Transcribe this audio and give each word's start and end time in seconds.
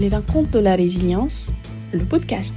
Les 0.00 0.08
rencontres 0.08 0.50
de 0.50 0.58
la 0.58 0.74
résilience, 0.74 1.52
le 1.92 2.04
podcast. 2.04 2.56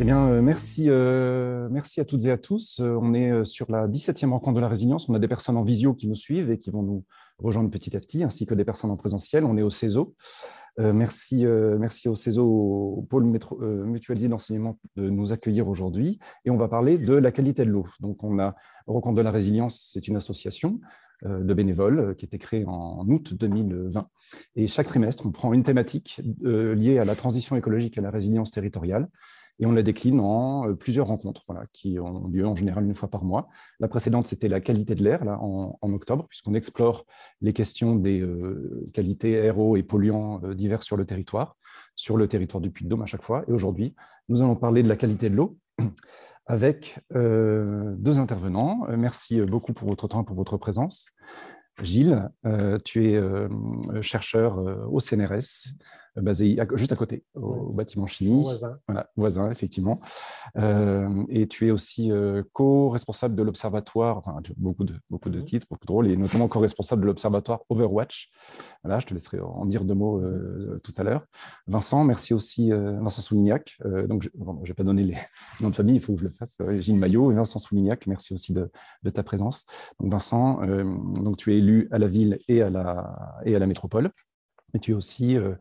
Eh 0.00 0.04
bien, 0.04 0.26
euh, 0.28 0.40
merci, 0.40 0.86
euh, 0.88 1.68
merci 1.70 2.00
à 2.00 2.06
toutes 2.06 2.24
et 2.24 2.30
à 2.30 2.38
tous. 2.38 2.80
Euh, 2.80 2.96
on 2.98 3.12
est 3.12 3.44
sur 3.44 3.70
la 3.70 3.88
17e 3.88 4.30
rencontre 4.30 4.56
de 4.56 4.60
la 4.60 4.68
résilience. 4.68 5.10
On 5.10 5.14
a 5.14 5.18
des 5.18 5.28
personnes 5.28 5.58
en 5.58 5.64
visio 5.64 5.92
qui 5.92 6.08
nous 6.08 6.14
suivent 6.14 6.50
et 6.50 6.56
qui 6.56 6.70
vont 6.70 6.82
nous 6.82 7.04
rejoindre 7.38 7.68
petit 7.68 7.94
à 7.94 8.00
petit, 8.00 8.24
ainsi 8.24 8.46
que 8.46 8.54
des 8.54 8.64
personnes 8.64 8.90
en 8.90 8.96
présentiel. 8.96 9.44
On 9.44 9.58
est 9.58 9.62
au 9.62 9.70
CESO. 9.70 10.14
merci, 10.78 11.44
merci 11.44 12.08
au 12.08 12.14
CESO, 12.14 12.42
au 12.42 13.02
pôle 13.02 13.24
mutualisé 13.60 14.28
d'enseignement, 14.28 14.78
de 14.96 15.10
nous 15.10 15.32
accueillir 15.32 15.68
aujourd'hui. 15.68 16.18
Et 16.46 16.50
on 16.50 16.56
va 16.56 16.68
parler 16.68 16.96
de 16.96 17.12
la 17.12 17.32
qualité 17.32 17.66
de 17.66 17.70
l'eau. 17.70 17.86
Donc, 18.00 18.24
on 18.24 18.38
a 18.38 18.54
Rencontre 18.86 19.16
de 19.16 19.22
la 19.22 19.32
résilience, 19.32 19.90
c'est 19.92 20.06
une 20.06 20.16
association 20.16 20.80
de 21.24 21.54
bénévoles 21.54 22.14
qui 22.16 22.24
a 22.24 22.26
été 22.26 22.38
créée 22.38 22.64
en 22.66 23.06
août 23.08 23.34
2020. 23.34 24.08
Et 24.56 24.68
chaque 24.68 24.88
trimestre, 24.88 25.24
on 25.26 25.30
prend 25.30 25.52
une 25.52 25.62
thématique 25.62 26.20
liée 26.42 26.98
à 26.98 27.04
la 27.04 27.14
transition 27.14 27.56
écologique 27.56 27.96
et 27.96 28.00
à 28.00 28.02
la 28.02 28.10
résilience 28.10 28.50
territoriale 28.50 29.08
et 29.58 29.66
on 29.66 29.72
la 29.72 29.82
décline 29.82 30.20
en 30.20 30.68
euh, 30.68 30.74
plusieurs 30.74 31.06
rencontres 31.06 31.44
voilà, 31.46 31.66
qui 31.72 31.98
ont 31.98 32.28
lieu 32.28 32.46
en 32.46 32.56
général 32.56 32.84
une 32.84 32.94
fois 32.94 33.08
par 33.08 33.24
mois. 33.24 33.48
La 33.80 33.88
précédente, 33.88 34.26
c'était 34.26 34.48
la 34.48 34.60
qualité 34.60 34.94
de 34.94 35.02
l'air 35.02 35.22
en, 35.40 35.92
octobre, 35.92 36.26
puisqu'on 36.28 36.54
explore 36.54 37.06
les 37.40 37.52
questions 37.52 37.94
des 37.94 38.20
euh, 38.20 38.88
qualités 38.92 39.38
aéro 39.38 39.76
et 39.76 39.82
polluants 39.82 40.40
euh, 40.44 40.54
divers 40.54 40.82
sur 40.82 40.96
le 40.96 41.04
territoire, 41.06 41.56
sur 41.94 42.16
le 42.16 42.28
territoire 42.28 42.60
du 42.60 42.70
Puy-de-Dôme 42.70 43.02
à 43.02 43.06
chaque 43.06 43.22
fois. 43.22 43.44
Et 43.48 43.52
aujourd'hui, 43.52 43.94
nous 44.28 44.42
allons 44.42 44.56
parler 44.56 44.82
de 44.82 44.88
la 44.88 44.96
qualité 44.96 45.30
de 45.30 45.36
l'eau 45.36 45.56
avec 46.46 46.98
deux 47.10 48.18
intervenants. 48.18 48.86
Merci 48.96 49.40
beaucoup 49.40 49.72
pour 49.72 49.88
votre 49.88 50.08
temps 50.08 50.22
et 50.22 50.24
pour 50.24 50.36
votre 50.36 50.56
présence. 50.56 51.06
Gilles, 51.82 52.30
tu 52.84 53.10
es 53.10 53.20
chercheur 54.00 54.58
au 54.90 55.00
CNRS 55.00 55.68
basé 56.22 56.58
juste 56.74 56.92
à 56.92 56.96
côté, 56.96 57.24
au, 57.34 57.72
bâtiment 57.72 58.06
chimie. 58.06 58.42
Voisin. 58.42 58.78
Voilà, 58.88 59.10
voisin, 59.16 59.50
effectivement. 59.50 59.98
Euh, 60.56 61.24
et 61.28 61.46
tu 61.46 61.68
es 61.68 61.70
aussi 61.70 62.10
euh, 62.10 62.42
co-responsable 62.52 63.34
de 63.34 63.42
l'observatoire, 63.42 64.18
enfin, 64.18 64.40
beaucoup 64.56 64.84
de, 64.84 64.94
beaucoup 65.10 65.30
de 65.30 65.40
titres, 65.40 65.66
beaucoup 65.70 65.86
de 65.86 65.92
rôles, 65.92 66.10
et 66.10 66.16
notamment 66.16 66.48
co-responsable 66.48 67.02
de 67.02 67.06
l'observatoire 67.06 67.60
Overwatch. 67.68 68.30
Voilà, 68.82 69.00
je 69.00 69.06
te 69.06 69.14
laisserai 69.14 69.40
en 69.40 69.66
dire 69.66 69.84
deux 69.84 69.94
mots 69.94 70.18
euh, 70.20 70.80
tout 70.82 70.92
à 70.96 71.02
l'heure. 71.02 71.26
Vincent, 71.66 72.04
merci 72.04 72.34
aussi, 72.34 72.70
Vincent 72.70 73.22
Soulignac. 73.22 73.78
donc, 74.08 74.22
je 74.22 74.30
n'ai 74.68 74.74
pas 74.74 74.84
donné 74.84 75.02
les 75.02 75.16
noms 75.60 75.70
de 75.70 75.74
famille, 75.74 75.96
il 75.96 76.00
faut 76.00 76.14
que 76.14 76.20
je 76.20 76.24
le 76.24 76.30
fasse. 76.30 76.56
Gilles 76.78 76.98
Maillot 76.98 77.32
et 77.32 77.34
Vincent 77.34 77.58
Soulignac, 77.58 78.06
merci 78.06 78.34
aussi 78.34 78.52
de, 78.52 78.70
de 79.02 79.10
ta 79.10 79.22
présence. 79.22 79.64
Donc, 80.00 80.12
Vincent, 80.12 80.60
donc, 81.20 81.36
tu 81.36 81.54
es 81.54 81.58
élu 81.58 81.88
à 81.90 81.98
la 81.98 82.06
ville 82.06 82.38
et 82.48 82.62
à 82.62 82.70
la, 82.70 83.38
et 83.44 83.54
à 83.54 83.58
la 83.58 83.66
métropole. 83.66 84.10
Et 84.76 84.78
tu, 84.78 84.92
aussi, 84.92 85.36
euh, 85.38 85.54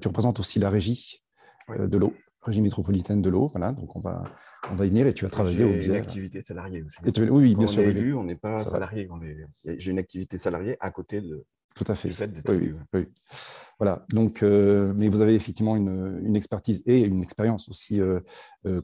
tu 0.00 0.08
représentes 0.08 0.40
aussi 0.40 0.58
la 0.58 0.68
régie 0.68 1.22
euh, 1.70 1.86
de 1.86 1.96
l'eau, 1.96 2.12
régie 2.42 2.60
métropolitaine 2.60 3.22
de 3.22 3.30
l'eau. 3.30 3.48
Voilà, 3.48 3.72
donc 3.72 3.96
on 3.96 4.00
va, 4.00 4.24
on 4.70 4.74
va 4.74 4.84
y 4.84 4.90
venir 4.90 5.06
et 5.06 5.14
tu 5.14 5.24
as 5.24 5.30
travaillé 5.30 5.64
au 5.64 5.72
J'ai 5.80 5.86
une 5.86 5.94
activité 5.96 6.42
salariée 6.42 6.82
aussi. 6.82 6.98
oui, 7.30 7.54
bien 7.54 7.64
Quand 7.64 7.72
sûr. 7.72 7.82
On 7.82 7.86
est 7.86 7.90
élu, 7.90 8.14
on 8.14 8.24
n'est 8.24 8.36
pas 8.36 8.58
salarié. 8.58 9.08
J'ai 9.64 9.90
une 9.90 9.98
activité 9.98 10.36
salariée 10.36 10.76
à 10.80 10.90
côté 10.90 11.22
de, 11.22 11.46
tout 11.74 11.84
à 11.88 11.94
fait. 11.94 12.10
Oui, 12.48 12.74
oui, 12.92 13.06
Voilà. 13.78 14.04
Donc, 14.12 14.42
euh, 14.42 14.92
mais 14.96 15.08
vous 15.08 15.22
avez 15.22 15.34
effectivement 15.34 15.76
une, 15.76 16.20
une 16.24 16.36
expertise 16.36 16.82
et 16.84 17.00
une 17.00 17.22
expérience 17.22 17.70
aussi 17.70 18.02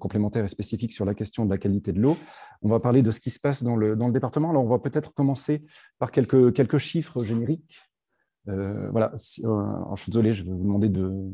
complémentaire 0.00 0.46
et 0.46 0.48
spécifique 0.48 0.94
sur 0.94 1.04
la 1.04 1.12
question 1.12 1.44
de 1.44 1.50
la 1.50 1.58
qualité 1.58 1.92
de 1.92 2.00
l'eau. 2.00 2.16
On 2.62 2.70
va 2.70 2.80
parler 2.80 3.02
de 3.02 3.10
ce 3.10 3.20
qui 3.20 3.28
se 3.28 3.38
passe 3.38 3.62
dans 3.62 3.76
le, 3.76 3.96
dans 3.96 4.06
le 4.06 4.14
département. 4.14 4.48
Alors, 4.48 4.64
on 4.64 4.68
va 4.68 4.78
peut-être 4.78 5.12
commencer 5.12 5.66
par 5.98 6.10
quelques, 6.10 6.54
quelques 6.54 6.78
chiffres 6.78 7.22
génériques 7.22 7.82
euh, 8.48 8.90
voilà, 8.90 9.12
euh, 9.12 9.16
je 9.96 10.02
suis 10.02 10.10
désolé, 10.10 10.34
je 10.34 10.44
vais 10.44 10.50
vous 10.50 10.62
demander 10.62 10.88
de. 10.88 11.32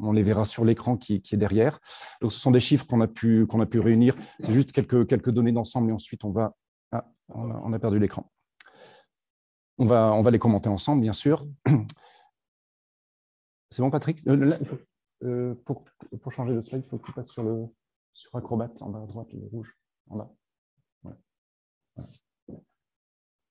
On 0.00 0.12
les 0.12 0.22
verra 0.22 0.44
sur 0.44 0.64
l'écran 0.64 0.96
qui, 0.96 1.14
est 1.14 1.36
derrière. 1.36 1.80
Donc, 2.20 2.32
ce 2.32 2.38
sont 2.38 2.50
des 2.50 2.60
chiffres 2.60 2.86
qu'on 2.86 3.00
a 3.00 3.08
pu 3.08 3.46
qu'on 3.46 3.60
a 3.60 3.66
pu 3.66 3.80
réunir. 3.80 4.16
C'est 4.40 4.52
juste 4.52 4.72
quelques 4.72 5.06
quelques 5.08 5.30
données 5.30 5.52
d'ensemble, 5.52 5.90
et 5.90 5.92
ensuite 5.92 6.24
on 6.24 6.30
va. 6.30 6.54
Ah, 6.92 7.06
on 7.28 7.72
a, 7.72 7.78
perdu 7.78 7.98
l'écran. 7.98 8.30
On 9.78 9.86
va 9.86 10.12
on 10.12 10.22
va 10.22 10.30
les 10.30 10.38
commenter 10.38 10.68
ensemble, 10.68 11.00
bien 11.02 11.14
sûr. 11.14 11.46
C'est 13.70 13.82
bon, 13.82 13.90
Patrick? 13.90 14.22
Euh, 15.22 15.54
pour, 15.64 15.84
pour 16.20 16.32
changer 16.32 16.54
de 16.54 16.60
slide, 16.60 16.82
il 16.84 16.88
faut 16.88 16.98
que 16.98 17.06
tu 17.06 17.12
passes 17.12 17.30
sur 17.30 17.42
le 17.42 17.66
sur 18.12 18.36
Acrobat 18.36 18.70
en 18.80 18.90
bas 18.90 19.02
à 19.02 19.06
droite, 19.06 19.32
le 19.32 19.46
rouge 19.46 19.74
en 20.08 20.18
bas. 20.18 20.30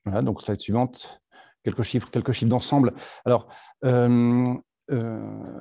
voilà 0.06 0.22
donc 0.22 0.42
slide 0.42 0.60
suivante 0.60 1.22
quelques 1.64 1.84
chiffres, 1.84 2.10
quelques 2.12 2.32
chiffres 2.32 2.50
d'ensemble. 2.50 2.94
Alors, 3.26 3.48
euh, 3.86 4.44
euh, 4.92 5.60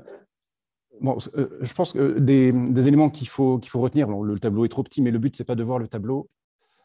bon, 1.00 1.16
euh, 1.36 1.58
je 1.60 1.72
pense 1.72 1.92
que 1.92 2.18
des, 2.18 2.88
éléments 2.88 3.10
qu'il 3.10 3.28
faut, 3.28 3.58
qu'il 3.58 3.70
faut 3.70 3.80
retenir, 3.80 4.08
le 4.08 4.38
tableau 4.38 4.64
est 4.64 4.68
trop 4.68 4.82
petit, 4.82 5.02
mais 5.02 5.10
le 5.10 5.18
but, 5.18 5.36
ce 5.36 5.42
n'est 5.42 5.46
pas 5.46 5.54
de 5.54 5.62
voir 5.62 5.78
le 5.78 5.88
tableau. 5.88 6.28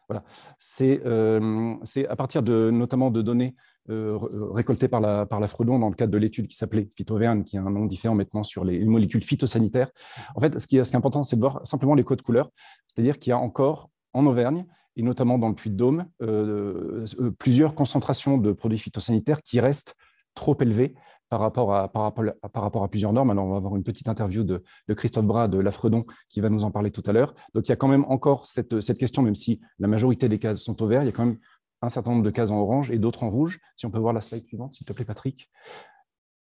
Voilà. 0.08 0.24
C'est 0.58 1.02
à 1.04 2.16
partir 2.16 2.42
de, 2.42 2.70
notamment 2.70 3.10
de 3.10 3.20
données 3.20 3.54
récoltées 3.88 4.88
par 4.88 5.00
la, 5.00 5.26
par 5.26 5.38
la 5.38 5.48
Fredon 5.48 5.78
dans 5.78 5.90
le 5.90 5.94
cadre 5.94 6.12
de 6.12 6.18
l'étude 6.18 6.46
qui 6.46 6.56
s'appelait 6.56 6.88
Phytoverne, 6.94 7.44
qui 7.44 7.58
a 7.58 7.62
un 7.62 7.70
nom 7.70 7.84
différent 7.84 8.14
maintenant 8.14 8.42
sur 8.42 8.64
les, 8.64 8.84
molécules 8.86 9.22
phytosanitaires. 9.22 9.90
En 10.34 10.40
fait, 10.40 10.58
ce 10.58 10.66
qui, 10.66 10.76
ce 10.76 10.82
qui 10.82 10.94
est 10.94 10.96
important, 10.96 11.24
c'est 11.24 11.36
de 11.36 11.40
voir 11.40 11.66
simplement 11.66 11.94
les 11.94 12.04
codes 12.04 12.22
couleurs, 12.22 12.50
c'est-à-dire 12.86 13.18
qu'il 13.18 13.30
y 13.30 13.34
a 13.34 13.38
encore 13.38 13.90
en 14.18 14.26
Auvergne 14.26 14.66
et 14.96 15.02
notamment 15.02 15.38
dans 15.38 15.48
le 15.48 15.54
Puy-de-Dôme, 15.54 16.06
euh, 16.22 17.06
euh, 17.20 17.30
plusieurs 17.38 17.74
concentrations 17.74 18.36
de 18.36 18.52
produits 18.52 18.78
phytosanitaires 18.78 19.42
qui 19.42 19.60
restent 19.60 19.94
trop 20.34 20.56
élevées 20.60 20.94
par 21.28 21.40
rapport 21.40 21.72
à 21.72 22.88
plusieurs 22.90 23.12
normes. 23.12 23.30
Alors, 23.30 23.46
on 23.46 23.50
va 23.50 23.56
avoir 23.58 23.76
une 23.76 23.82
petite 23.82 24.08
interview 24.08 24.44
de, 24.44 24.62
Christophe 24.94 25.26
Bras 25.26 25.46
de 25.46 25.58
Lafredon 25.58 26.04
qui 26.28 26.40
va 26.40 26.48
nous 26.48 26.64
en 26.64 26.70
parler 26.70 26.90
tout 26.90 27.02
à 27.06 27.12
l'heure. 27.12 27.34
Donc, 27.54 27.68
il 27.68 27.70
y 27.70 27.72
a 27.72 27.76
quand 27.76 27.88
même 27.88 28.04
encore 28.08 28.46
cette, 28.46 28.80
cette, 28.80 28.98
question, 28.98 29.22
même 29.22 29.34
si 29.34 29.60
la 29.78 29.88
majorité 29.88 30.28
des 30.28 30.38
cases 30.38 30.60
sont 30.60 30.82
au 30.82 30.86
vert, 30.86 31.02
il 31.02 31.06
y 31.06 31.10
a 31.10 31.12
quand 31.12 31.26
même 31.26 31.38
un 31.82 31.90
certain 31.90 32.10
nombre 32.10 32.24
de 32.24 32.30
cases 32.30 32.50
en 32.50 32.58
orange 32.58 32.90
et 32.90 32.98
d'autres 32.98 33.22
en 33.22 33.30
rouge. 33.30 33.60
Si 33.76 33.86
on 33.86 33.90
peut 33.90 33.98
voir 33.98 34.12
la 34.12 34.20
slide 34.20 34.46
suivante, 34.46 34.74
s'il 34.74 34.86
te 34.86 34.92
plaît, 34.92 35.04
Patrick. 35.04 35.50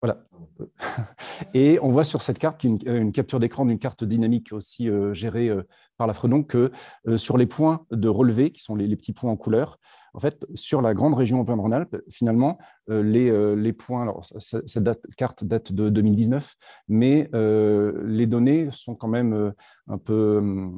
Voilà. 0.05 0.19
Et 1.53 1.79
on 1.81 1.89
voit 1.89 2.03
sur 2.03 2.21
cette 2.21 2.37
carte, 2.37 2.63
une, 2.63 2.77
une 2.85 3.11
capture 3.11 3.39
d'écran 3.39 3.65
d'une 3.65 3.79
carte 3.79 4.03
dynamique 4.03 4.53
aussi 4.53 4.89
euh, 4.89 5.13
gérée 5.13 5.49
euh, 5.49 5.63
par 5.97 6.05
la 6.05 6.13
Fredon, 6.13 6.43
que 6.43 6.71
euh, 7.07 7.17
sur 7.17 7.37
les 7.37 7.47
points 7.47 7.85
de 7.91 8.07
relevé, 8.07 8.51
qui 8.51 8.61
sont 8.61 8.75
les, 8.75 8.95
petits 8.95 9.13
points 9.13 9.31
en 9.31 9.35
couleur, 9.35 9.79
en 10.13 10.19
fait, 10.19 10.45
sur 10.53 10.81
la 10.81 10.93
grande 10.93 11.15
région 11.15 11.41
Auvergne-Rhône-Alpes, 11.41 11.97
finalement, 12.09 12.57
les, 12.87 13.55
les, 13.57 13.73
points, 13.73 14.03
alors 14.03 14.23
cette 14.23 14.77
date, 14.81 15.01
carte 15.17 15.43
date 15.43 15.73
de 15.73 15.89
2019, 15.89 16.55
mais 16.87 17.29
les 17.33 18.25
données 18.25 18.69
sont 18.71 18.95
quand 18.95 19.09
même 19.09 19.51
un 19.89 19.97
peu 19.97 20.71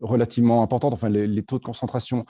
relativement 0.00 0.64
importantes, 0.64 0.92
enfin, 0.92 1.08
les, 1.08 1.42
taux 1.44 1.60
de 1.60 1.64
concentration 1.64 2.24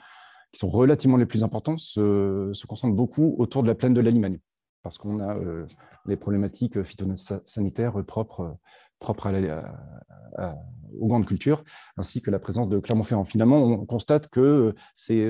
qui 0.51 0.59
sont 0.59 0.69
relativement 0.69 1.17
les 1.17 1.25
plus 1.25 1.43
importants 1.43 1.77
se, 1.77 2.51
se 2.53 2.67
concentrent 2.67 2.95
beaucoup 2.95 3.33
autour 3.39 3.63
de 3.63 3.67
la 3.67 3.73
plaine 3.73 3.95
de 3.95 4.01
la 4.01 4.11
Limagne 4.11 4.37
parce 4.83 4.97
qu'on 4.97 5.19
a 5.19 5.35
euh, 5.35 5.65
les 6.05 6.15
problématiques 6.15 6.81
phytosanitaires 6.83 8.03
propres, 8.05 8.57
propres 8.99 9.31
aux 10.99 11.07
grandes 11.07 11.25
cultures, 11.25 11.63
ainsi 11.97 12.21
que 12.21 12.31
la 12.31 12.39
présence 12.39 12.69
de 12.69 12.79
Clermont-Ferrand. 12.79 13.25
Finalement, 13.25 13.63
on 13.63 13.85
constate 13.85 14.27
que 14.27 14.73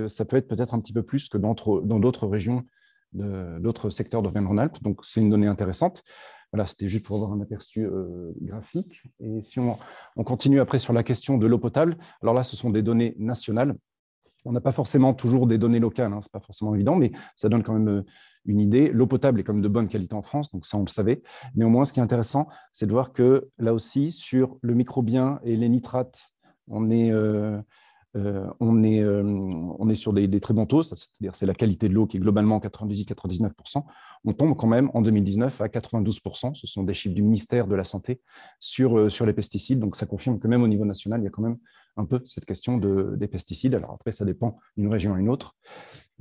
ça 0.07 0.25
peut 0.25 0.37
être 0.37 0.47
peut-être 0.47 0.73
un 0.73 0.79
petit 0.79 0.93
peu 0.93 1.03
plus 1.03 1.29
que 1.29 1.37
dans 1.37 1.99
d'autres 1.99 2.27
régions, 2.27 2.63
d'autres 3.13 3.89
secteurs 3.89 4.21
de 4.21 4.29
Rhône-Alpes. 4.29 4.81
Donc, 4.81 5.01
c'est 5.03 5.21
une 5.21 5.29
donnée 5.29 5.47
intéressante. 5.47 6.03
Voilà, 6.51 6.65
c'était 6.65 6.87
juste 6.87 7.05
pour 7.05 7.17
avoir 7.17 7.31
un 7.31 7.41
aperçu 7.41 7.85
euh, 7.85 8.33
graphique. 8.41 9.03
Et 9.19 9.41
si 9.43 9.59
on, 9.59 9.77
continue 10.23 10.59
après 10.59 10.79
sur 10.79 10.93
la 10.93 11.03
question 11.03 11.37
de 11.37 11.45
l'eau 11.45 11.59
potable, 11.59 11.97
alors 12.23 12.33
là, 12.33 12.43
ce 12.43 12.55
sont 12.55 12.71
des 12.71 12.81
données 12.81 13.15
nationales. 13.19 13.75
On 14.45 14.51
n'a 14.51 14.61
pas 14.61 14.71
forcément 14.71 15.13
toujours 15.13 15.47
des 15.47 15.57
données 15.57 15.79
locales, 15.79 16.13
hein, 16.13 16.21
ce 16.21 16.27
n'est 16.27 16.39
pas 16.39 16.39
forcément 16.39 16.73
évident, 16.73 16.95
mais 16.95 17.11
ça 17.35 17.49
donne 17.49 17.63
quand 17.63 17.73
même 17.73 17.89
euh, 17.89 18.05
une 18.45 18.61
idée. 18.61 18.89
L'eau 18.89 19.07
potable 19.07 19.39
est 19.39 19.43
comme 19.43 19.61
de 19.61 19.67
bonne 19.67 19.87
qualité 19.87 20.15
en 20.15 20.21
France, 20.21 20.51
donc 20.51 20.65
ça 20.65 20.77
on 20.77 20.83
le 20.83 20.89
savait. 20.89 21.21
Néanmoins, 21.55 21.85
ce 21.85 21.93
qui 21.93 21.99
est 21.99 22.03
intéressant, 22.03 22.47
c'est 22.71 22.85
de 22.85 22.91
voir 22.91 23.11
que 23.11 23.49
là 23.57 23.73
aussi, 23.73 24.11
sur 24.11 24.57
le 24.61 24.73
microbien 24.75 25.39
et 25.43 25.55
les 25.55 25.67
nitrates, 25.67 26.31
on 26.67 26.89
est, 26.89 27.11
euh, 27.11 27.59
euh, 28.15 29.95
sur 29.95 30.13
des, 30.13 30.39
très 30.39 30.53
bons 30.53 30.65
taux, 30.65 30.83
c'est-à-dire 30.83 31.35
c'est 31.35 31.45
la 31.45 31.53
qualité 31.53 31.89
de 31.89 31.93
l'eau 31.93 32.05
qui 32.07 32.17
est 32.17 32.19
globalement 32.19 32.59
98-99%. 32.59 33.83
On 34.23 34.33
tombe 34.33 34.55
quand 34.55 34.67
même 34.67 34.89
en 34.93 35.01
2019 35.01 35.59
à 35.61 35.67
92%, 35.67 36.53
ce 36.53 36.67
sont 36.67 36.83
des 36.83 36.93
chiffres 36.93 37.15
du 37.15 37.23
ministère 37.23 37.67
de 37.67 37.75
la 37.75 37.83
Santé 37.83 38.21
sur 38.59 38.97
les 38.97 39.33
pesticides, 39.33 39.79
donc 39.79 39.95
ça 39.95 40.05
confirme 40.05 40.39
que 40.39 40.47
même 40.47 40.63
au 40.63 40.67
niveau 40.67 40.85
national, 40.85 41.21
il 41.21 41.25
y 41.25 41.27
a 41.27 41.31
quand 41.31 41.41
même 41.41 41.57
un 41.99 42.05
peu 42.05 42.21
cette 42.25 42.45
question 42.45 42.77
de, 42.77 43.15
des 43.17 43.27
pesticides. 43.27 43.75
Alors 43.75 43.91
après, 43.91 44.11
ça 44.11 44.25
dépend 44.25 44.57
d'une 44.77 44.87
région 44.87 45.13
à 45.13 45.19
une 45.19 45.29
autre. 45.29 45.55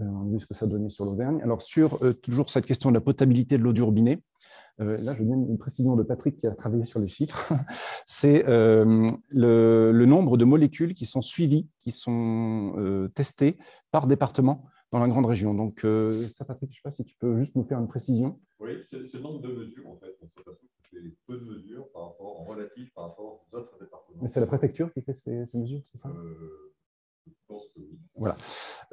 Euh, 0.00 0.04
on 0.04 0.28
a 0.28 0.32
vu 0.32 0.40
ce 0.40 0.46
que 0.46 0.54
ça 0.54 0.66
donnait 0.66 0.88
sur 0.88 1.04
l'Auvergne. 1.04 1.40
Alors 1.42 1.62
sur 1.62 2.04
euh, 2.04 2.12
toujours 2.12 2.50
cette 2.50 2.66
question 2.66 2.90
de 2.90 2.94
la 2.94 3.00
potabilité 3.00 3.56
de 3.58 3.62
l'eau 3.62 3.72
du 3.72 3.82
robinet, 3.82 4.20
euh, 4.80 4.96
là, 4.98 5.14
je 5.14 5.25
donne 5.25 5.48
une 5.48 5.58
précision 5.58 5.96
de 5.96 6.04
Patrick 6.04 6.36
qui 6.36 6.46
a 6.46 6.54
travaillé 6.54 6.84
sur 6.84 7.00
les 7.00 7.08
chiffres. 7.08 7.52
C'est 8.06 8.44
le, 8.46 9.06
le, 9.92 10.06
nombre 10.06 10.36
de 10.36 10.44
molécules 10.44 10.94
qui 10.94 11.04
sont 11.04 11.22
suivies, 11.22 11.69
qui 11.80 11.90
sont 11.90 13.08
testées 13.14 13.58
par 13.90 14.06
département 14.06 14.66
dans 14.90 14.99
la 14.99 15.08
grande 15.08 15.26
région. 15.26 15.55
Donc, 15.55 15.81
ça, 15.81 16.44
Patrick, 16.44 16.70
je 16.70 16.76
ne 16.76 16.79
sais 16.79 16.82
pas 16.82 16.90
si 16.90 17.05
tu 17.05 17.14
peux 17.17 17.37
juste 17.37 17.55
nous 17.56 17.64
faire 17.64 17.79
une 17.79 17.88
précision. 17.88 18.40
Oui, 18.61 18.73
c'est 18.85 18.99
le 19.12 19.20
nombre 19.20 19.40
de 19.40 19.49
mesures 19.52 19.88
en 19.88 19.96
fait. 19.96 20.17
On 20.23 20.29
c'est 20.90 20.99
peu 21.26 21.38
de 21.38 21.44
mesures 21.44 21.87
par 21.93 22.08
rapport, 22.08 22.40
en 22.40 22.44
relatif 22.44 22.93
par 22.94 23.08
rapport 23.08 23.44
aux 23.52 23.56
autres 23.56 23.79
départements. 23.79 24.20
Mais 24.23 24.29
c'est 24.29 24.40
la 24.40 24.46
préfecture 24.46 24.90
qui 24.93 25.02
fait 25.02 25.12
ces, 25.12 25.44
ces 25.44 25.58
mesures, 25.58 25.82
c'est 25.85 25.99
ça? 25.99 26.08
Euh, 26.08 26.73
je 27.26 27.32
pense 27.46 27.64
que 27.75 27.81
oui. 27.81 27.99
Voilà. 28.17 28.37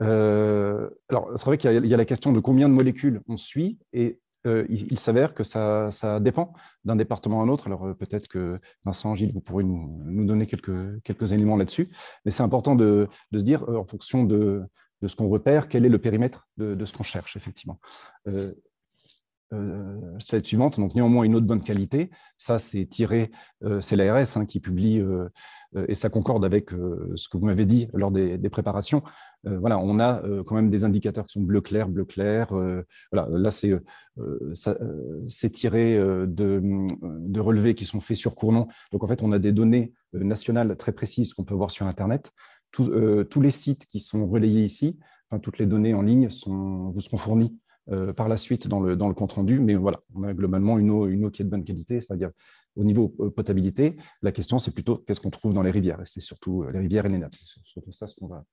Euh, 0.01 0.89
alors, 1.07 1.31
c'est 1.37 1.45
vrai 1.45 1.57
qu'il 1.57 1.71
y, 1.71 1.77
a- 1.77 1.79
il 1.79 1.87
y 1.87 1.93
a 1.93 1.97
la 1.97 2.03
question 2.05 2.33
de 2.33 2.41
combien 2.41 2.67
de 2.67 2.73
molécules 2.73 3.21
on 3.29 3.37
suit 3.37 3.79
et 3.93 4.19
euh, 4.45 4.65
il, 4.69 4.91
il 4.91 4.99
s'avère 4.99 5.33
que 5.33 5.43
ça, 5.43 5.89
ça 5.89 6.19
dépend 6.19 6.53
d'un 6.83 6.97
département 6.97 7.39
à 7.39 7.45
un 7.45 7.47
autre. 7.47 7.67
Alors, 7.67 7.87
euh, 7.87 7.93
peut-être 7.93 8.27
que 8.27 8.59
Vincent, 8.83 9.15
Gilles, 9.15 9.31
vous 9.33 9.39
pourrez 9.41 9.63
nous, 9.63 10.03
nous 10.03 10.25
donner 10.25 10.47
quelques, 10.47 11.01
quelques 11.03 11.31
éléments 11.31 11.55
là-dessus. 11.55 11.89
Mais 12.25 12.31
c'est 12.31 12.43
important 12.43 12.75
de, 12.75 13.07
de 13.31 13.37
se 13.39 13.43
dire, 13.45 13.63
euh, 13.69 13.77
en 13.77 13.85
fonction 13.85 14.25
de, 14.25 14.63
de 15.01 15.07
ce 15.07 15.15
qu'on 15.15 15.29
repère, 15.29 15.67
quel 15.67 15.85
est 15.85 15.89
le 15.89 15.99
périmètre 15.99 16.47
de, 16.57 16.85
ce 16.85 16.93
qu'on 16.93 17.03
cherche, 17.03 17.35
effectivement. 17.35 17.79
Euh, 18.27 18.53
euh, 19.53 20.19
slide 20.19 20.45
suivante, 20.45 20.79
donc 20.79 20.95
néanmoins 20.95 21.23
une 21.23 21.35
autre 21.35 21.45
bonne 21.45 21.61
qualité. 21.61 22.09
Ça, 22.37 22.57
c'est 22.57 22.85
tiré, 22.85 23.31
euh, 23.63 23.79
c'est 23.79 23.95
l'ARS 23.95 24.37
hein, 24.37 24.45
qui 24.45 24.59
publie, 24.59 24.99
euh, 24.99 25.29
euh, 25.75 25.85
et 25.87 25.95
ça 25.95 26.09
concorde 26.09 26.43
avec 26.43 26.71
ce 26.71 27.29
que 27.29 27.37
vous 27.37 27.45
m'avez 27.45 27.65
dit 27.65 27.87
lors 27.93 28.11
des, 28.11 28.37
préparations. 28.49 29.03
Voilà, 29.43 29.77
on 29.77 29.99
a 29.99 30.23
quand 30.47 30.55
même 30.55 30.71
des 30.71 30.85
indicateurs 30.85 31.27
qui 31.27 31.33
sont 31.33 31.45
bleu 31.45 31.61
clair, 31.61 31.87
bleu 31.87 32.03
clair. 32.03 32.47
voilà, 33.11 33.27
là, 33.29 33.51
c'est 33.51 35.49
tiré 35.51 35.97
de, 35.97 36.61
de 37.03 37.39
relevés 37.39 37.75
qui 37.75 37.85
sont 37.85 37.99
faits 37.99 38.17
sur 38.17 38.33
Cournon. 38.33 38.67
Donc, 38.91 39.03
en 39.03 39.07
fait, 39.07 39.21
on 39.21 39.31
a 39.31 39.37
des 39.37 39.51
données 39.51 39.93
nationales 40.13 40.75
très 40.77 40.93
précises 40.93 41.33
qu'on 41.33 41.43
peut 41.43 41.53
voir 41.53 41.69
sur 41.69 41.85
Internet. 41.85 42.31
Tous- 42.75 42.91
euh, 42.91 43.23
tous 43.23 43.39
les 43.39 43.51
sites 43.51 43.85
qui 43.85 44.01
sont 44.01 44.27
relayés 44.27 44.61
ici, 44.61 44.99
enfin, 45.29 45.39
toutes 45.39 45.59
les 45.59 45.65
données 45.65 45.93
en 45.93 46.01
ligne 46.01 46.27
vous 46.27 46.99
seront 46.99 47.17
fournies 47.17 47.57
euh, 47.89 48.11
par 48.11 48.27
la 48.27 48.35
suite 48.35 48.67
dans 48.67 48.81
le, 48.81 48.97
dans 48.97 49.07
le 49.07 49.13
compte 49.13 49.31
rendu. 49.31 49.61
Mais 49.61 49.75
voilà, 49.75 50.01
on 50.13 50.23
a 50.23 50.33
globalement 50.33 50.77
une 50.77 50.91
eau, 50.91 51.07
une 51.07 51.23
eau 51.23 51.31
qui 51.31 51.41
est 51.41 51.45
de 51.45 51.49
bonne 51.49 51.63
qualité, 51.63 52.01
c'est-à-dire 52.01 52.31
au 52.75 52.83
niveau 52.83 53.15
euh, 53.21 53.29
potabilité. 53.29 53.95
La 54.21 54.33
question, 54.33 54.59
c'est 54.59 54.71
plutôt 54.71 54.97
qu'est-ce 54.97 55.21
qu'on 55.21 55.29
trouve 55.29 55.53
dans 55.53 55.61
les 55.61 55.71
rivières. 55.71 56.01
C'est 56.03 56.19
surtout 56.19 56.65
les 56.73 56.79
rivières 56.79 57.05
et 57.05 57.09
les 57.09 57.17
nappes. 57.19 57.35
C'est 57.35 57.63
surtout 57.63 57.93
ça 57.93 58.07
ce 58.07 58.15
qu'on 58.19 58.27
va 58.27 58.43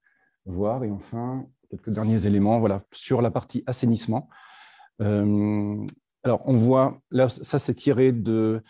voir. 0.45 0.85
Et 0.85 0.89
enfin, 0.89 1.45
quelques 1.69 1.89
derniers 1.89 2.25
éléments 2.25 2.61
voilà, 2.61 2.85
sur 2.93 3.21
la 3.21 3.29
partie 3.29 3.61
assainissement. 3.65 4.29
Alors, 4.99 6.41
on 6.45 6.53
voit, 6.53 7.01
là, 7.11 7.27
ça 7.27 7.59
c'est 7.59 7.75
tiré 7.75 8.13
de, 8.13 8.61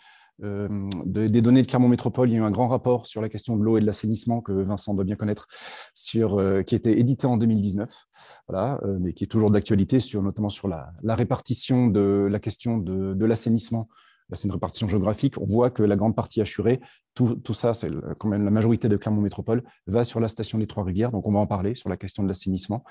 euh, 0.42 0.68
de- 1.04 1.28
des 1.28 1.42
données 1.42 1.62
de 1.62 1.66
Clermont 1.66 1.88
Métropole. 1.88 2.28
Il 2.28 2.32
y 2.32 2.36
a 2.36 2.40
eu 2.40 2.42
un 2.42 2.50
grand 2.50 2.66
rapport 2.66 3.06
sur 3.06 3.22
la 3.22 3.28
question 3.28 3.56
de 3.56 3.62
l'eau 3.62 3.78
et 3.78 3.80
de 3.80 3.86
l'assainissement 3.86 4.40
que 4.40 4.52
Vincent 4.52 4.92
doit 4.94 5.04
bien 5.04 5.16
connaître, 5.16 5.46
sur, 5.94 6.40
euh, 6.40 6.62
qui 6.62 6.74
été 6.74 6.98
édité 6.98 7.26
en 7.26 7.36
2019, 7.36 8.06
voilà, 8.48 8.80
euh, 8.84 8.98
mais 9.00 9.12
qui 9.12 9.24
est 9.24 9.28
toujours 9.28 9.50
d'actualité, 9.50 9.98
notamment 10.14 10.48
sur 10.48 10.66
la, 10.66 10.92
répartition 11.04 11.86
de 11.86 12.28
la 12.30 12.40
question 12.40 12.78
de, 12.78 13.24
l'assainissement. 13.24 13.88
C'est 14.32 14.44
une 14.44 14.52
répartition 14.52 14.88
géographique. 14.88 15.38
On 15.40 15.46
voit 15.46 15.70
que 15.70 15.82
la 15.82 15.96
grande 15.96 16.16
partie 16.16 16.40
assurée, 16.40 16.80
tout, 17.14 17.38
ça, 17.52 17.74
c'est 17.74 17.90
quand 18.18 18.28
même 18.28 18.44
la 18.44 18.50
majorité 18.50 18.88
de 18.88 18.96
Clermont 18.96 19.20
Métropole, 19.20 19.62
va 19.86 20.04
sur 20.04 20.18
la 20.18 20.28
station 20.28 20.58
des 20.58 20.66
Trois-Rivières. 20.66 21.12
Donc, 21.12 21.28
on 21.28 21.32
va 21.32 21.38
en 21.38 21.46
parler 21.46 21.74
sur 21.76 21.88
la 21.88 21.96
question 21.96 22.22
de 22.22 22.28
l'assainissement. 22.28 22.84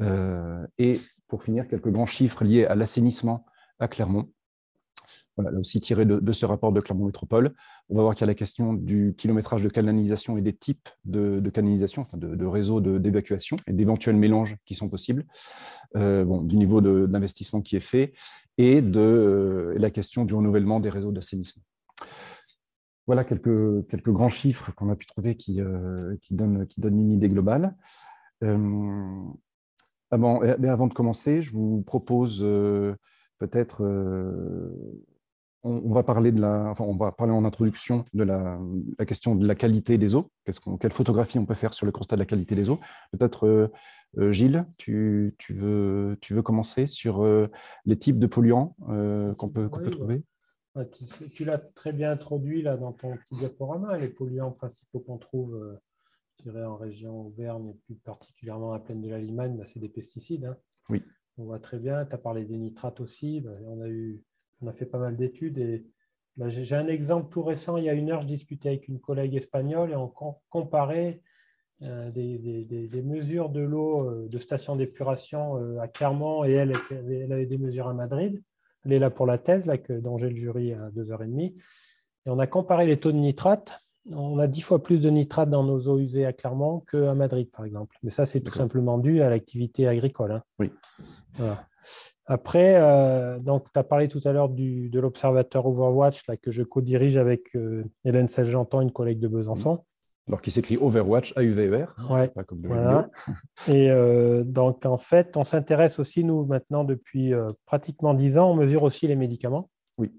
Euh, 0.00 0.66
et 0.78 1.00
pour 1.26 1.42
finir, 1.42 1.66
quelques 1.66 1.90
grands 1.90 2.06
chiffres 2.06 2.44
liés 2.44 2.66
à 2.66 2.74
l'assainissement 2.74 3.44
à 3.78 3.88
Clermont. 3.88 4.28
Voilà, 5.36 5.52
là 5.52 5.60
aussi 5.60 5.80
tiré 5.80 6.04
de, 6.04 6.32
ce 6.32 6.44
rapport 6.44 6.72
de 6.72 6.80
Clermont 6.80 7.06
Métropole. 7.06 7.54
On 7.88 7.96
va 7.96 8.02
voir 8.02 8.14
qu'il 8.14 8.22
y 8.22 8.24
a 8.24 8.26
la 8.26 8.34
question 8.34 8.74
du 8.74 9.14
kilométrage 9.16 9.62
de 9.62 9.68
canalisation 9.68 10.36
et 10.36 10.42
des 10.42 10.52
types 10.52 10.88
de, 11.04 11.40
canalisation, 11.50 12.06
de, 12.14 12.34
de 12.34 12.46
réseaux 12.46 12.80
d'évacuation 12.80 13.56
et 13.66 13.72
d'éventuels 13.72 14.16
mélanges 14.16 14.56
qui 14.64 14.74
sont 14.74 14.88
possibles, 14.88 15.24
Euh, 15.96 16.24
bon, 16.24 16.42
du 16.42 16.56
niveau 16.56 16.80
d'investissement 16.80 17.62
qui 17.62 17.74
est 17.74 17.80
fait 17.80 18.12
et 18.58 18.80
de 18.80 19.00
euh, 19.00 19.74
la 19.76 19.90
question 19.90 20.24
du 20.24 20.34
renouvellement 20.34 20.78
des 20.78 20.88
réseaux 20.88 21.10
d'assainissement. 21.10 21.64
Voilà 23.08 23.24
quelques, 23.24 23.88
quelques 23.88 24.10
grands 24.10 24.28
chiffres 24.28 24.72
qu'on 24.76 24.88
a 24.88 24.94
pu 24.94 25.06
trouver 25.06 25.36
qui, 25.36 25.60
euh, 25.60 26.16
qui, 26.22 26.34
donnent, 26.34 26.64
qui 26.68 26.80
une 26.80 27.10
idée 27.10 27.28
globale. 27.28 27.76
Avant, 30.12 30.42
eh 30.44 30.68
avant 30.68 30.86
de 30.86 30.94
commencer, 30.94 31.42
je 31.42 31.52
vous 31.52 31.82
propose 31.82 32.40
peut-être, 33.38 33.82
on, 35.62 35.82
on 35.84 35.92
va 35.92 36.02
parler 36.02 36.32
de 36.32 36.40
la, 36.40 36.66
enfin, 36.70 36.84
on 36.84 36.96
va 36.96 37.12
parler 37.12 37.32
en 37.32 37.44
introduction 37.44 38.04
de 38.14 38.24
la, 38.24 38.58
la 38.98 39.06
question 39.06 39.34
de 39.34 39.46
la 39.46 39.54
qualité 39.54 39.98
des 39.98 40.14
eaux. 40.14 40.30
Quelle 40.80 40.92
photographie 40.92 41.38
on 41.38 41.46
peut 41.46 41.54
faire 41.54 41.74
sur 41.74 41.86
le 41.86 41.92
constat 41.92 42.16
de 42.16 42.20
la 42.20 42.26
qualité 42.26 42.54
des 42.54 42.70
eaux? 42.70 42.80
Peut-être, 43.12 43.46
euh, 43.46 43.68
euh, 44.18 44.32
Gilles, 44.32 44.64
tu, 44.78 45.34
tu, 45.38 45.54
veux, 45.54 46.18
tu 46.20 46.34
veux 46.34 46.42
commencer 46.42 46.86
sur 46.86 47.22
euh, 47.22 47.48
les 47.84 47.98
types 47.98 48.18
de 48.18 48.26
polluants 48.26 48.76
qu'on 48.80 49.48
peut, 49.48 49.68
qu'on 49.68 49.78
Oui, 49.78 49.84
peut 49.84 49.90
trouver? 49.90 50.22
Ouais, 50.74 50.88
Tu, 51.34 51.44
l'as 51.44 51.58
très 51.58 51.92
bien 51.92 52.12
introduit 52.12 52.62
là 52.62 52.76
dans 52.76 52.92
ton 52.92 53.16
petit 53.16 53.34
diaporama, 53.36 53.98
les 53.98 54.08
polluants 54.08 54.52
principaux 54.52 55.00
qu'on 55.00 55.18
trouve 55.18 55.78
je 56.40 56.50
dirais, 56.50 56.64
en 56.64 56.76
région 56.76 57.26
Auvergne 57.26 57.70
et 57.70 57.74
plus 57.84 57.96
particulièrement 57.96 58.72
à 58.72 58.78
la 58.78 58.84
plaine 58.84 59.00
de 59.02 59.08
la 59.08 59.18
Limagne, 59.18 59.56
bah, 59.56 59.64
c'est 59.66 59.80
des 59.80 59.88
pesticides. 59.88 60.44
hein. 60.46 60.56
Oui. 60.88 61.02
On 61.38 61.44
voit 61.44 61.58
très 61.58 61.78
bien, 61.78 62.04
tu 62.04 62.14
as 62.14 62.18
parlé 62.18 62.44
des 62.44 62.56
nitrates 62.56 63.00
aussi, 63.00 63.40
bah, 63.40 63.50
on, 63.66 63.80
a 63.80 63.88
eu, 63.88 64.22
on 64.62 64.66
a 64.68 64.72
fait 64.72 64.86
pas 64.86 64.98
mal 64.98 65.16
d'études 65.16 65.58
et 65.58 65.86
bah, 66.36 66.48
j'ai 66.48 66.76
un 66.76 66.86
exemple 66.86 67.30
tout 67.32 67.42
récent, 67.42 67.76
il 67.76 67.84
y 67.84 67.88
a 67.88 67.92
une 67.92 68.10
heure, 68.10 68.22
je 68.22 68.26
discutais 68.26 68.68
avec 68.70 68.88
une 68.88 69.00
collègue 69.00 69.34
espagnole 69.34 69.90
et 69.92 69.96
on 69.96 70.08
com- 70.08 70.34
comparait 70.48 71.22
euh, 71.82 72.10
des, 72.10 72.38
des- 72.38 72.64
des- 72.66 72.86
des 72.86 73.02
mesures 73.02 73.48
de 73.48 73.60
l'eau 73.60 74.08
euh, 74.10 74.28
de 74.28 74.38
station 74.38 74.76
d'épuration 74.76 75.56
euh, 75.56 75.78
à 75.80 75.88
Clermont 75.88 76.44
et 76.44 76.52
elle, 76.52 76.72
elle 76.90 77.32
avait- 77.32 77.46
des 77.46 77.58
mesures 77.58 77.88
à 77.88 77.94
Madrid. 77.94 78.42
Elle 78.84 78.92
est 78.92 78.98
là 78.98 79.10
pour 79.10 79.26
la 79.26 79.38
thèse, 79.38 79.66
là, 79.66 79.76
que, 79.78 79.92
dont 79.94 80.16
j'ai 80.18 80.28
le 80.30 80.36
jury 80.36 80.72
à 80.74 80.90
2h30. 80.90 81.54
Et 82.26 82.30
on 82.30 82.38
a 82.38 82.46
comparé 82.46 82.86
les 82.86 82.98
taux 82.98 83.12
de 83.12 83.16
nitrate. 83.18 83.78
On 84.10 84.38
a 84.38 84.46
dix 84.46 84.60
fois 84.62 84.82
plus 84.82 84.98
de 85.00 85.08
nitrate 85.10 85.50
dans 85.50 85.64
nos 85.64 85.86
eaux 85.88 85.98
usées 85.98 86.24
à 86.26 86.32
Clermont 86.32 86.80
qu'à 86.80 87.14
Madrid, 87.14 87.50
par 87.50 87.64
exemple. 87.66 87.96
Mais 88.02 88.10
ça, 88.10 88.24
c'est 88.26 88.40
tout 88.40 88.52
simplement 88.52 88.98
dû 88.98 89.20
à 89.22 89.28
l'activité 89.30 89.86
agricole. 89.86 90.32
hein. 90.32 90.42
Oui. 90.58 90.70
Voilà. 91.34 91.66
Après, 92.30 92.76
euh, 92.76 93.40
donc, 93.40 93.64
tu 93.72 93.78
as 93.80 93.82
parlé 93.82 94.06
tout 94.06 94.20
à 94.24 94.30
l'heure 94.30 94.48
de 94.48 95.00
l'observateur 95.00 95.66
Overwatch 95.66 96.28
là, 96.28 96.36
que 96.36 96.52
je 96.52 96.62
co-dirige 96.62 97.16
avec 97.16 97.56
euh, 97.56 97.82
Hélène 98.04 98.28
Selgentan, 98.28 98.82
une 98.82 98.92
collègue 98.92 99.18
de 99.18 99.26
Besançon. 99.26 99.84
Alors, 100.28 100.40
qui 100.40 100.52
s'écrit 100.52 100.76
Overwatch, 100.76 101.34
Ouais. 102.08 102.28
pas 102.28 102.44
comme 102.44 102.62
le 102.62 102.68
jeu 102.68 102.74
Voilà. 102.76 103.10
Et 103.68 103.90
euh, 103.90 104.44
donc, 104.44 104.86
en 104.86 104.96
fait, 104.96 105.36
on 105.36 105.42
s'intéresse 105.42 105.98
aussi, 105.98 106.22
nous, 106.22 106.44
maintenant, 106.44 106.84
depuis 106.84 107.32
pratiquement 107.66 108.14
10 108.14 108.38
ans, 108.38 108.52
on 108.52 108.54
mesure 108.54 108.84
aussi 108.84 109.08
les 109.08 109.16
médicaments. 109.16 109.68
Oui. 109.98 110.12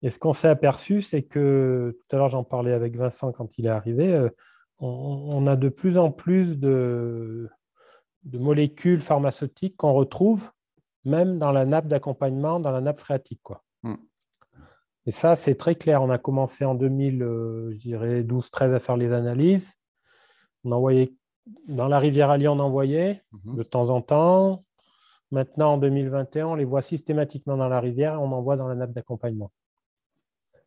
Et 0.00 0.08
ce 0.08 0.18
qu'on 0.18 0.32
s'est 0.32 0.48
aperçu, 0.48 1.02
c'est 1.02 1.24
que, 1.24 1.94
tout 2.00 2.16
à 2.16 2.18
l'heure, 2.20 2.30
j'en 2.30 2.42
parlais 2.42 2.72
avec 2.72 2.96
Vincent 2.96 3.32
quand 3.32 3.58
il 3.58 3.66
est 3.66 3.70
arrivé, 3.70 4.28
on, 4.78 5.28
on 5.30 5.46
a 5.46 5.56
de 5.56 5.68
plus 5.68 5.98
en 5.98 6.10
plus 6.10 6.58
de, 6.58 7.50
de 8.24 8.38
molécules 8.38 9.00
pharmaceutiques 9.00 9.76
qu'on 9.76 9.92
retrouve 9.92 10.50
même 11.04 11.38
dans 11.38 11.52
la 11.52 11.64
nappe 11.64 11.88
d'accompagnement, 11.88 12.60
dans 12.60 12.70
la 12.70 12.80
nappe 12.80 13.00
phréatique. 13.00 13.40
Quoi. 13.42 13.62
Hmm. 13.82 13.96
Et 15.06 15.10
ça, 15.10 15.34
c'est 15.34 15.54
très 15.56 15.74
clair. 15.74 16.02
On 16.02 16.10
a 16.10 16.18
commencé 16.18 16.64
en 16.64 16.74
2000, 16.74 17.22
euh, 17.22 17.72
je 17.72 17.78
dirais 17.78 18.22
12-13 18.22 18.72
à 18.72 18.78
faire 18.78 18.96
les 18.96 19.12
analyses. 19.12 19.74
On 20.64 20.72
envoyait 20.72 21.12
dans 21.66 21.88
la 21.88 21.98
rivière 21.98 22.30
Allier, 22.30 22.48
on 22.48 22.60
envoyait 22.60 23.22
Mhm. 23.32 23.56
de 23.56 23.62
temps 23.64 23.90
en 23.90 24.00
temps. 24.00 24.64
Maintenant, 25.32 25.74
en 25.74 25.78
2021, 25.78 26.46
on 26.46 26.54
les 26.54 26.64
voit 26.64 26.82
systématiquement 26.82 27.56
dans 27.56 27.68
la 27.68 27.80
rivière 27.80 28.14
et 28.14 28.18
on 28.18 28.30
envoie 28.32 28.56
dans 28.56 28.68
la 28.68 28.74
nappe 28.76 28.92
d'accompagnement. 28.92 29.50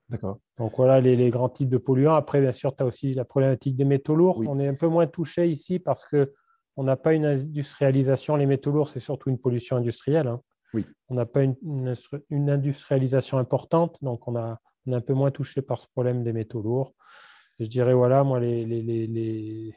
D'accord. 0.09 0.39
Donc 0.57 0.73
voilà 0.77 0.99
les, 0.99 1.15
les 1.15 1.29
grands 1.29 1.49
types 1.49 1.69
de 1.69 1.77
polluants. 1.77 2.15
Après, 2.15 2.41
bien 2.41 2.51
sûr, 2.51 2.75
tu 2.75 2.83
as 2.83 2.85
aussi 2.85 3.13
la 3.13 3.25
problématique 3.25 3.75
des 3.75 3.85
métaux 3.85 4.15
lourds. 4.15 4.39
Oui. 4.39 4.47
On 4.49 4.59
est 4.59 4.67
un 4.67 4.73
peu 4.75 4.87
moins 4.87 5.07
touché 5.07 5.47
ici 5.47 5.79
parce 5.79 6.05
que 6.05 6.33
on 6.77 6.83
n'a 6.83 6.95
pas 6.97 7.13
une 7.13 7.25
industrialisation. 7.25 8.35
Les 8.35 8.45
métaux 8.45 8.71
lourds, 8.71 8.89
c'est 8.89 8.99
surtout 8.99 9.29
une 9.29 9.37
pollution 9.39 9.77
industrielle. 9.77 10.27
hein. 10.27 10.41
Oui. 10.73 10.85
On 11.09 11.15
n'a 11.15 11.25
pas 11.25 11.41
une, 11.43 11.55
une 11.61 11.89
instru- 11.93 12.23
une 12.29 12.49
industrialisation 12.49 13.37
importante, 13.37 13.97
donc 14.03 14.27
on, 14.27 14.35
a, 14.35 14.59
on 14.85 14.93
un 14.93 15.01
peu 15.01 15.13
moins 15.13 15.31
touché 15.31 15.61
par 15.61 15.79
ce 15.79 15.87
problème 15.87 16.23
des 16.23 16.33
métaux 16.33 16.61
lourds. 16.61 16.93
Je 17.59 17.67
dirais, 17.67 17.93
voilà, 17.93 18.23
moi, 18.23 18.39
les, 18.39 18.65
les, 18.65 18.81
les, 18.81 19.07
les- 19.07 19.75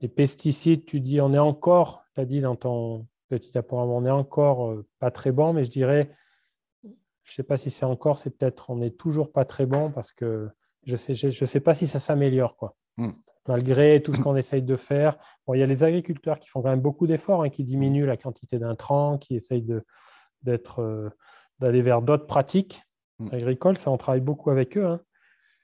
les 0.00 0.08
pesticides, 0.08 0.84
tu 0.84 1.00
dis, 1.00 1.20
on 1.20 1.32
est 1.32 1.38
encore, 1.38 2.04
tu 2.14 2.20
as 2.20 2.26
dit 2.26 2.40
dans 2.42 2.56
ton 2.56 3.06
petit 3.28 3.56
appareil, 3.56 3.88
on 3.88 4.04
est 4.04 4.10
encore 4.10 4.70
euh, 4.70 4.86
pas 4.98 5.10
très 5.10 5.32
bon, 5.32 5.54
mais 5.54 5.64
je 5.64 5.70
dirais, 5.70 6.10
je 6.82 6.88
ne 7.32 7.34
sais 7.36 7.42
pas 7.42 7.56
si 7.56 7.70
c'est 7.70 7.86
encore, 7.86 8.18
c'est 8.18 8.30
peut-être, 8.36 8.68
on 8.68 8.76
n'est 8.76 8.90
toujours 8.90 9.32
pas 9.32 9.46
très 9.46 9.64
bon 9.64 9.90
parce 9.90 10.12
que 10.12 10.50
je 10.84 10.92
ne 10.92 10.96
sais, 10.98 11.14
je, 11.14 11.30
je 11.30 11.44
sais 11.46 11.60
pas 11.60 11.72
si 11.72 11.86
ça 11.86 12.00
s'améliore, 12.00 12.56
quoi. 12.56 12.76
Hmm. 12.98 13.12
Malgré 13.46 14.02
tout 14.02 14.14
ce 14.14 14.20
qu'on 14.20 14.36
essaye 14.36 14.62
de 14.62 14.76
faire. 14.76 15.18
Bon, 15.46 15.52
il 15.54 15.60
y 15.60 15.62
a 15.62 15.66
les 15.66 15.84
agriculteurs 15.84 16.38
qui 16.38 16.48
font 16.48 16.62
quand 16.62 16.70
même 16.70 16.80
beaucoup 16.80 17.06
d'efforts, 17.06 17.42
hein, 17.42 17.50
qui 17.50 17.62
diminuent 17.64 18.06
la 18.06 18.16
quantité 18.16 18.58
d'intrants, 18.58 19.18
qui 19.18 19.36
essayent 19.36 19.62
de, 19.62 19.84
d'être, 20.42 20.80
euh, 20.80 21.10
d'aller 21.58 21.82
vers 21.82 22.00
d'autres 22.02 22.26
pratiques 22.26 22.82
Hmm. 23.20 23.28
agricoles. 23.32 23.76
Ça, 23.78 23.90
on 23.92 23.96
travaille 23.96 24.20
beaucoup 24.22 24.50
avec 24.50 24.76
eux. 24.76 24.84
hein. 24.86 25.00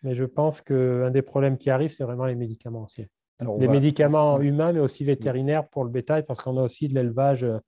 Mais 0.05 0.15
je 0.15 0.25
pense 0.25 0.61
qu'un 0.61 1.11
des 1.11 1.21
problèmes 1.23 1.59
qui 1.59 1.69
arrive, 1.69 1.91
c'est 1.91 2.05
vraiment 2.05 2.27
les 2.27 2.37
médicaments 2.37 2.85
aussi. 2.85 3.07
Alors, 3.41 3.59
Les 3.59 3.67
va- 3.67 3.73
médicaments 3.73 4.37
ouais. 4.37 4.47
humains, 4.47 4.73
mais 4.73 4.79
aussi 4.81 5.03
vétérinaires 5.05 5.67
pour 5.69 5.83
le 5.85 5.91
bétail, 5.91 6.25
parce 6.25 6.41
qu'on 6.43 6.57
a 6.59 6.63
aussi 6.63 6.87
de 6.89 6.95
l'élevage 6.95 7.43
euh, 7.43 7.59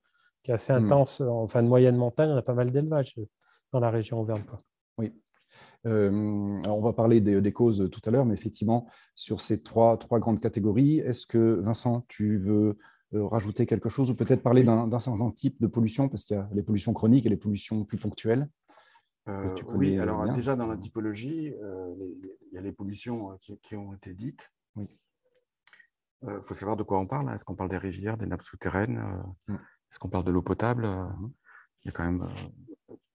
qui 0.41 0.51
est 0.51 0.53
assez 0.53 0.71
Mm. 0.71 0.85
intense. 0.85 1.19
En 1.21 1.47
fin 1.47 1.61
de 1.63 1.67
moyenne 1.67 1.95
montagne, 1.97 2.29
on 2.29 2.37
a 2.37 2.41
pas 2.41 2.53
mal 2.53 2.71
d'élevage 2.71 3.15
dans 3.73 3.79
la 3.81 3.89
région 3.89 4.21
auvergne. 4.21 4.41
Euh, 4.53 4.57
alors 5.85 6.77
on 6.77 6.81
va 6.81 6.93
parler 6.93 7.19
des, 7.21 7.41
des 7.41 7.51
causes 7.51 7.89
tout 7.91 8.01
à 8.05 8.11
l'heure, 8.11 8.25
mais 8.25 8.33
effectivement, 8.33 8.87
sur 9.15 9.41
ces 9.41 9.61
trois, 9.63 9.97
trois 9.97 10.19
grandes 10.19 10.39
catégories, 10.39 10.99
est-ce 10.99 11.25
que, 11.27 11.59
Vincent, 11.61 12.05
tu 12.07 12.37
veux 12.37 12.77
euh, 13.13 13.25
rajouter 13.27 13.65
quelque 13.65 13.89
chose 13.89 14.09
ou 14.09 14.15
peut-être 14.15 14.41
parler 14.41 14.63
d'un 14.63 14.87
d'un 14.87 14.99
certain 14.99 15.29
type 15.31 15.61
de 15.61 15.67
pollution, 15.67 16.09
parce 16.09 16.23
qu'il 16.23 16.35
y 16.37 16.39
a 16.39 16.49
les 16.53 16.63
pollutions 16.63 16.93
chroniques 16.93 17.25
et 17.25 17.29
les 17.29 17.37
pollutions 17.37 17.85
plus 17.85 17.97
ponctuelles 17.97 18.47
Euh, 19.29 19.55
oui, 19.75 19.97
alors 19.99 20.23
bien. 20.23 20.35
déjà 20.35 20.55
dans 20.57 20.67
la 20.67 20.75
typologie, 20.75 21.53
euh, 21.63 21.95
les- 21.99 22.15
les- 22.21 22.37
il 22.51 22.53
y 22.55 22.57
a 22.57 22.61
les 22.61 22.73
pollutions 22.73 23.31
euh, 23.31 23.35
qui, 23.39 23.57
qui 23.59 23.75
ont 23.75 23.93
été 23.93 24.13
dites. 24.13 24.51
Oui. 24.75 24.87
Il 26.23 26.39
faut 26.43 26.53
savoir 26.53 26.75
de 26.77 26.83
quoi 26.83 26.99
on 26.99 27.05
parle. 27.07 27.29
hein. 27.29 27.33
Est-ce 27.35 27.45
qu'on 27.45 27.55
parle 27.55 27.69
des 27.69 27.77
rivières, 27.77 28.17
des 28.17 28.25
nappes 28.27 28.41
souterraines 28.43 28.97
euh, 28.97 29.53
Mm. 29.53 29.55
Est-ce 29.89 29.99
qu'on 29.99 30.09
parle 30.09 30.23
de 30.25 30.31
l'eau 30.31 30.41
potable 30.41 30.85
euh, 30.85 31.05
Mhm. 31.19 31.31
Il 31.83 31.87
y 31.87 31.89
a 31.89 31.91
quand 31.91 32.03
même. 32.05 32.27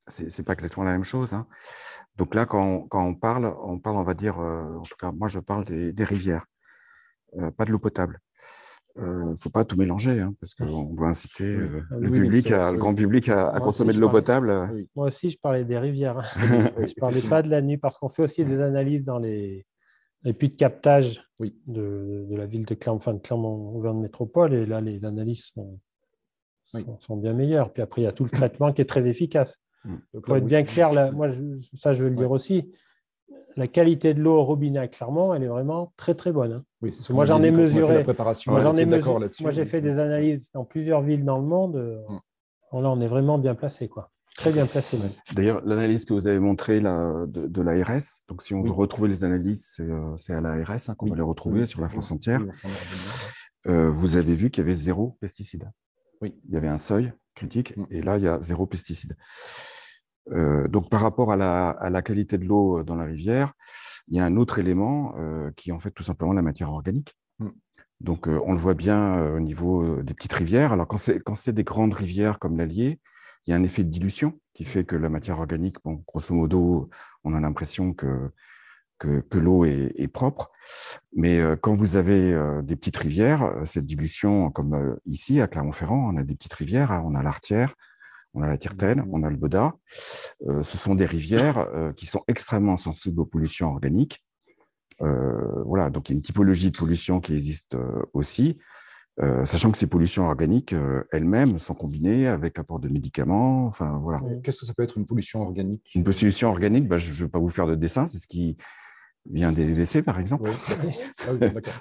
Euh, 0.08 0.26
c'est 0.28 0.42
pas 0.42 0.52
exactement 0.52 0.84
la 0.86 0.92
même 0.92 1.04
chose. 1.04 1.32
hein. 1.34 1.46
Donc 2.16 2.34
là, 2.34 2.46
quand 2.46 2.64
on, 2.64 2.80
quand 2.88 3.04
on 3.06 3.14
parle, 3.14 3.54
on 3.62 3.78
parle, 3.78 3.96
on 3.96 4.02
va 4.04 4.14
dire, 4.14 4.38
euh, 4.40 4.74
en 4.74 4.82
tout 4.82 4.96
cas, 4.98 5.12
moi 5.12 5.28
je 5.28 5.38
parle 5.38 5.64
des, 5.64 5.92
des 5.92 6.04
rivières, 6.04 6.44
euh, 7.38 7.50
pas 7.50 7.64
de 7.64 7.70
l'eau 7.72 7.78
potable. 7.78 8.18
Il 8.96 9.04
ne 9.04 9.36
faut 9.36 9.50
pas 9.50 9.64
tout 9.64 9.76
mélanger, 9.76 10.18
hein, 10.20 10.34
parce 10.40 10.54
qu'on 10.54 10.82
doit 10.82 11.06
inciter 11.10 11.44
euh, 11.44 11.82
Ah 11.92 11.94
le, 12.00 12.08
oui, 12.08 12.18
public 12.20 12.50
à- 12.50 12.72
le 12.72 12.78
grand 12.78 12.92
public 12.96 13.28
à, 13.28 13.60
consommer 13.60 13.92
de 13.92 14.00
l'eau 14.00 14.08
potable. 14.08 14.70
Oui. 14.72 14.88
Moi 14.96 15.06
aussi, 15.06 15.30
je 15.30 15.38
parlais 15.38 15.64
des 15.64 15.78
rivières. 15.78 16.20
Je 16.36 16.82
ne 16.82 17.00
parlais 17.00 17.20
pas 17.20 17.42
de 17.42 17.48
la 17.48 17.62
nuit 17.62 17.78
parce 17.78 17.96
qu'on 17.96 18.08
fait 18.08 18.24
aussi 18.24 18.44
des 18.44 18.60
analyses 18.60 19.04
dans 19.04 19.18
les, 19.20 19.64
les 20.24 20.32
puits 20.32 20.48
de 20.48 20.56
captage 20.56 21.22
Oui. 21.38 21.56
de, 21.68 22.26
de 22.28 22.36
la 22.36 22.46
ville 22.46 22.64
de 22.66 22.74
Clermont, 22.74 22.96
enfin 22.96 23.14
de 23.14 23.20
Clermont-Auvergne 23.20 24.00
Métropole. 24.00 24.52
Et 24.54 24.66
là, 24.66 24.80
les 24.80 25.04
analyses 25.04 25.44
sont, 25.54 25.78
sont 26.98 27.16
bien 27.18 27.34
meilleures. 27.34 27.72
Puis 27.72 27.82
après, 27.82 28.00
il 28.00 28.04
y 28.04 28.08
a 28.08 28.12
tout 28.12 28.24
le 28.24 28.30
traitement 28.30 28.72
qui 28.72 28.82
est 28.82 28.86
très 28.88 29.06
efficace. 29.06 29.60
Donc 29.88 30.00
Il 30.12 30.16
là, 30.16 30.22
faut 30.26 30.36
être 30.36 30.42
oui, 30.44 30.48
bien 30.48 30.62
clair. 30.64 30.92
Là, 30.92 31.10
moi, 31.12 31.28
je- 31.28 31.42
ça, 31.74 31.92
je 31.92 32.02
veux 32.04 32.10
le 32.10 32.14
dire 32.16 32.30
aussi. 32.30 32.70
La 33.56 33.66
qualité 33.66 34.14
de 34.14 34.20
l'eau 34.22 34.36
au 34.36 34.44
robinet 34.44 34.78
à 34.78 34.88
Clermont, 34.88 35.34
elle 35.34 35.42
est 35.42 35.48
vraiment 35.48 35.92
très, 35.96 36.14
très 36.14 36.30
bonne. 36.32 36.52
hein. 36.52 36.64
Oui, 36.80 36.92
c'est 36.92 37.02
ce 37.02 37.12
Moi, 37.12 37.24
j'en 37.24 37.42
ai 37.42 37.50
mesuré. 37.50 37.94
la 37.96 38.04
préparation, 38.04 38.52
Moi, 38.52 38.60
j'en 38.60 38.76
ai 38.76 38.84
mesuré-. 38.86 39.28
Moi, 39.40 39.50
j'ai 39.50 39.64
fait 39.64 39.80
des 39.80 39.98
analyses 39.98 40.50
dans 40.52 40.64
plusieurs 40.64 41.02
villes 41.02 41.24
dans 41.24 41.38
le 41.38 41.44
monde. 41.46 41.76
Euh, 41.76 41.98
Mm. 42.08 42.18
bon, 42.72 42.80
là, 42.82 42.90
on 42.90 43.00
est 43.00 43.08
vraiment 43.08 43.38
bien 43.38 43.54
placé. 43.56 43.88
Quoi. 43.88 44.10
Très 44.36 44.52
bien 44.52 44.66
placé. 44.66 44.96
même. 44.98 45.10
D'ailleurs, 45.34 45.60
l'analyse 45.64 46.04
que 46.04 46.12
vous 46.14 46.28
avez 46.28 46.38
montrée 46.38 46.78
là, 46.78 47.26
de, 47.26 47.48
de 47.48 47.62
l'ARS, 47.62 48.22
donc 48.28 48.42
si 48.42 48.54
on 48.54 48.60
Oui. 48.60 48.68
veut 48.68 48.74
retrouver 48.74 49.08
les 49.08 49.24
analyses, 49.24 49.66
c'est 49.74 49.82
euh, 49.90 50.14
à 50.38 50.40
l'ARS 50.40 50.88
hein, 50.88 50.94
qu'on 50.94 51.06
Oui. 51.06 51.10
va 51.10 51.16
les 51.16 51.22
retrouver 51.22 51.60
Oui. 51.62 51.66
sur 51.66 51.80
la. 51.80 51.88
France 51.88 52.12
entière. 52.12 52.42
Euh, 53.66 53.90
vous 53.90 54.16
avez 54.16 54.34
vu 54.36 54.50
qu'il 54.50 54.62
y 54.62 54.66
avait 54.66 54.76
zéro 54.76 55.16
pesticide. 55.20 55.68
Oui. 56.20 56.34
Il 56.48 56.54
y 56.54 56.56
avait 56.56 56.68
un 56.68 56.78
seuil 56.78 57.12
critique 57.34 57.76
Mm. 57.76 57.84
et 57.90 58.02
là, 58.02 58.16
il 58.18 58.22
y 58.24 58.28
a 58.28 58.38
zéro 58.40 58.66
pesticide. 58.66 59.16
Euh, 60.32 60.68
donc, 60.68 60.88
par 60.90 61.00
rapport 61.00 61.32
à 61.32 61.36
la, 61.36 61.70
à 61.70 61.90
la 61.90 62.02
qualité 62.02 62.38
de 62.38 62.44
l'eau 62.44 62.82
dans 62.82 62.96
la 62.96 63.04
rivière, 63.04 63.52
il 64.08 64.16
y 64.16 64.20
a 64.20 64.24
un 64.24 64.36
autre 64.36 64.58
élément 64.58 65.14
euh, 65.18 65.50
qui 65.56 65.70
est 65.70 65.72
en 65.72 65.78
fait 65.78 65.90
tout 65.90 66.02
simplement 66.02 66.32
la 66.32 66.42
matière 66.42 66.70
organique. 66.70 67.14
Mm. 67.38 67.48
Donc, 68.00 68.28
euh, 68.28 68.40
on 68.44 68.52
le 68.52 68.58
voit 68.58 68.74
bien 68.74 69.18
euh, 69.18 69.36
au 69.36 69.40
niveau 69.40 69.82
euh, 69.82 70.02
des 70.02 70.14
petites 70.14 70.32
rivières. 70.32 70.72
Alors, 70.72 70.86
quand 70.86 70.98
c'est 71.34 71.52
des 71.52 71.64
grandes 71.64 71.94
rivières 71.94 72.38
comme 72.38 72.56
l'Allier, 72.56 73.00
il 73.46 73.50
y 73.50 73.54
a 73.54 73.56
un 73.56 73.62
effet 73.62 73.82
de 73.82 73.90
dilution 73.90 74.38
qui 74.54 74.64
fait 74.64 74.84
que 74.84 74.96
la 74.96 75.08
matière 75.08 75.38
organique, 75.38 75.76
bon, 75.84 76.02
grosso 76.06 76.34
modo, 76.34 76.90
on 77.24 77.34
a 77.34 77.40
l'impression 77.40 77.94
que, 77.94 78.30
que, 78.98 79.20
que 79.20 79.38
l'eau 79.38 79.64
est, 79.64 79.92
est 79.96 80.08
propre. 80.08 80.50
Mais 81.16 81.38
euh, 81.40 81.56
quand 81.56 81.72
vous 81.72 81.96
avez 81.96 82.32
euh, 82.32 82.62
des 82.62 82.76
petites 82.76 82.96
rivières, 82.98 83.42
euh, 83.42 83.64
cette 83.64 83.86
dilution, 83.86 84.50
comme 84.50 84.74
euh, 84.74 84.96
ici 85.06 85.40
à 85.40 85.48
Clermont-Ferrand, 85.48 86.12
on 86.12 86.16
a 86.18 86.22
des 86.22 86.34
petites 86.34 86.54
rivières, 86.54 86.92
hein, 86.92 87.02
on 87.06 87.14
a 87.14 87.22
l'Artière, 87.22 87.74
on 88.38 88.42
a 88.42 88.46
la 88.46 88.56
Tirtaine, 88.56 89.04
on 89.10 89.22
a 89.24 89.30
le 89.30 89.36
Boda. 89.36 89.74
Euh, 90.46 90.62
ce 90.62 90.78
sont 90.78 90.94
des 90.94 91.06
rivières 91.06 91.58
euh, 91.58 91.92
qui 91.92 92.06
sont 92.06 92.22
extrêmement 92.28 92.76
sensibles 92.76 93.20
aux 93.20 93.26
pollutions 93.26 93.68
organiques. 93.68 94.22
Euh, 95.00 95.62
voilà, 95.64 95.90
donc 95.90 96.08
il 96.08 96.12
y 96.12 96.14
a 96.14 96.16
une 96.16 96.22
typologie 96.22 96.70
de 96.70 96.76
pollution 96.76 97.20
qui 97.20 97.34
existe 97.34 97.74
euh, 97.74 98.02
aussi, 98.12 98.58
sachant 99.44 99.72
que 99.72 99.78
ces 99.78 99.88
pollutions 99.88 100.28
organiques 100.28 100.76
elles-mêmes 101.10 101.58
sont 101.58 101.74
combinées 101.74 102.28
avec 102.28 102.56
apport 102.56 102.78
de 102.78 102.88
médicaments. 102.88 103.66
Enfin 103.66 103.98
voilà. 104.00 104.22
Qu'est-ce 104.44 104.58
que 104.58 104.64
ça 104.64 104.74
peut 104.74 104.84
être 104.84 104.96
une 104.96 105.06
pollution 105.06 105.42
organique? 105.42 105.90
Une 105.96 106.04
pollution 106.04 106.50
organique, 106.50 106.86
bah, 106.86 106.98
je 106.98 107.10
ne 107.10 107.26
vais 107.26 107.28
pas 107.28 107.40
vous 107.40 107.48
faire 107.48 107.66
de 107.66 107.74
dessin, 107.74 108.06
c'est 108.06 108.20
ce 108.20 108.28
qui 108.28 108.56
vient 109.30 109.52
des 109.52 109.64
WC 109.74 110.02
par 110.02 110.18
exemple. 110.20 110.50
Oui. 110.84 110.96
Ah 111.26 111.32
oui, 111.32 111.38
d'accord. 111.40 111.72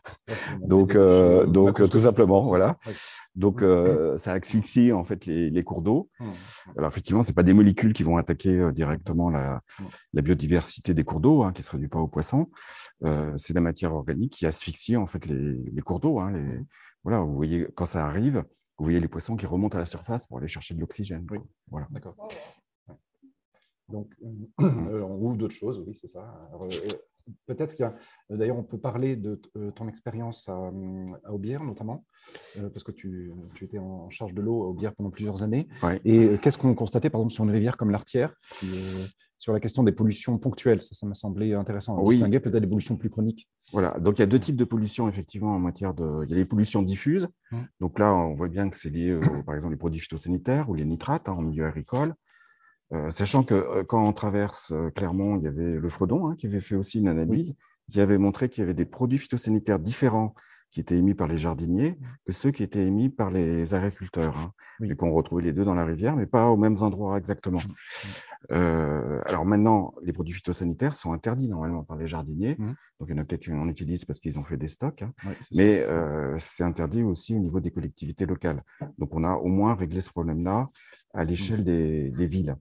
Donc, 0.62 0.96
euh, 0.96 1.46
donc, 1.46 1.68
macroscopiques, 1.68 1.92
tout 1.92 2.06
simplement, 2.06 2.42
voilà. 2.42 2.78
ça. 2.84 2.92
Donc, 3.36 3.62
euh, 3.62 4.18
ça 4.18 4.34
asphyxie 4.34 4.92
en 4.92 5.04
fait 5.04 5.26
les, 5.26 5.50
les 5.50 5.64
cours 5.64 5.82
d'eau. 5.82 6.10
Hum. 6.20 6.32
Alors 6.78 6.90
effectivement, 6.90 7.24
c'est 7.24 7.34
pas 7.34 7.44
des 7.44 7.54
molécules 7.54 7.94
qui 7.94 8.04
vont 8.04 8.18
attaquer 8.18 8.60
euh, 8.60 8.72
directement 8.72 9.30
la, 9.30 9.62
Mm. 9.80 9.84
la 10.14 10.22
biodiversité 10.22 10.94
des 10.94 11.04
cours 11.04 11.20
d'eau, 11.20 11.44
hein, 11.44 11.54
qui 11.54 11.64
se 11.64 11.72
réduit 11.72 11.88
pas 11.88 12.00
aux 12.00 12.08
poissons. 12.08 12.50
Euh, 13.04 13.36
c'est 13.38 13.54
la 13.54 13.62
matière 13.62 13.94
organique 13.94 14.34
qui 14.34 14.46
asphyxie 14.46 14.96
en 14.96 15.06
fait 15.06 15.26
les, 15.26 15.54
les 15.54 15.82
cours 15.82 16.00
d'eau. 16.00 16.20
Hein, 16.20 16.32
les, 16.32 16.60
voilà, 17.04 17.20
vous 17.20 17.36
voyez 17.36 17.68
quand 17.76 17.86
ça 17.86 18.06
arrive, 18.06 18.44
vous 18.78 18.86
voyez 18.86 19.00
les 19.00 19.08
poissons 19.08 19.36
qui 19.36 19.46
remontent 19.46 19.78
à 19.78 19.80
la 19.80 19.86
surface 19.86 20.28
pour 20.28 20.38
aller 20.40 20.48
chercher 20.48 20.74
de 20.74 20.80
l'oxygène. 20.80 21.26
Oui. 21.32 21.40
Voilà. 21.70 21.88
D'accord. 21.92 22.16
Donc, 23.90 24.10
euh, 24.62 25.02
ou 25.08 25.36
d'autres 25.38 25.56
choses, 25.56 25.84
oui, 25.86 25.96
c'est 25.96 26.08
ça. 26.08 26.50
Euh, 27.28 27.32
Peut-être 27.46 27.76
qu'il 27.76 27.84
y 27.84 27.86
a, 27.86 27.96
euh, 28.32 28.38
d'ailleurs, 28.38 28.58
on 28.58 28.64
peut 28.64 28.78
parler 28.78 29.16
de 29.16 29.40
euh, 29.58 29.72
ton 29.72 29.88
expérience 29.88 30.48
à, 30.50 30.58
hum, 30.58 31.18
à 31.24 31.34
Aubière, 31.34 31.64
notamment, 31.64 32.06
euh, 32.58 32.70
parce 32.70 32.84
que 32.84 32.92
tu, 32.92 33.32
tu 33.56 33.66
étais 33.66 33.80
en 33.80 34.10
charge 34.10 34.34
de 34.34 34.42
l'eau 34.42 34.64
à 34.64 34.68
Aubière 34.68 34.94
pendant 34.96 35.10
plusieurs 35.12 35.44
années. 35.44 35.68
Ouais. 35.84 36.00
Et 36.06 36.20
euh, 36.20 36.38
qu'est-ce 36.38 36.58
qu'on 36.58 36.74
constatait, 36.76 37.10
par 37.10 37.22
exemple, 37.22 37.34
sur 37.34 37.44
une 37.44 37.52
rivière 37.52 37.78
comme 37.78 37.90
l'Artière, 37.92 38.34
qui, 38.60 38.68
euh, 38.68 39.06
sur 39.40 39.54
la 39.54 39.60
question 39.60 39.84
des 39.84 39.92
pollutions 39.92 40.38
ponctuelles 40.38 40.82
Ça, 40.82 40.96
ça 40.96 41.06
m'a 41.08 41.14
semblé 41.14 41.54
intéressant. 41.54 41.98
à 41.98 42.02
Oui. 42.02 42.16
distinguer 42.16 42.40
peut-être 42.40 42.62
des 42.62 42.68
pollutions 42.68 42.98
plus 42.98 43.10
chroniques. 43.10 43.48
Voilà, 43.72 43.92
donc 44.00 44.18
il 44.18 44.22
y 44.22 44.24
a 44.24 44.28
deux 44.28 44.40
types 44.40 44.56
de 44.56 44.64
pollution 44.66 45.08
effectivement 45.08 45.52
en 45.54 45.60
matière 45.60 45.94
de. 45.94 46.24
Il 46.26 46.30
y 46.30 46.34
a 46.34 46.38
les 46.38 46.46
pollutions 46.46 46.82
diffuses. 46.82 47.28
Mm. 47.52 47.58
Donc 47.80 48.00
là, 48.00 48.14
on 48.16 48.34
voit 48.34 48.48
bien 48.50 48.70
que 48.70 48.76
c'est 48.76 48.90
lié, 48.90 49.20
par 49.46 49.56
exemple, 49.56 49.74
les 49.74 49.78
produits 49.78 50.00
phytosanitaires 50.00 50.70
ou 50.70 50.74
les 50.74 50.86
nitrates 50.86 51.30
hein, 51.30 51.34
en 51.34 51.42
milieu 51.42 51.66
agricole. 51.66 52.14
Euh, 52.94 53.12
sachant 53.12 53.44
que 53.44 53.54
euh, 53.54 53.84
quand 53.84 54.02
on 54.02 54.14
traverse 54.14 54.72
euh, 54.72 54.90
Clermont, 54.92 55.38
il 55.38 55.44
y 55.44 55.48
avait 55.48 55.74
le 55.74 55.90
Fredon 55.90 56.28
hein, 56.28 56.36
qui 56.38 56.48
avait 56.48 56.62
fait 56.62 56.76
aussi 56.76 57.00
une 57.00 57.10
analyse 57.10 57.56
qui 57.92 58.00
avait 58.00 58.18
montré 58.18 58.50
qu'il 58.50 58.62
y 58.62 58.64
avait 58.64 58.74
des 58.74 58.86
produits 58.86 59.18
phytosanitaires 59.18 59.80
différents 59.80 60.34
qui 60.78 60.82
étaient 60.82 60.98
émis 60.98 61.16
par 61.16 61.28
les 61.28 61.40
jardiniers 61.40 61.98
que 62.24 62.32
ceux 62.32 62.52
qui 62.52 62.62
étaient 62.62 62.86
émis 62.86 63.10
par 63.10 63.32
les 63.32 63.74
agriculteurs. 63.74 64.38
hein, 64.38 64.52
Oui. 64.80 64.92
et 64.92 64.96
qu'on 64.96 65.12
retrouvait 65.12 65.42
les 65.42 65.54
deux 65.54 65.66
dans 65.66 65.74
la 65.74 65.86
rivière, 65.86 66.16
mais 66.16 66.28
pas 66.28 66.50
aux 66.52 66.56
mêmes 66.58 66.78
endroits 66.82 67.18
exactement. 67.18 67.58
Euh, 68.52 69.20
alors 69.26 69.44
maintenant, 69.44 69.96
les 70.04 70.14
produits 70.14 70.36
phytosanitaires 70.36 70.94
sont 70.94 71.12
interdits 71.14 71.50
normalement 71.50 71.84
par 71.84 71.98
les 71.98 72.08
jardiniers. 72.08 72.56
Donc 73.00 73.10
il 73.10 73.10
y 73.10 73.14
en 73.16 73.18
a 73.18 73.26
peut-être 73.26 73.42
qui 73.42 73.52
en 73.52 73.68
utilisent 73.68 74.06
parce 74.06 74.20
qu'ils 74.20 74.38
ont 74.38 74.44
fait 74.44 74.56
des 74.58 74.68
stocks. 74.68 75.02
hein. 75.02 75.12
Mais 75.56 75.80
euh, 75.80 76.36
c'est 76.38 76.64
interdit 76.64 77.02
aussi 77.02 77.34
au 77.36 77.40
niveau 77.40 77.60
des 77.60 77.72
collectivités 77.72 78.28
locales. 78.28 78.62
Donc, 79.00 79.16
on 79.16 79.24
a 79.24 79.34
au 79.34 79.48
moins 79.48 79.74
réglé 79.74 80.02
ce 80.02 80.12
problème-là 80.12 80.70
à 81.16 81.24
l'échelle 81.24 81.64
des, 81.64 82.12
des 82.12 82.28
villes. 82.28 82.56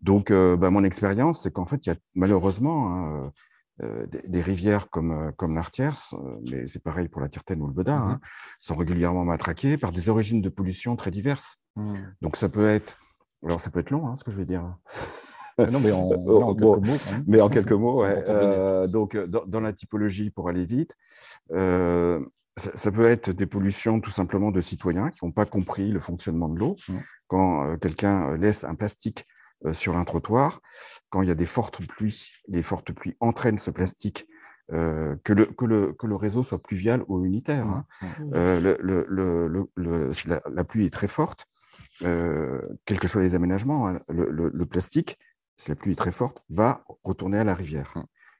Donc, 0.00 0.30
euh, 0.30 0.56
bah, 0.56 0.70
mon 0.70 0.82
expérience, 0.82 1.42
c'est 1.42 1.52
qu'en 1.52 1.66
fait, 1.66 1.84
il 1.86 1.90
y 1.90 1.92
a 1.92 1.96
malheureusement 2.14 2.78
hein, 2.96 3.32
des, 3.80 4.22
des 4.26 4.42
rivières 4.42 4.90
comme, 4.90 5.12
euh, 5.12 5.32
comme 5.32 5.54
l'Artière, 5.54 5.96
euh, 6.12 6.36
mais 6.50 6.66
c'est 6.66 6.82
pareil 6.82 7.08
pour 7.08 7.20
la 7.20 7.28
Tirtaine 7.28 7.60
ou 7.62 7.66
le 7.66 7.72
Beda, 7.72 7.96
hein, 7.96 8.20
sont 8.60 8.76
régulièrement 8.76 9.24
matraquées 9.24 9.78
par 9.78 9.92
des 9.92 10.08
origines 10.08 10.40
de 10.42 10.48
pollution 10.48 10.94
très 10.96 11.10
diverses. 11.10 11.62
Hum. 11.76 12.14
Donc, 12.20 12.36
ça 12.36 12.48
peut 12.48 12.68
être, 12.68 12.98
alors 13.44 13.60
ça 13.60 13.70
peut 13.70 13.80
être 13.80 13.90
long, 13.90 14.08
hein, 14.08 14.16
ce 14.16 14.24
que 14.24 14.30
je 14.30 14.36
vais 14.36 14.44
dire. 14.44 14.76
Non, 15.58 15.80
mais 15.80 15.92
en, 15.92 16.10
Euh, 16.12 16.54
quelques 16.54 16.62
mots. 16.62 16.80
Mais 17.26 17.40
en 17.40 17.48
quelques 17.48 17.72
mots, 17.72 18.02
ouais. 18.02 18.24
Euh, 18.28 18.86
donc, 18.86 19.14
euh, 19.14 19.26
dans, 19.26 19.44
dans 19.46 19.60
la 19.60 19.72
typologie, 19.72 20.30
pour 20.30 20.48
aller 20.48 20.64
vite, 20.64 20.94
euh, 21.52 22.24
ça, 22.56 22.70
ça 22.74 22.92
peut 22.92 23.06
être 23.06 23.30
des 23.30 23.46
pollutions 23.46 24.00
tout 24.00 24.10
simplement 24.10 24.50
de 24.50 24.60
citoyens 24.60 25.10
qui 25.10 25.24
n'ont 25.24 25.32
pas 25.32 25.46
compris 25.46 25.90
le 25.90 26.00
fonctionnement 26.00 26.48
de 26.48 26.58
l'eau. 26.58 26.76
Mm. 26.88 26.94
Quand 27.28 27.64
euh, 27.64 27.76
quelqu'un 27.76 28.36
laisse 28.36 28.64
un 28.64 28.74
plastique 28.74 29.26
euh, 29.26 29.41
sur 29.72 29.96
un 29.96 30.04
trottoir, 30.04 30.60
quand 31.10 31.22
il 31.22 31.28
y 31.28 31.30
a 31.32 31.34
des 31.36 31.46
fortes 31.46 31.86
pluies, 31.86 32.30
les 32.48 32.62
fortes 32.62 32.92
pluies 32.92 33.16
entraînent 33.20 33.58
ce 33.58 33.70
plastique, 33.70 34.26
euh, 34.72 35.16
que, 35.24 35.32
le, 35.32 35.46
que, 35.46 35.64
le, 35.64 35.92
que 35.92 36.06
le 36.06 36.16
réseau 36.16 36.42
soit 36.42 36.62
pluvial 36.62 37.04
ou 37.08 37.24
unitaire. 37.24 37.66
hein. 37.66 37.84
Euh, 38.34 38.76
le, 38.80 39.68
la, 40.26 40.40
la 40.50 40.64
pluie 40.64 40.86
est 40.86 40.90
très 40.92 41.08
forte, 41.08 41.46
euh, 42.02 42.60
quels 42.86 42.98
que 42.98 43.08
soient 43.08 43.22
les 43.22 43.34
aménagements, 43.34 43.88
hein, 43.88 44.00
le, 44.08 44.64
plastique, 44.66 45.18
si 45.56 45.68
la 45.70 45.76
pluie 45.76 45.92
est 45.92 45.96
très 45.96 46.12
forte, 46.12 46.42
va 46.48 46.84
retourner 47.04 47.38
à 47.38 47.44
la 47.44 47.54
rivière. 47.54 47.94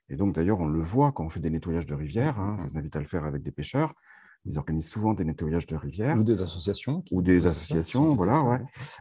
Et 0.09 0.17
donc, 0.17 0.35
d'ailleurs, 0.35 0.61
on 0.61 0.67
le 0.67 0.81
voit 0.81 1.13
quand 1.13 1.25
on 1.25 1.29
fait 1.29 1.41
des 1.41 1.51
nettoyages 1.51 1.87
de 1.87 1.95
rivières. 1.95 2.39
hein, 2.39 2.57
Mm. 2.57 2.59
je 2.61 2.65
vous 2.69 2.79
invite 2.79 2.97
à 2.97 3.01
le 3.01 3.07
faire 3.07 3.25
avec 3.25 3.43
des 3.43 3.53
pêcheurs. 3.53 3.95
Ils 4.45 4.59
organisent 4.59 4.89
souvent 4.89 5.15
des 5.15 5.25
nettoyages 5.25 5.67
de 5.67 5.77
rivières. 5.77 6.19
Ou 6.19 6.25
des 6.25 6.43
associations. 6.43 7.03
qui- 7.03 7.15
Ou 7.15 7.23
des 7.23 7.47
associations, 7.47 8.15
voilà, 8.15 8.43
ouais. 8.43 8.61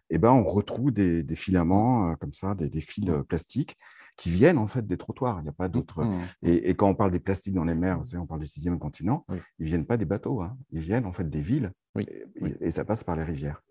Et 0.09 0.17
ben, 0.17 0.31
on 0.31 0.43
retrouve 0.43 0.91
des, 0.91 1.23
des 1.23 1.35
filaments 1.35 2.11
euh, 2.11 2.15
comme 2.15 2.33
ça, 2.33 2.53
des, 2.55 2.69
des 2.69 2.81
fils 2.81 3.09
euh, 3.09 3.23
plastiques 3.23 3.77
qui 4.17 4.29
viennent 4.29 4.57
en 4.59 4.67
fait 4.67 4.85
des 4.85 4.97
trottoirs. 4.97 5.39
Il 5.39 5.43
n'y 5.43 5.49
a 5.49 5.53
pas 5.53 5.67
d'autre. 5.69 5.99
Hum. 6.03 6.19
Et, 6.43 6.69
et 6.69 6.75
quand 6.75 6.87
on 6.89 6.95
parle 6.95 7.11
des 7.11 7.19
plastiques 7.19 7.53
dans 7.55 7.63
les 7.63 7.73
mers, 7.75 7.97
vous 7.97 8.03
savez, 8.03 8.21
on 8.21 8.27
parle 8.27 8.41
du 8.41 8.47
sixième 8.47 8.77
continent, 8.77 9.25
Oui. 9.29 9.37
ils 9.57 9.65
viennent 9.65 9.85
pas 9.85 9.97
des 9.97 10.05
bateaux, 10.05 10.41
hein. 10.41 10.55
ils 10.69 10.79
viennent 10.81 11.05
en 11.05 11.13
fait 11.13 11.27
des 11.29 11.41
villes, 11.41 11.71
Oui, 11.95 12.05
et, 12.09 12.25
oui. 12.41 12.53
et 12.61 12.69
ça 12.71 12.85
passe 12.85 13.03
par 13.03 13.15
les 13.15 13.23
rivières. 13.23 13.63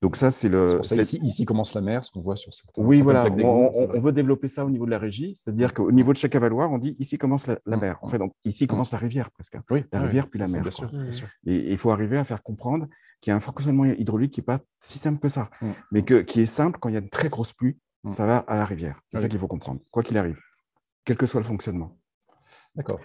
Donc 0.00 0.16
ça, 0.16 0.30
c'est 0.30 0.48
le. 0.48 0.82
ça, 0.82 0.96
ici, 0.96 1.18
ici 1.22 1.44
commence 1.44 1.74
la 1.74 1.80
mer, 1.80 2.04
ce 2.04 2.10
qu'on 2.10 2.20
voit 2.22 2.36
sur 2.36 2.52
certains. 2.54 2.80
Oui, 2.82 3.00
voilà. 3.02 3.26
On, 3.26 4.00
veut 4.00 4.12
développer 4.12 4.48
ça 4.48 4.64
au 4.64 4.70
niveau 4.70 4.86
de 4.86 4.90
la 4.90 4.98
régie, 4.98 5.36
c'est-à-dire 5.36 5.74
qu'au 5.74 5.92
niveau 5.92 6.12
de 6.12 6.18
chaque 6.18 6.34
avaloir, 6.34 6.70
on 6.70 6.78
dit 6.78 6.96
ici 6.98 7.18
commence 7.18 7.46
la, 7.46 7.58
la 7.66 7.76
Mm. 7.76 7.80
mer. 7.80 7.98
En 8.02 8.08
fait, 8.08 8.18
donc 8.18 8.32
ici 8.44 8.66
commence 8.66 8.92
la 8.92 8.98
rivière 8.98 9.30
presque. 9.30 9.54
hein. 9.56 9.62
Oui, 9.70 9.84
la 9.92 10.00
oui, 10.00 10.06
rivière 10.06 10.28
puis 10.28 10.38
la 10.38 10.46
mer, 10.48 10.62
Bien 10.62 10.70
sûr, 10.70 10.90
bien 10.90 11.04
Mm. 11.04 11.12
sûr. 11.12 11.28
Et 11.46 11.72
il 11.72 11.78
faut 11.78 11.90
arriver 11.90 12.16
à 12.16 12.24
faire 12.24 12.42
comprendre 12.42 12.86
qu'il 13.20 13.30
y 13.30 13.34
a 13.34 13.36
un 13.36 13.40
fonctionnement 13.40 13.84
hydraulique 13.84 14.32
qui 14.32 14.40
n'est 14.40 14.44
pas 14.46 14.60
si 14.80 14.98
simple 14.98 15.20
que 15.20 15.28
ça, 15.28 15.50
Mm. 15.60 15.70
mais 15.92 16.02
que, 16.04 16.22
qui 16.22 16.40
est 16.40 16.46
simple 16.46 16.78
quand 16.80 16.88
il 16.88 16.94
y 16.94 16.98
a 16.98 17.02
de 17.02 17.08
très 17.10 17.28
grosses 17.28 17.52
pluies, 17.52 17.78
Mm. 18.04 18.10
ça 18.12 18.24
va 18.26 18.38
à 18.38 18.56
la 18.56 18.64
rivière. 18.64 19.00
C'est 19.08 19.18
Ah 19.18 19.20
ça 19.20 19.24
oui. 19.26 19.30
qu'il 19.30 19.38
faut 19.40 19.46
comprendre, 19.48 19.80
quoi 19.90 20.02
qu'il 20.02 20.16
arrive, 20.16 20.38
quel 21.04 21.18
que 21.18 21.26
soit 21.26 21.40
le 21.40 21.46
fonctionnement. 21.46 21.98
D'accord. 22.74 22.98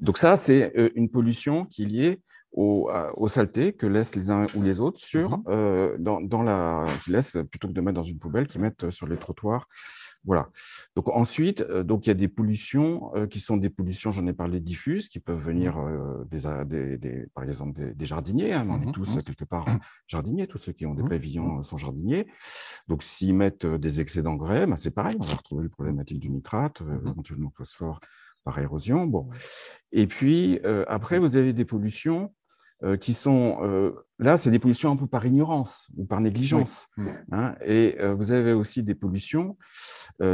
Donc 0.00 0.16
ça, 0.16 0.36
c'est 0.36 0.72
euh, 0.78 0.88
une 0.94 1.10
pollution 1.10 1.66
qui 1.66 1.82
est 1.82 1.86
liée 1.86 2.22
au, 2.52 2.88
à- 2.88 3.16
aux 3.18 3.28
saletés 3.28 3.72
que 3.74 3.86
laissent 3.86 4.16
les 4.16 4.30
uns 4.30 4.46
ou 4.56 4.62
les 4.62 4.80
autres 4.80 4.98
sur, 5.00 5.30
Mhm. 5.30 5.42
euh, 5.48 5.96
dans, 5.98 6.20
dans 6.20 6.42
la, 6.42 6.86
qui 7.04 7.10
laissent, 7.10 7.36
plutôt 7.50 7.68
que 7.68 7.72
de 7.74 7.80
mettre 7.80 7.96
dans 7.96 8.02
une 8.02 8.18
poubelle, 8.18 8.46
qui 8.46 8.58
mettent 8.58 8.84
euh, 8.84 8.90
sur 8.90 9.06
les 9.06 9.16
trottoirs. 9.16 9.68
Voilà. 10.24 10.48
Donc 10.96 11.08
ensuite, 11.08 11.60
euh, 11.62 11.82
donc 11.84 12.06
il 12.06 12.10
y 12.10 12.10
a 12.10 12.14
des 12.14 12.28
pollutions 12.28 13.14
euh, 13.14 13.26
qui 13.26 13.38
sont 13.40 13.56
des 13.56 13.70
pollutions, 13.70 14.10
j'en 14.10 14.26
ai 14.26 14.32
parlé, 14.32 14.60
diffuses, 14.60 15.08
qui 15.08 15.20
peuvent 15.20 15.40
venir 15.42 15.78
euh, 15.78 16.24
des, 16.30 16.40
des, 16.66 16.98
des- 16.98 17.26
par 17.34 17.44
exemple 17.44 17.78
des, 17.80 17.94
des 17.94 18.06
jardiniers. 18.06 18.52
hein, 18.52 18.66
on 18.68 18.78
Mhm, 18.78 18.88
est 18.88 18.92
tous 18.92 19.10
mhm. 19.10 19.18
euh, 19.18 19.22
quelque 19.22 19.44
part 19.44 19.64
jardiniers, 20.08 20.46
tous 20.46 20.58
ceux 20.58 20.72
qui 20.72 20.86
ont 20.86 20.94
des 20.94 21.02
Mhm, 21.02 21.08
pavillons 21.08 21.58
euh, 21.58 21.62
sont 21.62 21.78
jardiniers. 21.78 22.26
Donc 22.88 23.02
s'ils 23.02 23.34
mettent 23.34 23.64
euh, 23.64 23.78
des 23.78 24.00
excès 24.00 24.22
d'engrais, 24.22 24.66
ben, 24.66 24.76
c'est 24.76 24.90
pareil, 24.90 25.16
on 25.20 25.24
va 25.24 25.34
retrouver 25.36 25.62
le 25.62 25.68
problématique 25.70 26.18
du 26.20 26.30
nitrate, 26.30 26.82
euh, 26.82 26.98
Mhm. 27.00 27.10
éventuellement 27.10 27.50
phosphore 27.56 28.00
par 28.44 28.58
érosion. 28.58 29.06
Bon. 29.06 29.28
Et 29.92 30.06
puis, 30.06 30.58
euh, 30.64 30.84
après, 30.88 31.18
vous 31.18 31.36
avez 31.36 31.52
des 31.52 31.64
pollutions 31.64 32.34
euh, 32.84 32.96
qui 32.96 33.12
sont, 33.14 33.58
euh, 33.62 33.92
là, 34.18 34.36
c'est 34.36 34.50
des 34.50 34.58
pollutions 34.58 34.90
un 34.92 34.96
peu 34.96 35.06
par 35.06 35.26
ignorance 35.26 35.88
ou 35.96 36.04
par 36.04 36.20
négligence. 36.20 36.86
Oui. 36.96 37.08
hein. 37.32 37.54
et 37.64 37.96
euh, 38.00 38.14
vous 38.14 38.30
avez 38.32 38.52
aussi 38.52 38.82
des 38.82 38.94
pollutions 38.94 39.56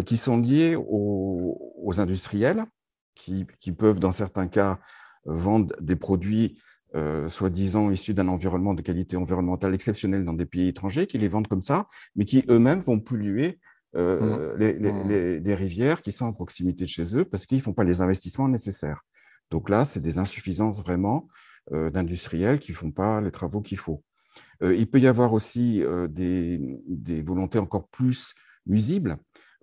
qui 0.07 0.17
sont 0.17 0.39
liées 0.39 0.77
aux, 0.77 1.75
aux 1.77 2.01
industriels, 2.01 2.65
qui, 3.15 3.47
qui 3.61 3.71
peuvent, 3.73 4.01
dans 4.01 4.13
certains 4.13 4.47
cas, 4.49 4.79
vendre 5.27 5.75
des 5.81 5.97
produits 5.97 6.59
soi-disant 7.29 7.91
issus 7.91 8.15
d'un 8.15 8.29
environnement 8.29 8.73
de 8.73 8.81
qualité 8.83 9.17
environnementale 9.17 9.75
exceptionnelle 9.75 10.25
dans 10.25 10.33
des 10.33 10.47
pays 10.47 10.69
étrangers, 10.69 11.07
qui 11.07 11.19
les 11.19 11.29
vendent 11.29 11.49
comme 11.49 11.61
ça, 11.63 11.87
mais 12.17 12.25
qui 12.25 12.45
eux-mêmes 12.49 12.81
vont 12.81 13.01
polluer 13.01 13.59
euh, 13.97 14.57
les, 14.57 14.73
les- 14.79 14.93
Mmh. 14.93 15.09
les- 15.09 15.41
les 15.41 15.55
rivières 15.55 16.03
qui 16.03 16.13
sont 16.13 16.27
à 16.29 16.33
proximité 16.33 16.85
de 16.85 16.89
chez 16.89 17.15
eux 17.17 17.25
parce 17.25 17.47
qu'ils 17.47 17.59
ne 17.59 17.63
font 17.63 17.73
pas 17.75 17.85
les 17.85 18.01
investissements 18.01 18.49
nécessaires. 18.49 19.03
Donc 19.51 19.69
là, 19.69 19.85
c'est 19.85 20.01
des 20.01 20.19
insuffisances 20.19 20.81
vraiment 20.83 21.29
d'industriels 21.73 22.59
qui 22.59 22.73
ne 22.73 22.77
font 22.77 22.91
pas 22.91 23.21
les 23.21 23.31
travaux 23.31 23.61
qu'il 23.61 23.79
faut. 23.79 24.03
Euh, 24.63 24.75
il 24.75 24.89
peut 24.89 25.01
y 25.01 25.07
avoir 25.07 25.33
aussi 25.33 25.83
euh, 25.83 26.09
des, 26.09 26.61
des 26.89 27.23
volontés 27.23 27.59
encore 27.59 27.89
plus 27.89 28.35
nuisibles, 28.67 29.17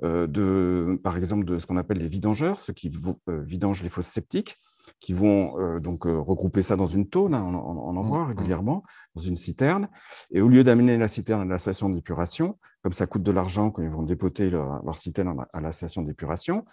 euh, 0.04 0.28
de, 0.28 1.00
par 1.04 1.18
exemple 1.18 1.46
de 1.46 1.60
ce 1.60 1.66
qu'on 1.68 1.78
appelle 1.78 1.98
les 2.00 2.08
vidangeurs, 2.08 2.60
ceux 2.60 2.74
qui 2.74 2.92
euh, 3.30 3.42
vidangent 3.44 3.84
les 3.84 3.90
fosses 3.90 4.08
septiques, 4.08 4.56
qui 5.00 5.14
vont 5.14 5.60
euh, 5.60 5.80
donc 5.80 6.06
euh, 6.06 6.20
regrouper 6.20 6.62
ça 6.62 6.76
dans 6.76 6.86
une 6.88 7.08
tône, 7.08 7.34
hein, 7.34 7.44
on, 7.46 7.54
en- 7.56 7.78
on 7.78 7.98
en 7.98 8.04
voit 8.04 8.24
mm. 8.26 8.28
régulièrement, 8.30 8.84
dans 9.16 9.22
une 9.22 9.38
citerne, 9.38 9.90
et 10.32 10.42
au 10.42 10.48
lieu 10.48 10.64
d'amener 10.64 10.98
la 10.98 11.08
citerne 11.08 11.42
à 11.42 11.46
la 11.46 11.60
station 11.60 11.90
d'épuration, 11.90 12.58
comme 12.84 12.94
ça 12.94 13.06
coûte 13.06 13.22
de 13.24 13.32
l'argent 13.32 13.70
quand 13.70 13.84
ils 13.84 13.90
vont 13.90 14.02
dépoter 14.04 14.50
leur, 14.50 14.84
leur 14.84 14.98
citerne 14.98 15.30
à 15.30 15.34
la- 15.36 15.48
à 15.54 15.62
la 15.62 15.72
station 15.72 16.02
d'épuration, 16.02 16.66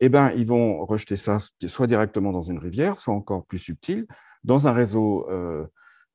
eh 0.00 0.08
ben, 0.08 0.30
ils 0.36 0.46
vont 0.46 0.84
rejeter 0.86 1.16
ça 1.16 1.38
soit 1.66 1.86
directement 1.88 2.32
dans 2.32 2.42
une 2.42 2.58
rivière, 2.58 2.96
soit 2.96 3.14
encore 3.14 3.44
plus 3.46 3.58
subtil, 3.58 4.06
dans 4.46 4.66
un 4.68 4.72
réseau 4.72 5.28
euh, 5.30 5.66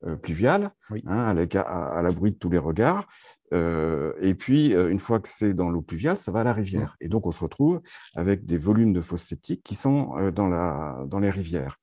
euh, 0.04 0.16
pluvial, 0.16 0.70
Oui. 0.90 1.02
hein, 1.06 1.20
à 1.30 1.34
l'éca- 1.34 1.60
à 1.62 1.98
à 1.98 2.02
l'abri 2.02 2.32
de 2.32 2.36
tous 2.36 2.50
les 2.50 2.58
regards. 2.58 3.06
Euh, 3.54 4.12
et 4.20 4.34
puis, 4.34 4.74
euh, 4.74 4.90
une 4.90 4.98
fois 4.98 5.20
que 5.20 5.28
c'est 5.28 5.54
dans 5.54 5.70
l'eau 5.70 5.82
pluviale, 5.82 6.16
ça 6.16 6.32
va 6.32 6.40
à 6.40 6.44
la 6.44 6.52
rivière. 6.54 6.96
Et 7.00 7.08
donc, 7.08 7.26
on 7.26 7.32
se 7.32 7.40
retrouve 7.40 7.80
avec 8.16 8.44
des 8.46 8.58
volumes 8.58 8.92
de 8.94 9.02
fosses 9.02 9.22
septiques 9.24 9.62
qui 9.62 9.74
sont 9.76 10.16
euh, 10.18 10.30
dans, 10.32 10.48
la, 10.48 11.04
dans 11.06 11.20
les 11.20 11.30
rivières. 11.30 11.78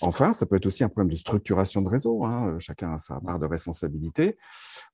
Enfin, 0.00 0.32
ça 0.32 0.44
peut 0.44 0.56
être 0.56 0.66
aussi 0.66 0.82
un 0.82 0.88
problème 0.88 1.12
de 1.12 1.16
structuration 1.16 1.80
de 1.80 1.88
réseau. 1.88 2.24
hein, 2.24 2.56
Chacun 2.58 2.94
a 2.94 2.98
sa 2.98 3.20
part 3.20 3.38
de 3.38 3.46
responsabilité. 3.46 4.36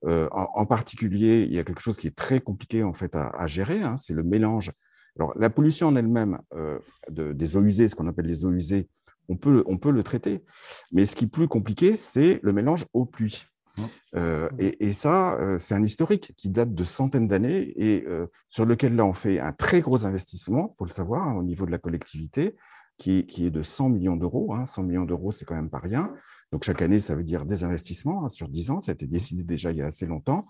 En, 0.07 0.47
en 0.63 0.67
particulier, 0.67 1.45
il 1.49 1.55
y 1.55 1.59
a 1.59 1.65
quelque 1.65 1.81
chose 1.81 1.97
qui 1.97 2.07
est 2.07 2.15
très 2.15 2.41
compliqué 2.41 2.83
en 2.83 2.93
fait 2.93 3.17
à, 3.17 3.29
à 3.31 3.47
gérer, 3.47 3.81
hein, 3.83 3.97
c'est 3.97 4.13
le 4.13 4.23
mélange. 4.23 4.73
Alors, 5.19 5.33
la 5.37 5.49
pollution 5.51 5.89
en 5.89 5.97
elle-même 5.97 6.39
de- 7.11 7.33
des 7.33 7.57
eaux 7.57 7.63
usées, 7.63 7.89
ce 7.89 7.95
qu'on 7.97 8.09
appelle 8.09 8.27
les 8.27 8.45
eaux 8.45 8.53
usées, 8.53 8.89
on 9.31 9.37
peut, 9.37 9.63
on 9.67 9.79
peut 9.79 9.91
le 9.93 10.03
traiter. 10.03 10.45
Mais 10.93 11.05
ce 11.07 11.15
qui 11.17 11.25
est 11.25 11.29
plus 11.29 11.49
compliqué, 11.49 11.97
c'est 11.97 12.41
le 12.43 12.53
mélange 12.53 12.85
eau-pluie. 12.93 13.47
Mmh. 13.79 13.83
Euh, 14.17 14.49
et, 14.59 14.89
et 14.89 14.93
ça, 14.93 15.35
euh, 15.39 15.57
c'est 15.59 15.75
un 15.75 15.83
historique 15.83 16.35
qui 16.37 16.51
date 16.51 16.75
de 16.75 16.85
centaines 16.85 17.29
d'années 17.29 17.73
et 17.77 18.05
euh, 18.07 18.27
sur 18.49 18.65
lequel 18.67 18.97
là, 18.97 19.05
on 19.07 19.13
fait 19.13 19.39
un 19.39 19.53
très 19.53 19.81
gros 19.81 20.05
investissement, 20.05 20.73
il 20.75 20.79
faut 20.79 20.85
le 20.85 20.91
savoir, 20.93 21.29
hein, 21.29 21.37
au 21.37 21.43
niveau 21.45 21.65
de 21.67 21.71
la 21.71 21.79
collectivité, 21.79 22.57
qui, 22.99 23.25
qui 23.27 23.47
est 23.47 23.51
de 23.51 23.63
100 23.63 23.89
millions 23.91 24.17
d'euros. 24.17 24.53
hein. 24.55 24.67
100 24.67 24.83
millions 24.83 25.05
d'euros, 25.07 25.33
c'est 25.33 25.45
quand 25.47 25.55
même 25.55 25.71
pas 25.71 25.79
rien. 25.79 26.13
Donc 26.53 26.65
chaque 26.65 26.83
année, 26.83 27.01
ça 27.01 27.15
veut 27.15 27.25
dire 27.25 27.47
des 27.47 27.63
investissements 27.65 28.25
hein, 28.25 28.29
sur 28.29 28.49
10 28.49 28.71
ans. 28.73 28.81
Ça 28.81 28.91
a 28.91 28.95
été 28.95 29.07
décidé 29.07 29.45
déjà 29.45 29.71
il 29.71 29.79
y 29.79 29.83
a 29.83 29.87
assez 29.87 30.05
longtemps 30.07 30.47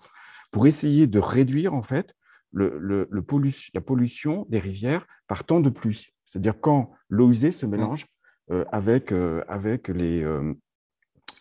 pour 0.51 0.65
essayer 0.67 1.05
de 1.07 1.19
réduire 1.19 1.73
en 1.75 1.83
fait 1.83 2.13
le, 2.51 2.75
le- 2.79 3.07
le 3.09 3.21
pollu- 3.21 3.69
la 3.73 3.79
pollution 3.81 4.45
des 4.49 4.59
rivières 4.59 5.05
par 5.27 5.43
temps 5.45 5.61
de 5.61 5.69
pluie. 5.69 6.07
C'est-à-dire 6.25 6.59
quand 6.59 6.91
l'eau 7.07 7.29
usée 7.29 7.51
se 7.53 7.65
mélange 7.67 8.07
avec, 8.71 9.11
euh, 9.11 9.43
avec 9.47 9.87
les, 9.87 10.21
euh, 10.23 10.53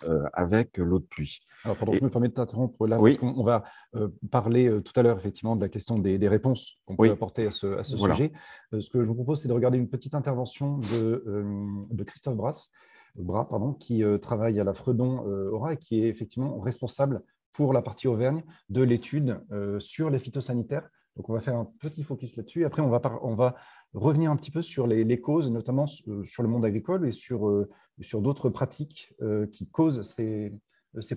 euh, 0.05 0.25
avec 0.33 0.79
l'eau 0.79 0.99
de 0.99 1.05
pluie. 1.05 1.41
Alors, 1.65 1.77
pardon, 1.77 1.93
Et- 1.93 1.97
je 1.99 2.05
me 2.05 2.09
permets 2.09 2.29
de 2.29 2.33
t'interrompre 2.35 2.87
là, 2.87 2.99
Oui. 2.99 3.11
parce 3.11 3.19
qu'on 3.19 3.39
on 3.39 3.45
va 3.45 3.65
euh, 3.97 4.09
parler 4.31 4.67
euh, 4.69 4.81
tout 4.81 4.93
à 4.99 5.03
l'heure, 5.03 5.19
effectivement, 5.19 5.57
de 5.57 5.61
la 5.61 5.69
question 5.69 5.99
des, 5.99 6.19
des 6.19 6.29
réponses 6.29 6.79
qu'on 6.87 6.97
peut 6.97 7.11
apporter 7.11 7.47
à 7.47 7.51
ce, 7.51 7.67
à 7.79 7.83
ce 7.83 7.97
Voilà. 7.97 8.15
sujet. 8.15 8.33
Euh, 8.73 8.81
ce 8.81 8.89
que 8.89 9.03
je 9.03 9.07
vous 9.07 9.15
propose, 9.15 9.43
c'est 9.43 9.49
de 9.49 9.53
regarder 9.53 9.77
une 9.77 9.89
petite 9.89 10.15
intervention 10.15 10.79
de, 10.79 11.23
euh, 11.27 11.45
de 11.91 12.05
Christophe 12.05 12.37
Brass, 12.37 12.71
Bras, 13.17 13.49
pardon, 13.49 13.75
qui 13.75 14.05
euh, 14.05 14.19
travaille 14.19 14.59
à 14.61 14.65
la 14.65 14.73
Fredon 14.73 15.27
euh, 15.27 15.51
Aura 15.51 15.75
et 15.75 15.77
qui 15.77 16.03
est 16.03 16.09
effectivement 16.09 16.59
responsable 16.61 17.21
pour 17.53 17.73
la 17.73 17.83
partie 17.83 18.07
Auvergne 18.09 18.43
de 18.69 18.83
l'étude 18.83 19.41
euh, 19.51 19.81
sur 19.81 20.09
les 20.11 20.21
phytosanitaires. 20.21 20.89
Donc, 21.21 21.29
on 21.29 21.35
va 21.35 21.41
faire 21.41 21.57
un 21.57 21.71
petit 21.81 22.03
focus 22.03 22.35
là-dessus. 22.37 22.65
Après, 22.65 22.81
on 22.81 22.89
va, 22.89 23.55
revenir 23.93 24.31
un 24.31 24.37
petit 24.37 24.51
peu 24.51 24.63
sur 24.63 24.87
les, 24.87 25.05
les 25.05 25.21
causes, 25.21 25.51
notamment 25.51 25.85
euh, 26.09 26.25
sur 26.25 26.43
le 26.43 26.49
monde 26.49 26.65
agricole 26.65 27.07
et 27.07 27.13
sur, 27.13 27.47
euh, 27.47 27.69
d'autres 28.15 28.49
pratiques 28.49 29.13
euh, 29.21 29.47
qui 29.47 29.69
causent 29.69 30.01
ces 30.01 30.51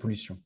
pollutions. 0.02 0.38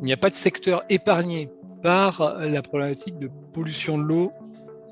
Il 0.00 0.06
n'y 0.06 0.12
a 0.12 0.16
pas 0.16 0.30
de 0.30 0.34
secteur 0.34 0.82
épargné 0.88 1.48
par 1.80 2.40
la 2.40 2.60
problématique 2.60 3.20
de 3.20 3.30
pollution 3.52 3.98
de 3.98 4.02
l'eau 4.02 4.32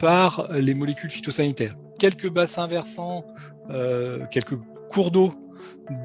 par 0.02 0.48
les 0.52 0.74
molécules 0.74 1.10
phytosanitaires. 1.10 1.74
Quelques 2.00 2.28
bassins 2.28 2.66
versants, 2.66 3.24
euh, 3.70 4.26
quelques 4.32 4.58
cours 4.90 5.12
d'eau 5.12 5.32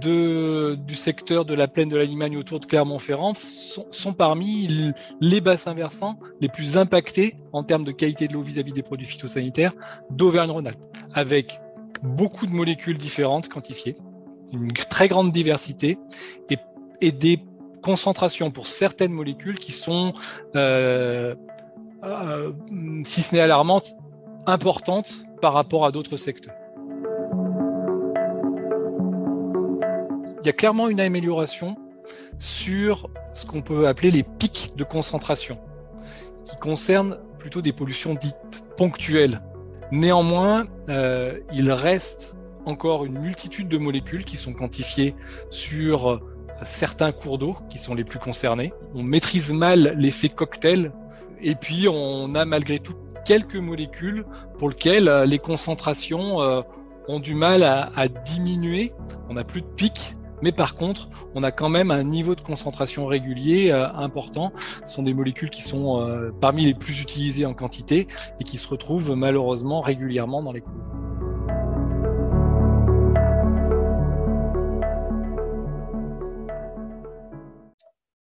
de, 0.02 0.76
du 0.76 0.94
secteur 0.94 1.46
de 1.46 1.56
la 1.56 1.68
plaine 1.68 1.90
de 1.90 1.98
la 1.98 2.06
Limagne 2.06 2.38
autour 2.38 2.60
de 2.60 2.68
Clermont-Ferrand 2.68 3.34
sont, 3.34 4.14
parmi 4.14 4.94
les 5.20 5.42
bassins 5.42 5.74
versants 5.74 6.20
les 6.42 6.48
plus 6.48 6.78
impactés 6.78 7.38
en 7.54 7.64
termes 7.64 7.84
de 7.84 7.92
qualité 7.92 8.28
de 8.28 8.34
l'eau 8.34 8.44
vis-à-vis 8.44 8.72
des 8.72 8.84
produits 8.84 9.08
phytosanitaires 9.08 9.74
d'Auvergne-Rhône-Alpes, 10.12 10.78
avec 11.16 11.60
beaucoup 12.04 12.46
de 12.46 12.52
molécules 12.52 13.00
différentes 13.00 13.50
quantifiées, 13.50 13.96
une 14.54 14.74
très 14.74 15.08
grande 15.08 15.32
diversité 15.32 15.98
et, 16.52 16.58
et 17.02 17.12
des 17.12 17.40
concentrations 17.82 18.52
pour 18.52 18.68
certaines 18.68 19.14
molécules 19.14 19.58
qui 19.58 19.72
sont, 19.72 20.14
euh, 20.56 21.34
euh, 22.04 22.52
si 23.04 23.22
ce 23.22 23.36
n'est 23.36 23.42
alarmantes, 23.42 23.96
importantes 24.46 25.26
par 25.42 25.54
rapport 25.54 25.86
à 25.86 25.92
d'autres 25.92 26.16
secteurs. 26.18 26.54
Il 30.42 30.46
y 30.46 30.50
a 30.50 30.54
clairement 30.54 30.88
une 30.88 31.00
amélioration 31.00 31.76
sur 32.38 33.10
ce 33.34 33.46
qu'on 33.46 33.62
peut 33.62 33.88
appeler 33.88 34.12
les 34.12 34.24
pics 34.24 34.74
de 34.78 34.84
concentration, 34.84 35.60
qui 36.46 36.56
concernent 36.58 37.18
plutôt 37.38 37.62
des 37.62 37.74
pollutions 37.74 38.14
dites 38.14 38.64
ponctuelles. 38.78 39.42
Néanmoins, 39.92 40.66
euh, 40.90 41.40
il 41.52 41.72
reste 41.72 42.36
encore 42.66 43.06
une 43.06 43.20
multitude 43.20 43.68
de 43.68 43.78
molécules 43.78 44.26
qui 44.26 44.38
sont 44.38 44.54
quantifiées 44.54 45.16
sur 45.50 46.22
certains 46.64 47.12
cours 47.12 47.38
d'eau 47.38 47.56
qui 47.70 47.78
sont 47.78 47.96
les 47.96 48.04
plus 48.04 48.20
concernés. 48.20 48.74
On 48.94 49.04
maîtrise 49.04 49.52
mal 49.52 49.96
l'effet 49.98 50.30
cocktail 50.30 50.92
et 51.42 51.56
puis 51.56 51.88
on 51.90 52.34
a 52.36 52.46
malgré 52.46 52.80
tout 52.80 52.94
quelques 53.28 53.58
molécules 53.58 54.26
pour 54.58 54.70
lesquelles 54.70 55.10
euh, 55.10 55.26
les 55.26 55.38
concentrations 55.38 56.42
euh, 56.42 56.62
ont 57.10 57.20
du 57.20 57.36
mal 57.36 57.64
à, 57.64 58.08
diminuer. 58.08 58.94
On 59.30 59.34
n'a 59.34 59.44
plus 59.44 59.62
de 59.62 59.68
pic, 59.68 60.16
Mais 60.42 60.52
par 60.52 60.76
contre, 60.76 61.10
on 61.36 61.44
a 61.44 61.52
quand 61.52 61.70
même 61.70 61.92
un 61.92 62.04
niveau 62.04 62.36
de 62.36 62.42
concentration 62.42 63.06
régulier 63.06 63.72
euh, 63.72 63.90
important. 63.94 64.52
Ce 64.86 64.94
sont 64.94 65.04
des 65.04 65.14
molécules 65.14 65.50
qui 65.50 65.62
sont 65.62 66.32
parmi 66.42 66.66
les 66.66 66.74
plus 66.74 67.02
utilisées 67.02 67.46
en 67.46 67.54
quantité 67.54 68.08
et 68.40 68.44
qui 68.44 68.58
se 68.58 68.68
retrouvent 68.68 69.16
malheureusement 69.16 69.82
régulièrement 69.82 70.42
dans 70.42 70.52
les 70.52 70.62
cours. 70.62 70.74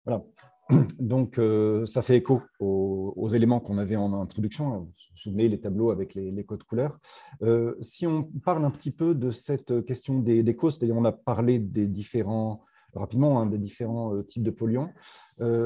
Voilà. 0.06 0.22
Donc, 0.98 1.38
euh, 1.38 1.86
ça 1.86 2.02
fait 2.02 2.16
écho 2.16 2.42
aux, 2.58 3.28
éléments 3.30 3.60
qu'on 3.60 3.78
avait 3.78 3.96
en 3.96 4.12
introduction. 4.20 4.70
Vous 4.70 4.84
vous 4.86 5.16
souvenez, 5.16 5.48
les 5.48 5.60
tableaux 5.60 5.90
avec 5.90 6.14
les, 6.14 6.44
codes 6.44 6.64
couleurs. 6.64 6.98
Euh, 7.42 7.74
si 7.80 8.06
on 8.06 8.24
parle 8.44 8.64
un 8.64 8.70
petit 8.70 8.90
peu 8.90 9.14
de 9.14 9.30
cette 9.30 9.84
question 9.84 10.18
des, 10.18 10.56
causes, 10.56 10.78
c'est-à-dire 10.78 10.96
on 10.96 11.04
a 11.04 11.12
parlé 11.12 11.58
des 11.58 11.86
différents, 11.86 12.64
rapidement, 12.94 13.40
hein, 13.40 13.46
des 13.46 13.58
différents 13.58 14.14
euh, 14.14 14.22
types 14.22 14.42
de 14.42 14.50
polluants, 14.50 14.92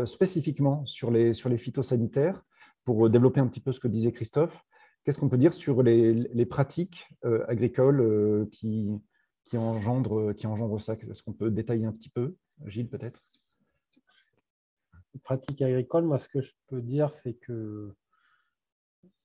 spécifiquement 0.04 0.86
sur 0.86 1.10
les, 1.10 1.34
sur 1.34 1.48
les 1.48 1.56
phytosanitaires, 1.56 2.42
pour 2.84 3.10
développer 3.10 3.40
un 3.40 3.46
petit 3.46 3.60
peu 3.60 3.72
ce 3.72 3.80
que 3.80 3.88
disait 3.88 4.12
Christophe, 4.12 4.62
qu'est-ce 5.04 5.18
qu'on 5.18 5.28
peut 5.28 5.38
dire 5.38 5.52
sur 5.52 5.82
les, 5.82 6.46
pratiques 6.46 7.08
agricoles 7.48 8.48
qui, 8.52 8.90
qui, 9.46 9.56
engendrent, 9.56 10.32
qui 10.34 10.46
engendrent 10.46 10.80
ça? 10.80 10.94
Est-ce 10.94 11.22
qu'on 11.24 11.32
peut 11.32 11.50
détailler 11.50 11.86
un 11.86 11.92
petit 11.92 12.10
peu? 12.10 12.36
Gilles, 12.66 12.88
peut-être? 12.88 13.20
Pratiques 15.18 15.62
agricoles, 15.62 16.04
moi, 16.04 16.18
ce 16.18 16.28
que 16.28 16.40
je 16.40 16.52
peux 16.68 16.80
dire, 16.80 17.10
c'est 17.10 17.34
que 17.34 17.94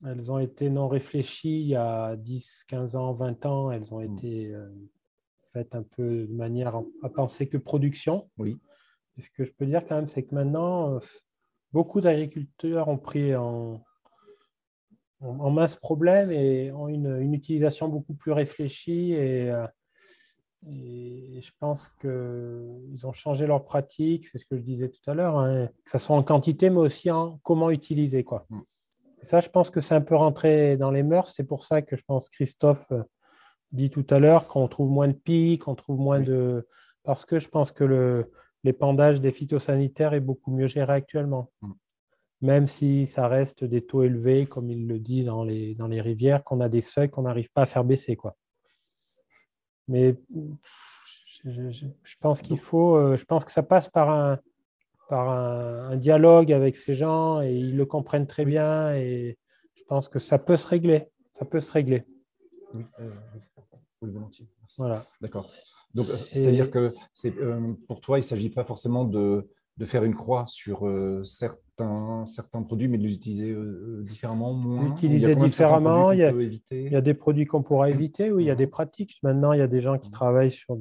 elles 0.06 0.32
ont 0.32 0.40
été 0.40 0.70
non 0.70 0.88
réfléchies 0.88 1.62
il 1.62 1.68
y 1.68 1.76
a 1.76 2.16
10, 2.16 2.64
15 2.68 2.96
ans, 2.96 3.14
20 3.14 3.46
ans. 3.46 3.72
Elles 3.72 3.94
ont 3.94 4.00
mm. 4.00 4.14
été 4.18 4.54
euh, 4.54 4.70
faites 5.54 5.76
un 5.76 5.84
peu 5.84 6.26
de 6.26 6.34
manière 6.34 6.82
à 7.04 7.10
penser 7.10 7.48
que 7.48 7.58
production. 7.58 8.30
Oui. 8.38 8.58
ce 9.18 9.30
que 9.32 9.44
je 9.44 9.52
peux 9.52 9.66
dire 9.66 9.86
quand 9.86 9.96
même, 9.96 10.08
c'est 10.08 10.24
que 10.24 10.34
maintenant, 10.34 10.96
euh, 10.96 11.00
beaucoup 11.74 12.02
d'agriculteurs 12.02 12.88
ont 12.88 12.98
pris 12.98 13.36
en, 13.36 13.84
en, 15.22 15.50
masse 15.50 15.76
problème 15.76 16.32
et 16.32 16.72
ont 16.72 16.88
une, 16.88 17.20
une, 17.20 17.34
utilisation 17.34 17.90
beaucoup 17.90 18.14
plus 18.14 18.32
réfléchie 18.32 19.14
et 19.14 19.52
euh, 19.52 19.66
et 20.68 21.40
je 21.42 21.52
pense 21.60 21.90
qu'ils 22.02 23.06
ont 23.06 23.14
changé 23.14 23.48
leur 23.48 23.64
pratique, 23.64 24.28
c'est 24.28 24.38
ce 24.38 24.46
que 24.46 24.58
je 24.58 24.62
disais 24.62 24.90
tout 24.90 25.10
à 25.10 25.14
l'heure, 25.14 25.38
hein, 25.38 25.68
que 25.86 25.92
ce 25.92 25.98
soit 25.98 26.16
en 26.16 26.24
quantité, 26.24 26.70
mais 26.70 26.80
aussi 26.80 27.10
en 27.12 27.40
comment 27.44 27.70
utiliser. 27.70 28.24
Quoi. 28.24 28.46
Mm. 28.50 28.60
ça, 29.22 29.40
je 29.40 29.50
pense 29.50 29.70
que 29.70 29.80
c'est 29.80 29.96
un 29.96 30.02
peu 30.02 30.16
rentré 30.16 30.76
dans 30.76 30.92
les 30.92 31.04
mœurs. 31.04 31.32
C'est 31.34 31.46
pour 31.46 31.64
ça 31.64 31.82
que 31.82 31.96
je 31.96 32.04
pense 32.06 32.30
Christophe 32.30 32.88
euh, 32.92 33.04
dit 33.72 33.90
tout 33.90 34.06
à 34.10 34.20
l'heure 34.20 34.48
qu'on 34.48 34.68
trouve 34.68 34.92
moins 34.92 35.08
de 35.08 35.14
pics, 35.14 35.64
qu'on 35.64 35.76
trouve 35.76 36.00
moins 36.00 36.20
de. 36.20 36.68
Parce 37.04 37.26
que 37.26 37.40
je 37.40 37.48
pense 37.48 37.72
que 37.72 38.26
l'épandage 38.66 39.22
des 39.22 39.32
phytosanitaires 39.32 40.14
est 40.14 40.20
beaucoup 40.20 40.52
mieux 40.52 40.68
géré 40.68 40.94
actuellement. 40.94 41.52
Mm. 41.62 41.72
Même 42.42 42.68
si 42.68 43.06
ça 43.06 43.28
reste 43.28 43.64
des 43.64 43.86
taux 43.86 44.04
élevés, 44.04 44.46
comme 44.46 44.70
il 44.70 44.88
le 44.88 45.00
dit 45.00 45.24
dans 45.24 45.44
les, 45.44 45.76
dans 45.76 45.88
les 45.88 46.02
rivières, 46.02 46.44
qu'on 46.44 46.60
a 46.60 46.70
des 46.70 46.82
seuils 46.82 47.10
qu'on 47.10 47.24
n'arrive 47.24 47.50
pas 47.52 47.62
à 47.62 47.66
faire 47.66 47.86
baisser. 47.86 48.18
Quoi. 48.18 48.36
Mais 49.90 50.16
je, 51.46 52.16
pense 52.22 52.42
qu'il 52.42 52.60
faut, 52.60 52.96
euh, 52.96 53.18
je 53.18 53.26
pense 53.26 53.44
que 53.44 53.52
ça 53.52 53.64
passe 53.64 53.90
par 53.90 54.10
un, 54.10 54.40
par 55.10 55.30
un, 55.30 55.98
dialogue 55.98 56.54
avec 56.54 56.78
ces 56.78 56.94
gens 56.94 57.42
et 57.42 57.54
ils 57.54 57.76
le 57.76 57.86
comprennent 57.86 58.28
très 58.28 58.46
bien 58.46 58.94
et 58.96 59.38
je 59.76 59.84
pense 59.84 60.08
que 60.08 60.20
ça 60.20 60.38
peut 60.38 60.56
se 60.56 60.68
régler. 60.68 61.08
Ça 61.34 61.46
peut 61.46 61.60
se 61.60 61.72
régler. 61.72 62.06
Oui, 62.74 62.86
euh, 63.00 63.10
volontiers. 64.02 64.48
Voilà. 64.78 65.04
D'accord. 65.20 65.50
Donc, 65.96 66.08
euh, 66.10 66.18
c'est-à-dire 66.32 66.70
que 66.70 66.94
c'est, 67.14 67.34
pour 67.88 68.00
toi, 68.00 68.20
il 68.20 68.22
ne 68.22 68.28
s'agit 68.28 68.50
pas 68.50 68.64
forcément 68.64 69.06
de, 69.06 69.50
de 69.80 69.86
faire 69.86 70.04
une 70.04 70.14
croix 70.14 70.44
sur 70.46 70.86
euh, 70.86 71.24
certains, 71.24 72.26
certains 72.26 72.62
produits, 72.62 72.90
mais 72.90 72.98
de 72.98 73.04
les 73.04 73.14
utiliser 73.14 73.50
euh, 73.50 74.04
différemment, 74.06 74.54
moins 74.54 74.92
Utiliser 74.92 75.34
différemment, 75.36 76.12
il 76.12 76.20
y, 76.20 76.24
a, 76.24 76.32
il 76.32 76.92
y, 76.92 76.96
a, 76.96 77.02
des 77.02 77.14
produits 77.14 77.46
qu'on 77.46 77.64
pourra 77.64 77.90
éviter, 77.90 78.30
oui, 78.30 78.44
il 78.44 78.48
y 78.48 78.52
a 78.52 78.56
des 78.56 78.68
pratiques. 78.68 79.18
Maintenant, 79.24 79.54
il 79.54 79.60
y 79.60 79.64
a 79.64 79.68
des 79.68 79.80
gens 79.80 79.98
qui 79.98 80.12
travaillent 80.12 80.52
sur 80.52 80.78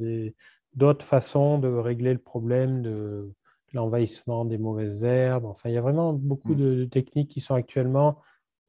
d'autres 0.75 1.05
façons 1.05 1.59
de 1.59 1.69
régler 1.69 2.13
le 2.13 2.19
problème 2.19 2.83
de 2.83 3.33
l'envahissement 3.73 4.45
des 4.45 4.59
mauvaises 4.59 5.05
herbes. 5.05 5.45
Enfin, 5.45 5.69
il 5.69 5.75
y 5.75 5.79
a 5.79 5.83
vraiment 5.83 6.13
beaucoup 6.13 6.55
mm. 6.55 6.57
de, 6.57 6.85
techniques 6.87 7.31
qui 7.31 7.41
sont 7.41 7.55
actuellement 7.55 8.19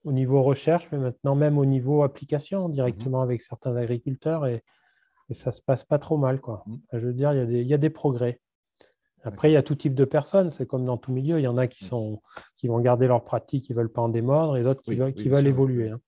au 0.04 0.12
niveau 0.12 0.44
recherche, 0.44 0.88
mais 0.92 1.00
maintenant 1.00 1.34
même 1.34 1.58
au 1.58 1.66
niveau 1.66 2.04
application 2.04 2.70
directement 2.70 3.22
mm-hmm. 3.22 3.24
avec 3.24 3.42
certains 3.42 3.76
agriculteurs 3.76 4.46
et, 4.46 4.64
ça 5.32 5.52
ne 5.52 5.56
se 5.56 5.62
passe 5.62 5.84
pas 5.84 6.00
trop 6.00 6.18
mal. 6.18 6.42
Quoi. 6.42 6.66
Je 6.92 7.06
veux 7.06 7.14
dire, 7.14 7.34
il 7.34 7.38
y, 7.38 7.42
a 7.42 7.46
des, 7.46 7.62
il 7.62 7.68
y 7.68 7.74
a 7.76 7.78
des 7.78 7.92
progrès. 7.92 8.42
Après, 9.24 9.50
il 9.50 9.54
y 9.54 9.58
a 9.58 9.64
tout 9.64 9.76
type 9.76 9.96
de 9.96 10.06
personnes, 10.06 10.50
c'est 10.50 10.66
comme 10.66 10.86
dans 10.86 10.98
tout 10.98 11.12
milieu. 11.12 11.40
Il 11.40 11.44
y 11.44 11.48
en 11.48 11.58
a 11.58 11.68
qui, 11.68 11.86
sont, 11.86 12.22
qui 12.58 12.68
vont 12.68 12.80
garder 12.80 13.08
leur 13.08 13.24
pratique, 13.24 13.66
qui 13.66 13.74
ne 13.74 13.78
veulent 13.78 13.92
pas 13.92 14.02
en 14.02 14.10
démordre, 14.10 14.58
et 14.58 14.64
d'autres 14.64 14.82
qui, 14.82 14.96
veulent, 14.96 15.14
qui 15.14 15.30
veulent 15.30 15.48
évoluer. 15.48 15.90
Hein. 15.90 16.00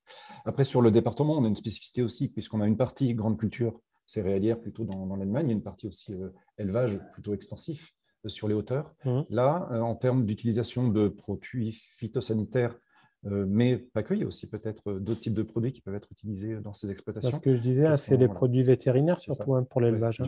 Après, 0.45 0.63
sur 0.63 0.81
le 0.81 0.91
département, 0.91 1.37
on 1.37 1.43
a 1.43 1.47
une 1.47 1.55
spécificité 1.55 2.01
aussi, 2.01 2.31
puisqu'on 2.31 2.61
a 2.61 2.67
une 2.67 2.77
partie 2.77 3.13
grande 3.13 3.37
culture 3.37 3.79
céréalière 4.11 4.59
plutôt 4.59 4.83
dans, 4.83 5.05
dans 5.05 5.15
l'Allemagne, 5.15 5.49
a 5.49 5.51
une 5.51 5.63
partie 5.63 5.87
aussi 5.87 6.13
euh, 6.13 6.29
élevage 6.57 6.99
plutôt 7.13 7.33
extensif 7.33 7.93
euh, 8.25 8.29
sur 8.29 8.47
les 8.47 8.53
hauteurs. 8.53 8.93
Mmh. 9.05 9.21
Là, 9.29 9.69
euh, 9.71 9.79
en 9.79 9.95
termes 9.95 10.25
d'utilisation 10.25 10.89
de 10.89 11.07
produits 11.07 11.71
phytosanitaires, 11.97 12.77
mais 13.23 13.77
pas 13.77 14.01
que, 14.01 14.15
il 14.15 14.21
y 14.21 14.23
a 14.23 14.25
aussi 14.25 14.49
peut-être 14.49 14.93
d'autres 14.93 15.19
types 15.19 15.35
de 15.35 15.43
produits 15.43 15.71
qui 15.71 15.81
peuvent 15.81 15.93
être 15.93 16.11
utilisés 16.11 16.55
dans 16.55 16.73
ces 16.73 16.89
exploitations. 16.89 17.37
Ce 17.37 17.39
que 17.39 17.53
je 17.53 17.61
disais, 17.61 17.85
hein, 17.85 17.93
c'est 17.93 18.17
les 18.17 18.27
produits 18.27 18.63
vétérinaires 18.63 19.19
surtout 19.19 19.53
hein, 19.53 19.63
pour 19.63 19.79
l'élevage, 19.79 20.23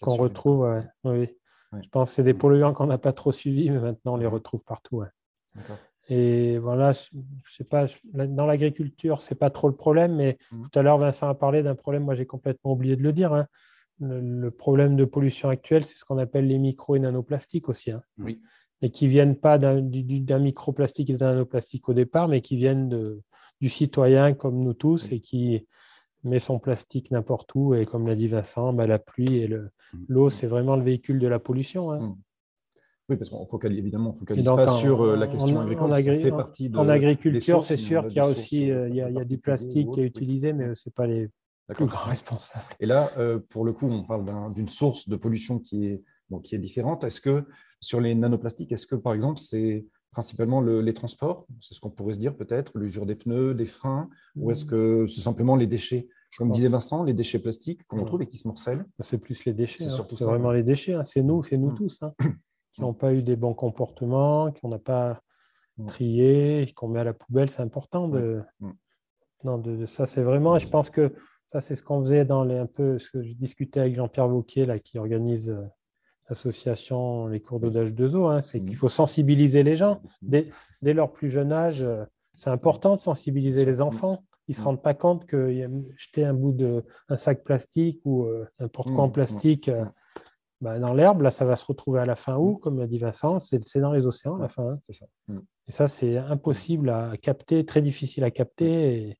qu'on 0.00 0.14
retrouve. 0.14 0.72
oui. 1.02 1.30
Je 1.72 1.88
pense 1.90 2.10
que 2.10 2.16
c'est 2.16 2.22
des 2.22 2.34
mm. 2.34 2.38
polluants 2.38 2.72
qu'on 2.72 2.86
n'a 2.86 2.98
pas 2.98 3.12
trop 3.12 3.32
suivis, 3.32 3.70
mais 3.70 3.80
maintenant 3.80 4.14
on 4.14 4.16
les 4.16 4.26
retrouve 4.26 4.64
partout. 4.64 5.02
Et 6.08 6.58
voilà, 6.58 6.92
je 6.92 7.54
sais 7.54 7.64
pas, 7.64 7.86
dans 8.14 8.46
l'agriculture, 8.46 9.20
ce 9.20 9.32
n'est 9.32 9.38
pas 9.38 9.50
trop 9.50 9.68
le 9.68 9.74
problème, 9.74 10.16
mais 10.16 10.38
mm. 10.50 10.68
tout 10.68 10.78
à 10.78 10.82
l'heure, 10.82 10.98
Vincent 10.98 11.28
a 11.28 11.34
parlé 11.34 11.62
d'un 11.62 11.74
problème, 11.74 12.04
moi 12.04 12.14
j'ai 12.14 12.26
complètement 12.26 12.72
oublié 12.72 12.96
de 12.96 13.02
le 13.02 13.12
dire. 13.12 13.32
Hein. 13.32 13.46
Le, 14.00 14.50
problème 14.50 14.96
de 14.96 15.04
pollution 15.04 15.48
actuelle, 15.48 15.84
c'est 15.84 15.96
ce 15.96 16.04
qu'on 16.04 16.18
appelle 16.18 16.46
les 16.46 16.58
micro 16.58 16.94
et 16.94 17.00
nanoplastiques 17.00 17.68
aussi. 17.68 17.90
Hein. 17.90 18.02
Oui. 18.18 18.40
Et 18.80 18.90
qui 18.90 19.06
ne 19.06 19.10
viennent 19.10 19.36
pas 19.36 19.58
d'un 19.58 19.80
microplastique 20.38 21.10
et 21.10 21.16
d'un 21.16 21.32
nanoplastique 21.32 21.88
au 21.88 21.94
départ, 21.94 22.28
mais 22.28 22.40
qui 22.40 22.56
viennent 22.56 22.88
de, 22.88 23.20
du 23.60 23.68
citoyen 23.68 24.34
comme 24.34 24.62
nous 24.62 24.72
tous 24.72 25.10
et 25.10 25.18
qui, 25.18 25.66
met 26.24 26.38
son 26.38 26.58
plastique 26.58 27.10
n'importe 27.10 27.54
où. 27.54 27.74
Et 27.74 27.86
comme 27.86 28.06
l'a 28.06 28.16
dit 28.16 28.28
Vincent, 28.28 28.72
bah, 28.72 28.86
la 28.86 28.98
pluie 28.98 29.38
et 29.38 29.48
mm. 29.48 29.70
l'eau, 30.08 30.30
c'est 30.30 30.46
vraiment 30.46 30.76
le 30.76 30.82
véhicule 30.82 31.18
de 31.18 31.28
la 31.28 31.38
pollution. 31.38 31.90
Hein. 31.90 32.00
Mm. 32.00 32.16
Oui, 33.08 33.16
parce 33.16 33.30
qu'on 33.30 33.46
focalise 33.46 33.78
évidemment, 33.78 34.10
on 34.10 34.12
focalise 34.12 34.44
pas 34.44 34.68
sur 34.68 35.02
euh, 35.02 35.16
la 35.16 35.28
question 35.28 35.60
agricole. 35.60 35.92
En, 35.92 35.96
fait 35.96 36.30
partie 36.30 36.68
de, 36.68 36.76
en 36.76 36.88
agriculture, 36.90 37.64
c'est 37.64 37.78
sûr 37.78 38.06
qu'il 38.06 38.18
y 38.18 38.20
a 38.20 38.28
aussi 38.28 38.70
euh, 38.70 38.88
il 38.88 38.96
y 38.96 39.00
a, 39.00 39.24
du 39.24 39.38
plastique 39.38 39.90
qui 39.92 40.00
est 40.00 40.04
utilisé, 40.04 40.52
mais 40.52 40.74
ce 40.74 40.88
n'est 40.88 40.92
pas 40.92 41.06
les 41.06 41.30
plus 41.68 41.86
grands 41.86 42.04
responsables. 42.10 42.66
Et 42.80 42.86
là, 42.86 43.10
euh, 43.16 43.38
pour 43.48 43.64
le 43.64 43.72
coup, 43.72 43.86
on 43.86 44.04
parle 44.04 44.26
d'une 44.52 44.68
source 44.68 45.08
de 45.08 45.16
pollution 45.16 45.58
qui 45.58 45.86
est, 45.86 46.02
bon, 46.28 46.38
qui 46.38 46.54
est 46.54 46.58
différente. 46.58 47.02
Est-ce 47.02 47.22
que 47.22 47.44
sur 47.80 47.98
les 48.02 48.14
nanoplastiques, 48.14 48.72
est-ce 48.72 48.86
que 48.86 48.96
par 48.96 49.14
exemple, 49.14 49.40
c'est 49.40 49.86
principalement 50.10 50.60
les 50.60 50.94
transports 50.94 51.46
C'est 51.60 51.74
ce 51.74 51.80
qu'on 51.80 51.90
pourrait 51.90 52.14
se 52.14 52.18
dire 52.18 52.34
peut-être, 52.34 52.76
l'usure 52.78 53.06
des 53.06 53.14
pneus, 53.14 53.54
des 53.54 53.66
freins, 53.66 54.08
ou 54.36 54.50
est-ce 54.50 54.64
mm. 54.64 54.68
que 54.68 55.06
c'est 55.06 55.20
simplement 55.20 55.56
les 55.56 55.66
déchets? 55.66 56.08
Comme 56.36 56.52
disait 56.52 56.68
Vincent, 56.68 57.04
les 57.04 57.14
déchets 57.14 57.38
plastiques 57.38 57.86
qu'on 57.86 58.04
trouve 58.04 58.22
et 58.22 58.26
qui 58.26 58.36
se 58.36 58.46
morcellent. 58.46 58.84
Bah, 58.98 59.04
c'est 59.04 59.18
plus 59.18 59.44
les 59.44 59.54
déchets. 59.54 59.88
C'est 59.88 60.00
hein. 60.00 60.26
vraiment 60.26 60.52
les 60.52 60.62
déchets. 60.62 60.94
Hein. 60.94 61.04
C'est 61.04 61.22
nous, 61.22 61.42
c'est 61.42 61.56
nous 61.56 61.70
mm. 61.70 61.74
tous, 61.74 61.98
hein, 62.02 62.12
qui 62.72 62.82
n'ont 62.82 62.94
pas 62.94 63.12
eu 63.12 63.22
des 63.22 63.36
bons 63.36 63.54
comportements, 63.54 64.52
qu'on 64.52 64.68
n'a 64.68 64.78
pas 64.78 65.22
mm. 65.78 65.86
trié, 65.86 66.72
qu'on 66.76 66.88
met 66.88 67.00
à 67.00 67.04
la 67.04 67.14
poubelle. 67.14 67.50
C'est 67.50 67.62
important 67.62 68.08
de. 68.08 68.42
Non, 69.44 69.56
de, 69.56 69.86
ça, 69.86 70.06
c'est 70.06 70.22
vraiment. 70.22 70.56
Et 70.56 70.60
je 70.60 70.68
pense 70.68 70.90
que 70.90 71.14
ça, 71.46 71.60
c'est 71.60 71.76
ce 71.76 71.82
qu'on 71.82 72.00
faisait 72.02 72.24
dans 72.24 72.44
les 72.44 72.58
un 72.58 72.66
peu 72.66 72.98
ce 72.98 73.10
que 73.10 73.22
je 73.22 73.32
discutais 73.34 73.80
avec 73.80 73.94
Jean-Pierre 73.94 74.28
Vauquier, 74.28 74.66
là, 74.66 74.78
qui 74.78 74.98
organise 74.98 75.48
euh, 75.48 75.62
l'association 76.28 77.26
Les 77.26 77.40
cours 77.40 77.60
d'eau 77.60 77.70
d'H2O. 77.70 78.42
c'est 78.42 78.60
qu'il 78.60 78.76
faut 78.76 78.88
sensibiliser 78.88 79.62
les 79.62 79.76
gens 79.76 80.00
dès, 80.22 80.50
dès, 80.82 80.94
leur 80.94 81.12
plus 81.12 81.28
jeune 81.28 81.52
âge. 81.52 81.82
Euh, 81.82 82.04
c'est 82.34 82.50
important 82.50 82.96
de 82.96 83.00
sensibiliser 83.00 83.64
les 83.64 83.80
enfants 83.80 84.22
ils 84.48 84.52
ne 84.52 84.56
se 84.56 84.60
mm. 84.62 84.64
rendent 84.64 84.82
pas 84.82 84.94
compte 84.94 85.26
que 85.26 85.50
jeter 85.96 86.24
un 86.24 86.34
bout 86.34 86.52
de 86.52 86.84
un 87.08 87.16
sac 87.16 87.44
plastique 87.44 88.00
ou 88.04 88.24
euh, 88.24 88.46
n'importe 88.58 88.90
quoi 88.90 89.04
en 89.04 89.10
plastique 89.10 89.68
euh, 89.68 89.84
bah, 90.60 90.80
dans 90.80 90.92
l'herbe, 90.92 91.20
là, 91.20 91.30
ça 91.30 91.44
va 91.44 91.54
se 91.54 91.64
retrouver 91.64 92.00
à 92.00 92.04
la 92.04 92.16
fin 92.16 92.36
où, 92.36 92.54
mm. 92.54 92.58
comme 92.58 92.80
a 92.80 92.86
dit 92.86 92.98
Vincent, 92.98 93.38
c'est 93.38 93.78
dans 93.78 93.92
les 93.92 94.06
océans 94.06 94.36
à 94.36 94.40
la 94.40 94.48
fin. 94.48 94.72
Hein. 94.72 94.80
Ça. 94.90 95.06
Et 95.68 95.70
ça, 95.70 95.86
c'est 95.86 96.16
impossible 96.16 96.90
à 96.90 97.16
capter, 97.16 97.64
très 97.64 97.82
difficile 97.82 98.24
à 98.24 98.30
capter. 98.32 99.16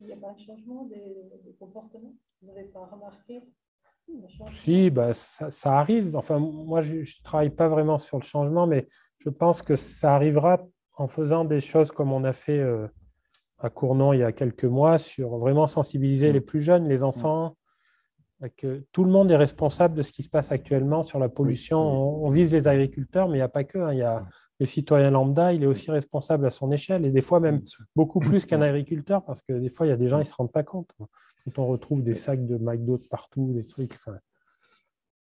Il 0.00 0.06
n'y 0.06 0.12
a 0.12 0.16
pas 0.16 0.30
un 0.30 0.38
changement 0.38 0.86
des, 0.86 1.54
comportements? 1.60 2.14
Vous 2.40 2.48
n'avez 2.48 2.64
pas 2.64 2.86
remarqué? 2.86 3.42
Si, 4.50 4.90
bah, 4.90 5.14
ça, 5.14 5.78
arrive. 5.78 6.16
Enfin, 6.16 6.38
moi, 6.38 6.80
je 6.80 6.96
ne 6.96 7.22
travaille 7.24 7.50
pas 7.50 7.68
vraiment 7.68 7.98
sur 7.98 8.18
le 8.18 8.24
changement, 8.24 8.66
mais 8.66 8.88
je 9.18 9.30
pense 9.30 9.62
que 9.62 9.76
ça 9.76 10.14
arrivera 10.14 10.58
en 10.96 11.08
faisant 11.08 11.44
des 11.44 11.60
choses 11.60 11.90
comme 11.90 12.12
on 12.12 12.24
a 12.24 12.32
fait 12.32 12.58
euh, 12.58 12.86
à 13.58 13.70
Cournon 13.70 14.12
il 14.12 14.20
y 14.20 14.24
a 14.24 14.32
quelques 14.32 14.64
mois 14.64 14.98
sur 14.98 15.38
vraiment 15.38 15.66
sensibiliser 15.66 16.30
mm. 16.30 16.32
les 16.32 16.40
plus 16.40 16.60
jeunes, 16.60 16.88
les 16.88 17.02
enfants, 17.02 17.56
que 18.56 18.84
tout 18.92 19.04
le 19.04 19.10
monde 19.10 19.30
est 19.30 19.36
responsable 19.36 19.94
de 19.94 20.02
ce 20.02 20.12
qui 20.12 20.22
se 20.24 20.28
passe 20.28 20.50
actuellement 20.50 21.02
sur 21.02 21.18
la 21.18 21.28
pollution. 21.28 21.78
On, 21.78 22.26
on 22.26 22.30
vise 22.30 22.50
les 22.52 22.66
agriculteurs, 22.66 23.28
mais 23.28 23.34
il 23.34 23.40
n'y 23.40 23.42
a 23.42 23.48
pas 23.48 23.64
que. 23.64 23.78
hein. 23.78 23.92
Il 23.92 23.98
y 23.98 24.02
a 24.02 24.24
le 24.58 24.66
citoyen 24.66 25.10
lambda, 25.10 25.52
il 25.52 25.64
est 25.64 25.66
aussi 25.66 25.90
responsable 25.90 26.46
à 26.46 26.50
son 26.50 26.70
échelle, 26.70 27.04
et 27.04 27.10
des 27.10 27.20
fois 27.20 27.40
même 27.40 27.62
beaucoup 27.96 28.20
plus 28.20 28.46
qu'un 28.46 28.62
agriculteur, 28.62 29.24
parce 29.24 29.42
que 29.42 29.52
des 29.54 29.70
fois, 29.70 29.86
il 29.86 29.90
y 29.90 29.92
a 29.92 29.96
des 29.96 30.08
gens, 30.08 30.18
ils 30.18 30.20
ne 30.20 30.26
se 30.26 30.34
rendent 30.34 30.52
pas 30.52 30.62
compte. 30.62 30.88
Quand 31.44 31.62
on 31.62 31.66
retrouve 31.66 32.02
des 32.02 32.14
sacs 32.14 32.46
de 32.46 32.56
McDo 32.56 32.98
de 32.98 33.06
partout, 33.08 33.52
des 33.52 33.66
trucs. 33.66 33.92
enfin, 33.94 34.18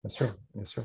Bien 0.03 0.09
sûr, 0.09 0.35
bien 0.55 0.65
sûr. 0.65 0.83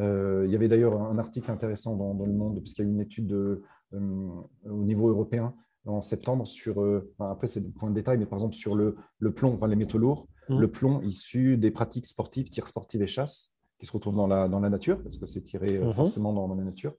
Euh, 0.00 0.44
il 0.46 0.52
y 0.52 0.54
avait 0.54 0.68
d'ailleurs 0.68 1.00
un 1.00 1.18
article 1.18 1.50
intéressant 1.50 1.96
dans, 1.96 2.14
dans 2.14 2.24
Le 2.26 2.32
Monde, 2.32 2.60
puisqu'il 2.60 2.82
y 2.82 2.84
a 2.84 2.88
eu 2.88 2.92
une 2.92 3.00
étude 3.00 3.26
de, 3.26 3.62
euh, 3.94 4.30
au 4.64 4.84
niveau 4.84 5.08
européen 5.08 5.54
en 5.86 6.02
septembre 6.02 6.46
sur, 6.46 6.82
euh, 6.82 7.10
enfin, 7.18 7.30
après 7.30 7.48
c'est 7.48 7.60
des 7.60 7.70
points 7.70 7.88
de 7.88 7.94
détail, 7.94 8.18
mais 8.18 8.26
par 8.26 8.38
exemple 8.38 8.54
sur 8.54 8.74
le, 8.74 8.96
le 9.18 9.32
plomb, 9.32 9.54
enfin, 9.54 9.66
les 9.68 9.76
métaux 9.76 9.98
lourds, 9.98 10.28
Mhm. 10.50 10.60
le 10.60 10.70
plomb 10.70 11.00
issu 11.02 11.56
des 11.58 11.70
pratiques 11.70 12.06
sportives, 12.06 12.48
tir 12.50 12.66
sportif 12.68 13.00
et 13.00 13.06
chasse, 13.06 13.56
qui 13.78 13.86
se 13.86 13.92
retrouvent 13.92 14.16
dans 14.16 14.26
la, 14.26 14.48
dans 14.48 14.60
la 14.60 14.70
nature, 14.70 15.02
parce 15.02 15.16
que 15.18 15.26
c'est 15.26 15.42
tiré 15.42 15.78
Mhm. 15.78 15.92
forcément 15.94 16.32
dans, 16.32 16.46
dans 16.48 16.54
la 16.54 16.64
nature. 16.64 16.94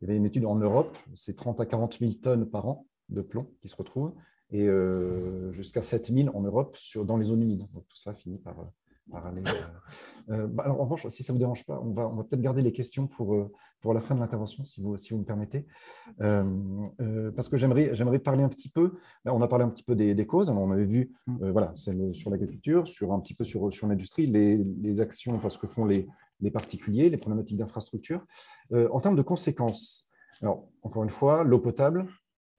Il 0.00 0.04
y 0.06 0.10
avait 0.10 0.16
une 0.16 0.26
étude 0.26 0.44
en 0.46 0.56
Europe, 0.56 0.96
c'est 1.14 1.34
30 1.36 1.60
à 1.60 1.66
40 1.66 1.98
000 1.98 2.12
tonnes 2.22 2.48
par 2.48 2.66
an 2.68 2.86
de 3.08 3.20
plomb 3.22 3.50
qui 3.62 3.68
se 3.68 3.76
retrouvent, 3.76 4.14
et 4.50 4.66
euh, 4.66 5.52
jusqu'à 5.52 5.82
7 5.82 6.12
000 6.12 6.36
en 6.36 6.40
Europe 6.42 6.76
sur, 6.76 7.04
dans 7.04 7.16
les 7.16 7.26
zones 7.26 7.42
humides. 7.42 7.66
Donc 7.72 7.86
tout 7.88 7.96
ça 7.96 8.14
finit 8.14 8.38
par, 8.38 8.58
euh, 8.60 8.64
par 9.10 9.26
aller. 9.26 9.42
euh, 10.30 10.46
bah, 10.46 10.64
alors, 10.64 10.80
en 10.80 10.84
revanche, 10.84 11.06
si 11.08 11.22
ça 11.22 11.32
ne 11.32 11.38
vous 11.38 11.40
dérange 11.40 11.64
pas, 11.64 11.80
on 11.80 11.92
va, 11.92 12.08
on 12.08 12.14
va 12.16 12.24
peut-être 12.24 12.42
garder 12.42 12.62
les 12.62 12.72
questions 12.72 13.06
pour, 13.06 13.50
pour 13.80 13.94
la 13.94 14.00
fin 14.00 14.14
de 14.14 14.20
l'intervention, 14.20 14.64
si 14.64 14.82
vous, 14.82 14.96
si 14.96 15.12
vous 15.12 15.20
me 15.20 15.24
permettez. 15.24 15.66
Parce 16.18 17.48
que 17.48 17.56
j'aimerais 17.56 18.18
parler 18.18 18.42
un 18.42 18.48
petit 18.48 18.68
peu, 18.68 18.94
là, 19.24 19.34
on 19.34 19.42
a 19.42 19.48
parlé 19.48 19.64
un 19.64 19.68
petit 19.68 19.82
peu 19.82 19.94
des, 19.94 20.14
des 20.14 20.26
causes, 20.26 20.50
Alors, 20.50 20.62
on 20.62 20.70
avait 20.70 20.86
vu 20.86 21.12
euh, 21.42 21.52
voilà, 21.52 21.72
celle 21.76 22.14
sur 22.14 22.30
l'agriculture, 22.30 22.88
sur 22.88 23.12
un 23.12 23.20
petit 23.20 23.34
peu 23.34 23.44
sur, 23.44 23.72
sur 23.72 23.86
l'industrie, 23.86 24.26
les, 24.26 24.56
les 24.56 25.00
actions, 25.00 25.38
parce 25.38 25.58
que 25.58 25.66
font 25.66 25.84
les, 25.84 26.06
les 26.40 26.50
particuliers, 26.50 27.10
les 27.10 27.16
problématiques 27.16 27.58
d'infrastructure. 27.58 28.24
Euh, 28.72 28.88
en 28.92 29.00
termes 29.00 29.16
de 29.16 29.22
conséquences, 29.22 30.10
alors, 30.40 30.68
encore 30.82 31.04
une 31.04 31.10
fois, 31.10 31.44
l'eau 31.44 31.58
potable, 31.58 32.06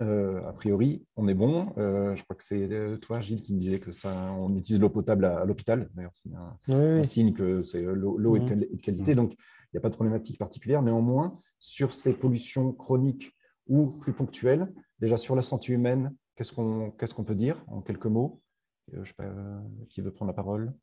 euh, 0.02 0.46
a 0.48 0.54
priori, 0.54 1.06
on 1.16 1.28
est 1.28 1.34
bon. 1.34 1.74
Euh, 1.78 2.16
je 2.16 2.24
crois 2.24 2.36
que 2.36 2.44
c'est 2.44 2.72
euh, 2.72 2.98
toi, 2.98 3.22
Gilles, 3.22 3.42
qui 3.42 3.54
me 3.54 3.60
disait 3.60 3.80
que 3.80 3.92
ça, 3.92 4.32
on 4.34 4.56
utilise 4.56 4.80
l'eau 4.82 4.90
potable 4.90 5.26
à, 5.26 5.40
à 5.40 5.46
l'hôpital. 5.46 5.90
D'ailleurs, 5.94 6.12
c'est 6.14 6.34
un, 6.34 6.58
oui, 6.68 6.76
un 6.76 7.00
oui. 7.00 7.06
signe 7.06 7.34
que 7.34 7.62
c'est 7.62 7.82
l'eau 7.82 8.36
est 8.36 8.42
de 8.42 8.82
qualité. 8.82 9.16
Donc, 9.16 9.34
il 9.34 9.70
n'y 9.74 9.78
a 9.78 9.82
pas 9.82 9.90
de 9.90 9.96
problématique 9.96 10.38
particulière. 10.38 10.82
Néanmoins, 10.82 11.38
sur 11.60 11.94
ces 11.94 12.14
pollutions 12.14 12.72
chroniques 12.74 13.36
ou 13.68 13.88
plus 13.88 14.14
ponctuelles, 14.14 14.72
déjà 15.00 15.18
sur 15.18 15.36
la 15.36 15.42
santé 15.42 15.74
humaine, 15.74 16.14
qu'est-ce 16.36 16.54
qu'on 16.54 16.92
qu'est-ce 16.92 17.14
qu'on 17.14 17.24
peut 17.24 17.36
dire 17.36 17.64
en 17.68 17.82
quelques 17.82 18.06
mots? 18.06 18.42
Euh, 18.94 19.04
Je 19.04 19.10
sais 19.10 19.16
pas, 19.16 19.24
euh, 19.24 19.60
qui 19.90 20.02
veut 20.02 20.12
prendre 20.12 20.30
la 20.30 20.36
parole? 20.36 20.74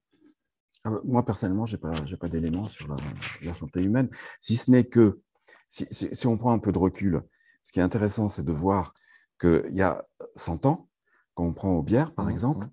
Euh, 0.87 1.01
Moi, 1.05 1.25
personnellement, 1.25 1.65
je 1.67 1.77
n'ai 1.77 1.81
pas, 1.81 1.95
j'ai 2.07 2.17
pas 2.17 2.29
d'éléments 2.29 2.69
sur 2.69 2.89
la, 2.89 2.97
la 3.45 3.55
santé 3.55 3.83
humaine, 3.83 4.09
si 4.41 4.57
ce 4.57 4.71
n'est 4.71 4.85
que, 4.85 5.21
si, 5.69 5.87
si- 5.91 6.09
si 6.13 6.27
on 6.27 6.37
prend 6.37 6.53
un 6.53 6.59
peu 6.59 6.73
de 6.73 6.79
recul, 6.79 7.23
ce 7.63 7.73
qui 7.73 7.81
est 7.81 7.83
intéressant, 7.83 8.29
c'est 8.29 8.45
de 8.45 8.53
voir 8.53 8.95
qu'il 9.41 9.71
y 9.75 9.83
a 9.83 10.05
100 10.37 10.67
ans, 10.67 10.89
quand 11.35 11.45
on 11.45 11.53
prend 11.53 11.75
Aubière, 11.75 12.13
par 12.15 12.27
Mhm. 12.27 12.31
exemple, 12.33 12.69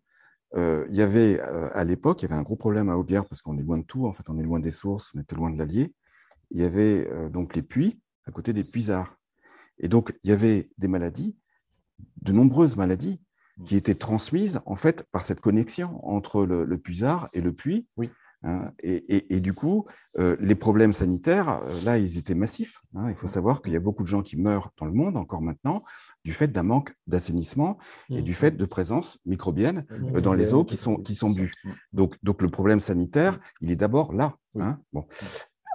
euh, 0.55 0.85
il 0.89 0.95
y 0.95 1.01
avait, 1.01 1.39
euh, 1.41 1.69
à 1.73 1.83
l'époque, 1.83 2.21
il 2.21 2.29
y 2.29 2.31
avait 2.31 2.39
un 2.39 2.43
gros 2.43 2.55
problème 2.55 2.89
à 2.89 2.97
Aubière 2.97 3.25
parce 3.25 3.41
qu'on 3.41 3.57
est 3.57 3.63
loin 3.63 3.77
de 3.77 3.83
tout, 3.83 4.05
en 4.07 4.13
fait, 4.13 4.29
on 4.29 4.37
est 4.37 4.43
loin 4.43 4.59
des 4.59 4.71
sources, 4.71 5.11
on 5.15 5.19
était 5.19 5.35
loin 5.35 5.49
de 5.51 5.57
l'Allier. 5.57 5.93
Il 6.51 6.59
y 6.59 6.63
avait 6.63 7.07
euh, 7.11 7.29
donc 7.29 7.55
les 7.55 7.61
puits 7.61 8.01
à 8.25 8.31
côté 8.31 8.53
des 8.53 8.63
puisards. 8.63 9.15
Et 9.77 9.87
donc, 9.87 10.13
il 10.23 10.29
y 10.29 10.33
avait 10.33 10.69
des 10.77 10.87
maladies, 10.87 11.37
de 12.21 12.31
nombreuses 12.33 12.75
maladies, 12.75 13.21
qui 13.65 13.75
étaient 13.75 13.95
transmises 13.95 14.61
en 14.65 14.75
fait 14.75 15.03
par 15.11 15.21
cette 15.21 15.41
connexion 15.41 15.99
entre 16.07 16.45
le, 16.45 16.63
le 16.63 16.77
puisard 16.77 17.27
et 17.33 17.41
le 17.41 17.51
puits. 17.51 17.87
Oui. 17.97 18.09
Hein, 18.43 18.71
et, 18.81 18.95
et- 19.17 19.35
et 19.35 19.39
du 19.41 19.53
coup, 19.53 19.85
euh, 20.17 20.37
les 20.39 20.55
problèmes 20.55 20.93
sanitaires, 20.93 21.61
euh, 21.65 21.81
là, 21.83 21.97
ils 21.97 22.17
étaient 22.17 22.35
massifs. 22.35 22.79
hein. 22.95 23.09
Il 23.09 23.15
faut 23.15 23.27
savoir 23.27 23.61
qu'il 23.61 23.73
y 23.73 23.75
a 23.75 23.81
beaucoup 23.81 24.03
de 24.03 24.07
gens 24.07 24.21
qui 24.21 24.37
meurent 24.37 24.71
dans 24.77 24.85
le 24.85 24.93
monde 24.93 25.17
encore 25.17 25.41
maintenant 25.41 25.83
du 26.23 26.31
fait 26.31 26.47
d'un 26.47 26.63
manque 26.63 26.95
d'assainissement 27.07 27.77
et 28.09 28.21
du 28.21 28.33
fait 28.33 28.51
de 28.51 28.65
présence 28.65 29.19
microbienne 29.25 29.85
Mhm. 29.89 30.15
euh, 30.15 30.21
dans 30.21 30.33
les 30.33 30.53
eaux 30.53 30.63
qui 30.63 30.77
sont, 30.77 30.95
qui 30.97 31.15
sont 31.15 31.29
bues. 31.31 31.51
Donc, 31.91 32.15
donc 32.23 32.41
le 32.41 32.49
problème 32.49 32.79
sanitaire, 32.79 33.39
il 33.61 33.71
est 33.71 33.75
d'abord 33.75 34.13
là. 34.13 34.37
Hein. 34.57 34.79
Bon. 34.93 35.05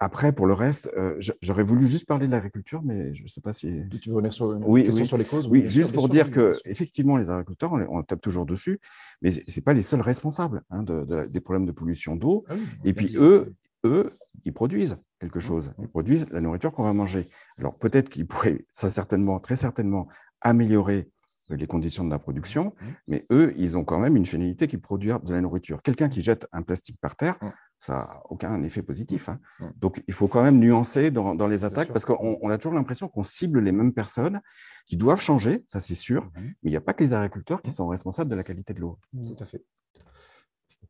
Après, 0.04 0.32
pour 0.32 0.46
le 0.46 0.52
reste, 0.52 0.90
euh, 0.98 1.18
j'aurais 1.40 1.62
voulu 1.62 1.86
juste 1.86 2.04
parler 2.04 2.26
de 2.26 2.32
l'agriculture, 2.32 2.82
mais 2.84 3.14
je 3.14 3.22
ne 3.22 3.26
sais 3.28 3.40
pas 3.40 3.54
si. 3.54 3.70
Tu 4.02 4.10
veux 4.10 4.16
revenir 4.16 4.34
sur 4.34 4.52
une 4.52 4.62
Oui, 4.66 4.84
question 4.84 5.00
oui. 5.00 5.06
sur 5.08 5.16
les 5.16 5.24
causes? 5.24 5.48
Oui, 5.48 5.64
juste 5.66 5.94
pour 5.94 6.10
dire 6.10 6.30
que 6.30 6.52
effectivement, 6.66 7.16
les 7.16 7.30
agriculteurs, 7.30 7.72
on, 7.88 8.02
tape 8.02 8.20
toujours 8.20 8.44
dessus, 8.44 8.80
mais 9.22 9.30
ce 9.30 9.40
n'est 9.46 9.62
pas 9.64 9.72
les 9.72 9.80
seuls 9.80 10.02
responsables 10.02 10.62
hein, 10.68 10.82
de- 10.82 11.04
de- 11.04 11.24
des 11.32 11.40
problèmes 11.40 11.64
de 11.64 11.72
pollution 11.72 12.16
d'eau. 12.16 12.44
Ah 12.50 12.54
oui, 12.54 12.66
Et 12.84 12.92
puis 12.92 13.06
dit. 13.06 13.16
eux, 13.16 13.54
eux, 13.86 14.12
ils 14.44 14.52
produisent 14.52 14.98
quelque 15.20 15.38
Mmh, 15.38 15.40
chose. 15.40 15.68
mmh. 15.68 15.82
Ils 15.84 15.88
produisent 15.88 16.30
la 16.30 16.42
nourriture 16.42 16.70
qu'on 16.72 16.82
va 16.84 16.92
manger. 16.92 17.30
Alors 17.58 17.78
peut-être 17.78 18.10
qu'ils 18.10 18.26
pourraient, 18.26 18.66
ça 18.68 18.90
certainement, 18.90 19.40
très 19.40 19.56
certainement, 19.56 20.06
améliorer 20.42 21.08
euh, 21.50 21.56
les 21.56 21.66
conditions 21.66 22.04
de 22.04 22.10
la 22.10 22.18
production, 22.18 22.64
Mmh. 22.78 22.86
mais 23.08 23.24
eux, 23.30 23.54
ils 23.56 23.78
ont 23.78 23.84
quand 23.84 24.00
même 24.00 24.16
une 24.16 24.26
finalité 24.26 24.66
qui 24.66 24.76
produire 24.76 25.20
de 25.20 25.32
la 25.32 25.40
nourriture. 25.40 25.80
Quelqu'un 25.80 26.10
qui 26.10 26.20
jette 26.20 26.46
un 26.52 26.60
plastique 26.60 26.98
par 27.00 27.16
terre. 27.16 27.36
Ça 27.84 27.92
n'a 27.94 28.22
aucun 28.30 28.62
effet 28.62 28.82
positif. 28.82 29.28
hein. 29.28 29.38
Mmh. 29.60 29.66
Donc 29.76 30.02
il 30.06 30.14
faut 30.14 30.26
quand 30.28 30.42
même 30.42 30.58
nuancer 30.58 31.10
dans, 31.10 31.34
dans 31.34 31.46
les 31.46 31.64
attaques 31.64 31.92
parce 31.92 32.06
qu'on 32.06 32.38
on 32.40 32.48
a 32.48 32.56
toujours 32.56 32.72
l'impression 32.72 33.08
qu'on 33.08 33.22
cible 33.22 33.60
les 33.60 33.72
mêmes 33.72 33.92
personnes 33.92 34.40
qui 34.86 34.96
doivent 34.96 35.20
changer, 35.20 35.64
ça 35.66 35.80
c'est 35.80 35.94
sûr, 35.94 36.24
Mhm. 36.24 36.30
mais 36.44 36.52
il 36.62 36.70
n'y 36.70 36.76
a 36.76 36.80
pas 36.80 36.94
que 36.94 37.04
les 37.04 37.12
agriculteurs 37.12 37.60
qui 37.60 37.70
Mmh. 37.70 37.74
sont 37.74 37.88
responsables 37.88 38.30
de 38.30 38.36
la 38.36 38.42
qualité 38.42 38.72
de 38.72 38.80
l'eau. 38.80 38.98
Tout 39.12 39.36
à 39.38 39.44
fait. 39.44 39.62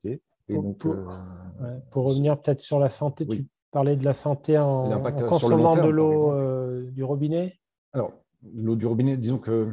Et 0.04 0.20
Pour- 0.54 0.62
donc, 0.62 0.78
pour- 0.78 0.92
euh, 0.94 1.04
Ouais, 1.61 1.80
Pour 1.90 2.04
revenir 2.04 2.40
peut-être 2.40 2.61
sur 2.61 2.78
la 2.78 2.90
santé, 2.90 3.24
Oui. 3.28 3.37
tu 3.38 3.46
parlais 3.70 3.96
de 3.96 4.04
la 4.04 4.12
santé 4.12 4.59
en, 4.59 4.88
le 4.88 5.26
consommant 5.26 5.74
terme, 5.74 5.87
de 5.87 5.90
l'eau 5.90 6.33
euh, 6.33 6.90
du 6.90 7.02
robinet. 7.02 7.59
Alors, 7.92 8.12
l'eau 8.54 8.76
du 8.76 8.87
robinet, 8.87 9.16
disons 9.16 9.38
que 9.38 9.72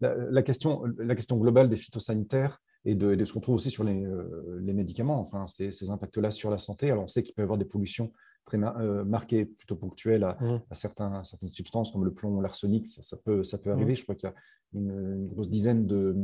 la, 0.00 0.14
la 0.16 0.42
question, 0.42 0.82
la 0.98 1.14
question 1.14 1.36
globale 1.36 1.68
des 1.70 1.76
phytosanitaires 1.76 2.60
et 2.86 2.94
de, 2.94 3.12
et 3.12 3.16
de 3.16 3.24
ce 3.24 3.32
qu'on 3.32 3.40
trouve 3.40 3.56
aussi 3.56 3.70
sur 3.70 3.84
les, 3.84 4.02
euh, 4.04 4.58
les 4.62 4.72
médicaments, 4.72 5.20
enfin, 5.20 5.46
ces, 5.48 5.70
ces 5.70 5.90
impacts-là 5.90 6.30
sur 6.30 6.50
la 6.50 6.58
santé. 6.58 6.90
Alors, 6.90 7.04
on 7.04 7.08
sait 7.08 7.22
qu'il 7.22 7.34
peut 7.34 7.42
y 7.42 7.44
avoir 7.44 7.58
des 7.58 7.64
pollutions 7.64 8.12
très 8.46 8.58
euh, 8.62 9.04
marquées, 9.04 9.44
plutôt 9.44 9.74
ponctuelles 9.76 10.22
à, 10.24 10.38
Mhm. 10.40 10.60
à 10.70 10.74
certains, 10.74 11.24
certaines 11.24 11.48
substances 11.48 11.90
comme 11.90 12.04
le 12.04 12.12
plomb, 12.14 12.40
l'arsenic. 12.40 12.86
Ça, 12.86 13.02
ça 13.02 13.16
peut, 13.24 13.42
ça 13.42 13.58
peut 13.58 13.70
Mhm. 13.70 13.76
arriver. 13.76 13.94
Je 13.96 14.04
crois 14.04 14.14
qu'il 14.14 14.30
y 14.30 14.32
a 14.32 14.34
une, 14.72 14.90
une 14.90 15.28
grosse 15.28 15.50
dizaine 15.50 15.86
de, 15.86 16.14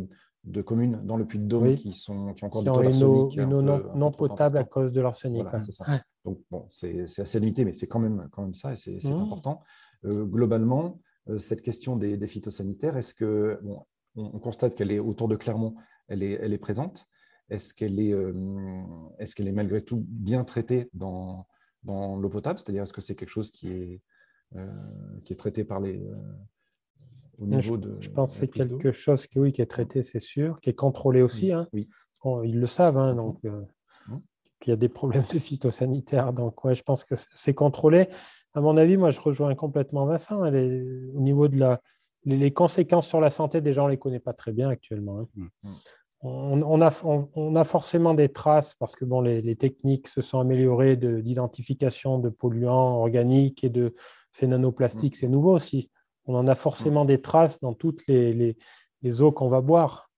de 0.45 0.63
communes 0.63 1.01
dans 1.05 1.17
le 1.17 1.27
Puy-de-Dôme 1.27 1.65
Oui. 1.65 1.75
qui, 1.77 1.93
sont, 1.93 2.33
qui 2.35 2.45
ont 2.45 2.47
encore 2.47 2.63
Qui 2.63 2.67
des 2.67 2.71
ont 2.71 2.83
une 2.83 3.03
eau, 3.05 3.31
une 3.31 3.55
eau 3.55 3.63
non, 3.63 3.79
peu 3.81 3.99
non 3.99 4.11
potable 4.13 4.59
à 4.59 4.65
cause 4.65 4.93
de 4.93 5.01
l'arsenic. 5.01 5.43
Voilà, 5.43 5.63
c'est 5.63 5.73
ça. 5.73 5.85
Ouais. 5.91 6.01
Donc, 6.25 6.39
bon, 6.49 6.67
c'est 6.71 7.03
assez 7.21 7.41
limité, 7.41 7.65
mais 7.65 7.73
c'est 7.73 7.89
quand 7.89 7.99
même, 7.99 8.29
quand 8.31 8.43
même 8.43 8.55
ça 8.55 8.73
et 8.73 8.77
c'est 8.77 9.03
Mhm. 9.05 9.21
important. 9.23 9.63
Euh, 10.05 10.25
globalement, 10.25 11.01
euh, 11.29 11.39
cette 11.39 11.63
question 11.63 11.97
des, 11.97 12.17
des 12.17 12.27
phytosanitaires, 12.29 12.97
est-ce 12.97 13.15
que, 13.15 13.59
bon, 13.65 13.85
on, 14.15 14.31
on 14.35 14.39
constate 14.39 14.75
qu'elle 14.77 14.93
est 14.93 14.99
autour 15.01 15.27
de 15.27 15.37
Clermont, 15.37 15.75
elle 16.13 16.23
est, 16.23 16.33
elle 16.43 16.53
est 16.53 16.59
présente 16.59 17.07
Est-ce 17.49 17.73
qu'elle 17.75 17.99
est, 17.99 18.13
euh, 18.13 18.33
est, 19.19 19.41
est 19.41 19.53
malgré 19.53 19.81
tout 19.83 20.05
bien 20.09 20.45
traitée 20.45 20.89
dans, 20.95 21.47
dans 21.83 22.17
l'eau 22.17 22.29
potable? 22.29 22.59
C'est-à-dire, 22.59 22.83
est-ce 22.83 22.93
que 22.93 23.01
c'est 23.01 23.15
quelque 23.17 23.31
chose 23.31 23.51
qui 23.51 23.69
est, 23.73 24.01
euh, 24.55 24.67
qui 25.25 25.33
est 25.33 25.37
traité 25.37 25.65
par 25.65 25.81
les, 25.81 25.99
euh, 25.99 26.15
au 27.39 27.47
Mais 27.47 27.57
niveau 27.57 27.77
de. 27.79 27.97
Je 28.01 28.11
pense 28.11 28.33
que 28.33 28.39
c'est 28.41 28.49
quelque 28.49 28.93
chose 28.93 29.27
qui, 29.27 29.39
oui, 29.39 29.53
qui 29.53 29.63
est 29.63 29.67
traité, 29.67 30.03
c'est 30.03 30.21
sûr, 30.21 30.61
qui 30.61 30.71
est 30.71 30.75
contrôlé 30.75 31.23
aussi. 31.23 31.51
hein. 31.53 31.67
Oui. 31.73 31.89
Ils 32.45 32.61
le 32.61 32.67
savent, 32.67 32.99
hein, 32.99 33.15
donc 33.17 33.39
euh, 33.45 33.63
Mhm. 34.09 34.21
qu'il 34.61 34.71
y 34.71 34.75
a 34.75 34.77
des 34.77 34.89
problèmes 34.89 35.25
de 35.33 35.39
phytosanitaires. 35.39 36.33
Donc, 36.33 36.63
ouais, 36.65 36.75
je 36.75 36.83
pense 36.85 37.05
que 37.05 37.15
c'est- 37.17 37.55
contrôlé. 37.55 38.09
À 38.55 38.61
mon 38.61 38.77
avis, 38.77 38.97
moi, 38.97 39.11
je 39.11 39.21
rejoins 39.21 39.55
complètement 39.57 40.05
Vincent. 40.07 40.45
Elle 40.45 40.55
est- 40.57 41.11
au 41.15 41.21
niveau 41.21 41.49
de 41.49 41.59
la, 41.59 41.81
les, 42.25 42.37
les 42.37 42.53
conséquences 42.53 43.09
sur 43.09 43.21
la 43.21 43.31
santé 43.31 43.61
des 43.61 43.73
gens, 43.73 43.85
on 43.85 43.87
ne 43.87 43.93
les 43.93 43.99
connaît 43.99 44.21
pas 44.21 44.35
très 44.35 44.53
bien 44.53 44.69
actuellement. 44.69 45.19
hein. 45.21 45.29
Mhm. 45.35 45.49
On, 46.23 46.63
on 46.63 46.81
a, 46.81 46.93
on, 47.05 47.29
on 47.35 47.57
a 47.57 47.65
forcément 47.65 48.15
des 48.15 48.29
traces 48.29 48.75
parce 48.75 48.95
que 48.95 49.05
bon, 49.05 49.21
les, 49.21 49.43
les 49.43 49.57
techniques 49.57 50.07
se 50.09 50.21
sont 50.21 50.39
améliorées 50.39 50.97
de- 50.97 51.21
d'identification 51.21 52.19
de, 52.19 52.29
polluants 52.29 52.99
organiques 53.01 53.65
et 53.65 53.69
de 53.71 53.95
ces 54.33 54.47
nanoplastiques. 54.47 55.17
C'est 55.17 55.29
nouveau 55.29 55.53
aussi. 55.53 55.91
On 56.27 56.35
en 56.37 56.47
a 56.47 56.55
forcément 56.55 57.05
des 57.05 57.21
traces 57.21 57.59
dans 57.61 57.75
toutes 57.75 58.07
les, 58.07 58.33
les- 58.33 58.57
les 59.03 59.21
eaux 59.23 59.33
qu'on 59.33 59.49
va 59.49 59.61
boire. 59.61 60.11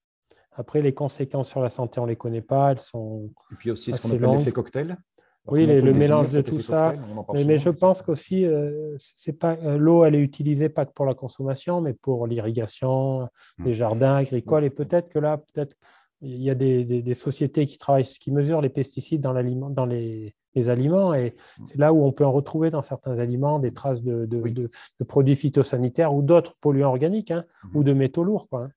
Après, 0.53 0.83
les 0.83 0.93
conséquences 0.95 1.49
sur 1.49 1.61
la 1.63 1.71
santé, 1.71 1.99
on 2.01 2.05
ne 2.05 2.11
les 2.11 2.17
connaît 2.17 2.43
pas. 2.43 2.73
Elles 2.73 2.81
sont... 2.81 3.31
Et 3.53 3.55
puis 3.57 3.71
aussi, 3.71 3.91
ce 3.93 4.03
qu'on 4.03 4.09
appelle 4.11 4.21
l'effet 4.39 4.53
cocktail. 4.53 4.99
Oui, 5.47 5.67
les- 5.67 5.81
le 5.83 5.93
mélange 5.93 6.31
de 6.31 6.41
tout 6.41 6.61
ça. 6.61 6.95
cocktail 7.27 7.47
Mais, 7.47 7.59
je 7.59 7.69
pense 7.69 8.01
qu'aussi, 8.01 8.45
euh, 8.47 8.97
c'est 8.99 9.35
pas 9.39 9.57
euh, 9.63 9.77
l'eau, 9.77 10.05
elle 10.05 10.15
est 10.15 10.21
utilisée 10.21 10.69
pas 10.71 10.87
que 10.87 10.93
pour 10.93 11.05
la 11.05 11.15
consommation, 11.15 11.81
mais 11.83 11.93
pour 11.93 12.27
l'irrigation, 12.27 13.29
Mm. 13.59 13.65
les 13.67 13.75
jardins 13.75 14.15
agricoles. 14.17 14.63
Mm. 14.63 14.67
Et 14.67 14.71
peut-être 14.71 15.09
que 15.11 15.19
là, 15.19 15.37
peut-être 15.39 15.77
il 16.23 16.41
y 16.43 16.49
a 16.49 16.55
des, 16.55 16.85
des- 16.85 17.03
des 17.03 17.15
sociétés 17.15 17.67
qui 17.67 17.77
travaillent, 17.77 18.05
qui 18.05 18.31
mesurent 18.31 18.63
les 18.63 18.71
pesticides 18.71 19.21
dans, 19.21 19.35
l'aliment, 19.35 19.69
dans 19.69 19.85
les, 19.85 20.35
les 20.55 20.69
aliments, 20.71 21.13
et 21.13 21.35
Mm. 21.61 21.65
c'est 21.67 21.79
là 21.79 21.93
où 21.93 22.03
on 22.05 22.13
peut 22.13 22.25
en 22.25 22.33
retrouver 22.33 22.71
dans 22.71 22.81
certains 22.83 23.19
aliments 23.19 23.59
des 23.59 23.73
traces 23.73 24.03
de, 24.03 24.25
de- 24.25 24.39
Oui. 24.41 24.53
de- 24.53 24.71
de 25.01 25.05
produits 25.05 25.37
phytosanitaires 25.37 26.15
ou 26.15 26.23
d'autres 26.23 26.55
polluants 26.61 26.89
organiques, 26.89 27.31
hein, 27.33 27.43
Mhm. 27.65 27.71
ou 27.77 27.85
de 27.85 27.93
métaux 27.93 28.25
lourds. 28.25 28.49
Quoi, 28.49 28.65
hein. 28.65 28.71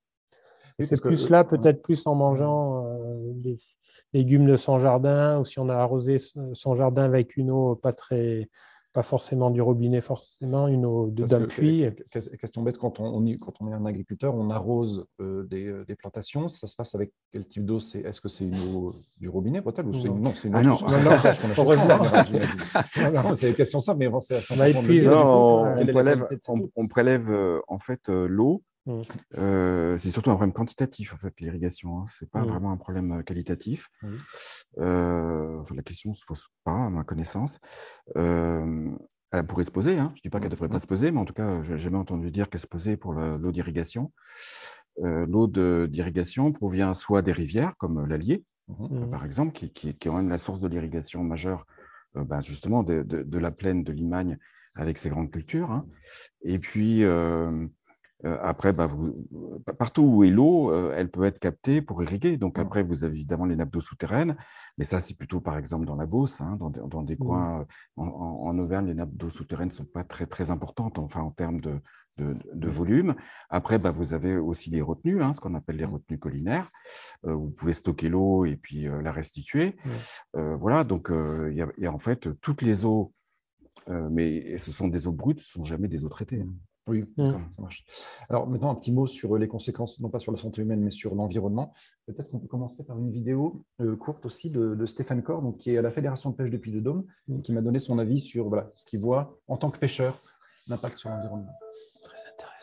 C'est 0.80 1.02
plus 1.02 1.30
là, 1.30 1.44
peut-être 1.44 1.82
plus 1.82 2.06
en 2.06 2.16
mangeant 2.16 2.86
euh, 2.86 3.32
des 3.34 3.58
légumes 4.13 4.46
de 4.46 4.56
son 4.56 4.78
jardin 4.80 5.40
ou 5.40 5.46
si 5.46 5.60
on 5.60 5.70
a 5.70 5.76
arrosé 5.76 6.18
son 6.54 6.76
jardin 6.76 7.04
avec 7.04 7.36
une 7.36 7.50
eau 7.50 7.76
pas 7.76 7.94
très 7.94 8.50
pas 8.94 9.04
forcément 9.04 9.52
du 9.52 9.62
robinet, 9.62 10.02
forcément 10.02 10.68
une 10.68 10.84
eau 10.84 11.10
de 11.12 11.26
d'un 11.26 11.46
puits. 11.46 11.86
Question 12.10 12.63
bête, 12.63 12.80
quand 12.80 13.00
on, 13.00 13.24
quand 13.40 13.54
on 13.60 13.70
est 13.70 13.74
un 13.74 13.86
agriculteur, 13.86 14.34
on 14.34 14.50
arrose 14.50 15.06
euh, 15.22 15.44
des, 15.44 15.72
des, 15.88 15.96
plantations, 15.96 16.48
ça 16.48 16.66
se 16.66 16.76
passe 16.76 16.96
avec 16.96 17.12
quel 17.32 17.48
type 17.48 17.63
d'eau? 17.63 17.78
Est-ce 17.78 18.20
que 18.20 18.28
c'est 18.28 18.46
une 18.46 18.58
eau 18.74 18.96
du 19.20 19.30
robinet 19.30 19.62
peut-être 19.62 19.86
ou 19.86 19.94
c'est 19.94 20.08
une, 20.08 20.20
non, 20.20 20.34
c'est 20.34 20.48
une 20.48 20.56
ah 20.56 20.63
non. 20.63 20.72
non, 23.13 23.36
c'est 23.36 23.50
une 23.50 23.56
question 23.56 23.80
simple, 23.80 24.00
mais 24.00 24.10
bon, 24.10 24.20
c'est 24.20 24.40
on, 24.52 24.56
on, 24.63 25.86
prélève, 25.86 26.28
on, 26.48 26.70
on, 26.76 26.88
prélève 26.88 27.62
en 27.68 27.78
fait 27.78 28.10
euh, 28.10 28.26
l'eau 28.28 28.63
Mmh. 28.88 29.02
Euh, 29.38 29.97
c'est 29.97 30.10
surtout 30.10 30.32
un 30.32 30.36
problème 30.36 30.54
quantitatif, 30.54 31.13
en 31.13 31.17
fait, 31.17 31.39
l'irrigation. 31.41 32.00
Hein. 32.00 32.06
Ce 32.08 32.23
n'est 32.23 32.30
pas 32.30 32.41
mmh. 32.41 32.47
vraiment 32.47 32.71
un 32.71 32.78
problème 32.78 33.23
qualitatif. 33.23 33.89
Euh, 34.78 35.62
la 35.76 35.84
question 35.84 36.12
ne 36.12 36.15
se 36.15 36.26
pose 36.26 36.47
pas, 36.63 36.86
à 36.86 36.89
ma 36.89 37.04
connaissance. 37.04 37.60
Euh, 38.15 38.89
elle 39.32 39.45
pourrait 39.45 39.65
se 39.65 39.71
poser. 39.71 40.00
Hein. 40.00 40.12
Je 40.15 40.19
ne 40.19 40.23
dis 40.23 40.30
pas 40.30 40.39
qu'elle 40.39 40.50
ne 40.50 40.56
devrait 40.56 40.69
pas 40.69 40.80
se 40.80 40.88
poser, 40.88 41.12
mais 41.12 41.19
en 41.19 41.26
tout 41.26 41.34
cas, 41.34 41.62
je 41.63 41.73
n'ai 41.73 41.80
jamais 41.80 41.97
entendu 41.97 42.32
dire 42.32 42.50
qu'elle 42.50 42.62
se 42.62 42.67
posait 42.67 42.95
pour 42.95 43.13
l'eau 43.13 43.52
d'irrigation. 43.52 44.12
l'eau 44.97 45.47
d'irrigation 45.88 46.54
provient 46.54 46.93
soit 46.93 47.21
des 47.21 47.34
rivières, 47.34 47.76
comme 47.78 48.06
l'Allier, 48.06 48.45
mmh. 48.69 49.12
par 49.12 49.26
exemple, 49.26 49.52
qui, 49.52 49.71
qui, 49.71 49.93
qui, 49.93 50.08
est 50.08 50.12
quand 50.12 50.17
même 50.17 50.30
la 50.30 50.38
source 50.38 50.62
de 50.62 50.67
l'irrigation 50.69 51.23
majeure, 51.23 51.65
ben, 52.15 52.39
justement, 52.39 52.84
de, 52.84 53.04
de, 53.04 53.38
la 53.38 53.52
plaine 53.52 53.84
de 53.84 53.91
Limagne 53.91 54.38
avec 54.78 54.97
ses 54.97 55.10
grandes 55.10 55.30
cultures. 55.30 55.71
Hein. 55.71 55.86
Et 56.41 56.58
puis, 56.58 57.04
euh, 57.04 57.67
après, 58.23 58.73
bah, 58.73 58.88
vous, 58.88 59.15
partout 59.77 60.01
où 60.01 60.23
est 60.23 60.32
l'eau, 60.32 60.71
euh, 60.71 60.93
elle 60.95 61.12
peut 61.12 61.23
être 61.23 61.38
captée 61.38 61.84
pour 61.84 62.01
irriguer. 62.01 62.38
Donc 62.38 62.58
mmh. 62.58 62.62
après, 62.62 62.84
vous 62.84 63.03
avez 63.03 63.15
évidemment 63.15 63.45
les 63.45 63.56
nappes 63.56 63.69
d'eau 63.69 63.80
souterraines, 63.80 64.36
mais 64.77 64.86
ça, 64.86 64.99
c'est 64.99 65.15
plutôt 65.15 65.39
par 65.39 65.58
exemple 65.58 65.86
dans 65.86 65.95
la 65.95 66.08
Beauce, 66.08 66.41
hein, 66.41 66.58
dans, 66.60 66.69
dans, 66.69 67.03
des 67.03 67.13
mmh. 67.13 67.19
coins 67.19 67.65
en, 67.95 68.58
Auvergne, 68.58 68.88
les 68.88 68.95
nappes 68.95 69.13
d'eau 69.13 69.30
souterraines 69.30 69.67
ne 69.67 69.73
sont 69.73 69.86
pas 69.86 70.03
très, 70.03 70.25
très 70.25 70.49
importantes, 70.49 70.97
enfin 70.97 71.21
en 71.21 71.30
termes 71.30 71.62
de, 71.62 71.80
de, 72.17 72.36
de 72.53 72.67
mmh. 72.67 72.71
volume. 72.71 73.15
Après, 73.51 73.77
bah, 73.77 73.91
vous 73.91 74.13
avez 74.13 74.36
aussi 74.36 74.71
les 74.71 74.82
retenues, 74.82 75.21
hein, 75.21 75.34
ce 75.36 75.39
qu'on 75.39 75.53
appelle 75.53 75.77
les 75.77 75.86
retenues 75.86 76.17
collinaires. 76.17 76.69
Euh, 77.25 77.36
vous 77.36 77.51
pouvez 77.51 77.73
stocker 77.73 78.10
l'eau 78.10 78.45
et 78.45 78.56
puis 78.56 78.88
la 79.03 79.12
restituer. 79.12 79.75
voilà, 80.34 80.84
donc 80.84 81.10
il 81.12 81.53
y, 81.53 81.82
y, 81.82 81.86
a 81.86 81.93
en 81.93 81.99
fait 81.99 82.30
toutes 82.41 82.63
les 82.63 82.84
eaux, 82.84 83.13
mais 83.88 84.58
ce 84.58 84.71
sont 84.71 84.88
des 84.88 85.06
eaux 85.06 85.12
brutes, 85.12 85.39
ce 85.39 85.60
ne 85.60 85.63
sont 85.63 85.69
jamais 85.69 85.88
des 85.88 86.03
eaux 86.03 86.10
traitées. 86.10 86.41
Hein. 86.41 86.53
Oui, 86.88 87.06
mmh. 87.17 87.32
ça 87.56 87.62
marche. 87.62 87.86
Alors 88.30 88.47
maintenant, 88.47 88.71
un 88.71 88.76
petit 88.76 88.91
mot 88.91 89.08
sur 89.08 89.38
les 89.38 89.47
conséquences, 89.47 90.00
non 90.00 90.10
pas 90.10 90.19
sur 90.19 90.32
la 90.32 90.38
santé 90.38 90.62
humaine, 90.62 90.82
mais 90.82 90.91
sur 90.91 91.15
l'environnement. 91.15 91.73
Peut-être 92.06 92.30
qu'on 92.30 92.39
peut 92.39 92.47
commencer 92.47 92.86
par 92.86 92.97
une 92.97 93.12
vidéo 93.12 93.65
euh, 93.82 93.95
courte 93.95 94.26
aussi 94.26 94.50
de, 94.50 94.86
Stéphane 94.86 95.21
Corr, 95.21 95.41
donc, 95.41 95.58
qui 95.58 95.71
est 95.71 95.78
à 95.78 95.82
la 95.82 95.91
Fédération 95.91 96.30
de 96.30 96.36
pêche 96.36 96.50
depuis 96.50 96.71
de 96.71 96.80
Dôme, 96.80 97.06
mmh. 97.28 97.41
qui 97.41 97.52
m'a 97.52 97.62
donné 97.62 97.80
son 97.80 98.00
avis 98.00 98.21
sur 98.21 98.47
voilà, 98.47 98.71
ce 98.76 98.86
qu'il 98.86 99.02
voit 99.02 99.38
en 99.47 99.58
tant 99.58 99.69
que 99.69 99.80
pêcheur, 99.80 100.17
l'impact 100.69 100.97
sur 100.97 101.10
l'environnement. 101.10 101.54
Très 102.04 102.17
intéressant. 102.32 102.57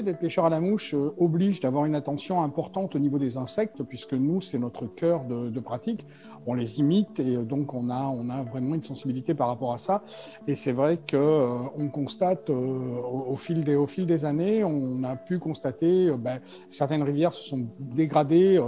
Fait 0.00 0.04
d'être 0.04 0.18
pêcheur 0.18 0.46
à 0.46 0.48
la 0.48 0.60
mouche 0.60 0.94
euh, 0.94 1.10
oblige 1.18 1.60
d'avoir 1.60 1.84
une 1.84 1.94
attention 1.94 2.42
importante 2.42 2.96
au 2.96 2.98
niveau 2.98 3.18
des 3.18 3.36
insectes, 3.36 3.82
puisque 3.82 4.14
nous, 4.14 4.40
c'est 4.40 4.58
notre 4.58 4.86
cœur 4.86 5.24
de, 5.24 5.60
pratique. 5.60 6.06
On 6.46 6.54
les 6.54 6.80
imite 6.80 7.20
et 7.20 7.36
euh, 7.36 7.42
donc 7.42 7.74
on 7.74 7.90
a, 7.90 8.02
on 8.04 8.30
a 8.30 8.42
vraiment 8.42 8.74
une 8.74 8.82
sensibilité 8.82 9.34
par 9.34 9.48
rapport 9.48 9.74
à 9.74 9.78
ça. 9.78 10.02
Et 10.46 10.54
c'est 10.54 10.72
vrai 10.72 10.98
qu'on 10.98 11.16
euh, 11.16 11.88
constate 11.92 12.48
au, 12.48 13.36
fil 13.36 13.62
des, 13.62 13.76
au 13.76 13.86
fil 13.86 14.06
des 14.06 14.24
années, 14.24 14.64
on 14.64 15.04
a 15.04 15.16
pu 15.16 15.38
constater 15.38 16.10
ben, 16.18 16.40
certaines 16.70 17.02
rivières 17.02 17.34
se 17.34 17.42
sont 17.42 17.68
dégradées, 17.78 18.58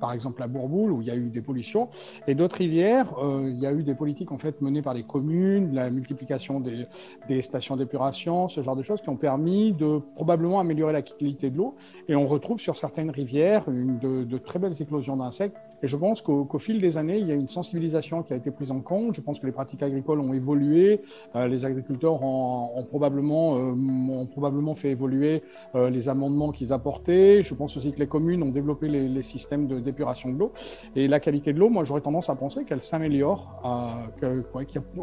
par 0.00 0.12
exemple 0.12 0.42
à 0.42 0.46
Bourboule, 0.46 0.92
où 0.92 1.00
il 1.02 1.06
y 1.06 1.10
a 1.10 1.16
eu 1.16 1.30
des 1.30 1.40
pollutions, 1.40 1.88
et 2.26 2.34
d'autres 2.34 2.56
rivières, 2.56 3.14
il 3.44 3.58
y 3.58 3.66
a 3.66 3.72
eu 3.72 3.82
des 3.82 3.94
politiques 3.94 4.32
en 4.32 4.38
fait 4.38 4.60
menées 4.60 4.82
par 4.82 4.94
les 4.94 5.04
communes, 5.04 5.74
la 5.74 5.90
multiplication 5.90 6.60
des, 6.60 6.86
des 7.28 7.42
stations 7.42 7.76
d'épuration, 7.76 8.48
ce 8.48 8.60
genre 8.60 8.76
de 8.76 8.82
choses 8.82 9.00
qui 9.00 9.08
ont 9.08 9.16
permis 9.16 9.72
de 9.72 10.00
probablement 10.14 10.31
améliorer 10.58 10.92
la 10.92 11.02
qualité 11.02 11.50
de 11.50 11.56
l'eau. 11.56 11.76
Et 12.08 12.16
on 12.16 12.26
retrouve 12.26 12.60
sur 12.60 12.76
certaines 12.76 13.10
rivières 13.10 13.68
une 13.68 13.98
de, 13.98 14.24
de 14.24 14.38
très 14.38 14.58
belles 14.58 14.80
éclosions 14.80 15.16
d'insectes 15.16 15.56
et 15.82 15.88
je 15.88 15.96
pense 15.96 16.22
qu'au 16.22 16.58
fil 16.58 16.80
des 16.80 16.96
années, 16.96 17.18
il 17.18 17.26
y 17.26 17.32
a 17.32 17.34
une 17.34 17.48
sensibilisation 17.48 18.22
qui 18.22 18.32
a 18.32 18.36
été 18.36 18.52
prise 18.52 18.70
en 18.70 18.80
compte. 18.80 19.16
Je 19.16 19.20
pense 19.20 19.40
que 19.40 19.46
les 19.46 19.52
pratiques 19.52 19.82
agricoles 19.82 20.20
ont 20.20 20.32
évolué. 20.32 21.00
Euh, 21.34 21.48
les 21.48 21.64
agriculteurs 21.64 22.22
ont, 22.22 22.84
probablement, 22.88 23.56
euh, 23.56 23.72
ont 24.12 24.26
probablement 24.26 24.76
fait 24.76 24.90
évoluer 24.90 25.42
euh, 25.74 25.90
les 25.90 26.08
amendements 26.08 26.52
qu'ils 26.52 26.72
apportaient. 26.72 27.42
Je 27.42 27.54
pense 27.54 27.76
aussi 27.76 27.92
que 27.92 27.98
les 27.98 28.06
communes 28.06 28.44
ont 28.44 28.50
développé 28.50 28.86
les, 28.86 29.08
les 29.08 29.22
systèmes 29.22 29.66
d'épuration 29.66 30.30
de, 30.30 30.38
l'eau. 30.38 30.52
Et 30.94 31.08
la 31.08 31.18
qualité 31.18 31.52
de 31.52 31.58
l'eau, 31.58 31.68
moi, 31.68 31.82
j'aurais 31.82 32.00
tendance 32.00 32.30
à 32.30 32.36
penser 32.36 32.64
qu'elle 32.64 32.80
s'améliore, 32.80 33.60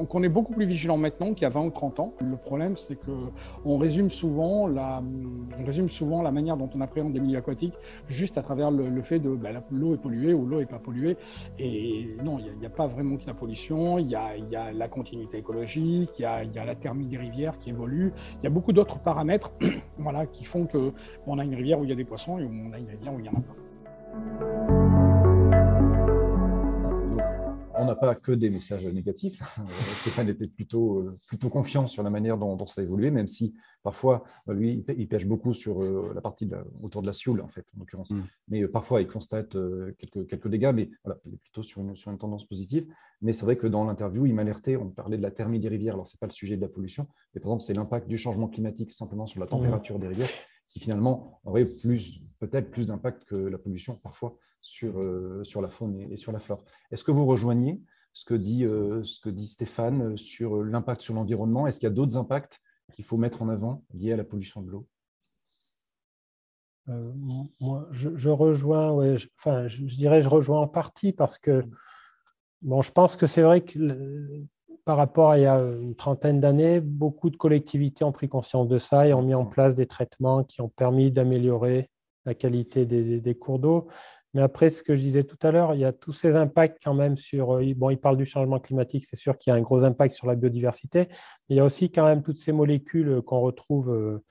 qu'on 0.08 0.24
est 0.24 0.30
beaucoup 0.30 0.54
plus 0.54 0.65
vigilant 0.65 0.98
maintenant 0.98 1.34
qu'il 1.34 1.44
y 1.44 1.46
a 1.46 1.50
20 1.50 1.65
ou 1.65 1.72
30 1.72 2.00
ans. 2.00 2.13
Le 2.22 2.38
problème, 2.38 2.78
c'est 2.78 2.96
qu'on 2.96 3.78
résume 3.78 4.10
souvent 4.10 4.68
la, 4.68 5.04
résume 5.65 5.89
souvent 5.89 6.22
la 6.22 6.32
manière 6.32 6.56
dont 6.56 6.70
on 6.74 6.80
appréhende 6.80 7.12
des 7.12 7.20
milieux 7.20 7.38
aquatiques 7.38 7.76
juste 8.08 8.38
à 8.38 8.42
travers 8.42 8.72
le, 8.72 9.02
fait 9.02 9.20
de 9.20 9.30
bah, 9.30 9.50
l'eau 9.72 9.94
est 9.94 9.98
polluée 9.98 10.34
ou 10.34 10.46
l'eau 10.46 10.60
est 10.62 10.68
pas 10.69 10.79
pollué. 10.79 11.17
Et 11.58 12.15
non, 12.23 12.39
il 12.39 12.58
n'y 12.60 12.65
a, 12.65 12.69
pas 12.69 12.88
vraiment 12.88 13.17
que 13.17 13.27
la 13.27 13.34
pollution, 13.34 13.97
il 13.97 14.08
y 14.08 14.15
a, 14.15 14.38
y 14.38 14.55
a, 14.55 14.71
la 14.71 14.88
continuité 14.88 15.38
écologique, 15.38 16.12
il 16.19 16.21
y 16.21 16.25
a, 16.25 16.43
y 16.43 16.58
a, 16.58 16.65
la 16.65 16.75
thermie 16.75 17.08
des 17.08 17.17
rivières 17.17 17.58
qui 17.58 17.69
évolue, 17.69 18.13
il 18.38 18.43
y 18.43 18.47
a 18.47 18.49
beaucoup 18.49 18.73
d'autres 18.73 18.99
paramètres 18.99 19.51
voilà, 19.97 20.25
qui 20.25 20.45
font 20.45 20.65
qu'on 20.65 20.93
on 21.25 21.39
a 21.39 21.43
une 21.43 21.55
rivière 21.55 21.79
où 21.79 21.84
il 21.84 21.89
y 21.89 21.93
a 21.93 21.95
des 21.95 22.05
poissons 22.05 22.39
et 22.39 22.45
on 22.45 22.73
a 22.73 22.79
une 22.79 22.89
rivière 22.89 23.13
où 23.13 23.19
il 23.19 23.23
n'y 23.23 23.29
en 23.29 23.34
a 23.34 23.41
pas 23.41 23.55
on 27.79 27.86
n'a 27.86 27.95
pas 27.95 28.13
que 28.15 28.34
des 28.34 28.49
messages 28.49 28.86
négatifs. 28.86 29.41
Stéphane 30.01 30.29
était 30.29 30.47
plutôt, 30.47 31.01
plutôt 31.27 31.49
confiant 31.49 31.88
sur 31.88 32.03
la 32.03 32.10
manière 32.10 32.38
dont, 32.38 32.65
ça 32.65 32.82
a 32.82 32.84
évolué, 32.84 33.10
même 33.10 33.27
si 33.27 33.55
parfois, 33.84 34.24
euh, 34.48 34.54
lui, 34.54 34.86
il 34.98 35.08
pêche 35.08 35.26
beaucoup 35.26 35.54
sur 35.54 35.82
euh, 35.82 36.12
la 36.13 36.22
partie 36.22 36.50
autour 36.82 37.02
de 37.02 37.08
la 37.08 37.13
Sioule, 37.13 37.42
en 37.42 37.48
fait, 37.48 37.65
en 37.76 37.80
l'occurrence. 37.80 38.12
Mm. 38.12 38.24
Mais 38.50 38.68
parfois, 38.68 39.02
il 39.02 39.08
constate 39.08 39.58
quelques, 39.98 40.28
quelques 40.28 40.48
dégâts, 40.48 40.72
mais 40.74 40.89
voilà, 41.04 41.20
il 41.26 41.34
est 41.34 41.38
plutôt 41.38 41.63
sur 41.63 41.82
une, 41.82 41.96
sur 41.96 42.12
une 42.12 42.18
tendance 42.18 42.46
positive. 42.46 42.88
Mais 43.22 43.34
c'est 43.34 43.46
vrai 43.46 43.58
que 43.58 43.68
dans 43.68 43.84
l'interview, 43.84 44.26
il 44.26 44.34
m'a 44.34 44.42
alerté, 44.42 44.78
on 44.78 44.89
parlait 44.89 45.18
de 45.18 45.24
la 45.24 45.32
thermie 45.32 45.60
des 45.60 45.70
rivières. 45.70 45.96
Alors, 45.96 46.08
ce 46.08 46.15
n'est 46.15 46.20
pas 46.20 46.28
le 46.28 46.32
sujet 46.32 46.56
de 46.56 46.62
la 46.62 46.70
pollution, 46.70 47.08
mais 47.34 47.42
par 47.42 47.50
exemple, 47.50 47.63
c'est 47.63 47.74
l'impact 47.74 48.08
du 48.08 48.18
changement 48.18 48.48
climatique 48.48 48.92
simplement 48.92 49.28
sur 49.28 49.39
la 49.39 49.46
mm. 49.46 49.50
température 49.50 50.00
des 50.00 50.08
rivières 50.08 50.30
qui 50.70 50.80
finalement 50.80 51.42
aurait 51.44 51.65
plus, 51.65 52.22
peut-être 52.39 52.70
plus 52.70 52.88
d'impact 52.88 53.26
que 53.26 53.36
la 53.36 53.58
pollution 53.58 53.98
parfois 54.02 54.38
sur, 54.62 55.00
euh, 55.00 55.44
sur 55.44 55.62
la 55.62 55.70
faune 55.70 56.00
et, 56.00 56.18
sur 56.18 56.32
la 56.32 56.39
flore. 56.39 56.63
Est-ce 56.92 57.04
que 57.04 57.12
vous 57.12 57.26
rejoignez 57.26 57.82
ce 58.13 58.24
que 58.24 58.36
dit, 58.36 58.65
euh, 58.65 59.04
ce 59.04 59.20
que 59.20 59.30
dit 59.30 59.48
Stéphane 59.48 60.18
sur 60.18 60.63
l'impact 60.63 61.02
sur 61.02 61.13
l'environnement? 61.15 61.68
Est-ce 61.68 61.80
qu'il 61.80 61.88
y 61.88 61.92
a 61.92 61.96
d'autres 61.96 62.18
impacts 62.18 62.62
qu'il 62.91 63.06
faut 63.06 63.17
mettre 63.17 63.41
en 63.41 63.49
avant 63.49 63.84
liés 63.93 64.13
à 64.13 64.17
la 64.17 64.23
pollution 64.23 64.62
de 64.62 64.69
l'eau 64.69 64.88
euh, 66.89 67.12
moi, 67.60 67.88
je, 67.91 68.30
rejoins, 68.30 68.91
ouais, 68.91 69.17
je, 69.17 69.28
enfin, 69.38 69.67
je, 69.67 69.84
dirais, 69.84 70.21
je 70.21 70.30
rejoins 70.30 70.62
en 70.62 70.67
partie 70.67 71.12
parce 71.12 71.38
que, 71.38 71.63
bon, 72.62 72.82
je 72.82 72.91
pense 72.91 73.15
que 73.15 73.28
c'est 73.28 73.43
vrai 73.43 73.62
que 73.62 74.43
par 74.86 74.97
rapport 74.97 75.30
à 75.30 75.38
il 75.38 75.43
y 75.43 75.45
a 75.45 75.60
une 75.60 75.95
trentaine 75.95 76.39
d'années, 76.39 76.80
beaucoup 76.80 77.30
de 77.30 77.38
collectivités 77.38 78.04
ont 78.04 78.12
pris 78.12 78.28
conscience 78.28 78.67
de 78.67 78.80
ça 78.80 79.08
et 79.08 79.13
ont 79.13 79.21
mis 79.21 79.36
en 79.36 79.45
place 79.45 79.75
des 79.75 79.86
traitements 79.86 80.43
qui 80.43 80.62
ont 80.62 80.69
permis 80.69 81.12
d'améliorer 81.12 81.91
la 82.25 82.34
qualité 82.34 82.86
des, 82.86 83.36
cours 83.36 83.60
d'eau. 83.60 83.88
Mais 84.34 84.42
après, 84.42 84.70
ce 84.70 84.84
que 84.84 84.96
je 84.96 85.02
disais 85.02 85.24
tout 85.24 85.38
à 85.42 85.52
l'heure, 85.52 85.74
il 85.74 85.80
y 85.80 85.86
a 85.86 85.92
tous 85.92 86.13
ces 86.13 86.36
impacts 86.36 86.80
quand 86.84 86.94
même 86.94 87.18
sur. 87.18 87.56
Euh, 87.56 87.74
bon, 87.76 87.89
il 87.89 87.98
parle 87.98 88.18
du 88.18 88.26
changement 88.26 88.60
climatique, 88.60 89.06
c'est 89.06 89.15
sûr 89.15 89.38
qu'il 89.38 89.52
y 89.52 89.54
a 89.54 89.58
un 89.58 89.62
gros 89.62 89.84
impact 89.84 90.15
sur 90.15 90.28
la 90.28 90.36
biodiversité. 90.36 91.08
Mais 91.10 91.56
il 91.56 91.58
y 91.58 91.60
a 91.60 91.65
aussi 91.65 91.92
quand 91.92 92.06
même 92.06 92.22
toutes 92.22 92.38
ces 92.38 92.52
molécules 92.52 93.22
qu'on 93.24 93.39
retrouve 93.39 93.92
euh, 93.92 94.24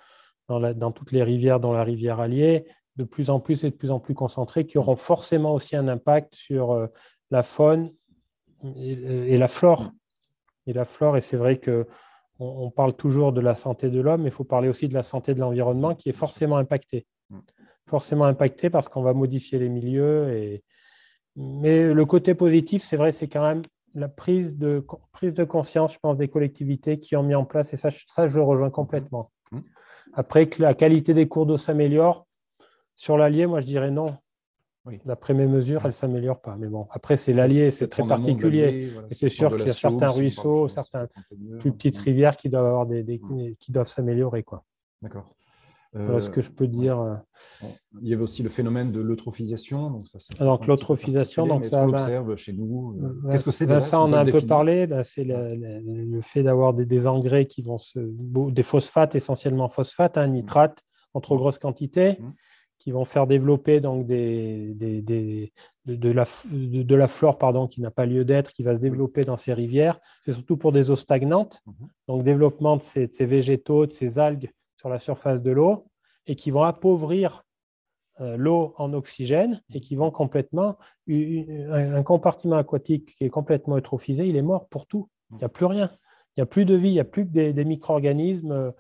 dans, 0.48 0.92
toutes 0.92 1.12
les 1.12 1.22
rivières, 1.22 1.58
dans 1.58 1.72
la 1.72 1.82
rivière 1.82 2.20
Allier, 2.20 2.66
de 2.96 3.04
plus 3.04 3.28
en 3.28 3.40
plus 3.40 3.64
et 3.64 3.70
de 3.70 3.74
plus 3.74 3.90
en 3.90 3.98
plus 3.98 4.14
concentrées, 4.14 4.66
qui 4.66 4.78
auront 4.78 4.96
forcément 4.96 5.52
aussi 5.52 5.74
un 5.74 5.88
impact 5.88 6.34
sur 6.34 6.72
euh, 6.72 6.86
la 7.30 7.42
faune 7.42 7.92
et, 8.76 9.36
la 9.36 9.48
flore. 9.48 9.90
Et 10.66 10.72
la 10.72 10.84
flore, 10.84 11.16
et 11.16 11.20
c'est 11.20 11.36
vrai 11.36 11.56
que 11.58 11.86
on, 12.40 12.70
parle 12.70 12.94
toujours 12.94 13.32
de 13.32 13.40
la 13.40 13.56
santé 13.56 13.90
de 13.90 14.00
l'homme, 14.00 14.22
mais 14.22 14.28
il 14.28 14.32
faut 14.32 14.44
parler 14.44 14.68
aussi 14.68 14.88
de 14.88 14.94
la 14.94 15.02
santé 15.02 15.34
de 15.34 15.40
l'environnement 15.40 15.96
qui 15.96 16.08
est 16.08 16.12
forcément 16.12 16.56
impactée. 16.56 17.04
Forcément 17.88 18.24
impacté 18.26 18.70
parce 18.70 18.88
qu'on 18.88 19.02
va 19.02 19.12
modifier 19.14 19.58
les 19.58 19.68
milieux. 19.68 20.32
Et... 20.34 20.62
Mais 21.36 21.92
le 21.92 22.04
côté 22.06 22.34
positif, 22.34 22.82
c'est 22.82 22.96
vrai, 22.96 23.12
c'est 23.12 23.28
quand 23.28 23.42
même 23.42 23.62
la 23.94 24.08
prise 24.08 24.56
de, 24.56 24.84
prise 25.12 25.32
de 25.32 25.44
conscience, 25.44 25.94
je 25.94 25.98
pense, 25.98 26.16
des 26.16 26.28
collectivités 26.28 26.98
qui 27.00 27.16
ont 27.16 27.22
mis 27.22 27.34
en 27.34 27.44
place, 27.44 27.72
et 27.72 27.76
ça, 27.76 27.88
ça 28.08 28.26
je 28.28 28.36
le 28.36 28.44
rejoins 28.44 28.70
complètement. 28.70 29.30
Mmh. 29.50 29.58
Après, 30.12 30.46
que 30.48 30.60
la 30.62 30.74
qualité 30.74 31.14
des 31.14 31.26
cours 31.28 31.46
d'eau 31.46 31.56
s'améliore, 31.56 32.26
sur 32.96 33.16
l'Allier, 33.16 33.46
moi, 33.46 33.60
je 33.60 33.66
dirais 33.66 33.90
non. 33.90 34.16
Oui. 34.84 35.00
D'après 35.04 35.34
mes 35.34 35.46
mesures, 35.46 35.80
elle 35.82 35.88
ne 35.88 35.92
s'améliore 35.92 36.40
pas. 36.40 36.56
Mais 36.56 36.66
bon, 36.66 36.86
après, 36.90 37.16
c'est 37.16 37.32
l'Allier, 37.32 37.70
c'est 37.70 37.88
très 37.88 38.06
particulier. 38.06 38.88
voilà, 38.92 39.08
c'est 39.10 39.28
sûr 39.28 39.50
qu'il 39.56 39.66
y 39.66 39.70
a 39.70 39.74
certains 39.74 40.08
ruisseaux, 40.08 40.66
mieux. 41.38 41.58
plus 41.58 41.72
petites 41.72 41.98
Mm. 41.98 42.02
rivières 42.04 42.36
qui 42.36 42.48
doivent 42.48 42.66
avoir 42.66 42.86
des, 42.86 43.02
des- 43.02 43.20
qui 43.60 43.70
doivent 43.72 43.88
s'améliorer. 43.88 44.42
Quoi. 44.42 44.64
D'accord. 45.02 45.34
Voilà 45.94 46.20
ce 46.20 46.28
Euh, 46.28 46.32
que 46.32 46.40
je 46.42 46.50
peux 46.50 46.66
dire. 46.68 47.00
euh. 47.00 47.14
Il 48.02 48.08
y 48.08 48.12
avait 48.12 48.22
aussi 48.22 48.42
le 48.42 48.50
phénomène 48.50 48.92
de 48.92 49.00
l'eutrophisation. 49.00 49.90
Donc, 49.90 50.06
ça, 50.06 50.18
c'est 50.20 50.38
Alors, 50.40 50.60
un 50.62 50.66
l'eutrophisation, 50.66 51.46
donc 51.46 51.64
ça 51.64 51.80
qu'on 51.80 51.86
va- 51.92 51.98
l'observe 51.98 52.36
chez 52.36 52.52
nous 52.52 52.98
euh, 53.02 53.30
Qu'est-ce 53.30 53.44
que 53.44 53.50
c'est 53.50 53.80
Ça, 53.80 54.00
on 54.02 54.12
a 54.12 54.20
un 54.20 54.24
peu 54.26 54.42
parlé. 54.42 54.86
c'est 55.02 55.24
le, 55.24 56.20
fait 56.22 56.42
d'avoir 56.42 56.74
des, 56.74 57.06
engrais 57.06 57.46
qui 57.46 57.62
vont 57.62 57.78
se. 57.78 57.98
des 58.50 58.62
phosphates, 58.62 59.14
essentiellement 59.14 59.68
phosphates, 59.70 60.18
hein, 60.18 60.26
nitrates, 60.26 60.82
en 61.14 61.20
trop 61.20 61.36
grosse 61.36 61.56
quantité, 61.58 62.18
Mhm. 62.20 62.34
qui 62.78 62.90
vont 62.92 63.06
faire 63.06 63.26
développer 63.26 63.80
donc, 63.80 64.06
des, 64.06 64.74
des- 64.74 65.52
de, 65.86 66.10
la, 66.10 66.26
de, 66.52 66.94
la 66.94 67.08
flore 67.08 67.38
pardon, 67.38 67.66
qui 67.66 67.80
n'a 67.80 67.90
pas 67.90 68.04
lieu 68.04 68.26
d'être, 68.26 68.52
qui 68.52 68.62
va 68.62 68.74
se 68.74 68.78
développer 68.80 69.22
dans 69.22 69.38
ces 69.38 69.54
rivières. 69.54 69.98
C'est 70.24 70.32
surtout 70.32 70.58
pour 70.58 70.70
des 70.72 70.90
eaux 70.90 70.96
stagnantes. 70.96 71.62
Donc, 72.08 72.24
développement 72.24 72.76
de 72.76 72.82
ces 72.82 73.06
végétaux, 73.24 73.86
de 73.86 73.92
ces 73.92 74.18
algues 74.18 74.50
sur 74.78 74.88
la 74.88 74.98
surface 74.98 75.42
de 75.42 75.50
l'eau, 75.50 75.86
et 76.26 76.34
qui 76.36 76.50
vont 76.50 76.62
appauvrir 76.62 77.44
euh, 78.20 78.36
l'eau 78.36 78.74
en 78.78 78.92
oxygène 78.94 79.62
et 79.74 79.80
qui 79.80 79.94
vont 79.96 80.10
complètement. 80.10 80.76
Un, 81.08 82.02
compartiment 82.02 82.56
aquatique 82.56 83.14
qui 83.16 83.24
est 83.24 83.30
complètement 83.30 83.76
eutrophisé, 83.76 84.26
il 84.26 84.36
est 84.36 84.42
mort 84.42 84.68
pour 84.68 84.86
tout. 84.86 85.08
Il 85.30 85.36
n'y 85.38 85.44
a 85.44 85.48
plus 85.48 85.66
rien. 85.66 85.90
Il 86.36 86.40
n'y 86.40 86.42
a 86.42 86.46
plus 86.46 86.64
de 86.64 86.74
vie, 86.74 86.88
il 86.90 86.94
n'y 86.94 87.00
a 87.00 87.04
plus 87.04 87.24
que 87.26 87.30
des, 87.32 87.52
des 87.52 87.64
micro-organismes 87.64 88.52
euh, 88.52 88.70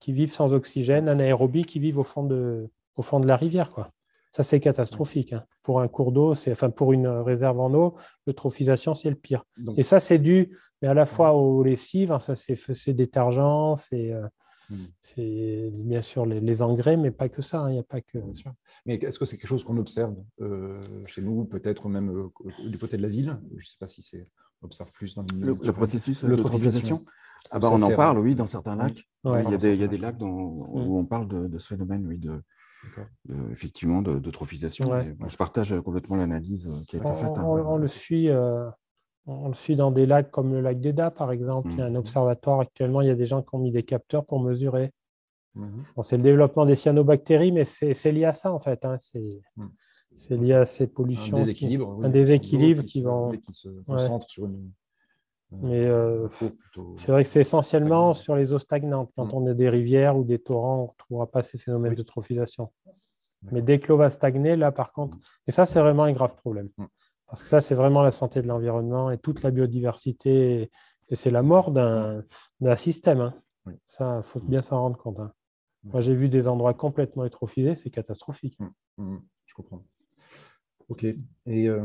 qui 0.00 0.12
vivent 0.12 0.32
sans 0.32 0.52
oxygène, 0.54 1.08
anaérobies 1.08 1.64
qui 1.64 1.78
vivent 1.78 1.98
au 1.98 2.04
fond 2.04 2.24
de, 2.24 2.68
au 2.96 3.02
fond 3.02 3.20
de 3.20 3.26
la 3.26 3.36
rivière. 3.36 3.70
Quoi. 3.70 3.90
Ça, 4.32 4.42
c'est 4.42 4.60
catastrophique. 4.60 5.32
hein. 5.32 5.44
Pour 5.62 5.80
un 5.80 5.88
cours 5.88 6.12
d'eau, 6.12 6.34
c'est- 6.34 6.52
enfin 6.52 6.70
pour 6.70 6.92
une 6.92 7.06
réserve 7.08 7.58
en 7.60 7.72
eau, 7.74 7.96
l'eutrophisation, 8.26 8.94
c'est 8.94 9.10
le 9.10 9.16
pire. 9.16 9.44
Donc, 9.58 9.78
Et 9.78 9.82
ça, 9.82 10.00
c'est 10.00 10.18
dû 10.18 10.56
mais 10.82 10.88
à 10.88 10.94
la 10.94 11.06
fois 11.06 11.32
aux 11.32 11.62
lessives, 11.62 12.12
hein, 12.12 12.18
ça 12.18 12.34
c'est 12.36 12.92
détergents, 12.92 13.76
c'est 13.76 14.12
euh, 14.12 14.26
Mm. 14.70 14.74
c'est 15.00 15.70
bien 15.72 16.02
sûr 16.02 16.26
les, 16.26 16.40
les 16.40 16.62
engrais, 16.62 16.96
mais 16.96 17.10
pas 17.10 17.28
que 17.28 17.42
ça. 17.42 17.60
hein, 17.60 17.70
Il 17.70 17.74
n'y 17.74 17.78
a 17.78 17.84
pas 17.84 18.00
que. 18.00 18.18
Bien 18.18 18.34
sûr. 18.34 18.52
Mais 18.84 18.96
est-ce 18.96 19.18
que 19.18 19.24
c'est 19.24 19.36
quelque 19.38 19.48
chose 19.48 19.64
qu'on 19.64 19.76
observe 19.76 20.16
euh, 20.40 20.72
chez 21.06 21.22
nous, 21.22 21.44
peut-être 21.44 21.88
même 21.88 22.10
euh, 22.10 22.68
du 22.68 22.78
côté 22.78 22.96
de 22.96 23.02
la 23.02 23.08
ville? 23.08 23.38
Je 23.52 23.56
ne 23.56 23.60
sais 23.60 23.76
pas 23.78 23.86
si 23.88 24.02
c'est 24.02 24.24
on 24.62 24.66
observe 24.66 24.90
plus 24.92 25.14
dans 25.14 25.22
le 25.22 25.34
milieu. 25.36 25.46
Le, 25.54 25.66
le 25.66 25.72
processus 25.72 26.24
de 26.24 26.34
ah 27.52 27.58
bah, 27.60 27.68
On 27.72 27.80
en 27.82 27.94
parle, 27.94 28.18
oui, 28.18 28.34
dans 28.34 28.46
certains 28.46 28.74
lacs. 28.74 29.04
Ouais. 29.22 29.44
Il 29.44 29.50
y 29.50 29.54
a 29.54 29.58
des, 29.58 29.74
il 29.74 29.80
y 29.80 29.84
a 29.84 29.86
des 29.86 29.96
Ouais. 29.96 30.02
lacs 30.02 30.18
dont- 30.18 30.66
Mm. 30.66 30.88
où 30.88 30.98
on 30.98 31.04
parle 31.04 31.28
de, 31.28 31.46
de 31.46 31.58
ce 31.58 31.68
phénomène, 31.68 32.04
oui, 32.06 32.18
de, 32.18 32.42
effectivement, 33.52 34.02
de- 34.02 34.18
d'eutrophisation. 34.18 34.88
Ouais. 34.90 35.04
Mais 35.04 35.12
bon, 35.12 35.28
je 35.28 35.36
partage 35.36 35.72
euh, 35.72 35.80
complètement 35.82 36.16
l'analyse 36.16 36.68
qui 36.86 36.96
a 36.96 36.98
été 37.00 37.08
On, 37.08 37.14
faite. 37.14 37.28
hein. 37.36 37.44
on- 37.44 37.74
on 37.74 37.76
le 37.76 37.88
suit, 37.88 38.28
euh, 38.30 38.68
on 39.26 39.48
le 39.48 39.54
suit 39.54 39.76
dans 39.76 39.90
des 39.90 40.06
lacs 40.06 40.30
comme 40.30 40.52
le 40.52 40.60
lac 40.60 40.80
d'Eda, 40.80 41.10
par 41.10 41.32
exemple. 41.32 41.68
Il 41.72 41.78
y 41.78 41.82
a 41.82 41.86
un 41.86 41.90
Mhm. 41.90 41.96
observatoire 41.96 42.60
actuellement. 42.60 43.00
Il 43.00 43.08
y 43.08 43.10
a 43.10 43.14
des 43.14 43.26
gens 43.26 43.42
qui 43.42 43.54
ont 43.54 43.58
mis 43.58 43.72
des 43.72 43.82
capteurs 43.82 44.24
pour 44.24 44.40
mesurer. 44.40 44.92
Mhm. 45.54 45.84
Bon, 45.96 46.02
c'est 46.02 46.16
le 46.16 46.22
développement 46.22 46.66
des 46.66 46.74
cyanobactéries, 46.74 47.50
mais 47.52 47.64
c'est 47.64 48.12
lié 48.12 48.24
à 48.26 48.32
ça 48.32 48.52
en 48.52 48.58
fait. 48.58 48.84
hein, 48.84 48.96
C'est 48.98 49.40
c'est 50.18 50.36
lié 50.36 50.54
à 50.54 50.64
ces 50.64 50.84
Un 50.84 50.86
pollutions. 50.86 51.36
qui- 51.36 51.40
déséquilibre. 51.40 51.94
oui, 51.98 52.06
un 52.06 52.08
déséquilibre 52.08 52.80
qui, 52.82 52.86
qui 52.86 53.00
se- 53.00 53.04
vont- 53.04 53.30
qui 53.32 53.52
se 53.52 53.68
concentre 53.86 54.26
sur 54.30 54.46
une. 54.46 54.70
euh, 55.52 55.56
Mais 55.62 55.86
euh, 55.86 56.28
c'est 56.96 57.12
vrai 57.12 57.22
que 57.22 57.28
c'est 57.28 57.40
essentiellement 57.40 58.14
sur 58.14 58.34
les 58.34 58.52
eaux 58.52 58.58
stagnantes. 58.58 59.10
Quand 59.16 59.32
on 59.34 59.46
a 59.46 59.54
des 59.54 59.68
rivières 59.68 60.16
ou 60.16 60.24
des 60.24 60.38
torrents, 60.38 60.78
on 60.78 60.82
ne 60.84 60.88
retrouvera 60.88 61.26
pas 61.30 61.42
ces 61.42 61.58
phénomènes 61.58 61.90
Oui. 61.92 61.96
d'eutrophisation. 61.96 62.70
D'accord. 63.42 63.52
Mais 63.52 63.62
dès 63.62 63.78
que 63.78 63.88
l'eau 63.88 63.96
va 63.98 64.08
stagner, 64.10 64.56
là 64.56 64.72
par 64.72 64.92
contre, 64.92 65.18
et 65.46 65.50
ça 65.52 65.66
c'est 65.66 65.80
vraiment 65.80 66.04
un 66.04 66.12
grave 66.12 66.34
problème. 66.36 66.68
Parce 67.28 67.42
que 67.42 67.48
ça 67.48 67.60
c'est 67.60 67.74
vraiment 67.74 68.02
la 68.02 68.12
santé 68.12 68.42
de 68.42 68.46
l'environnement 68.46 69.10
et 69.10 69.18
toute 69.18 69.42
la 69.42 69.50
biodiversité. 69.50 70.70
Et, 71.08 71.14
c'est 71.14 71.30
la 71.30 71.42
mort 71.42 71.70
d'un 71.70 72.76
système. 72.76 73.20
hein. 73.20 73.34
Oui. 73.66 73.74
Ça, 73.86 74.18
il 74.18 74.22
faut 74.24 74.40
bien 74.40 74.60
s'en 74.62 74.80
rendre 74.80 74.96
compte. 74.98 75.20
hein. 75.20 75.32
Moi 75.84 76.00
j'ai 76.00 76.14
vu 76.16 76.28
des 76.28 76.48
endroits 76.48 76.74
complètement 76.74 77.24
eutrophisés, 77.24 77.74
c'est 77.76 77.90
catastrophique. 77.90 78.58
Mhm, 78.98 79.20
je 79.44 79.54
comprends. 79.54 79.84
OK. 80.88 81.04
Et 81.04 81.68
euh, 81.68 81.84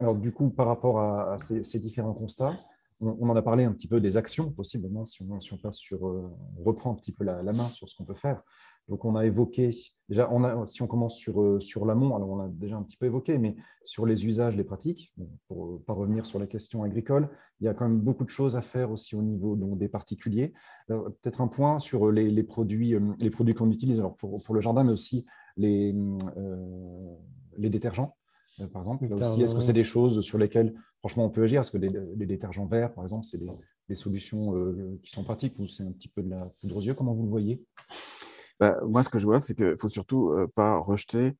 alors, 0.00 0.14
du 0.16 0.32
coup, 0.32 0.50
par 0.50 0.66
rapport 0.66 0.98
à, 1.00 1.34
à 1.34 1.38
ces, 1.38 1.62
ces 1.64 1.78
différents 1.80 2.14
constats, 2.14 2.54
on, 3.00 3.16
on 3.20 3.28
en 3.28 3.36
a 3.36 3.42
parlé 3.42 3.64
un 3.64 3.72
petit 3.72 3.88
peu 3.88 4.00
des 4.00 4.16
actions 4.16 4.50
possibles. 4.50 4.84
Maintenant, 4.84 5.04
si 5.04 5.22
on, 5.28 5.40
si 5.40 5.52
on 5.52 5.58
passe 5.58 5.76
sur, 5.76 6.06
euh, 6.08 6.30
on 6.58 6.62
reprend 6.64 6.92
un 6.92 6.94
petit 6.94 7.12
peu 7.12 7.24
la, 7.24 7.42
la 7.42 7.52
main 7.52 7.68
sur 7.68 7.88
ce 7.88 7.94
qu'on 7.96 8.04
peut 8.04 8.14
faire. 8.14 8.42
Donc, 8.90 9.04
on 9.04 9.14
a 9.14 9.24
évoqué, 9.24 9.70
déjà, 10.08 10.28
on 10.32 10.42
a, 10.42 10.66
si 10.66 10.82
on 10.82 10.88
commence 10.88 11.16
sur, 11.16 11.40
euh, 11.40 11.60
sur 11.60 11.86
l'amont, 11.86 12.16
alors 12.16 12.28
on 12.28 12.40
a 12.40 12.48
déjà 12.48 12.76
un 12.76 12.82
petit 12.82 12.96
peu 12.96 13.06
évoqué, 13.06 13.38
mais 13.38 13.54
sur 13.84 14.04
les 14.04 14.26
usages, 14.26 14.56
les 14.56 14.64
pratiques, 14.64 15.14
pour 15.46 15.74
ne 15.74 15.78
pas 15.78 15.92
revenir 15.92 16.26
sur 16.26 16.40
la 16.40 16.48
question 16.48 16.82
agricole, 16.82 17.28
il 17.60 17.66
y 17.66 17.68
a 17.68 17.74
quand 17.74 17.88
même 17.88 18.00
beaucoup 18.00 18.24
de 18.24 18.30
choses 18.30 18.56
à 18.56 18.62
faire 18.62 18.90
aussi 18.90 19.14
au 19.14 19.22
niveau 19.22 19.54
donc, 19.54 19.78
des 19.78 19.86
particuliers. 19.88 20.52
Peut-être 20.88 21.40
un 21.40 21.46
point 21.46 21.78
sur 21.78 22.10
les, 22.10 22.28
les 22.30 22.42
produits, 22.42 22.96
euh, 22.96 23.00
les 23.20 23.30
produits 23.30 23.54
qu'on 23.54 23.70
utilise 23.70 24.00
alors 24.00 24.16
pour, 24.16 24.42
pour 24.42 24.54
le 24.56 24.60
jardin, 24.60 24.82
mais 24.82 24.92
aussi 24.92 25.24
les, 25.56 25.94
euh, 26.36 27.14
les 27.58 27.70
détergents, 27.70 28.16
euh, 28.60 28.66
par 28.66 28.82
exemple. 28.82 29.06
Là 29.06 29.14
aussi, 29.14 29.40
est-ce 29.42 29.54
que 29.54 29.60
c'est 29.60 29.72
des 29.72 29.84
choses 29.84 30.20
sur 30.22 30.36
lesquelles, 30.36 30.74
franchement, 30.98 31.24
on 31.26 31.30
peut 31.30 31.44
agir? 31.44 31.60
Est-ce 31.60 31.70
que 31.70 31.78
des- 31.78 31.92
les 32.16 32.26
détergents 32.26 32.66
verts, 32.66 32.92
par 32.92 33.04
exemple, 33.04 33.24
c'est 33.24 33.38
des, 33.38 33.50
des 33.88 33.94
solutions 33.94 34.56
euh, 34.56 34.98
qui 35.00 35.12
sont 35.12 35.22
pratiques 35.22 35.56
ou 35.60 35.66
c'est 35.68 35.84
un 35.84 35.92
petit 35.92 36.08
peu 36.08 36.22
de 36.24 36.30
la 36.30 36.48
poudre 36.60 36.76
aux 36.78 36.82
yeux 36.82 36.94
Comment 36.94 37.14
vous 37.14 37.22
le 37.22 37.30
voyez? 37.30 37.62
Bah, 38.60 38.78
moi, 38.86 39.02
ce 39.02 39.08
que 39.08 39.18
je 39.18 39.24
vois, 39.26 39.40
c'est 39.40 39.54
qu'il 39.54 39.66
ne 39.66 39.76
faut 39.76 39.88
surtout 39.88 40.28
euh, 40.30 40.46
pas 40.54 40.76
rejeter 40.78 41.34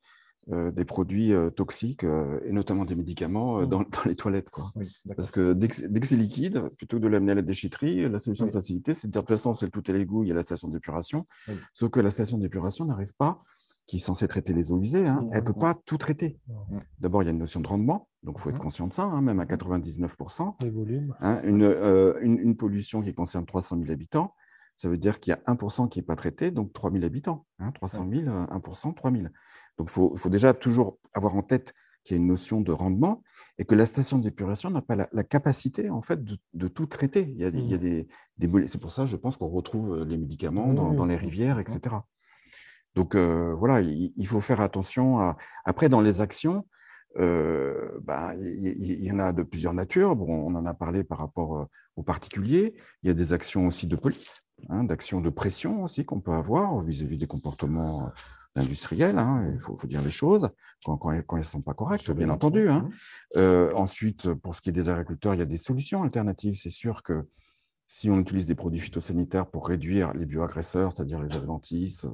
euh, 0.51 0.71
des 0.73 0.87
produits 0.87 1.33
euh, 1.35 1.51
toxiques, 1.51 2.03
euh, 2.03 2.41
et 2.47 2.53
notamment 2.53 2.85
des 2.87 2.95
médicaments, 2.97 3.61
euh, 3.61 3.67
Mm. 3.67 3.69
dans, 3.69 3.79
dans 3.81 4.05
les 4.07 4.17
toilettes. 4.17 4.49
Quoi. 4.51 4.65
Oui. 4.75 4.89
Parce 5.17 5.31
que 5.31 5.53
dès 5.53 5.69
que 5.69 5.75
c'est 5.77 5.93
dès 5.93 6.01
que 6.01 6.07
c'est 6.07 6.17
liquide, 6.17 6.71
plutôt 6.79 6.97
que 6.97 7.03
de 7.03 7.09
l'amener 7.09 7.33
à 7.33 7.35
la 7.37 7.43
déchetterie, 7.43 8.09
la 8.09 8.19
solution 8.19 8.47
Oui. 8.47 8.51
de 8.51 8.55
facilité, 8.55 8.95
c'est 8.95 9.07
de 9.09 9.13
dire 9.13 9.21
de 9.23 9.27
toute 9.27 9.37
façon, 9.37 9.53
c'est 9.53 9.67
le 9.67 9.71
tout 9.71 9.83
à 9.87 9.93
l'égout, 9.93 10.25
il 10.25 10.29
y 10.29 10.33
a 10.33 10.35
la 10.35 10.43
station 10.43 10.69
d'épuration. 10.69 11.27
Oui. 11.47 11.55
Sauf 11.75 11.91
que 11.91 12.01
la 12.01 12.11
station 12.11 12.39
d'épuration 12.39 12.87
n'arrive 12.87 13.13
pas, 13.19 13.43
qui 13.87 13.97
est 13.97 14.01
censée 14.01 14.27
traiter 14.29 14.55
les 14.55 14.73
eaux 14.73 14.81
usées, 14.81 15.07
hein, 15.07 15.21
Mhm. 15.25 15.31
elle 15.33 15.41
ne 15.41 15.47
peut 15.47 15.53
pas 15.61 15.75
tout 15.85 15.99
traiter. 15.99 16.39
D'abord, 17.01 17.23
il 17.23 17.27
y 17.27 17.29
a 17.29 17.33
une 17.33 17.39
notion 17.39 17.61
de 17.61 17.69
rendement, 17.69 18.09
donc 18.23 18.37
il 18.39 18.41
faut 18.41 18.51
être 18.51 18.59
conscient 18.59 18.87
de 18.87 18.93
ça, 18.95 19.05
hein, 19.05 19.21
même 19.21 19.41
à 19.41 19.47
99%. 19.47 20.57
Les 20.63 20.71
volumes. 20.71 21.15
Hein, 21.21 21.41
une, 21.45 21.65
une, 22.23 22.39
une 22.39 22.57
pollution 22.57 23.03
qui 23.03 23.13
concerne 23.15 23.45
300 23.45 23.79
000 23.79 23.91
habitants, 23.91 24.33
ça 24.81 24.89
veut 24.89 24.97
dire 24.97 25.21
qu'il 25.21 25.31
y 25.33 25.35
a 25.35 25.41
1% 25.53 25.91
qui 25.91 25.99
n'est 25.99 26.03
pas 26.07 26.17
traité, 26.17 26.51
donc 26.51 26.73
3 26.73 26.91
000 26.91 27.05
habitants. 27.05 27.45
Hein, 27.59 27.71
300 27.73 28.09
000, 28.11 28.29
euh, 28.29 28.47
1%, 28.47 28.95
3 28.95 29.11
000. 29.13 29.25
Donc 29.77 29.91
il 29.91 30.19
faut, 30.19 30.29
déjà 30.31 30.55
toujours 30.55 30.99
avoir 31.13 31.35
en 31.37 31.43
tête 31.43 31.75
qu'il 32.03 32.17
y 32.17 32.19
a 32.19 32.23
une 32.23 32.27
notion 32.29 32.63
de 32.63 32.73
rendement 32.73 33.23
et 33.59 33.67
que 33.67 33.75
la 33.75 33.85
station 33.85 34.17
d'épuration 34.19 34.71
n'a 34.71 34.81
pas 34.81 34.97
la, 34.97 35.07
la 35.13 35.23
capacité 35.23 35.91
en 35.91 36.01
fait 36.01 36.25
de, 36.25 36.39
de 36.55 36.69
tout 36.69 36.87
traiter. 36.87 37.27
Il 37.29 37.37
y 37.37 37.45
a 37.45 37.51
des, 37.51 38.09
molé- 38.49 38.69
C'est 38.69 38.81
pour 38.81 38.91
ça, 38.91 39.05
je 39.05 39.17
pense 39.17 39.37
qu'on 39.37 39.49
retrouve 39.49 39.93
euh, 39.99 40.05
les 40.07 40.17
médicaments 40.17 40.73
dans, 40.73 40.93
dans 40.97 41.05
les 41.07 41.17
rivières, 41.17 41.59
etc. 41.59 41.97
Donc 42.95 43.15
euh, 43.15 43.55
voilà, 43.55 43.83
il, 43.83 44.13
il 44.17 44.27
faut 44.27 44.41
faire 44.41 44.63
attention 44.63 45.19
à. 45.19 45.37
Après, 45.67 45.91
dans 45.91 46.01
les 46.01 46.23
actions, 46.23 46.67
euh, 47.19 47.99
bah, 48.03 48.35
il 48.37 49.03
y, 49.03 49.11
en 49.11 49.19
a 49.19 49.33
de 49.33 49.43
plusieurs 49.43 49.75
natures. 49.75 50.15
Bon, 50.17 50.47
on 50.47 50.55
en 50.55 50.67
a 50.67 50.75
parlé 50.75 51.03
par 51.03 51.19
rapport 51.19 51.59
euh, 51.59 51.65
aux 51.97 52.03
particuliers. 52.03 52.75
Il 53.03 53.09
y 53.09 53.11
a 53.11 53.15
des 53.15 53.33
actions 53.33 53.67
aussi 53.67 53.87
de 53.87 53.97
police, 53.97 54.43
hein, 54.69 54.85
d'actions 54.85 55.21
de 55.21 55.31
pression 55.31 55.83
aussi 55.83 56.05
qu'on 56.05 56.21
peut 56.21 56.33
avoir 56.33 56.81
vis-à-vis 56.81 57.19
des 57.19 57.27
comportements 57.27 58.07
euh, 58.07 58.61
industriels. 58.61 59.19
hein, 59.19 59.51
il 59.53 59.61
faut, 59.61 59.77
faut 59.77 59.87
dire 59.89 60.03
les 60.03 60.11
choses 60.11 60.51
quand, 60.85 60.97
quand, 60.99 61.11
quand 61.23 61.37
elles 61.37 61.43
ne 61.43 61.47
sont 61.47 61.63
pas 61.63 61.75
correctes, 61.75 62.11
bien 62.13 62.31
entendu. 62.31 62.69
hein. 62.69 62.89
Euh, 63.37 63.73
ensuite, 63.75 64.33
pour 64.35 64.55
ce 64.55 64.61
qui 64.61 64.71
est 64.71 64.73
des 64.73 64.89
agriculteurs, 64.89 65.35
il 65.35 65.39
y 65.39 65.43
a 65.43 65.47
des 65.47 65.59
solutions 65.59 66.03
alternatives. 66.03 66.55
C'est 66.55 66.71
sûr 66.71 67.03
que 67.03 67.29
si 67.89 68.09
on 68.09 68.21
utilise 68.21 68.47
des 68.47 68.55
produits 68.55 68.79
phytosanitaires 68.79 69.47
pour 69.47 69.67
réduire 69.67 70.15
les 70.15 70.27
bioagresseurs, 70.27 70.93
c'est-à-dire 70.93 71.21
les 71.21 71.35
adventices, 71.35 72.07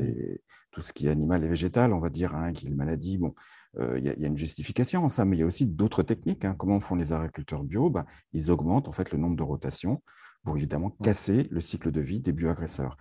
et 0.00 0.42
tout 0.72 0.82
ce 0.82 0.92
qui 0.92 1.06
est 1.06 1.10
animal 1.10 1.44
et 1.44 1.48
végétal, 1.48 1.92
on 1.92 2.00
va 2.00 2.10
dire, 2.10 2.34
hein, 2.34 2.52
qui 2.52 2.66
est 2.66 2.68
les 2.68 2.74
maladies, 2.74 3.18
bon, 3.18 3.32
euh, 3.78 3.98
il 3.98 4.04
y, 4.04 4.08
a- 4.08 4.14
il 4.14 4.20
y 4.22 4.24
a 4.24 4.28
une 4.28 4.36
justification 4.36 5.04
à 5.04 5.08
ça, 5.08 5.24
mais 5.24 5.36
il 5.36 5.40
y 5.40 5.42
a 5.42 5.46
aussi 5.46 5.66
d'autres 5.66 6.02
techniques. 6.02 6.44
hein. 6.44 6.54
Comment 6.58 6.80
font 6.80 6.94
les 6.94 7.12
agriculteurs 7.12 7.62
bio? 7.64 7.90
Ben, 7.90 8.04
Ils 8.32 8.50
augmentent 8.50 8.88
en 8.88 8.92
fait 8.92 9.10
le 9.12 9.18
nombre 9.18 9.36
de 9.36 9.42
rotations 9.42 10.02
pour 10.44 10.56
évidemment 10.56 10.90
casser 11.02 11.48
le 11.50 11.60
cycle 11.60 11.90
de 11.90 12.00
vie 12.00 12.20
des 12.20 12.32
bioagresseurs. 12.32 12.96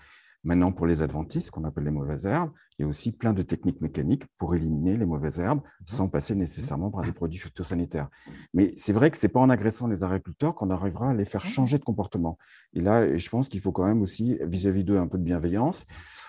Maintenant, 0.46 0.74
pour 0.74 0.88
les 0.88 1.02
adventices, 1.02 1.50
qu'on 1.52 1.64
appelle 1.64 1.86
les 1.86 1.92
mauvaises 1.92 2.26
herbes, 2.26 2.52
il 2.78 2.82
y 2.82 2.86
a 2.86 2.88
aussi 2.90 3.14
plein 3.14 3.32
de 3.32 3.44
techniques 3.44 3.80
mécaniques 3.80 4.26
pour 4.38 4.56
éliminer 4.56 4.98
les 4.98 5.06
mauvaises 5.06 5.40
herbes 5.40 5.62
sans 5.86 6.10
passer 6.10 6.36
nécessairement 6.36 6.92
par 6.92 7.02
des 7.04 7.14
produits 7.14 7.40
phytosanitaires. 7.40 8.10
Mais 8.54 8.74
c'est 8.76 8.92
vrai 8.92 9.10
que 9.10 9.16
ce 9.16 9.26
n'est 9.26 9.32
pas 9.32 9.40
en 9.40 9.50
agressant 9.50 9.88
les 9.88 10.04
agriculteurs 10.04 10.54
qu'on 10.54 10.70
arrivera 10.70 11.12
à 11.12 11.14
les 11.14 11.24
faire 11.24 11.46
changer 11.46 11.78
de 11.80 11.86
comportement. 11.86 12.38
Et 12.74 12.82
là, 12.82 13.16
je 13.18 13.30
pense 13.30 13.48
qu'il 13.48 13.62
faut 13.62 13.72
quand 13.72 13.86
même 13.86 14.02
aussi, 14.02 14.38
vis-à-vis 14.42 14.84
d'eux, 14.84 14.98
un 14.98 15.08
peu 15.08 15.18
de 15.18 15.24
bienveillance. 15.24 15.86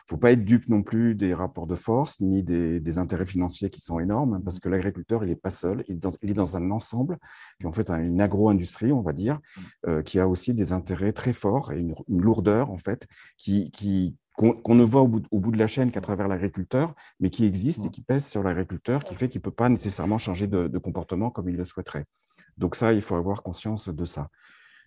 Il 0.07 0.13
ne 0.13 0.17
faut 0.17 0.21
pas 0.21 0.33
être 0.33 0.45
dupe 0.45 0.69
non 0.69 0.83
plus 0.83 1.15
des 1.15 1.33
rapports 1.33 1.67
de 1.67 1.77
force 1.77 2.21
ni 2.21 2.43
des, 2.43 2.79
des 2.79 2.99
intérêts 2.99 3.25
financiers 3.25 3.71
qui 3.71 3.81
sont 3.81 3.99
énormes, 4.01 4.35
hein, 4.35 4.43
parce 4.45 4.61
que 4.61 4.69
l'agriculteur, 4.69 5.25
il 5.25 5.31
n'est 5.31 5.35
pas 5.35 5.51
seul, 5.51 5.83
il 5.89 5.95
est, 5.95 5.99
dans, 5.99 6.13
il 6.21 6.31
est 6.31 6.35
dans 6.35 6.59
un 6.59 6.71
ensemble, 6.71 7.17
qui 7.59 7.65
est 7.65 7.69
en 7.69 7.73
fait 7.73 7.89
un- 7.89 8.03
une 8.03 8.21
agro-industrie, 8.21 8.93
on 8.93 9.01
va 9.01 9.15
dire, 9.15 9.41
euh, 9.87 10.03
qui 10.03 10.19
a 10.21 10.29
aussi 10.29 10.53
des 10.53 10.73
intérêts 10.73 11.15
très 11.15 11.33
forts 11.33 11.73
et 11.73 11.81
une, 11.81 11.95
une 12.09 12.21
lourdeur, 12.21 12.71
en 12.71 12.77
fait, 12.77 13.07
qui, 13.39 13.71
qui, 13.71 14.15
qu'on 14.37 14.75
ne 14.75 14.85
voit 14.85 15.01
au 15.01 15.09
bout, 15.09 15.25
au 15.31 15.41
bout, 15.41 15.53
de 15.53 15.59
la 15.59 15.69
chaîne 15.69 15.91
qu'à 15.91 16.03
travers 16.03 16.29
l'agriculteur, 16.29 16.95
mais 17.19 17.31
qui 17.31 17.47
existe 17.47 17.87
et 17.87 17.89
qui 17.89 18.03
pèse 18.03 18.27
sur 18.27 18.43
l'agriculteur, 18.43 19.05
qui 19.05 19.15
fait 19.15 19.31
qu'il 19.31 19.39
ne 19.39 19.45
peut 19.45 19.53
pas 19.53 19.71
nécessairement 19.71 20.19
changer 20.19 20.49
de, 20.49 20.69
de, 20.69 20.79
comportement 20.79 21.31
comme 21.31 21.49
il 21.49 21.57
le 21.57 21.65
souhaiterait. 21.65 22.05
Donc 22.59 22.77
ça, 22.77 22.93
il 22.93 23.01
faut 23.01 23.15
avoir 23.15 23.43
conscience 23.43 23.89
de 23.89 24.05
ça. 24.05 24.29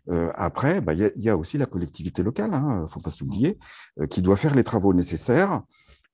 Euh, 0.09 0.31
après, 0.35 0.81
bah, 0.81 0.93
il 0.93 0.99
bah, 0.99 1.11
y, 1.15 1.21
y, 1.23 1.29
a 1.29 1.37
aussi 1.37 1.57
la 1.57 1.65
collectivité 1.65 2.23
locale, 2.23 2.51
il 2.51 2.55
hein, 2.55 2.81
ne 2.83 2.87
faut 2.87 2.99
pas 2.99 3.09
s'oublier, 3.09 3.59
euh, 3.99 4.07
qui 4.07 4.21
doit 4.21 4.37
faire 4.37 4.55
les 4.55 4.63
travaux 4.63 4.93
nécessaires 4.93 5.63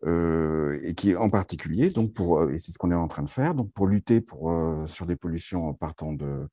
euh, 0.05 0.79
et 0.83 0.95
qui, 0.95 1.15
en 1.15 1.29
particulier, 1.29 1.89
donc 1.91 2.13
pour, 2.13 2.49
et 2.49 2.57
c'est 2.57 2.71
ce 2.71 2.77
qu'on 2.77 2.91
est 2.91 2.95
en 2.95 3.07
train 3.07 3.23
de 3.23 3.29
faire, 3.29 3.53
donc 3.53 3.71
pour 3.71 3.87
lutter 3.87 4.19
pour, 4.19 4.51
sur 4.85 5.05
des 5.05 5.15
pollutions 5.15 5.73
partant 5.73 6.11
de, 6.13 6.47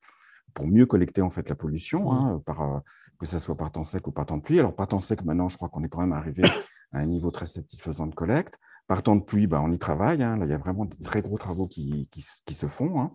pour 0.54 0.66
mieux 0.66 0.86
collecter 0.86 1.22
en 1.22 1.30
fait 1.30 1.48
la 1.48 1.54
pollution, 1.54 2.12
hein, 2.12 2.42
par, 2.44 2.82
que 3.18 3.26
ce 3.26 3.38
soit 3.38 3.56
par 3.56 3.72
temps 3.72 3.84
sec 3.84 4.06
ou 4.06 4.12
par 4.12 4.26
temps 4.26 4.36
de 4.36 4.42
pluie. 4.42 4.60
Alors 4.60 4.74
par 4.74 4.88
temps 4.88 5.00
sec, 5.00 5.24
maintenant, 5.24 5.48
je 5.48 5.56
crois 5.56 5.68
qu'on 5.68 5.82
est 5.82 5.88
quand 5.88 6.00
même 6.00 6.12
arrivé 6.12 6.42
à 6.92 6.98
un 6.98 7.06
niveau 7.06 7.30
très 7.30 7.46
satisfaisant 7.46 8.06
de 8.06 8.14
collecte. 8.14 8.58
Par 8.90 9.04
temps 9.04 9.14
de 9.14 9.22
pluie, 9.22 9.46
bah, 9.46 9.60
on 9.62 9.70
y 9.70 9.78
travaille. 9.78 10.20
Hein. 10.20 10.36
Là, 10.36 10.46
il 10.46 10.50
y 10.50 10.52
a 10.52 10.58
vraiment 10.58 10.84
des 10.84 10.96
très 10.96 11.22
gros 11.22 11.38
travaux 11.38 11.68
qui, 11.68 12.08
qui, 12.10 12.26
qui 12.44 12.54
se 12.54 12.66
font. 12.66 13.00
Hein. 13.00 13.12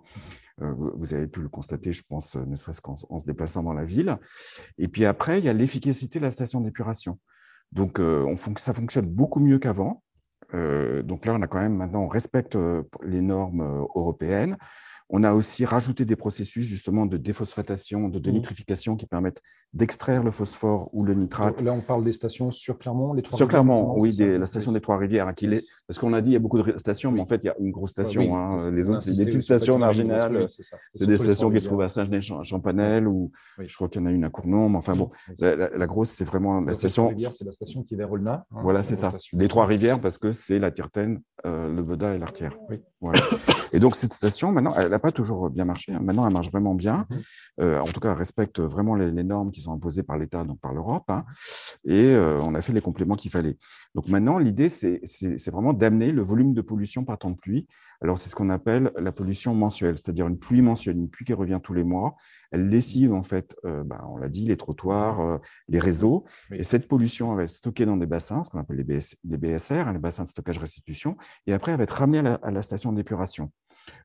Euh, 0.62 0.74
vous 0.74 1.14
avez 1.14 1.28
pu 1.28 1.42
le 1.42 1.50
constater, 1.50 1.92
je 1.92 2.02
pense, 2.08 2.38
ne 2.38 2.56
serait-ce 2.56 2.80
qu'en 2.80 2.96
se 2.96 3.26
déplaçant 3.26 3.62
dans 3.62 3.74
la 3.74 3.84
ville. 3.84 4.16
Et 4.78 4.88
puis 4.88 5.04
après, 5.04 5.40
il 5.40 5.44
y 5.44 5.50
a 5.50 5.54
l'efficacité 5.54 6.18
de 6.18 6.24
la 6.24 6.32
station 6.32 6.62
d'épuration. 6.62 7.20
Donc, 7.74 8.00
euh, 8.00 8.24
on 8.24 8.38
ça 8.56 8.74
fonctionne 8.74 9.08
beaucoup 9.08 9.42
mieux 9.42 9.60
qu'avant. 9.60 10.02
Euh, 10.54 11.04
donc 11.04 11.26
là, 11.26 11.34
on 11.34 11.42
a 11.42 11.48
quand 11.48 11.60
même 11.60 11.76
maintenant, 11.76 12.04
on 12.04 12.08
respecte 12.08 12.58
les 13.04 13.20
normes 13.20 13.86
européennes. 13.96 14.56
On 15.10 15.26
a 15.26 15.34
aussi 15.34 15.66
rajouté 15.66 16.06
des 16.06 16.16
processus 16.16 16.66
justement 16.66 17.06
de 17.06 17.18
déphosphatation, 17.18 18.08
de 18.08 18.18
mmh. 18.18 18.22
dénitrification 18.22 18.96
qui 18.96 19.08
permettent 19.08 19.42
d'extraire 19.76 20.24
le 20.24 20.32
phosphore 20.32 20.90
ou 20.94 21.04
le 21.04 21.14
nitrate. 21.14 21.62
Là, 21.62 21.74
on 21.74 21.82
parle 21.82 22.06
des 22.06 22.14
stations 22.14 22.50
sur 22.50 22.80
Clermont, 22.80 23.14
les 23.14 23.22
trois 23.22 23.36
Sur 23.38 23.48
Clermont, 23.50 23.94
oui, 23.98 24.16
la 24.18 24.46
station 24.46 24.72
des 24.72 24.80
Trois-Rivières, 24.80 25.28
hein, 25.28 25.34
parce 25.86 26.00
qu'on 26.00 26.14
a 26.14 26.22
dit 26.22 26.30
il 26.30 26.34
y 26.34 26.38
a 26.38 26.40
beaucoup 26.40 26.62
de 26.62 26.78
stations, 26.78 27.12
mais 27.12 27.20
en 27.20 27.26
fait, 27.26 27.42
il 27.44 27.48
y 27.48 27.50
a 27.50 27.56
une 27.60 27.72
grosse 27.72 27.92
station. 27.92 28.38
Hein. 28.38 28.72
les 28.72 28.90
autres, 28.90 29.02
c'est 29.02 29.12
des 29.12 29.26
petites 29.26 29.42
stations 29.42 29.78
marginales. 29.78 30.48
c'est 30.94 31.06
des 31.06 31.18
stations 31.18 31.52
qui 31.52 31.60
se 31.60 31.68
trouvent 31.68 31.82
à 31.82 31.90
Saint-Genès-Champanel, 31.90 33.08
ou 33.08 33.32
je 33.60 33.76
crois 33.76 33.90
qu'il 33.90 34.02
y 34.02 34.04
en 34.04 34.08
a 34.08 34.12
une 34.12 34.24
à 34.24 34.30
Cournon, 34.30 34.70
mais 34.70 34.78
enfin 34.78 34.94
bon, 34.96 35.12
la, 35.40 35.88
grosse, 35.88 36.10
c'est 36.10 36.26
vraiment 36.26 36.62
la, 36.62 36.74
station. 36.74 37.12
C'est 37.32 37.46
la 37.46 37.52
station 37.52 37.84
qui 37.84 37.96
est 37.96 37.98
vers 37.98 38.12
Olna. 38.12 38.46
Hein, 38.52 38.60
voilà, 38.64 38.84
c'est 38.84 38.96
ça. 38.96 39.10
Les 39.34 39.50
Trois-Rivières, 39.50 40.00
parce 40.00 40.18
que 40.18 40.32
c'est 40.32 40.58
la 40.58 40.72
Tirtaine, 40.72 41.22
euh, 41.46 41.74
le 41.74 41.82
Veda 41.82 42.16
et 42.16 42.18
l'Artière. 42.18 42.58
Voilà. 43.02 43.22
Et 43.74 43.80
donc, 43.80 43.96
cette 43.96 44.14
station, 44.14 44.52
maintenant, 44.52 44.74
elle 44.78 44.90
n'a 44.90 45.00
pas 45.00 45.12
toujours 45.12 45.50
bien 45.50 45.66
marché. 45.66 45.92
Maintenant, 45.92 46.26
elle 46.26 46.34
marche 46.34 46.50
vraiment 46.50 46.74
bien. 46.74 47.06
Mhm. 47.10 47.22
Euh, 47.62 47.80
en 47.80 47.86
tout 47.86 48.00
cas, 48.00 48.12
elle 48.12 48.18
respecte 48.18 48.60
vraiment 48.60 48.96
les, 48.96 49.12
normes 49.24 49.52
qui 49.52 49.62
sont 49.66 49.74
imposées 49.74 50.04
par 50.04 50.18
l'État, 50.18 50.44
donc 50.44 50.60
par 50.60 50.74
l'Europe. 50.74 51.10
Hein. 51.10 51.26
et 51.84 52.10
euh, 52.10 52.40
on 52.42 52.56
a 52.56 52.62
fait 52.62 52.74
les 52.74 52.82
compléments 52.82 53.16
qu'il 53.16 53.32
fallait. 53.32 53.58
Donc 53.94 54.08
maintenant, 54.08 54.38
l'idée, 54.38 54.70
c'est 54.70 55.02
vraiment 55.48 55.74
d'amener 55.74 56.12
le 56.12 56.22
volume 56.22 56.54
de 56.54 56.62
pollution 56.62 57.04
par 57.04 57.18
temps 57.18 57.32
de 57.32 57.38
pluie. 57.38 57.68
Alors, 58.02 58.20
c'est 58.20 58.30
ce 58.30 58.36
qu'on 58.36 58.50
appelle 58.50 58.92
la 58.98 59.14
pollution 59.14 59.56
mensuelle, 59.56 59.98
c'est-à-dire 59.98 60.28
une 60.28 60.38
pluie 60.38 60.62
mensuelle, 60.62 60.98
une 60.98 61.10
pluie 61.10 61.24
qui 61.24 61.34
revient 61.34 61.60
tous 61.64 61.74
les 61.74 61.86
mois. 61.86 62.16
Elle 62.52 62.68
lessive, 62.68 63.14
en 63.14 63.24
fait, 63.24 63.56
euh, 63.66 63.84
bah, 63.84 64.06
on 64.10 64.18
l'a 64.18 64.28
dit, 64.28 64.46
les 64.46 64.58
trottoirs, 64.58 65.40
les 65.70 65.80
réseaux. 65.80 66.26
Et 66.52 66.64
cette 66.64 66.88
pollution, 66.88 67.32
elle 67.32 67.38
va 67.38 67.44
être 67.44 67.50
stockée 67.50 67.86
dans 67.86 67.98
des 67.98 68.06
bassins, 68.06 68.44
ce 68.44 68.50
qu'on 68.50 68.60
appelle 68.60 68.78
les, 68.78 69.38
BSR, 69.38 69.88
hein, 69.88 69.94
les 69.94 70.00
bassins 70.00 70.24
de 70.24 70.28
stockage 70.28 70.60
restitution. 70.60 71.16
Et 71.48 71.54
après, 71.54 71.72
elle 71.72 71.78
va 71.78 71.84
être 71.84 71.92
ramenée 71.92 72.20
à 72.20 72.52
la 72.52 72.62
station 72.62 72.92
d'épuration. 72.92 73.52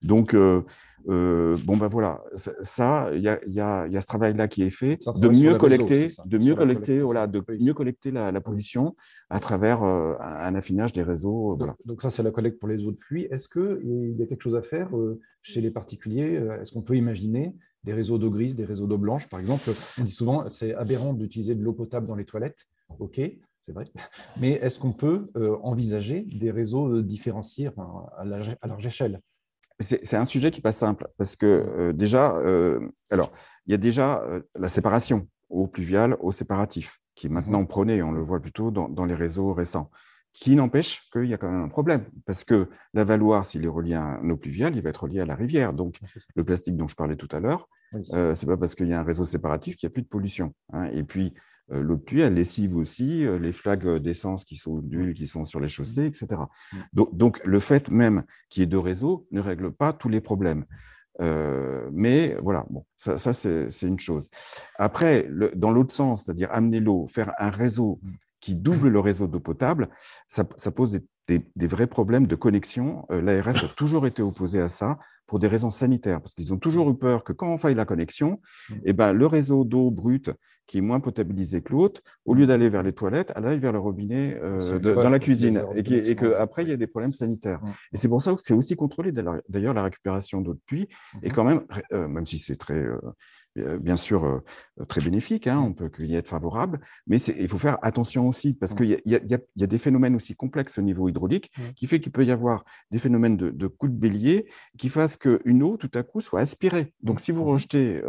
Donc, 0.03 0.35
euh, 0.35 0.62
euh, 1.09 1.57
bon, 1.64 1.76
ben 1.76 1.89
voilà, 1.89 2.22
ça, 2.61 3.11
il 3.14 3.22
y 3.22 3.28
a, 3.28 3.41
y, 3.47 3.61
a, 3.61 3.87
y 3.87 3.97
a, 3.97 4.01
ce 4.01 4.07
travail-là 4.07 4.49
qui 4.49 4.62
est 4.62 4.70
fait, 4.70 4.99
de 5.16 5.28
mieux 5.28 5.55
collecter, 5.55 6.09
de 6.26 6.39
mieux 6.39 6.55
collecter, 6.55 6.99
voilà, 6.99 7.26
de 7.26 7.43
mieux 7.59 7.74
collecter 7.74 8.11
la, 8.11 8.33
la, 8.33 8.41
pollution 8.41 8.95
à 9.31 9.41
travers 9.41 9.83
euh, 9.83 10.14
un 10.20 10.55
affinage 10.55 10.93
des 10.93 11.03
réseaux. 11.03 11.57
Donc, 11.57 11.74
donc 11.87 12.03
ça, 12.03 12.11
c'est 12.11 12.22
la 12.22 12.31
collecte 12.31 12.59
pour 12.59 12.68
les 12.68 12.85
eaux 12.85 12.93
de 12.93 12.97
pluie. 12.97 13.26
Est-ce 13.31 13.49
qu'il 13.49 14.14
y 14.18 14.22
a 14.22 14.26
quelque 14.26 14.43
chose 14.43 14.57
à 14.57 14.62
faire 14.62 14.91
chez 15.43 15.61
les 15.61 15.70
particuliers 15.70 16.43
Est-ce 16.61 16.72
qu'on 16.72 16.83
peut 16.83 16.97
imaginer 16.97 17.55
des 17.85 17.95
réseaux 17.95 18.18
d'eau 18.18 18.31
grise, 18.31 18.55
des 18.55 18.66
réseaux 18.66 18.87
d'eau 18.87 18.99
blanche, 18.99 19.28
par 19.28 19.41
exemple? 19.41 19.70
On 19.99 20.05
dit 20.05 20.12
souvent, 20.12 20.49
c'est 20.51 20.74
aberrant 20.74 21.14
d'utiliser 21.14 21.55
de 21.55 21.62
l'eau 21.62 21.72
potable 21.72 22.07
dans 22.07 22.16
les 22.16 22.26
toilettes. 22.26 22.66
OK, 22.99 23.20
c'est 23.62 23.72
vrai. 23.72 23.87
Mais 24.39 24.53
est-ce 24.53 24.78
qu'on 24.78 24.93
peut 24.93 25.31
envisager 25.62 26.26
des 26.39 26.51
réseaux 26.51 27.01
différenciés 27.01 27.70
à 28.18 28.24
large 28.24 28.87
échelle? 28.87 29.20
C'est 29.81 30.16
un 30.16 30.24
sujet 30.24 30.51
qui 30.51 30.59
n'est 30.59 30.62
pas 30.62 30.72
simple 30.72 31.09
parce 31.16 31.37
que 31.37 31.47
euh, 31.47 31.93
déjà, 31.93 32.37
euh, 32.37 32.81
alors, 33.11 33.33
il 33.66 33.72
y 33.72 33.74
a 33.74 33.78
déjà 33.78 34.22
euh, 34.22 34.43
la 34.59 34.68
séparation 34.68 35.26
eau 35.49 35.66
pluviale, 35.66 36.16
eau 36.20 36.33
séparatif, 36.33 36.99
qui 37.14 37.26
est 37.26 37.31
maintenant 37.31 37.61
mhm. 37.61 37.68
prônée, 37.68 38.03
on 38.03 38.12
le 38.12 38.20
voit 38.20 38.41
plutôt 38.41 38.70
dans, 38.70 39.05
les 39.05 39.14
réseaux 39.14 39.53
récents, 39.53 39.91
qui 40.33 40.55
n'empêche 40.55 41.09
qu'il 41.11 41.24
y 41.24 41.35
a 41.35 41.39
quand 41.39 41.51
même 41.51 41.62
un 41.62 41.68
problème 41.68 42.05
parce 42.24 42.45
que 42.45 42.68
la 42.95 43.05
Valoire, 43.05 43.47
s'il 43.47 43.64
est 43.64 43.68
relié 43.68 43.95
à 43.95 44.03
un 44.03 44.31
eau 44.31 44.37
pluviale, 44.37 44.76
il 44.76 44.83
va 44.83 44.91
être 44.91 45.05
relié 45.05 45.20
à 45.20 45.26
la 45.26 45.35
rivière. 45.35 45.72
Donc, 45.72 45.99
le 46.37 46.45
plastique 46.45 46.76
dont 46.76 46.87
je 46.87 46.95
parlais 46.95 47.16
tout 47.16 47.28
à 47.33 47.41
l'heure, 47.41 47.68
ce 47.93 48.35
c'est 48.37 48.47
pas 48.47 48.57
parce 48.57 48.74
qu'il 48.74 48.87
y 48.87 48.93
a 48.93 49.01
un 49.01 49.05
réseau 49.05 49.24
séparatif 49.24 49.76
qu'il 49.76 49.89
n'y 49.89 49.93
a 49.93 49.95
plus 49.95 50.03
de 50.03 50.09
pollution. 50.09 50.55
Hein. 50.72 50.85
Et 50.93 51.03
puis, 51.03 51.35
l'eau 51.71 51.97
de 51.97 52.01
pluie, 52.01 52.21
elle 52.21 52.35
lessive 52.35 52.77
aussi 52.77 53.25
euh, 53.25 53.39
les 53.39 53.53
flaques 53.53 53.87
d'essence 53.87 54.45
qui 54.45 54.57
sont 54.57 54.79
d'huile 54.79 55.14
qui 55.14 55.27
sont 55.27 55.45
sur 55.45 55.61
les 55.61 55.68
chaussées, 55.68 56.07
etc. 56.07 56.43
Donc, 56.93 57.16
donc 57.16 57.41
le 57.45 57.61
fait 57.61 57.89
même 57.89 58.25
qu'il 58.49 58.62
y 58.62 58.64
ait 58.64 58.66
deux 58.66 58.79
réseaux 58.79 59.27
ne 59.31 59.41
règle 59.41 59.73
pas 59.73 59.93
tous 59.93 60.09
les 60.09 60.21
problèmes. 60.21 60.64
Euh, 61.21 61.89
mais 61.93 62.37
voilà, 62.43 62.66
bon, 62.71 62.85
ça, 62.97 63.18
ça 63.18 63.33
c'est 63.33 63.68
une 63.83 64.01
chose. 64.01 64.29
Après, 64.79 65.27
le, 65.29 65.53
dans 65.55 65.71
l'autre 65.71 65.95
sens, 65.95 66.25
c'est-à-dire 66.25 66.49
amener 66.51 66.81
l'eau, 66.81 67.07
faire 67.07 67.33
un 67.39 67.51
réseau 67.51 68.01
qui 68.41 68.55
double 68.55 68.89
le 68.89 69.01
réseau 69.01 69.27
d'eau 69.27 69.41
potable, 69.41 69.89
ça, 70.29 70.49
ça 70.57 70.71
pose 70.71 70.99
des, 71.29 71.47
des, 71.55 71.66
vrais 71.66 71.87
problèmes 71.87 72.27
de 72.27 72.37
connexion. 72.37 73.05
L'ARS 73.11 73.64
a 73.64 73.68
toujours 73.77 74.07
été 74.07 74.23
opposé 74.23 74.61
à 74.61 74.71
ça 74.71 74.99
pour 75.27 75.39
des 75.39 75.47
raisons 75.47 75.71
sanitaires, 75.71 76.21
parce 76.21 76.35
qu'ils 76.35 76.53
ont 76.53 76.59
toujours 76.59 76.91
eu 76.91 76.97
peur 76.97 77.23
que 77.23 77.33
quand 77.33 77.53
on 77.53 77.59
faille 77.59 77.77
la 77.77 77.85
connexion, 77.85 78.41
eh 78.85 78.93
ben, 78.93 79.12
le 79.12 79.27
réseau 79.27 79.64
d'eau 79.64 79.91
brute 79.91 80.33
qui 80.71 80.79
est 80.79 80.83
moins 80.83 81.01
potabilisé 81.01 81.62
que 81.62 81.73
l'autre, 81.73 82.01
au 82.25 82.33
lieu 82.33 82.47
d'aller 82.47 82.68
vers 82.68 82.85
les 82.85 82.93
toilettes, 82.93 83.33
elle 83.35 83.45
aille 83.45 83.59
vers 83.59 83.73
le 83.73 83.81
robinet 83.81 84.39
euh, 84.41 84.79
dans 84.79 85.11
la 85.11 85.18
cuisine 85.18 85.64
et, 85.75 86.14
qu'après, 86.14 86.62
il 86.62 86.68
y 86.68 86.73
a 86.73 86.77
des 86.77 86.87
problèmes 86.87 87.12
sanitaires. 87.12 87.61
Et 87.93 87.97
c'est 87.97 88.07
pour 88.07 88.23
ça 88.23 88.33
que 88.35 88.41
c'est 88.41 88.55
aussi 88.55 88.77
contrôlé. 88.77 89.11
D'ailleurs, 89.11 89.75
la 89.75 89.83
récupération 89.83 90.41
d'eau 90.41 90.55
de 90.55 90.61
pluie 90.64 90.89
est 91.25 91.31
quand 91.31 91.43
même, 91.43 91.62
euh, 91.93 92.07
même 92.07 92.25
si 92.25 92.39
c'est 92.39 92.55
très, 92.55 92.79
euh, 92.79 93.01
bien 93.57 93.96
sûr, 93.96 94.42
très 94.88 95.01
bénéfique, 95.01 95.46
hein, 95.46 95.59
on 95.59 95.72
peut 95.72 95.90
y 96.01 96.14
être 96.14 96.28
favorable, 96.28 96.80
mais 97.07 97.18
il 97.18 97.48
faut 97.48 97.59
faire 97.59 97.78
attention 97.82 98.28
aussi 98.28 98.55
parce 98.55 98.74
qu'il 98.74 99.01
y, 99.05 99.11
y, 99.11 99.34
a 99.34 99.66
des 99.66 99.78
phénomènes 99.78 100.14
aussi 100.14 100.34
complexes 100.34 100.78
au 100.78 100.82
niveau 100.82 101.09
hydraulique 101.09 101.51
qui 101.76 101.86
fait 101.86 102.01
qu'il 102.01 102.12
peut 102.12 102.24
y 102.24 102.30
avoir 102.30 102.64
des 102.90 102.98
phénomènes 102.98 103.36
de, 103.36 103.51
de 103.51 103.66
coups 103.66 103.92
de 103.92 103.98
bélier 103.98 104.46
qui 104.78 104.88
fassent 104.88 105.16
qu'une 105.16 105.62
eau, 105.62 105.76
tout 105.76 105.90
à 105.94 106.03
coup, 106.03 106.20
soit 106.20 106.40
aspirée. 106.40 106.94
Donc, 107.03 107.20
si 107.20 107.32
vous 107.32 107.44
rejetez, 107.44 108.01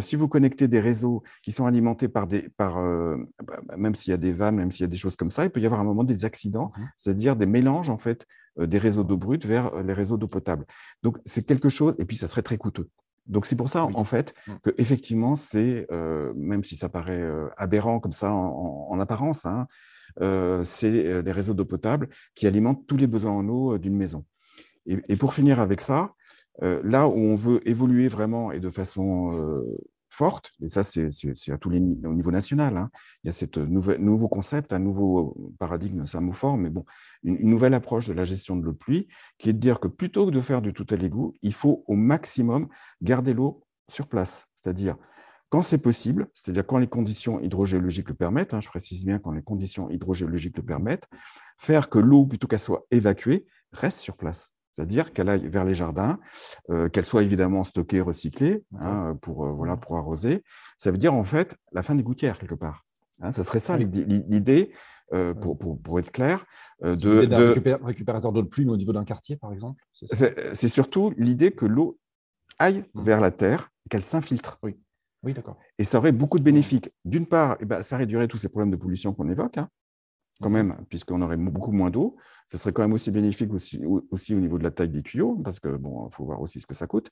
si 0.00 0.16
vous 0.16 0.28
connectez 0.28 0.68
des 0.68 0.80
réseaux 0.80 1.22
qui 1.42 1.52
sont 1.52 1.66
alimenté 1.66 2.08
par 2.08 2.26
des, 2.26 2.48
par, 2.56 2.78
euh, 2.78 3.16
bah, 3.42 3.60
bah, 3.66 3.76
même 3.76 3.94
s'il 3.94 4.10
y 4.10 4.14
a 4.14 4.18
des 4.18 4.32
vannes, 4.32 4.56
même 4.56 4.72
s'il 4.72 4.82
y 4.82 4.84
a 4.84 4.88
des 4.88 4.96
choses 4.96 5.16
comme 5.16 5.30
ça, 5.30 5.44
il 5.44 5.50
peut 5.50 5.60
y 5.60 5.66
avoir 5.66 5.80
un 5.80 5.84
moment 5.84 6.04
des 6.04 6.24
accidents, 6.24 6.72
mmh 6.76 6.82
c'est-à-dire 6.98 7.36
des 7.36 7.46
mélanges 7.46 7.90
en 7.90 7.96
fait 7.98 8.26
des 8.58 8.78
réseaux 8.78 9.04
d'eau 9.04 9.16
brute 9.16 9.46
vers 9.46 9.82
les 9.82 9.92
réseaux 9.92 10.16
d'eau 10.16 10.26
potable. 10.26 10.66
Donc 11.02 11.18
c'est 11.24 11.46
quelque 11.46 11.68
chose, 11.68 11.94
et 11.98 12.04
puis 12.04 12.16
ça 12.16 12.26
serait 12.26 12.42
très 12.42 12.58
coûteux. 12.58 12.90
Donc 13.28 13.46
c'est 13.46 13.56
pour 13.56 13.68
ça 13.68 13.84
en 13.84 14.04
fait 14.04 14.34
mmh. 14.46 14.52
que 14.62 14.70
effectivement 14.78 15.36
c'est, 15.36 15.86
même 16.34 16.64
si 16.64 16.76
ça 16.76 16.88
paraît 16.88 17.26
aberrant 17.56 18.00
comme 18.00 18.12
ça 18.12 18.32
en, 18.32 18.98
apparence, 19.00 19.46
hein, 19.46 19.66
c'est 20.64 21.22
les 21.22 21.32
réseaux 21.32 21.54
d'eau 21.54 21.64
potable 21.64 22.08
qui 22.34 22.46
alimentent 22.46 22.86
tous 22.86 22.96
les 22.96 23.06
besoins 23.06 23.32
en 23.32 23.48
eau 23.48 23.78
d'une 23.78 23.96
maison. 23.96 24.24
Et, 24.86 24.98
et, 25.08 25.16
pour 25.16 25.34
finir 25.34 25.60
avec 25.60 25.80
ça, 25.80 26.14
là 26.62 27.06
où 27.06 27.16
on 27.16 27.36
veut 27.36 27.66
évoluer 27.68 28.08
vraiment 28.08 28.50
et 28.50 28.60
de 28.60 28.70
façon 28.70 29.62
et 30.62 30.68
ça 30.68 30.82
c'est 30.82 31.10
à 31.50 31.58
tous 31.58 31.70
les 31.70 31.78
au 31.78 32.14
niveau 32.14 32.30
national, 32.30 32.76
hein. 32.76 32.90
il 33.22 33.28
y 33.28 33.30
a 33.30 33.32
ce 33.32 33.46
nouveau 33.60 34.28
concept, 34.28 34.72
un 34.72 34.78
nouveau 34.78 35.52
paradigme, 35.58 36.06
c'est 36.06 36.18
un 36.18 36.22
mot 36.22 36.32
fort, 36.32 36.56
mais 36.56 36.70
bon, 36.70 36.84
une, 37.22 37.48
nouvelle 37.48 37.74
approche 37.74 38.06
de 38.06 38.12
la 38.12 38.24
gestion 38.24 38.56
de 38.56 38.64
l'eau 38.64 38.72
de 38.72 38.76
pluie, 38.76 39.08
qui 39.38 39.50
est 39.50 39.52
de 39.52 39.58
dire 39.58 39.80
que 39.80 39.88
plutôt 39.88 40.26
que 40.26 40.30
de 40.30 40.40
faire 40.40 40.62
du 40.62 40.72
tout 40.72 40.86
à 40.90 40.96
l'égout, 40.96 41.34
il 41.42 41.52
faut 41.52 41.84
au 41.86 41.94
maximum 41.94 42.68
garder 43.02 43.34
l'eau 43.34 43.64
sur 43.88 44.06
place, 44.06 44.46
c'est-à-dire 44.56 44.96
quand 45.50 45.62
c'est 45.62 45.78
possible, 45.78 46.28
c'est-à-dire 46.34 46.66
quand 46.66 46.78
les 46.78 46.88
conditions 46.88 47.40
hydrogéologiques 47.40 48.08
le 48.08 48.14
permettent, 48.14 48.52
hein, 48.52 48.60
je 48.60 48.68
précise 48.68 49.04
bien 49.04 49.18
quand 49.18 49.32
les 49.32 49.42
conditions 49.42 49.88
hydrogéologiques 49.88 50.56
le 50.58 50.62
permettent, 50.62 51.08
faire 51.56 51.88
que 51.88 51.98
l'eau, 51.98 52.26
plutôt 52.26 52.46
qu'elle 52.46 52.58
soit 52.58 52.86
évacuée, 52.90 53.46
reste 53.72 53.98
sur 53.98 54.16
place 54.16 54.52
c'est-à-dire 54.78 55.12
qu'elle 55.12 55.28
aille 55.28 55.48
vers 55.48 55.64
les 55.64 55.74
jardins, 55.74 56.20
euh, 56.70 56.88
qu'elle 56.88 57.04
soit 57.04 57.24
évidemment 57.24 57.64
stockée, 57.64 58.00
recyclée, 58.00 58.62
hein, 58.78 59.18
pour, 59.20 59.44
euh, 59.44 59.50
voilà, 59.50 59.76
pour 59.76 59.96
arroser. 59.96 60.44
Ça 60.76 60.92
veut 60.92 60.98
dire 60.98 61.14
en 61.14 61.24
fait 61.24 61.56
la 61.72 61.82
fin 61.82 61.96
des 61.96 62.04
gouttières, 62.04 62.38
quelque 62.38 62.54
part. 62.54 62.84
Hein, 63.20 63.32
ça 63.32 63.42
serait 63.42 63.58
ça 63.58 63.76
l'idée, 63.76 64.70
euh, 65.12 65.34
pour, 65.34 65.58
pour, 65.58 65.82
pour, 65.82 65.98
être 65.98 66.12
clair. 66.12 66.46
de, 66.80 66.94
de... 66.94 67.84
récupérateur 67.84 68.30
d'eau 68.30 68.42
de 68.42 68.46
pluie 68.46 68.68
au 68.68 68.76
niveau 68.76 68.92
d'un 68.92 69.04
quartier, 69.04 69.36
par 69.36 69.52
exemple 69.52 69.82
C'est 69.92 70.68
surtout 70.68 71.12
l'idée 71.16 71.50
que 71.50 71.66
l'eau 71.66 71.98
aille 72.60 72.84
mmh. 72.94 73.02
vers 73.02 73.20
la 73.20 73.32
terre 73.32 73.70
qu'elle 73.90 74.04
s'infiltre. 74.04 74.58
Oui. 74.62 74.78
Oui, 75.24 75.34
d'accord. 75.34 75.58
Et 75.78 75.84
ça 75.84 75.98
aurait 75.98 76.12
beaucoup 76.12 76.38
de 76.38 76.44
bénéfices. 76.44 76.88
D'une 77.04 77.26
part, 77.26 77.56
eh 77.58 77.64
ben, 77.64 77.82
ça 77.82 77.96
réduirait 77.96 78.28
tous 78.28 78.36
ces 78.36 78.48
problèmes 78.48 78.70
de 78.70 78.76
pollution 78.76 79.12
qu'on 79.12 79.28
évoque. 79.28 79.58
Hein. 79.58 79.68
quand 80.40 80.50
même, 80.50 80.76
puisqu'on 80.88 81.20
aurait 81.20 81.36
beaucoup 81.36 81.72
moins 81.72 81.90
d'eau. 81.90 82.16
Ce 82.48 82.56
serait 82.56 82.72
quand 82.72 82.82
même 82.82 82.94
aussi 82.94 83.10
bénéfique 83.10 83.52
aussi, 83.52 83.80
aussi 84.10 84.34
au 84.34 84.40
niveau 84.40 84.58
de 84.58 84.64
la 84.64 84.70
taille 84.70 84.88
des 84.88 85.02
tuyaux, 85.02 85.36
parce 85.44 85.60
que 85.60 85.68
bon, 85.68 86.08
faut 86.10 86.24
voir 86.24 86.40
aussi 86.40 86.60
ce 86.60 86.66
que 86.66 86.74
ça 86.74 86.86
coûte. 86.86 87.10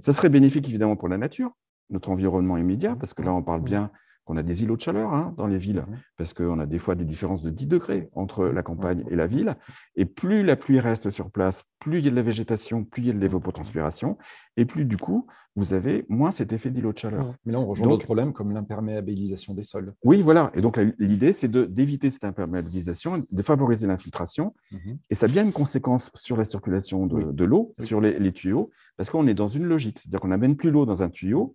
Ça 0.00 0.12
serait 0.12 0.30
bénéfique 0.30 0.66
évidemment 0.68 0.96
pour 0.96 1.08
la 1.08 1.18
nature, 1.18 1.50
notre 1.90 2.10
environnement 2.10 2.56
immédiat, 2.56 2.96
parce 2.96 3.12
que 3.12 3.22
là, 3.22 3.34
on 3.34 3.42
parle 3.42 3.60
bien 3.60 3.90
qu'on 4.24 4.36
a 4.36 4.42
des 4.42 4.62
îlots 4.62 4.76
de 4.76 4.80
chaleur 4.80 5.12
hein, 5.12 5.34
dans 5.36 5.46
les 5.46 5.58
villes, 5.58 5.84
parce 6.16 6.32
qu'on 6.34 6.58
a 6.60 6.66
des 6.66 6.78
fois 6.78 6.94
des 6.94 7.04
différences 7.04 7.42
de 7.42 7.50
10 7.50 7.66
degrés 7.66 8.08
entre 8.14 8.46
la 8.46 8.62
campagne 8.62 9.04
et 9.10 9.16
la 9.16 9.26
ville. 9.26 9.56
Et 9.96 10.04
plus 10.04 10.42
la 10.44 10.56
pluie 10.56 10.78
reste 10.80 11.10
sur 11.10 11.30
place, 11.30 11.64
plus 11.80 11.98
il 11.98 12.04
y 12.04 12.08
a 12.08 12.10
de 12.10 12.16
la 12.16 12.22
végétation, 12.22 12.84
plus 12.84 13.02
il 13.02 13.06
y 13.08 13.10
a 13.10 13.14
de 13.14 13.18
l'évapotranspiration, 13.18 14.16
et 14.56 14.64
plus 14.64 14.84
du 14.84 14.96
coup, 14.96 15.26
vous 15.56 15.74
avez 15.74 16.06
moins 16.08 16.30
cet 16.30 16.52
effet 16.52 16.70
d'îlot 16.70 16.92
de 16.92 16.98
chaleur. 16.98 17.34
Mais 17.44 17.52
là, 17.52 17.60
on 17.60 17.66
rejoint 17.66 17.86
d'autres 17.88 18.04
problèmes 18.06 18.32
comme 18.32 18.52
l'imperméabilisation 18.52 19.52
des 19.54 19.64
sols. 19.64 19.92
Oui, 20.04 20.22
voilà. 20.22 20.50
Et 20.54 20.62
donc, 20.62 20.78
l'idée, 20.98 21.32
c'est 21.32 21.50
d'éviter 21.50 22.08
cette 22.08 22.24
imperméabilisation, 22.24 23.22
de 23.30 23.42
favoriser 23.42 23.86
l'infiltration. 23.86 24.54
Mhm. 24.70 24.98
Et 25.10 25.14
ça 25.14 25.26
a 25.26 25.28
bien 25.28 25.44
une 25.44 25.52
conséquence 25.52 26.10
sur 26.14 26.36
la 26.38 26.44
circulation 26.44 27.06
de, 27.06 27.16
Oui. 27.16 27.24
de 27.32 27.44
l'eau, 27.44 27.74
Oui. 27.78 27.86
sur 27.86 28.00
les, 28.00 28.18
les 28.18 28.32
tuyaux, 28.32 28.70
parce 28.96 29.10
qu'on 29.10 29.26
est 29.26 29.34
dans 29.34 29.48
une 29.48 29.64
logique. 29.64 29.98
C'est-à-dire 29.98 30.20
qu'on 30.20 30.28
n'amène 30.28 30.56
plus 30.56 30.70
l'eau 30.70 30.86
dans 30.86 31.02
un 31.02 31.10
tuyau. 31.10 31.54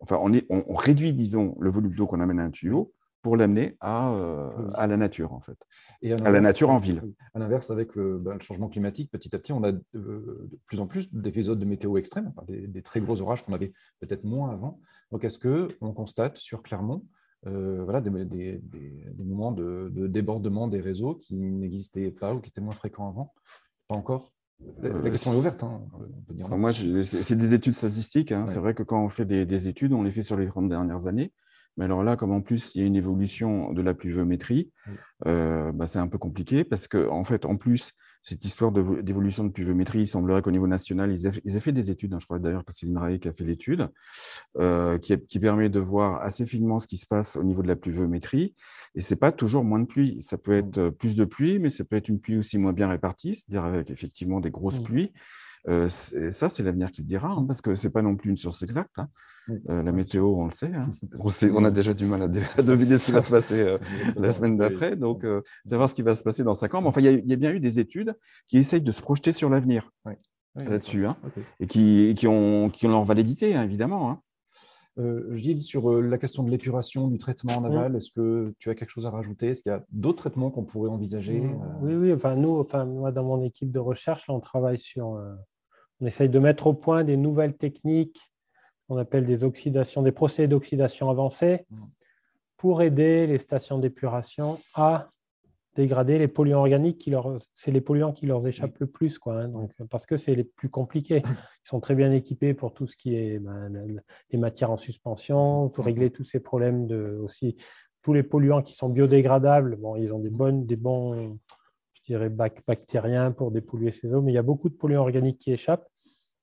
Enfin, 0.00 0.18
on, 0.22 0.32
est, 0.32 0.46
on, 0.50 0.64
on 0.68 0.74
réduit, 0.74 1.12
disons, 1.12 1.56
le 1.60 1.70
volume 1.70 1.94
d'eau 1.94 2.06
qu'on 2.06 2.20
amène 2.20 2.40
à 2.40 2.44
un 2.44 2.50
tuyau 2.50 2.92
pour 3.20 3.36
l'amener 3.36 3.76
à, 3.80 4.12
euh, 4.14 4.48
Oui. 4.56 4.64
à 4.74 4.86
la 4.86 4.96
nature, 4.96 5.32
en 5.32 5.40
fait. 5.40 5.58
Et 6.02 6.12
À 6.12 6.30
la 6.30 6.40
nature 6.40 6.70
en 6.70 6.78
ville. 6.78 7.02
À 7.34 7.38
l'inverse, 7.40 7.70
avec 7.70 7.96
le, 7.96 8.18
ben, 8.18 8.34
le 8.34 8.40
changement 8.40 8.68
climatique, 8.68 9.10
petit 9.10 9.34
à 9.34 9.38
petit, 9.40 9.52
on 9.52 9.64
a 9.64 9.72
de, 9.72 9.80
de 9.92 10.58
plus 10.66 10.80
en 10.80 10.86
plus 10.86 11.12
d'épisodes 11.12 11.58
de 11.58 11.64
météo 11.64 11.96
extrêmes, 11.98 12.28
enfin, 12.36 12.44
des, 12.46 12.68
des 12.68 12.82
très 12.82 13.00
gros 13.00 13.20
orages 13.20 13.44
qu'on 13.44 13.54
avait 13.54 13.72
peut-être 14.00 14.22
moins 14.24 14.50
avant. 14.52 14.80
Donc, 15.10 15.24
est-ce 15.24 15.38
qu'on 15.38 15.92
constate 15.92 16.36
sur 16.38 16.62
Clermont 16.62 17.04
euh, 17.46 17.82
voilà, 17.84 18.00
des, 18.00 18.10
des- 18.24 18.58
des- 18.58 19.04
des 19.12 19.24
moments 19.24 19.52
de, 19.52 19.90
de 19.92 20.06
débordement 20.08 20.66
des 20.68 20.80
réseaux 20.80 21.14
qui 21.14 21.34
n'existaient 21.36 22.10
pas 22.10 22.34
ou 22.34 22.40
qui 22.40 22.50
étaient 22.50 22.60
moins 22.60 22.74
fréquents 22.74 23.08
avant? 23.08 23.32
Pas 23.88 23.94
encore? 23.96 24.32
La, 24.82 24.88
Euh, 24.88 25.02
question 25.10 25.32
est 25.32 25.36
ouverte. 25.36 25.62
hein, 25.62 25.80
on 25.94 25.98
peut- 25.98 26.08
on 26.16 26.20
peut 26.22 26.34
dire 26.34 26.46
Enfin, 26.46 26.54
non. 26.56 26.60
moi, 26.60 26.72
c'est 26.72 27.36
des 27.36 27.54
études 27.54 27.74
statistiques. 27.74 28.32
hein. 28.32 28.42
Ouais. 28.42 28.46
C'est 28.48 28.58
vrai 28.58 28.74
que 28.74 28.82
quand 28.82 29.02
on 29.02 29.08
fait 29.08 29.24
des, 29.24 29.46
des 29.46 29.68
études, 29.68 29.92
on 29.92 30.02
les 30.02 30.10
fait 30.10 30.22
sur 30.22 30.36
les 30.36 30.46
30 30.46 30.68
dernières 30.68 31.06
années. 31.06 31.32
Mais 31.76 31.84
alors 31.84 32.02
là, 32.02 32.16
comme 32.16 32.32
en 32.32 32.40
plus, 32.40 32.74
il 32.74 32.80
y 32.80 32.84
a 32.84 32.86
une 32.86 32.96
évolution 32.96 33.72
de 33.72 33.82
la 33.82 33.94
pluviométrie, 33.94 34.72
Oui. 34.88 34.94
euh, 35.26 35.70
bah, 35.72 35.86
c'est 35.86 36.00
un 36.00 36.08
peu 36.08 36.18
compliqué 36.18 36.64
parce 36.64 36.88
que, 36.88 37.08
en 37.08 37.22
fait, 37.24 37.44
en 37.44 37.56
plus, 37.56 37.92
cette 38.22 38.44
histoire 38.44 38.72
d'évolution 38.72 39.44
de 39.44 39.50
pluviométrie, 39.50 40.00
il 40.00 40.06
semblerait 40.06 40.42
qu'au 40.42 40.50
niveau 40.50 40.66
national, 40.66 41.12
ils 41.12 41.26
aient, 41.26 41.40
ils 41.44 41.56
aient 41.56 41.60
fait 41.60 41.72
des 41.72 41.90
études. 41.90 42.12
hein. 42.14 42.18
je 42.20 42.26
crois 42.26 42.38
d'ailleurs 42.38 42.64
que 42.64 42.72
c'est 42.74 42.86
l'INRAE 42.86 43.18
qui 43.18 43.28
a 43.28 43.32
fait 43.32 43.44
l'étude, 43.44 43.88
euh, 44.58 44.98
qui, 44.98 45.16
qui 45.26 45.38
permet 45.40 45.68
de 45.68 45.80
voir 45.80 46.20
assez 46.20 46.44
finement 46.44 46.78
ce 46.80 46.86
qui 46.86 46.96
se 46.98 47.06
passe 47.06 47.36
au 47.36 47.44
niveau 47.44 47.62
de 47.62 47.68
la 47.68 47.76
pluviométrie. 47.76 48.54
Et 48.94 49.00
c'est 49.00 49.16
pas 49.16 49.32
toujours 49.32 49.64
moins 49.64 49.78
de 49.78 49.86
pluie. 49.86 50.20
Ça 50.20 50.36
peut 50.36 50.56
être 50.56 50.78
euh, 50.78 50.90
plus 50.90 51.14
de 51.14 51.24
pluie, 51.24 51.58
mais 51.58 51.70
ça 51.70 51.84
peut 51.84 51.96
être 51.96 52.08
une 52.08 52.20
pluie 52.20 52.36
aussi 52.38 52.58
moins 52.58 52.72
bien 52.72 52.88
répartie, 52.88 53.34
c'est-à-dire 53.34 53.64
avec 53.64 53.90
effectivement 53.90 54.40
des 54.40 54.50
grosses 54.50 54.80
Mm. 54.80 54.84
pluies. 54.84 55.12
Euh, 55.68 55.88
ça, 55.88 56.48
c'est 56.48 56.62
l'avenir 56.62 56.92
qui 56.92 57.02
le 57.02 57.06
dira, 57.08 57.28
hein, 57.28 57.44
parce 57.46 57.60
que 57.60 57.74
c'est 57.74 57.90
pas 57.90 58.02
non 58.02 58.16
plus 58.16 58.30
une 58.30 58.36
source 58.36 58.62
exacte. 58.62 58.98
hein. 58.98 59.08
Euh, 59.70 59.82
la 59.82 59.92
météo, 59.92 60.26
on 60.36 60.44
le 60.46 60.52
sait. 60.52 60.72
hein. 60.74 60.92
On, 61.18 61.30
sait- 61.30 61.50
on 61.50 61.64
a 61.64 61.70
déjà 61.70 61.94
du 61.94 62.04
mal 62.04 62.22
à, 62.22 62.28
deviner 62.62 62.98
ce 62.98 63.06
qui 63.06 63.12
va 63.12 63.20
se 63.22 63.30
passer 63.30 63.58
euh, 63.60 63.78
la 64.16 64.30
semaine 64.30 64.56
d'après. 64.58 64.94
Donc, 64.96 65.24
savoir 65.64 65.88
ce 65.88 65.94
qui 65.94 66.02
va 66.02 66.14
se 66.14 66.22
passer 66.22 66.42
dans 66.44 66.54
cinq 66.54 66.74
ans. 66.74 66.82
Mais 66.82 66.88
enfin, 66.88 67.00
il 67.00 67.04
y, 67.04 67.08
a- 67.08 67.12
il 67.12 67.26
y 67.28 67.32
a 67.32 67.36
bien 67.36 67.52
eu 67.52 67.60
des 67.60 67.80
études 67.80 68.14
qui 68.46 68.58
essayent 68.58 68.82
de 68.82 68.92
se 68.92 69.00
projeter 69.00 69.32
sur 69.32 69.48
l'avenir 69.48 69.90
Oui, 70.04 70.12
là-dessus, 70.56 71.06
et 71.60 71.66
qui, 71.66 72.14
qui 72.16 72.26
ont, 72.26 72.68
qui 72.68 72.86
ont 72.86 72.90
leur 72.90 73.04
validité, 73.04 73.52
évidemment. 73.52 74.20
Euh, 74.98 75.34
Gilles, 75.36 75.62
sur 75.62 75.90
euh, 75.90 76.00
la 76.00 76.18
question 76.18 76.42
de 76.42 76.50
l'épuration, 76.50 77.06
du 77.08 77.18
traitement 77.18 77.54
en 77.58 77.64
aval, 77.64 77.94
est-ce 77.96 78.10
que 78.10 78.52
tu 78.58 78.68
as 78.70 78.74
quelque 78.74 78.90
chose 78.90 79.06
à 79.06 79.10
rajouter? 79.10 79.48
Est-ce 79.50 79.62
qu'il 79.62 79.70
y 79.70 79.74
a 79.74 79.84
d'autres 79.92 80.18
traitements 80.18 80.50
qu'on 80.50 80.64
pourrait 80.64 80.90
envisager 80.90 81.40
Mm. 81.40 81.52
euh, 81.62 81.66
Oui, 81.82 81.94
oui. 81.94 82.12
Enfin, 82.12 82.34
nous, 82.34 82.58
enfin, 82.58 82.84
moi, 82.84 83.12
dans 83.12 83.22
mon 83.24 83.42
équipe 83.44 83.70
de 83.70 83.78
recherche, 83.78 84.28
on 84.28 84.40
travaille 84.40 84.80
sur. 84.80 85.14
euh, 85.14 85.34
on 86.00 86.06
essaye 86.06 86.28
de 86.28 86.38
mettre 86.38 86.66
au 86.68 86.74
point 86.74 87.02
des 87.04 87.16
nouvelles 87.16 87.56
techniques 87.56 88.20
qu'on 88.88 88.96
appelle 88.98 89.26
des 89.26 89.42
oxydations, 89.44 90.02
des 90.02 90.12
procédés 90.12 90.48
d'oxydation 90.48 91.10
avancés 91.10 91.64
Mm. 91.70 91.76
pour 92.56 92.82
aider 92.82 93.26
les 93.26 93.38
stations 93.38 93.78
d'épuration 93.78 94.58
à 94.74 95.10
dégrader 95.78 96.18
les 96.18 96.26
polluants 96.26 96.58
organiques 96.58 96.98
qui 96.98 97.10
leur, 97.10 97.38
c'est 97.54 97.70
les 97.70 97.80
polluants 97.80 98.12
qui 98.12 98.26
leur 98.26 98.44
échappent 98.46 98.80
le 98.80 98.88
plus, 98.88 99.16
quoi. 99.16 99.42
hein, 99.42 99.48
donc, 99.48 99.70
parce 99.90 100.06
que 100.06 100.16
c'est 100.16 100.34
les 100.34 100.42
plus 100.42 100.68
compliqués. 100.68 101.22
Ils 101.64 101.68
sont 101.68 101.78
très 101.78 101.94
bien 101.94 102.10
équipés 102.10 102.52
pour 102.52 102.74
tout 102.74 102.88
ce 102.88 102.96
qui 102.96 103.14
est 103.14 103.38
ben, 103.38 103.68
le- 103.68 104.00
les 104.32 104.38
matières 104.38 104.72
en 104.72 104.76
suspension, 104.76 105.68
pour 105.68 105.84
régler 105.84 106.10
tous 106.10 106.24
ces 106.24 106.40
problèmes 106.40 106.88
de 106.88 107.20
aussi 107.22 107.56
tous 108.02 108.12
les 108.12 108.24
polluants 108.24 108.60
qui 108.62 108.74
sont 108.74 108.88
biodégradables. 108.88 109.76
Bon, 109.76 109.94
ils 109.94 110.12
ont 110.12 110.18
des 110.18 110.30
bonnes, 110.30 110.66
des 110.66 110.74
bons, 110.74 111.38
je 111.94 112.02
dirais, 112.06 112.28
bac- 112.28 112.62
bactériens 112.66 113.30
pour 113.30 113.52
dépolluer 113.52 113.92
ces 113.92 114.12
eaux, 114.12 114.20
mais 114.20 114.32
il 114.32 114.34
y 114.34 114.38
a 114.38 114.42
beaucoup 114.42 114.68
de 114.68 114.74
polluants 114.74 115.02
organiques 115.02 115.38
qui 115.38 115.52
échappent. 115.52 115.88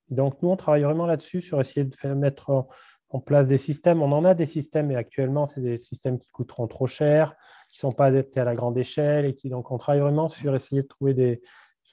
Donc, 0.09 0.41
nous, 0.41 0.49
on 0.49 0.55
travaille 0.55 0.83
vraiment 0.83 1.07
là-dessus, 1.07 1.41
sur 1.41 1.59
essayer 1.59 1.83
de 1.83 1.95
faire 1.95 2.15
mettre 2.15 2.51
en, 2.51 2.69
en 3.09 3.19
place 3.19 3.47
des 3.47 3.57
systèmes. 3.57 4.01
On 4.01 4.11
en 4.13 4.23
a 4.23 4.33
des 4.33 4.45
systèmes, 4.45 4.87
mais 4.87 4.95
actuellement, 4.95 5.45
c'est 5.45 5.61
des 5.61 5.77
systèmes 5.77 6.19
qui 6.19 6.29
coûteront 6.29 6.67
trop 6.67 6.87
cher, 6.87 7.35
qui 7.75 7.85
ne 7.85 7.91
sont 7.91 7.95
pas 7.95 8.05
adaptés 8.05 8.39
à 8.39 8.45
la 8.45 8.55
grande 8.55 8.77
échelle. 8.77 9.25
Et 9.25 9.35
qui, 9.35 9.49
donc, 9.49 9.69
on 9.71 9.77
travaille 9.77 9.99
vraiment 10.01 10.27
sur 10.29 10.55
essayer 10.55 10.81
de 10.81 10.87
trouver 10.87 11.13
des, 11.13 11.41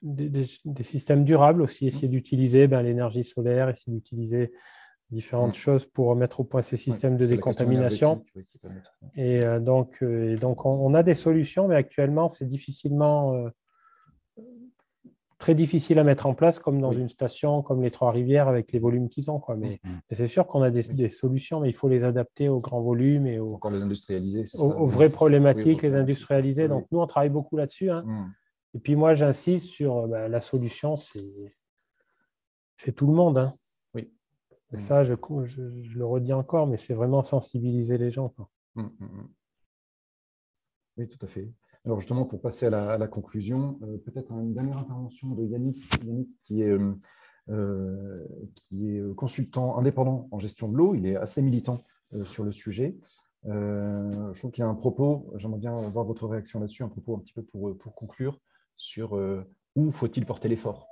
des, 0.03 0.29
des- 0.29 0.47
des 0.65 0.83
systèmes 0.85 1.25
durables 1.25 1.61
aussi, 1.61 1.87
essayer 1.89 2.07
d'utiliser 2.09 2.69
ben, 2.69 2.83
l'énergie 2.83 3.25
solaire, 3.25 3.69
essayer 3.69 3.93
d'utiliser 3.93 4.53
différentes 5.11 5.55
choses 5.57 5.85
pour 5.85 6.15
mettre 6.15 6.39
au 6.41 6.45
point 6.45 6.63
ces 6.63 6.77
systèmes 6.77 7.17
de 7.17 7.27
décontamination. 7.27 8.25
oui, 8.37 8.45
Et 9.17 9.43
euh, 9.45 9.59
donc, 9.61 9.99
euh, 10.03 10.35
et 10.35 10.37
donc 10.37 10.65
on, 10.65 10.71
on 10.71 10.95
a 10.95 11.03
des 11.03 11.15
solutions, 11.15 11.67
mais 11.67 11.75
actuellement, 11.75 12.29
c'est 12.29 12.47
difficilement 12.47 13.35
euh, 13.35 13.49
très 15.43 15.57
difficile 15.57 15.99
à 15.99 16.05
mettre 16.05 16.27
en 16.27 16.35
place, 16.35 16.61
comme 16.61 16.81
dans 16.81 16.91
Oui. 16.91 17.01
une 17.01 17.09
station 17.09 17.63
comme 17.63 17.83
les 17.83 17.91
Trois-Rivières 17.91 18.47
avec 18.47 18.71
les 18.71 18.79
volumes 18.79 19.09
qu'ils 19.09 19.29
ont. 19.29 19.41
Quoi. 19.41 19.57
Mais, 19.57 19.81
Mhm. 19.83 20.01
mais 20.09 20.17
c'est 20.17 20.29
sûr 20.29 20.47
qu'on 20.47 20.63
a 20.63 20.71
des, 20.71 20.89
Oui. 20.89 20.95
des 20.95 21.09
solutions, 21.09 21.59
mais 21.59 21.69
il 21.69 21.73
faut 21.73 21.89
les 21.89 22.05
adapter 22.05 22.49
aux 22.49 22.61
grands 22.61 22.81
volumes 22.81 23.27
et 23.27 23.41
aux, 23.41 23.55
Encore 23.55 23.73
les 23.73 23.83
industrialisés, 23.83 24.47
c'est 24.47 24.57
aux- 24.61 24.71
ça 24.71 24.77
aux 24.79 24.87
Oui, 24.87 24.93
vraies 24.93 25.09
ça. 25.09 25.17
problématiques, 25.17 25.83
Oui, 25.83 25.89
les. 25.91 26.63
Oui, 26.63 26.69
Donc, 26.69 26.87
nous, 26.93 27.01
on 27.01 27.07
travaille 27.09 27.29
beaucoup 27.31 27.57
là-dessus. 27.57 27.91
hein. 27.91 28.05
Mm. 28.07 28.33
Et 28.75 28.79
puis, 28.79 28.95
moi, 28.95 29.15
j'insiste 29.15 29.67
sur 29.67 29.97
euh, 29.99 30.07
bah, 30.07 30.29
la 30.29 30.41
solution, 30.41 30.95
c'est 30.95 32.93
tout 32.95 33.09
le 33.09 33.13
monde. 33.13 33.37
hein. 33.39 33.55
Oui. 33.95 34.13
Et 34.73 34.77
Mhm. 34.77 34.81
ça, 34.81 35.03
je, 35.03 35.15
je- 35.45 35.83
je 35.83 35.99
le 35.99 36.07
redis 36.07 36.33
encore, 36.33 36.69
mais 36.69 36.77
c'est 36.77 36.95
vraiment 36.95 37.25
sensibiliser 37.25 37.99
les 37.99 38.13
gens. 38.13 38.29
quoi. 38.29 38.49
Mm, 38.77 38.83
mm, 38.83 38.89
mm. 39.01 39.29
Oui, 40.99 41.09
tout 41.09 41.19
à 41.21 41.27
fait. 41.27 41.51
Alors 41.85 41.99
justement, 41.99 42.25
pour 42.25 42.41
passer 42.41 42.67
à 42.67 42.97
la, 42.97 43.09
conclusion, 43.09 43.79
euh, 43.83 43.99
peut-être 43.99 44.31
une 44.33 44.55
dernière 44.55 44.79
intervention 44.79 45.35
de 45.35 45.45
Yannick, 45.45 45.83
Yannick 46.05 46.29
qui 46.43 46.63
est, 46.63 46.71
euh, 46.71 46.95
euh, 47.49 48.25
qui 48.55 48.89
est 48.89 49.15
consultant 49.17 49.77
indépendant 49.79 50.29
en 50.31 50.39
gestion 50.39 50.69
de 50.69 50.77
l'eau. 50.77 50.95
Il 50.95 51.07
est 51.07 51.17
assez 51.17 51.43
militant 51.43 51.85
sur 52.25 52.45
le 52.45 52.53
sujet. 52.53 52.97
Je 53.45 54.39
trouve 54.39 54.53
qu'il 54.53 54.63
y 54.63 54.67
a 54.67 54.69
un 54.69 54.75
propos, 54.75 55.33
j'aimerais 55.37 55.59
bien 55.59 55.75
voir 55.89 56.05
votre 56.05 56.29
réaction 56.29 56.61
là-dessus, 56.61 56.85
un 56.85 56.89
propos 56.89 57.17
un 57.17 57.19
petit 57.21 57.33
peu 57.33 57.43
pour, 57.43 57.77
pour 57.79 57.95
conclure 57.95 58.39
sur 58.77 59.19
où 59.75 59.91
faut-il 59.91 60.27
porter 60.27 60.49
l'effort 60.49 60.87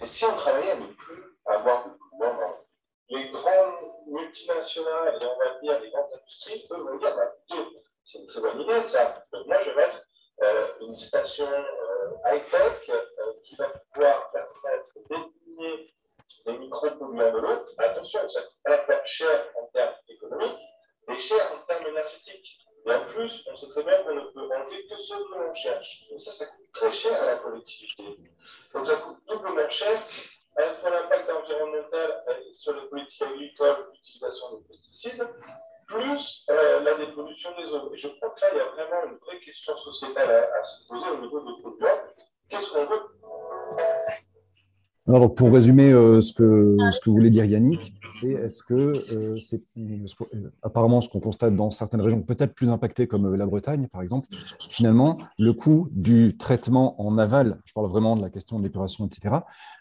Et 0.00 0.06
si 0.06 0.24
on 0.24 0.36
travaillait 0.36 0.72
à 0.72 0.76
ne 0.76 0.86
plus 0.86 1.22
avoir 1.46 1.86
de 1.86 1.90
dans 2.18 2.32
l'eau, 2.32 2.66
les 3.10 3.30
grandes 3.30 3.92
multinationales 4.06 5.18
et 5.20 5.26
on 5.26 5.38
va 5.38 5.60
dire 5.60 5.80
les 5.80 5.90
grandes 5.90 6.12
industries, 6.14 6.66
eux 6.70 6.76
vont 6.76 6.98
dire 6.98 7.14
bah, 7.16 7.66
c'est 8.04 8.18
une 8.18 8.26
très 8.26 8.40
bonne 8.40 8.60
idée 8.60 8.80
ça. 8.88 9.24
Donc 9.32 9.46
moi 9.46 9.56
je 9.62 9.70
vais 9.70 9.76
mettre 9.76 10.02
euh, 10.42 10.66
une 10.80 10.96
station 10.96 11.46
euh, 11.46 12.10
high-tech 12.26 12.90
euh, 12.90 13.32
qui 13.44 13.56
va 13.56 13.68
pouvoir 13.92 14.30
permettre 14.30 14.88
d'éliminer 15.08 15.94
les 16.46 16.58
micro-polluants 16.58 17.32
de 17.32 17.38
l'eau. 17.38 17.66
Attention, 17.78 18.28
ça 18.30 18.40
la 18.66 18.78
fois 18.78 19.04
cher 19.04 19.46
en 19.60 19.66
termes 19.66 19.94
économiques 20.08 20.58
et 21.08 21.18
cher 21.18 21.52
en 21.54 21.66
termes 21.66 21.86
énergétiques. 21.86 22.60
Et 22.86 22.92
en 22.92 23.04
plus, 23.06 23.44
on 23.50 23.56
sait 23.56 23.68
très 23.68 23.82
bien 23.82 24.02
qu'on 24.02 24.14
ne 24.14 24.20
peut 24.20 24.40
enlever 24.40 24.86
que 24.86 24.98
ceux 24.98 25.16
que 25.16 25.38
l'on 25.38 25.54
cherche. 25.54 26.06
Donc 26.10 26.20
ça, 26.20 26.32
ça 26.32 26.46
coûte 26.46 26.72
très 26.72 26.92
cher 26.92 27.22
à 27.22 27.26
la 27.26 27.36
collectivité. 27.36 28.04
Donc 28.74 28.86
ça 28.86 28.96
coûte 28.96 29.18
doublement 29.26 29.70
cher, 29.70 30.06
à 30.56 30.60
la 30.60 30.90
l'impact 30.90 31.30
environnemental 31.30 32.24
sur 32.52 32.74
les 32.74 32.88
politiques 32.88 33.22
agricoles, 33.22 33.88
l'utilisation 33.92 34.58
des 34.58 34.68
pesticides, 34.68 35.26
plus 35.86 36.44
euh, 36.50 36.80
la 36.80 36.94
dépollution 36.94 37.50
des 37.56 37.64
eaux. 37.64 37.92
Et 37.94 37.98
je 37.98 38.08
crois 38.08 38.30
que 38.30 38.40
là, 38.42 38.48
il 38.52 38.58
y 38.58 38.60
a 38.60 38.66
vraiment 38.66 39.12
une 39.12 39.18
vraie 39.18 39.40
question 39.40 39.76
sociétale 39.78 40.30
à, 40.30 40.64
se 40.64 40.86
poser 40.86 41.10
au 41.10 41.20
niveau 41.20 41.40
des 41.40 41.62
polluants. 41.62 42.00
Qu'est-ce 42.48 42.70
qu'on 42.70 42.86
veut? 42.86 43.02
Alors, 45.08 45.34
pour 45.34 45.52
résumer 45.52 45.92
euh, 45.92 46.20
ce, 46.20 46.32
que, 46.32 46.76
ce 46.90 47.00
que 47.00 47.10
voulait 47.10 47.30
dire 47.30 47.44
Yannick, 47.44 47.92
c'est 48.20 48.30
est-ce 48.30 48.62
que 48.62 48.74
euh, 49.14 49.36
c'est 49.36 49.62
apparemment 50.62 51.00
ce 51.00 51.08
qu'on 51.08 51.20
constate 51.20 51.54
dans 51.54 51.70
certaines 51.70 52.00
régions 52.00 52.22
peut-être 52.22 52.54
plus 52.54 52.68
impactées 52.68 53.06
comme 53.06 53.26
euh, 53.26 53.36
la 53.36 53.46
Bretagne 53.46 53.88
par 53.88 54.02
exemple, 54.02 54.28
finalement 54.68 55.14
le 55.38 55.52
coût 55.52 55.88
du 55.92 56.36
traitement 56.36 57.00
en 57.00 57.18
aval, 57.18 57.60
je 57.64 57.72
parle 57.72 57.88
vraiment 57.88 58.16
de 58.16 58.22
la 58.22 58.30
question 58.30 58.56
de 58.56 58.62
l'épuration, 58.62 59.06
etc. 59.06 59.36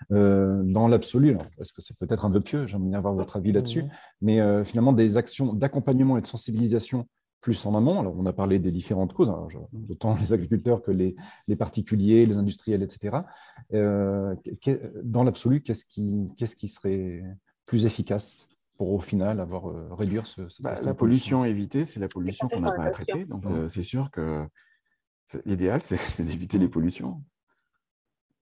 dans 0.09 0.87
l'absolu, 0.87 1.37
est-ce 1.59 1.73
que 1.73 1.81
c'est 1.81 1.97
peut-être 1.97 2.25
un 2.25 2.31
peu 2.31 2.41
pieux, 2.41 2.67
j'aimerais 2.67 2.89
bien 2.89 2.97
avoir 2.97 3.13
votre 3.13 3.37
avis 3.37 3.51
là-dessus, 3.51 3.83
mais 4.21 4.39
finalement 4.65 4.93
des 4.93 5.17
actions 5.17 5.53
d'accompagnement 5.53 6.17
et 6.17 6.21
de 6.21 6.27
sensibilisation 6.27 7.07
plus 7.43 7.65
en 7.65 7.75
amont. 7.75 7.99
Alors, 7.99 8.15
on 8.17 8.25
a 8.25 8.33
parlé 8.33 8.57
des 8.57 8.71
différentes 8.71 9.13
causes, 9.13 9.29
hein, 9.29 9.47
autant 9.89 10.17
les 10.19 10.33
agriculteurs 10.33 10.81
que 10.81 10.91
les, 10.91 11.15
particuliers, 11.55 12.25
les 12.25 12.37
industriels, 12.37 12.81
etc. 12.81 13.17
Euh, 13.73 14.33
dans 15.03 15.23
l'absolu, 15.23 15.61
qu'est-ce 15.61 15.85
qui, 15.85 16.29
qu'est-ce 16.37 16.55
qui 16.55 16.69
serait 16.69 17.21
plus 17.73 17.87
efficace 17.87 18.47
pour 18.77 18.91
au 18.91 18.99
final 18.99 19.39
avoir 19.39 19.67
euh, 19.67 19.87
réduire 19.95 20.27
ce, 20.27 20.41
bah, 20.61 20.75
La 20.83 20.93
pollution 20.93 21.43
évitée, 21.43 21.85
c'est 21.85 21.99
la 21.99 22.07
pollution 22.07 22.47
qu'on 22.47 22.59
n'a 22.59 22.71
pas 22.71 22.83
à 22.83 22.91
traiter. 22.91 23.25
Donc, 23.25 23.47
euh, 23.47 23.67
c'est 23.67 23.81
sûr 23.81 24.11
que 24.11 24.45
l'idéal, 25.45 25.81
c'est, 25.83 26.23
d'éviter 26.23 26.59
les 26.59 26.69
pollutions. 26.69 27.23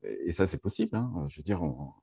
Et, 0.04 0.34
ça, 0.34 0.48
c'est 0.48 0.58
possible. 0.58 0.98
Hein. 0.98 1.26
Je 1.30 1.38
veux 1.38 1.44
dire, 1.44 1.64
on, 1.64 1.94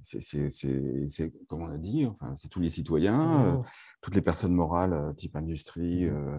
c'est, 0.00 1.32
comme 1.48 1.62
on 1.62 1.66
l'a 1.66 1.76
dit, 1.76 2.06
enfin, 2.06 2.36
c'est 2.36 2.48
tous 2.48 2.60
les 2.60 2.70
citoyens, 2.70 3.56
euh, 3.56 3.62
toutes 4.00 4.14
les 4.14 4.22
personnes 4.22 4.54
morales, 4.54 4.92
euh, 4.92 5.12
type 5.12 5.34
industrie, 5.34 6.08
mmh. 6.08 6.14
euh, 6.14 6.38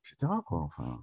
etc. 0.00 0.32
Quoi. 0.44 0.62
Enfin, 0.62 1.00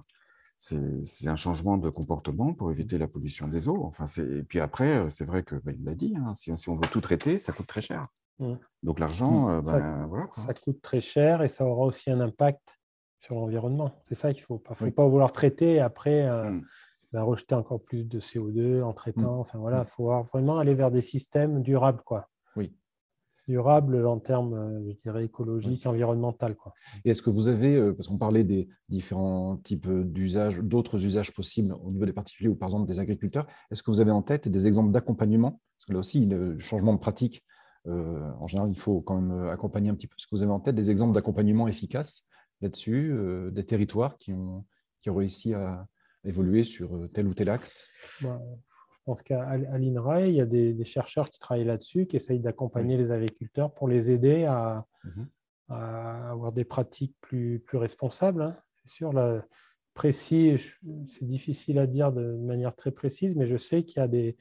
c'est, 0.58 1.28
un 1.28 1.36
changement 1.36 1.78
de 1.78 1.90
comportement 1.90 2.54
pour 2.54 2.72
éviter 2.72 2.98
la 2.98 3.08
pollution 3.08 3.48
des 3.48 3.68
eaux. 3.68 3.84
Enfin, 3.84 4.06
et 4.22 4.44
puis 4.44 4.60
après, 4.60 5.10
c'est 5.10 5.26
vrai 5.26 5.44
que, 5.44 5.56
bah, 5.56 5.72
il 5.78 5.84
l'a 5.84 5.96
dit, 5.96 6.16
hein, 6.18 6.34
si, 6.34 6.52
on 6.70 6.76
veut 6.76 6.88
tout 6.90 7.02
traiter, 7.02 7.38
ça 7.38 7.54
coûte 7.54 7.68
très 7.68 7.82
cher. 7.82 8.08
Mmh. 8.40 8.56
Donc 8.84 9.00
l'argent, 9.00 9.64
ça, 9.64 9.80
ben, 9.80 10.08
voilà, 10.08 10.28
ça, 10.34 10.54
coûte 10.54 10.82
très 10.82 11.02
cher 11.02 11.42
et 11.42 11.50
ça 11.50 11.66
aura 11.66 11.86
aussi 11.86 12.12
un 12.12 12.20
impact 12.20 12.78
sur 13.20 13.36
l'environnement. 13.36 14.04
C'est 14.10 14.16
ça 14.16 14.34
qu'il 14.34 14.42
ne 14.42 14.46
faut 14.46 14.58
pas. 14.58 14.74
Faut 14.74 14.92
pas 14.92 15.08
vouloir 15.08 15.32
traiter 15.32 15.76
et 15.76 15.80
après 15.80 16.30
mmh 16.30 16.62
rejeter 17.24 17.56
encore 17.56 17.82
plus 17.82 18.04
de 18.04 18.20
CO2 18.20 18.82
en 18.82 18.94
traitant. 18.94 19.40
Enfin 19.40 19.60
voilà, 19.60 19.82
il 19.82 19.90
faut 19.90 20.12
vraiment 20.24 20.60
aller 20.60 20.74
vers 20.74 20.92
des 20.92 21.02
systèmes 21.02 21.62
durables, 21.62 22.02
quoi. 22.04 22.30
Oui. 23.48 23.54
Durables 23.54 24.06
en 24.06 24.20
termes, 24.20 24.54
euh, 24.54 24.92
je 24.92 25.02
dirais, 25.02 25.26
écologiques, 25.26 25.86
environnementaux. 25.86 26.54
Quoi. 26.56 26.74
Et 27.04 27.12
est-ce 27.12 27.22
que 27.22 27.30
vous 27.30 27.48
avez, 27.48 27.76
euh, 27.76 27.94
parce 27.94 28.08
qu'on 28.08 28.18
parlait 28.18 28.44
des 28.44 28.68
différents 28.90 29.58
types 29.58 29.88
d'usages, 29.88 30.60
d'autres 30.60 31.04
usages 31.04 31.34
possibles 31.34 31.74
au 31.84 31.92
niveau 31.92 32.06
des 32.06 32.14
particuliers 32.14 32.50
ou 32.50 32.56
par 32.56 32.70
exemple 32.70 32.88
des 32.88 33.00
agriculteurs, 33.00 33.48
est-ce 33.72 33.84
que 33.84 33.92
vous 33.92 34.02
avez 34.02 34.12
en 34.12 34.22
tête 34.22 34.48
des 34.48 34.68
exemples 34.68 34.92
d'accompagnement? 34.92 35.62
Parce 35.78 35.86
que 35.88 35.94
là 35.94 36.00
aussi, 36.00 36.26
le 36.26 36.58
changement 36.60 36.94
de 36.94 37.00
pratique, 37.00 37.44
euh, 37.88 38.32
en 38.40 38.48
général, 38.48 38.70
il 38.72 38.80
faut 38.80 39.02
quand 39.02 39.20
même 39.20 39.50
accompagner 39.50 39.90
un 39.90 39.96
petit 39.96 40.08
peu. 40.08 40.16
Est-ce 40.18 40.28
que 40.28 40.36
vous 40.36 40.44
avez 40.44 40.52
en 40.52 40.60
tête 40.60 40.76
des 40.76 40.90
exemples 40.92 41.14
d'accompagnement 41.14 41.68
efficaces 41.68 42.28
là-dessus, 42.62 43.14
des 43.52 43.66
territoires 43.66 44.18
qui 44.18 44.34
ont, 44.34 44.66
qui 45.02 45.10
ont 45.10 45.16
réussi 45.16 45.54
à, 45.54 45.88
évoluer 46.24 46.64
sur 46.64 47.08
tel 47.14 47.28
ou 47.28 47.34
tel 47.34 47.50
axe? 47.50 47.88
Bah, 48.22 48.42
pense 49.06 49.22
qu'à 49.22 49.58
l'INRAE, 49.58 50.28
il 50.28 50.36
y 50.36 50.42
a 50.42 50.46
des, 50.46 50.84
chercheurs 50.86 51.30
qui 51.30 51.40
travaillent 51.40 51.66
là-dessus, 51.66 52.08
qui 52.08 52.16
essayent 52.16 52.40
d'accompagner 52.40 52.98
les 52.98 53.12
agriculteurs 53.12 53.74
pour 53.74 53.88
les 53.88 54.12
aider 54.12 54.46
à, 54.46 54.86
mhm. 55.04 55.28
avoir 55.70 56.52
des 56.52 56.66
pratiques 56.66 57.16
plus, 57.22 57.60
plus 57.60 57.78
responsables. 57.78 58.42
Hein. 58.42 58.56
C'est 58.84 58.96
sûr, 58.96 59.14
là, 59.14 59.46
précis, 59.94 60.58
c'est 61.10 61.26
difficile 61.26 61.80
à 61.80 61.88
dire 61.88 62.12
de 62.12 62.36
manière 62.36 62.76
très 62.76 62.92
précise, 62.92 63.36
mais 63.36 63.48
je 63.48 63.58
sais 63.58 63.84
qu'il 63.84 64.00
y 64.00 64.04
a 64.04 64.08
des. 64.08 64.38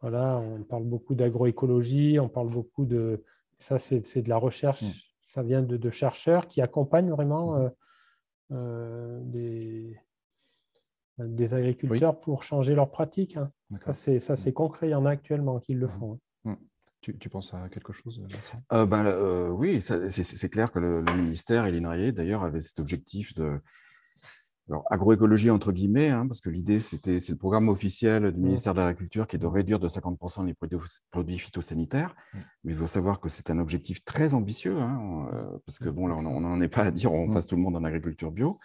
Voilà, 0.00 0.38
on 0.38 0.62
parle 0.62 0.84
beaucoup 0.84 1.14
d'agroécologie, 1.14 2.18
on 2.20 2.28
parle 2.28 2.50
beaucoup 2.50 2.84
de. 2.84 3.24
Ça, 3.58 3.78
c'est 3.78 4.22
de 4.22 4.28
la 4.28 4.36
recherche, 4.36 4.82
mm. 4.82 4.92
ça 5.26 5.42
vient 5.42 5.62
de, 5.62 5.90
chercheurs 5.90 6.46
qui 6.46 6.60
accompagnent 6.60 7.10
vraiment 7.10 7.58
mm. 7.58 7.62
euh, 7.62 7.70
euh, 8.52 9.20
des, 9.22 9.98
des 11.18 11.54
agriculteurs 11.54 12.18
pour 12.20 12.42
changer 12.42 12.74
leurs 12.74 12.90
pratiques. 12.90 13.36
Hein. 13.36 13.50
Ça, 13.90 14.36
c'est 14.36 14.52
concret. 14.52 14.88
Il 14.88 14.90
y 14.90 14.94
en 14.94 15.06
a 15.06 15.10
actuellement 15.10 15.58
qui 15.60 15.74
le 15.74 15.86
mmh. 15.86 15.90
font. 15.90 16.20
Hein. 16.44 16.52
Mmh. 16.52 16.56
Tu, 17.00 17.28
penses 17.28 17.54
à 17.54 17.68
quelque 17.68 17.92
chose, 17.92 18.20
euh, 18.72 18.84
ben, 18.84 19.06
euh, 19.06 19.48
Oui, 19.50 19.80
c'est 19.80 20.48
clair 20.48 20.72
que 20.72 20.78
le, 20.78 21.00
ministère 21.02 21.64
et 21.64 21.72
l'INRAE, 21.72 22.12
d'ailleurs, 22.12 22.42
avaient 22.42 22.60
cet 22.60 22.80
objectif 22.80 23.34
de. 23.34 23.60
Alors, 24.68 24.84
agroécologie 24.90 25.48
entre 25.48 25.72
guillemets, 25.72 26.10
hein, 26.10 26.26
parce 26.26 26.42
que 26.42 26.50
l'idée, 26.50 26.78
c'était, 26.78 27.20
c'est 27.20 27.32
le 27.32 27.38
programme 27.38 27.70
officiel 27.70 28.32
du 28.32 28.40
ministère 28.40 28.74
de 28.74 28.80
l'Agriculture 28.80 29.26
qui 29.26 29.36
est 29.36 29.38
de 29.38 29.46
réduire 29.46 29.78
de 29.78 29.88
50% 29.88 30.44
les 30.44 30.54
produits, 31.10 31.38
phytosanitaires. 31.38 32.14
Mais 32.34 32.72
il 32.72 32.76
faut 32.76 32.86
savoir 32.86 33.18
que 33.18 33.30
c'est 33.30 33.48
un 33.48 33.58
objectif 33.60 34.04
très 34.04 34.34
ambitieux, 34.34 34.76
hein, 34.76 35.26
euh, 35.32 35.58
parce 35.64 35.78
que 35.78 35.88
bon, 35.88 36.06
là, 36.06 36.16
on 36.16 36.40
n'en 36.40 36.60
est 36.60 36.68
pas 36.68 36.82
à 36.82 36.90
dire 36.90 37.14
on 37.14 37.30
passe 37.30 37.46
tout 37.46 37.56
le 37.56 37.62
monde 37.62 37.76
en 37.76 37.84
agriculture 37.84 38.30
bio 38.30 38.58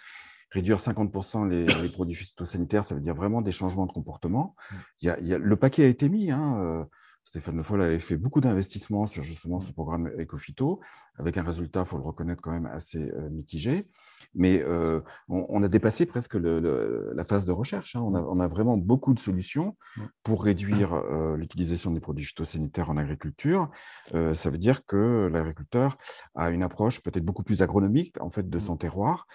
réduire 0.53 0.77
50% 0.77 1.49
les, 1.49 1.89
produits 1.89 2.15
phytosanitaires, 2.15 2.85
ça 2.85 2.95
veut 2.95 3.01
dire 3.01 3.15
vraiment 3.15 3.41
des 3.41 3.51
changements 3.51 3.87
de 3.87 3.91
comportement. 3.91 4.55
Mmh. 4.71 4.75
Il 5.01 5.27
y 5.27 5.33
a, 5.33 5.37
le 5.37 5.55
paquet 5.55 5.83
a 5.83 5.87
été 5.87 6.09
mis. 6.09 6.31
Hein, 6.31 6.57
euh, 6.59 6.83
Stéphane 7.23 7.55
Le 7.55 7.63
Foll 7.63 7.81
avait 7.81 7.99
fait 7.99 8.17
beaucoup 8.17 8.41
d'investissements 8.41 9.07
sur 9.07 9.23
justement 9.23 9.59
ce 9.61 9.71
programme 9.71 10.11
Ecofito, 10.19 10.81
avec 11.19 11.37
un 11.37 11.43
résultat, 11.43 11.81
il 11.81 11.85
faut 11.85 11.97
le 11.97 12.03
reconnaître, 12.03 12.41
quand 12.41 12.51
même 12.51 12.65
assez 12.65 13.11
euh, 13.11 13.29
mitigé. 13.29 13.87
Mais 14.35 14.63
euh, 14.63 15.01
on, 15.29 15.61
a 15.61 15.67
dépassé 15.67 16.07
presque 16.07 16.35
la 16.35 17.23
phase 17.23 17.45
de 17.45 17.51
recherche. 17.51 17.95
Hein. 17.95 18.01
On, 18.01 18.39
a, 18.39 18.47
vraiment 18.47 18.77
beaucoup 18.77 19.13
de 19.13 19.19
solutions 19.19 19.75
pour 20.23 20.43
réduire 20.43 20.93
euh, 20.93 21.37
l'utilisation 21.37 21.91
des 21.91 21.99
produits 21.99 22.25
phytosanitaires 22.25 22.89
en 22.89 22.97
agriculture. 22.97 23.69
ça 24.11 24.49
veut 24.49 24.57
dire 24.57 24.85
que 24.85 25.29
l'agriculteur 25.31 25.97
a 26.33 26.49
une 26.49 26.63
approche 26.63 27.01
peut-être 27.01 27.25
beaucoup 27.25 27.43
plus 27.43 27.61
agronomique 27.61 28.19
en 28.21 28.29
fait 28.29 28.49
de 28.49 28.59
son 28.59 28.77
terroir 28.77 29.27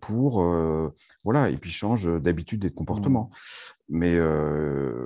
pour 0.00 0.42
voilà 1.24 1.50
et 1.50 1.56
puis 1.58 1.70
change 1.70 2.06
d'habitude 2.22 2.64
et 2.64 2.70
de 2.70 2.74
comportement. 2.74 3.30
Mais 3.90 4.18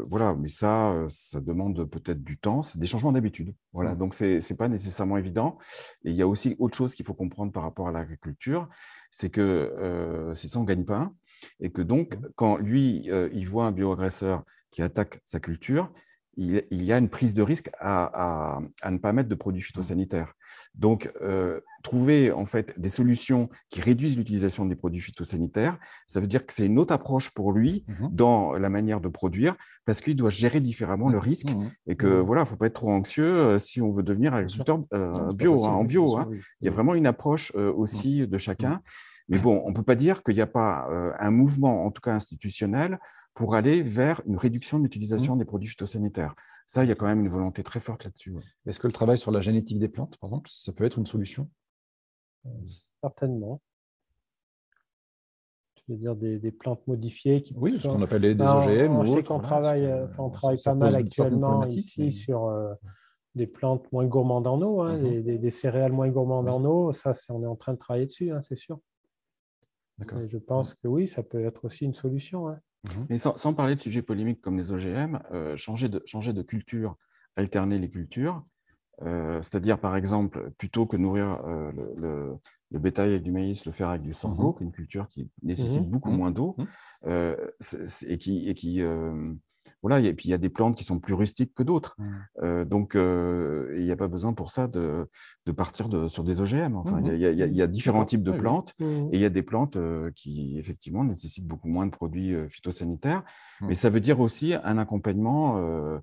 voilà, 0.06 0.34
mais 0.34 0.48
ça, 0.48 0.94
ça 1.08 1.40
demande 1.40 1.84
peut-être 1.84 2.22
du 2.22 2.38
temps, 2.38 2.62
c'est 2.62 2.78
des 2.78 2.86
changements 2.86 3.12
d'habitude. 3.12 3.54
Voilà, 3.72 3.94
donc 3.94 4.14
c'est 4.14 4.38
n'est 4.38 4.56
pas 4.56 4.68
nécessairement 4.68 5.16
évident. 5.16 5.58
Et 6.04 6.11
il 6.12 6.16
y 6.16 6.22
a 6.22 6.28
aussi 6.28 6.56
autre 6.58 6.76
chose 6.76 6.94
qu'il 6.94 7.04
faut 7.04 7.14
comprendre 7.14 7.52
par 7.52 7.64
rapport 7.64 7.88
à 7.88 7.92
l'agriculture, 7.92 8.68
c'est 9.10 9.30
que 9.30 10.32
c'est 10.34 10.48
son 10.48 10.64
gagne-pain 10.64 11.14
et 11.60 11.70
que 11.70 11.82
donc 11.82 12.16
quand 12.36 12.56
lui, 12.56 13.08
il 13.32 13.44
voit 13.48 13.66
un 13.66 13.72
bioagresseur 13.72 14.44
qui 14.70 14.82
attaque 14.82 15.20
sa 15.24 15.40
culture, 15.40 15.92
il, 16.36 16.64
y 16.70 16.92
a 16.92 16.98
une 16.98 17.08
prise 17.08 17.34
de 17.34 17.42
risque 17.42 17.70
à, 17.78 18.60
ne 18.88 18.98
pas 18.98 19.12
mettre 19.12 19.28
de 19.28 19.34
produits 19.34 19.60
mmh. 19.60 19.64
phytosanitaires. 19.64 20.34
Donc, 20.74 21.12
euh, 21.20 21.60
trouver 21.82 22.32
en 22.32 22.46
fait 22.46 22.78
des 22.78 22.88
solutions 22.88 23.50
qui 23.68 23.80
réduisent 23.82 24.16
l'utilisation 24.16 24.64
des 24.64 24.76
produits 24.76 25.00
phytosanitaires, 25.00 25.78
ça 26.06 26.20
veut 26.20 26.26
dire 26.26 26.46
que 26.46 26.52
c'est 26.52 26.64
une 26.64 26.78
autre 26.78 26.94
approche 26.94 27.30
pour 27.30 27.52
lui 27.52 27.84
mmh 27.88 28.08
dans 28.12 28.52
la 28.52 28.68
manière 28.68 29.00
de 29.00 29.08
produire, 29.08 29.56
parce 29.84 30.00
qu'il 30.00 30.16
doit 30.16 30.30
gérer 30.30 30.60
différemment 30.60 31.08
le 31.08 31.18
mmh. 31.18 31.20
risque 31.20 31.48
et 31.86 31.96
que 31.96 32.06
voilà, 32.06 32.44
faut 32.44 32.56
pas 32.56 32.66
être 32.66 32.74
trop 32.74 32.90
anxieux 32.90 33.38
euh, 33.38 33.58
si 33.58 33.80
on 33.80 33.90
veut 33.90 34.02
devenir 34.02 34.34
agriculteur 34.34 34.80
euh, 34.94 35.32
bio, 35.32 35.64
hein, 35.64 35.70
en 35.70 35.84
bio. 35.84 36.16
Hein. 36.16 36.28
Il 36.60 36.64
y 36.64 36.68
a 36.68 36.70
vraiment 36.70 36.94
une 36.94 37.06
approche 37.06 37.54
aussi 37.54 38.26
de 38.26 38.38
chacun. 38.38 38.80
Mais 39.28 39.38
bon, 39.38 39.62
on 39.64 39.70
ne 39.70 39.74
peut 39.74 39.84
pas 39.84 39.94
dire 39.94 40.22
qu'il 40.22 40.34
n'y 40.34 40.40
a 40.40 40.46
pas 40.46 40.88
un 41.18 41.30
mouvement, 41.30 41.86
en 41.86 41.90
tout 41.90 42.02
cas 42.02 42.12
institutionnel, 42.12 42.98
pour 43.34 43.54
aller 43.54 43.82
vers 43.82 44.20
une 44.26 44.36
réduction 44.36 44.78
de 44.78 44.84
l'utilisation 44.84 45.34
mmh. 45.34 45.38
des 45.38 45.44
produits 45.44 45.68
phytosanitaires. 45.68 46.34
Ça, 46.66 46.84
il 46.84 46.88
y 46.88 46.92
a 46.92 46.94
quand 46.94 47.06
même 47.06 47.20
une 47.20 47.28
volonté 47.28 47.62
très 47.62 47.80
forte 47.80 48.04
là-dessus. 48.04 48.34
Est-ce 48.66 48.78
que 48.78 48.86
le 48.86 48.92
travail 48.92 49.18
sur 49.18 49.30
la 49.30 49.40
génétique 49.40 49.78
des 49.78 49.88
plantes, 49.88 50.16
par 50.18 50.28
exemple, 50.30 50.50
ça 50.50 50.72
peut 50.72 50.84
être 50.84 50.98
une 50.98 51.06
solution? 51.06 51.48
Certainement. 53.00 53.60
Tu 55.74 55.92
veux 55.92 55.96
dire 55.96 56.14
des, 56.14 56.52
plantes 56.52 56.86
modifiées 56.86 57.42
qui 57.42 57.54
Oui, 57.56 57.78
ce 57.78 57.88
qu'on 57.88 58.02
appelle 58.02 58.22
des 58.22 58.40
OGM. 58.40 58.92
On, 58.92 59.14
sait 59.16 59.22
qu'on 59.24 59.40
travaille, 59.40 59.92
on 60.18 60.30
travaille 60.30 60.62
pas 60.62 60.74
mal 60.74 60.94
actuellement 60.94 61.66
ici 61.66 62.12
sur 62.12 62.46
euh, 62.46 62.72
des 63.34 63.46
plantes 63.46 63.90
moins 63.90 64.06
gourmandes 64.06 64.46
en 64.46 64.60
eau, 64.62 64.82
hein, 64.82 64.96
mmh 64.96 65.38
des, 65.38 65.50
céréales 65.50 65.92
moins 65.92 66.08
gourmandes 66.08 66.48
en 66.48 66.64
eau. 66.64 66.92
Ça, 66.92 67.12
on 67.30 67.42
est 67.42 67.46
en 67.46 67.56
train 67.56 67.72
de 67.72 67.78
travailler 67.78 68.06
dessus, 68.06 68.30
hein, 68.30 68.40
c'est 68.42 68.56
sûr. 68.56 68.78
je 69.98 70.38
pense 70.38 70.74
que 70.74 70.86
oui, 70.86 71.08
ça 71.08 71.22
peut 71.22 71.44
être 71.44 71.64
aussi 71.64 71.84
une 71.84 71.94
solution. 71.94 72.48
Hein. 72.48 72.60
Mais 73.08 73.16
mmh 73.16 73.18
sans, 73.36 73.54
parler 73.54 73.76
de 73.76 73.80
sujets 73.80 74.02
polémiques 74.02 74.40
comme 74.40 74.58
les 74.58 74.72
OGM, 74.72 75.20
euh, 75.32 75.56
changer, 75.56 75.88
de, 75.88 76.02
changer 76.04 76.32
de 76.32 76.42
culture, 76.42 76.96
alterner 77.36 77.78
les 77.78 77.88
cultures, 77.88 78.44
euh, 79.02 79.40
c'est-à-dire 79.40 79.78
par 79.78 79.96
exemple, 79.96 80.50
plutôt 80.58 80.86
que 80.86 80.96
nourrir 80.96 81.40
euh, 81.44 81.72
le, 81.96 82.38
le, 82.70 82.78
bétail 82.78 83.10
avec 83.10 83.22
du 83.22 83.30
maïs, 83.30 83.64
le 83.66 83.72
faire 83.72 83.90
avec 83.90 84.02
du 84.02 84.12
sorgho, 84.12 84.52
qui 84.52 84.64
est 84.64 84.66
une 84.66 84.72
culture 84.72 85.06
qui 85.08 85.30
nécessite 85.42 85.82
mmh 85.82 85.90
beaucoup 85.90 86.10
moins 86.10 86.30
d'eau 86.30 86.56
et 87.06 88.18
qui, 88.18 88.48
et 88.48 88.54
qui 88.54 88.82
voilà, 89.82 90.00
et 90.00 90.14
puis 90.14 90.28
il 90.28 90.30
y 90.30 90.34
a 90.34 90.38
des 90.38 90.48
plantes 90.48 90.76
qui 90.76 90.84
sont 90.84 90.98
plus 90.98 91.14
rustiques 91.14 91.54
que 91.54 91.62
d'autres. 91.62 91.96
Mmh. 91.98 92.64
donc, 92.64 92.94
il 92.94 93.84
n'y 93.84 93.90
a 93.90 93.96
pas 93.96 94.08
besoin 94.08 94.32
pour 94.32 94.50
ça 94.50 94.68
de, 94.68 95.08
partir 95.56 95.88
sur 96.08 96.24
des 96.24 96.40
OGM. 96.40 96.76
Enfin, 96.76 97.00
mmh 97.00 97.12
il 97.12 97.56
y, 97.56 97.62
a 97.62 97.66
différents 97.66 98.04
types 98.04 98.22
de 98.22 98.32
plantes 98.32 98.74
mmh. 98.78 98.84
et 98.84 99.14
il 99.14 99.20
y 99.20 99.24
a 99.24 99.30
des 99.30 99.42
plantes 99.42 99.76
qui, 100.14 100.58
effectivement, 100.58 101.04
nécessitent 101.04 101.46
beaucoup 101.46 101.68
moins 101.68 101.86
de 101.86 101.90
produits 101.90 102.34
phytosanitaires. 102.48 103.22
Mais 103.60 103.74
ça 103.74 103.90
veut 103.90 104.00
dire 104.00 104.20
aussi 104.20 104.54
un 104.54 104.78
accompagnement 104.78 106.00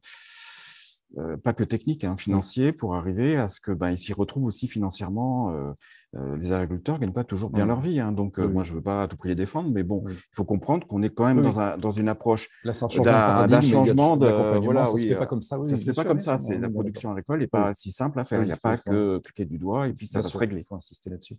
euh, 1.17 1.37
pas 1.37 1.53
que 1.53 1.63
technique, 1.63 2.03
hein, 2.03 2.15
financier, 2.17 2.71
pour 2.71 2.95
arriver 2.95 3.35
à 3.35 3.47
ce 3.47 3.59
que 3.59 3.71
ben, 3.71 3.89
ils 3.89 3.97
s'y 3.97 4.13
retrouvent 4.13 4.45
aussi 4.45 4.67
financièrement. 4.67 5.75
Euh, 6.15 6.19
euh, 6.19 6.37
les 6.37 6.51
agriculteurs 6.51 6.95
ne 6.95 7.01
gagnent 7.01 7.13
pas 7.13 7.23
toujours 7.23 7.49
bien 7.51 7.63
Oui. 7.63 7.67
leur 7.69 7.79
vie, 7.81 7.99
hein, 7.99 8.11
donc 8.11 8.39
euh, 8.39 8.45
Oui, 8.47 8.53
moi 8.53 8.63
je 8.63 8.71
ne 8.71 8.77
veux 8.77 8.81
pas 8.81 9.03
à 9.03 9.07
tout 9.07 9.15
prix 9.17 9.29
les 9.29 9.35
défendre, 9.35 9.69
mais 9.71 9.83
bon, 9.83 10.01
Oui. 10.05 10.13
il 10.15 10.35
faut 10.35 10.43
comprendre 10.43 10.87
qu'on 10.87 11.01
est 11.03 11.09
quand 11.09 11.25
même 11.25 11.37
Oui, 11.37 11.43
dans, 11.43 11.59
un- 11.59 11.77
dans 11.77 11.91
une 11.91 12.07
approche 12.07 12.49
d'un- 12.65 13.61
changement 13.61 14.17
de 14.17 14.27
voilà, 14.59 14.85
ça 14.85 14.91
se 14.91 14.95
oui, 14.95 15.07
fait 15.09 15.15
euh, 15.15 15.19
pas 15.19 15.25
comme 15.27 15.41
ça. 15.41 15.59
Oui, 15.59 15.65
ça 15.67 15.75
se 15.75 15.83
fait 15.85 15.93
pas 15.93 16.03
comme 16.05 16.19
ça. 16.19 16.37
C'est 16.37 16.57
la 16.57 16.69
production 16.69 17.11
agricole 17.11 17.39
n'est 17.39 17.47
pas 17.47 17.73
si 17.73 17.91
simple 17.91 18.19
à 18.19 18.23
faire. 18.23 18.41
Il 18.41 18.45
n'y 18.45 18.51
a 18.51 18.57
pas 18.57 18.77
que 18.77 19.19
cliquer 19.19 19.45
du 19.45 19.57
doigt 19.57 19.87
et 19.87 19.93
puis 19.93 20.07
ça 20.07 20.19
va 20.19 20.27
se 20.27 20.37
régler. 20.37 20.61
Il 20.61 20.65
faut 20.65 20.75
insister 20.75 21.09
là-dessus. 21.09 21.37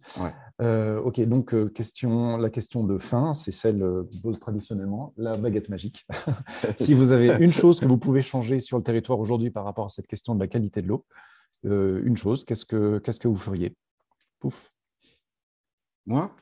Euh, 0.62 1.00
ok, 1.00 1.20
donc 1.22 1.54
euh, 1.54 1.68
question, 1.68 2.36
la 2.36 2.50
question 2.50 2.84
de 2.84 2.98
fin, 2.98 3.34
c'est 3.34 3.52
celle 3.52 3.82
euh, 3.82 4.04
traditionnellement, 4.40 5.12
la 5.16 5.36
baguette 5.36 5.68
magique. 5.68 6.06
si 6.78 6.94
vous 6.94 7.12
avez 7.12 7.36
une 7.40 7.52
chose 7.52 7.80
que 7.80 7.86
vous 7.86 7.98
pouvez 7.98 8.22
changer 8.22 8.60
sur 8.60 8.76
le 8.78 8.84
territoire 8.84 9.18
aujourd'hui 9.18 9.50
par 9.50 9.64
rapport 9.64 9.86
à 9.86 9.88
cette 9.88 10.06
question 10.06 10.34
de 10.34 10.40
la 10.40 10.46
qualité 10.48 10.82
de 10.82 10.88
l'eau, 10.88 11.04
euh, 11.66 12.00
une 12.04 12.16
chose, 12.16 12.44
qu'est-ce 12.44 12.64
que 12.64 12.98
qu'est-ce 12.98 13.20
que 13.20 13.28
vous 13.28 13.36
feriez? 13.36 13.74
Pouf. 14.40 14.72
Moi, 16.06 16.34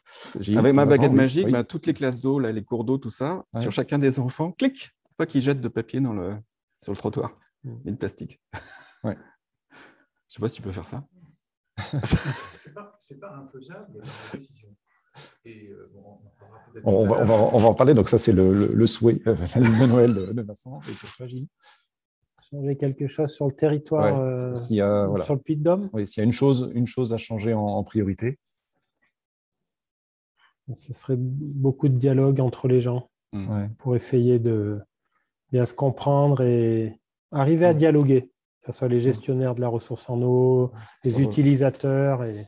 avec 0.57 0.75
ma 0.75 0.87
baguette 0.87 1.13
magique, 1.13 1.47
oui. 1.47 1.53
bah, 1.53 1.65
toutes 1.65 1.87
les 1.87 1.93
classes 1.95 2.19
d'eau, 2.19 2.39
les 2.39 2.65
cours 2.65 2.85
d'eau, 2.85 2.97
tout 2.97 3.11
ça, 3.11 3.45
Ouais. 3.53 3.61
sur 3.61 3.73
chacun 3.73 3.99
des 3.99 4.19
enfants, 4.21 4.53
clic, 4.53 4.91
pas 5.17 5.27
qu'ils 5.27 5.43
jettent 5.43 5.61
de 5.61 5.69
papier 5.69 6.01
dans 6.01 6.13
le, 6.15 6.37
sur 6.83 6.93
le 6.93 6.97
trottoir 6.97 7.37
et 7.85 7.91
de 7.91 7.97
plastique. 7.97 8.41
Ouais. 9.05 9.17
Je 10.27 10.35
sais 10.35 10.41
pas 10.41 10.49
si 10.49 10.57
tu 10.57 10.63
peux 10.63 10.73
faire 10.73 10.89
ça. 10.89 11.07
C'est 12.57 12.75
pas, 12.75 12.99
pas 13.21 13.37
infaisable 13.37 14.03
la 14.03 14.39
décision. 14.39 14.69
Et 15.45 15.69
euh, 15.69 15.89
bon, 15.95 16.21
on 16.83 17.07
va, 17.07 17.15
on, 17.15 17.25
va, 17.25 17.25
l'heure. 17.25 17.55
on 17.55 17.59
va 17.59 17.69
en 17.69 17.75
parler, 17.75 17.95
donc 17.95 18.09
ça 18.09 18.19
c'est 18.19 18.33
le, 18.33 18.53
le, 18.53 18.67
le 18.75 18.87
souhait, 18.89 19.21
euh, 19.29 19.37
la 19.37 19.47
liste 19.61 19.79
de 19.79 19.87
Noël 19.87 20.13
de, 20.15 20.33
de 20.33 20.43
Vincent. 20.43 20.81
Et 21.21 21.29
Gilles 21.29 21.47
Changer 22.51 22.77
quelque 22.77 23.09
chose 23.09 23.31
sur 23.31 23.47
le 23.47 23.53
territoire, 23.53 24.05
Ouais, 24.15 24.81
euh, 24.83 25.07
voilà. 25.07 25.25
sur 25.25 25.35
le 25.35 25.41
Puy 25.41 25.57
de 25.57 25.63
Dôme. 25.63 25.91
Oui, 25.93 26.07
s'il 26.07 26.21
y 26.21 26.23
a 26.23 26.25
une 26.25 26.33
chose, 26.33 26.71
une 26.75 26.87
chose 26.87 27.13
à 27.13 27.19
changer 27.19 27.53
en, 27.53 27.61
en 27.61 27.85
priorité. 27.85 28.39
Ce 30.77 30.93
serait 30.93 31.17
beaucoup 31.19 31.89
de 31.89 31.97
dialogue 31.97 32.41
entre 32.41 32.69
les 32.69 32.81
gens 32.81 33.09
Mm. 33.35 33.51
Ouais. 33.51 33.69
pour 33.77 33.95
essayer 33.95 34.39
de 34.39 34.81
bien 35.53 35.67
se 35.67 35.75
comprendre 35.75 36.41
et 36.43 36.99
arriver 37.31 37.67
à 37.67 37.75
Mm. 37.75 37.77
dialoguer, 37.77 38.23
que 38.63 38.73
ce 38.73 38.79
soit 38.79 38.89
les 38.89 39.01
gestionnaires 39.01 39.55
de 39.55 39.61
la 39.61 39.69
ressource 39.69 40.09
en 40.09 40.23
eau, 40.23 40.73
les 41.05 41.21
utilisateurs. 41.21 42.25
Et 42.25 42.47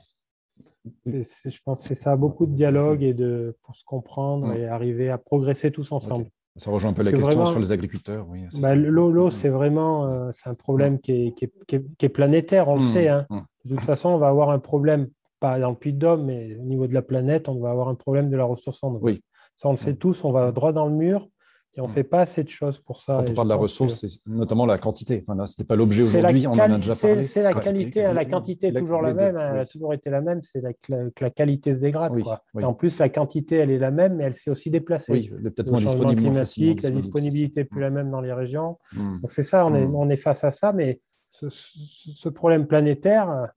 je 1.04 1.58
pense 1.62 1.82
que 1.82 1.88
c'est 1.88 1.94
ça, 1.94 2.16
beaucoup 2.16 2.46
de 2.46 2.54
dialogue 2.54 3.02
et 3.02 3.12
de, 3.12 3.54
pour 3.62 3.76
se 3.76 3.84
comprendre 3.84 4.54
et 4.54 4.66
arriver 4.66 5.10
à 5.10 5.18
progresser 5.18 5.70
tous 5.70 5.92
ensemble. 5.92 6.30
Ça 6.56 6.70
rejoint 6.70 6.90
un 6.90 6.94
peu 6.94 6.98
Parce 7.02 7.06
la 7.06 7.12
que 7.12 7.16
question 7.18 7.34
vraiment, 7.40 7.50
sur 7.50 7.60
les 7.60 7.72
agriculteurs. 7.72 8.26
Oui, 8.28 8.40
Bah. 8.60 8.74
L'eau, 8.74 9.26
Mm. 9.26 9.30
c'est 9.30 9.48
vraiment 9.48 10.06
euh, 10.06 10.30
c'est 10.34 10.48
un 10.50 10.54
problème 10.54 10.98
qui, 10.98 11.12
est, 11.12 11.32
qui, 11.32 11.44
est, 11.44 11.52
qui 11.66 11.76
est- 11.76 11.96
qui 11.96 12.06
est 12.06 12.10
planétaire, 12.10 12.68
on 12.68 12.74
le 12.76 12.82
Mm, 12.82 12.88
sait. 12.88 13.08
hein. 13.08 13.26
mm. 13.30 13.40
De 13.66 13.76
toute 13.76 13.84
façon, 13.84 14.08
on 14.10 14.18
va 14.18 14.28
avoir 14.28 14.50
un 14.50 14.58
problème, 14.58 15.08
pas 15.38 15.58
dans 15.60 15.70
le 15.70 15.76
Puy 15.76 15.92
de 15.92 15.98
Dôme, 15.98 16.24
mais 16.24 16.56
au 16.56 16.64
niveau 16.64 16.86
de 16.86 16.94
la 16.94 17.02
planète, 17.02 17.48
on 17.48 17.58
va 17.60 17.70
avoir 17.70 17.88
un 17.88 17.94
problème 17.94 18.30
de 18.30 18.36
la 18.36 18.44
ressource 18.44 18.82
en 18.82 18.92
eau. 18.94 18.98
Oui. 19.00 19.22
Ça, 19.56 19.68
on 19.68 19.72
le 19.72 19.78
sait 19.78 19.94
tous, 19.94 20.24
on 20.24 20.32
va 20.32 20.50
droit 20.52 20.72
dans 20.72 20.86
le 20.86 20.92
mur 20.94 21.28
et 21.76 21.80
on 21.80 21.84
ne 21.84 21.88
Mm. 21.88 21.94
fait 21.94 22.02
pas 22.04 22.20
assez 22.22 22.42
de 22.42 22.48
choses 22.48 22.78
pour 22.80 22.98
ça. 23.00 23.22
Quand 23.24 23.30
on 23.30 23.34
parle 23.34 23.46
de 23.48 23.52
la 23.52 23.56
ressource, 23.56 24.00
que 24.00 24.08
c'est 24.08 24.18
notamment 24.26 24.66
la 24.66 24.76
quantité. 24.78 25.24
Enfin, 25.28 25.46
ce 25.46 25.54
n'est 25.60 25.66
pas 25.66 25.76
l'objet 25.76 26.02
aujourd'hui, 26.02 26.46
on 26.46 26.52
en 26.52 26.58
a 26.58 26.76
déjà 26.78 26.94
parlé. 26.96 27.22
C'est 27.24 27.42
la 27.42 27.52
Quantité, 27.52 27.70
qualité, 27.72 28.04
hein, 28.04 28.08
la 28.12 28.20
qualité. 28.24 28.30
quantité 28.32 28.70
La- 28.72 28.80
toujours 28.80 29.02
la 29.02 29.12
deux, 29.12 29.18
même, 29.18 29.36
elle 29.36 29.58
a 29.58 29.66
toujours 29.66 29.94
été 29.94 30.10
la 30.10 30.20
même, 30.20 30.42
c'est 30.42 30.62
que 30.82 31.10
la, 31.20 31.30
qualité 31.30 31.72
se 31.72 31.78
dégrade. 31.78 32.12
Oui, 32.14 32.22
quoi. 32.22 32.42
oui. 32.54 32.62
Et 32.62 32.66
en 32.66 32.74
plus, 32.74 32.98
la 32.98 33.08
quantité, 33.08 33.56
elle 33.56 33.70
est 33.70 33.78
la 33.78 33.90
même, 33.92 34.16
mais 34.16 34.24
elle 34.24 34.34
s'est 34.34 34.50
aussi 34.50 34.68
déplacée. 34.70 35.12
Oui, 35.12 35.28
peut-être 35.28 35.66
Le 35.66 35.70
moins 35.72 35.80
disponible, 35.80 36.20
climatique, 36.22 36.82
la 36.82 36.90
disponibilité 36.90 37.60
n'est 37.60 37.64
plus 37.64 37.80
la 37.80 37.90
même 37.90 38.10
dans 38.10 38.20
les 38.20 38.32
régions. 38.32 38.78
ça. 38.92 39.00
Mm. 39.00 39.20
Donc 39.20 39.30
c'est 39.30 39.42
ça, 39.44 39.64
on 39.64 39.74
est, 39.74 39.86
Mm. 39.86 39.94
on 39.94 40.10
est 40.10 40.16
face 40.16 40.42
à 40.44 40.50
ça, 40.50 40.72
mais 40.72 41.00
ce, 41.32 41.46
ce- 41.50 42.28
problème 42.28 42.66
planétaire, 42.66 43.48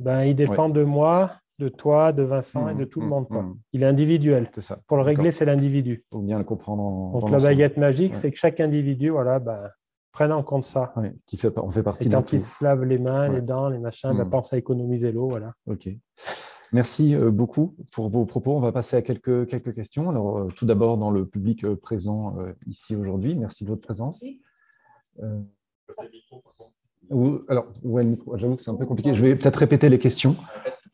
ben, 0.00 0.24
il 0.24 0.34
dépend 0.34 0.68
de 0.68 0.82
moi, 0.82 1.30
de 1.58 1.68
toi, 1.68 2.12
de 2.12 2.22
Vincent 2.22 2.68
et 2.68 2.74
Mm, 2.74 2.78
de 2.78 2.84
tout 2.84 3.00
le 3.00 3.06
mm, 3.06 3.08
monde. 3.08 3.28
quoi. 3.28 3.42
mm. 3.42 3.56
Il 3.72 3.82
est 3.82 3.86
individuel. 3.86 4.50
C'est 4.54 4.60
ça. 4.60 4.78
Pour 4.86 4.96
le 4.96 5.02
régler, 5.02 5.30
c'est 5.30 5.44
l'individu. 5.44 6.04
Il 6.06 6.16
faut 6.16 6.22
bien 6.22 6.38
le 6.38 6.44
comprendre 6.44 6.82
en, 6.82 7.18
Donc 7.18 7.30
la 7.30 7.38
baguette 7.38 7.76
magique, 7.76 8.12
Ouais. 8.12 8.18
c'est 8.20 8.30
que 8.30 8.36
chaque 8.38 8.60
individu 8.60 9.08
voilà, 9.10 9.38
ben, 9.38 9.70
prenne 10.12 10.32
en 10.32 10.42
compte 10.42 10.64
ça. 10.64 10.92
Ouais, 10.96 11.14
qui 11.26 11.36
fait, 11.36 11.52
on 11.58 11.70
fait 11.70 11.82
partie 11.82 12.06
Et 12.08 12.10
d'un 12.10 12.18
quand 12.18 12.32
il 12.32 12.40
tout. 12.40 12.44
se 12.46 12.62
lave 12.64 12.84
les 12.84 12.98
mains, 12.98 13.28
Ouais. 13.30 13.36
les 13.36 13.40
dents, 13.42 13.68
les 13.68 13.78
machins, 13.78 14.12
ben, 14.16 14.24
pense 14.28 14.52
à 14.52 14.58
économiser 14.58 15.12
l'eau. 15.12 15.28
Voilà. 15.28 15.52
Ok. 15.66 15.88
Merci 16.72 17.14
euh, 17.14 17.30
beaucoup 17.30 17.74
pour 17.92 18.10
vos 18.10 18.26
propos. 18.26 18.52
On 18.52 18.60
va 18.60 18.72
passer 18.72 18.96
à 18.96 19.02
quelques, 19.02 19.46
quelques 19.46 19.72
questions. 19.72 20.10
Alors, 20.10 20.38
euh, 20.38 20.48
tout 20.56 20.66
d'abord, 20.66 20.98
dans 20.98 21.10
le 21.10 21.24
public 21.24 21.64
euh, 21.64 21.76
présent 21.76 22.36
ici 22.66 22.94
aujourd'hui, 22.96 23.34
merci 23.36 23.64
de 23.64 23.70
votre 23.70 23.82
présence. 23.82 24.24
Euh, 25.22 25.40
alors, 27.48 27.66
ouais, 27.84 28.02
le 28.02 28.10
micro, 28.10 28.36
j'avoue 28.36 28.56
que 28.56 28.62
c'est 28.62 28.70
un 28.70 28.74
peu 28.74 28.84
compliqué. 28.84 29.14
Je 29.14 29.22
vais 29.24 29.36
peut-être 29.36 29.56
répéter 29.56 29.88
les 29.88 29.98
questions. 30.00 30.34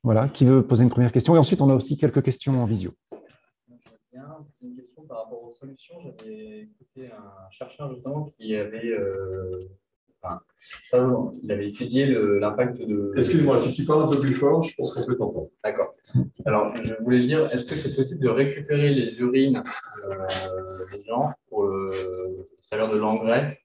Voilà, 0.04 0.28
qui 0.28 0.44
veut 0.44 0.66
poser 0.66 0.82
une 0.82 0.90
première 0.90 1.12
question 1.12 1.36
Et 1.36 1.38
ensuite, 1.38 1.60
on 1.60 1.70
a 1.70 1.74
aussi 1.74 1.96
quelques 1.96 2.22
questions 2.22 2.60
en 2.60 2.66
visio. 2.66 2.92
Bien, 4.12 4.26
une 4.60 4.74
question 4.74 5.04
par 5.04 5.24
rapport 5.24 5.44
aux 5.44 5.52
solutions. 5.52 5.94
J'avais 6.00 6.62
écouté 6.62 7.12
un 7.12 7.50
chercheur 7.50 7.94
justement 7.94 8.24
qui 8.36 8.56
avait, 8.56 8.88
euh, 8.88 9.60
enfin, 10.20 10.40
ça, 10.82 11.08
il 11.44 11.52
avait 11.52 11.68
étudié 11.68 12.06
l'impact 12.06 12.78
de. 12.78 13.12
Excuse-moi, 13.16 13.58
si 13.58 13.72
tu 13.74 13.84
parles 13.84 14.02
un 14.02 14.08
peu 14.08 14.18
plus 14.18 14.34
fort, 14.34 14.64
je 14.64 14.74
pense 14.74 14.92
qu'on 14.92 15.06
peut 15.06 15.16
t'entendre. 15.16 15.50
D'accord. 15.62 15.94
Alors, 16.46 16.74
je 16.82 16.94
voulais 17.00 17.20
dire, 17.20 17.46
est-ce 17.46 17.64
que 17.64 17.76
c'est 17.76 17.94
possible 17.94 18.20
de 18.20 18.28
récupérer 18.28 18.92
les 18.92 19.16
urines 19.20 19.62
euh, 20.04 20.26
des 20.92 21.04
gens 21.04 21.30
pour 21.48 21.62
le 21.62 22.48
servir 22.60 22.90
de 22.90 22.96
l'engrais? 22.96 23.61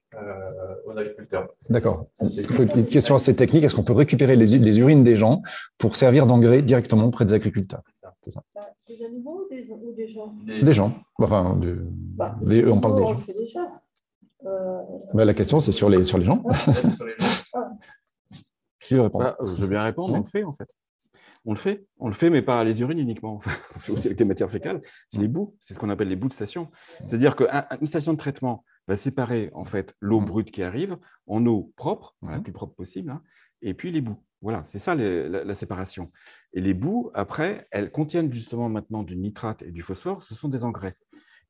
Aux 0.86 0.90
agriculteurs 0.98 1.48
D'accord. 1.68 2.06
Une 2.20 2.86
question 2.86 3.14
assez 3.14 3.34
technique. 3.36 3.64
Est-ce 3.64 3.74
qu'on 3.74 3.84
peut 3.84 3.92
récupérer 3.92 4.36
les, 4.36 4.78
urines 4.80 5.04
des 5.04 5.16
gens 5.16 5.42
pour 5.76 5.96
servir 5.96 6.26
d'engrais 6.26 6.62
directement 6.62 7.04
auprès 7.04 7.24
des 7.24 7.34
agriculteurs? 7.34 7.82
Ça. 7.92 8.14
Bah, 8.54 8.60
Des 8.88 9.04
animaux 9.04 9.44
ou 9.44 9.54
des, 9.54 9.66
ou 9.70 9.92
des 9.94 10.08
gens? 10.12 10.34
Des 10.46 10.72
gens. 10.72 10.92
Enfin, 11.18 11.56
de- 11.56 11.86
Bah, 11.90 12.36
des- 12.42 12.64
on 12.66 12.80
parle 12.80 12.96
des 12.96 13.02
gens. 13.02 13.12
le 13.14 13.20
fait 13.20 13.34
déjà. 13.34 13.60
Euh, 14.46 14.80
Bah, 15.14 15.24
la 15.24 15.34
question, 15.34 15.60
c'est 15.60 15.72
sur 15.72 15.88
les, 15.90 16.04
sur 16.04 16.18
les 16.18 16.24
gens. 16.26 16.42
Qui 18.82 18.94
veut 18.94 19.02
répondre? 19.02 19.24
Bah, 19.24 19.36
euh, 19.40 19.54
je 19.54 19.60
veux 19.62 19.66
bien 19.68 19.82
répondre, 19.82 20.14
on 20.14 20.18
le 20.18 20.24
fait 20.24 20.44
en 20.44 20.52
fait. 20.52 20.68
On 21.44 21.52
le 21.52 21.58
fait, 21.58 21.86
on 21.98 22.08
le 22.08 22.14
fait, 22.14 22.30
mais 22.30 22.42
pas 22.42 22.62
les 22.64 22.80
urines 22.80 22.98
uniquement. 22.98 23.40
on 23.46 23.48
le 23.76 23.80
fait 23.80 23.92
aussi 23.92 24.06
avec 24.08 24.18
les 24.18 24.24
matières 24.24 24.50
fécales. 24.50 24.80
C'est 25.08 25.18
les 25.20 25.28
bouts, 25.28 25.54
c'est 25.60 25.74
ce 25.74 25.78
qu'on 25.78 25.88
appelle 25.90 26.08
les 26.08 26.16
bouts 26.16 26.28
de 26.28 26.32
station. 26.32 26.68
C'est-à-dire 27.04 27.36
qu'une 27.36 27.86
station 27.86 28.12
de 28.12 28.18
traitement 28.18 28.64
va 28.88 28.96
séparer 28.96 29.50
en 29.54 29.64
fait 29.64 29.94
l'eau 30.00 30.20
brute 30.20 30.50
qui 30.50 30.62
arrive 30.62 30.96
en 31.26 31.44
eau 31.46 31.72
propre, 31.76 32.16
la 32.22 32.40
plus 32.40 32.52
propre 32.52 32.74
possible, 32.74 33.10
hein, 33.10 33.22
et 33.62 33.74
puis 33.74 33.92
les 33.92 34.00
bouts. 34.00 34.22
Voilà, 34.40 34.62
c'est 34.66 34.78
ça 34.78 34.94
les- 34.94 35.28
la, 35.28 35.44
la 35.44 35.54
séparation. 35.54 36.10
Et 36.52 36.60
les 36.60 36.74
bouts, 36.74 37.10
après, 37.14 37.66
elles 37.70 37.90
contiennent 37.90 38.32
justement 38.32 38.68
maintenant 38.68 39.02
du 39.02 39.16
nitrate 39.16 39.62
et 39.62 39.70
du 39.72 39.82
phosphore, 39.82 40.22
ce 40.22 40.34
sont 40.34 40.48
des 40.48 40.64
engrais. 40.64 40.96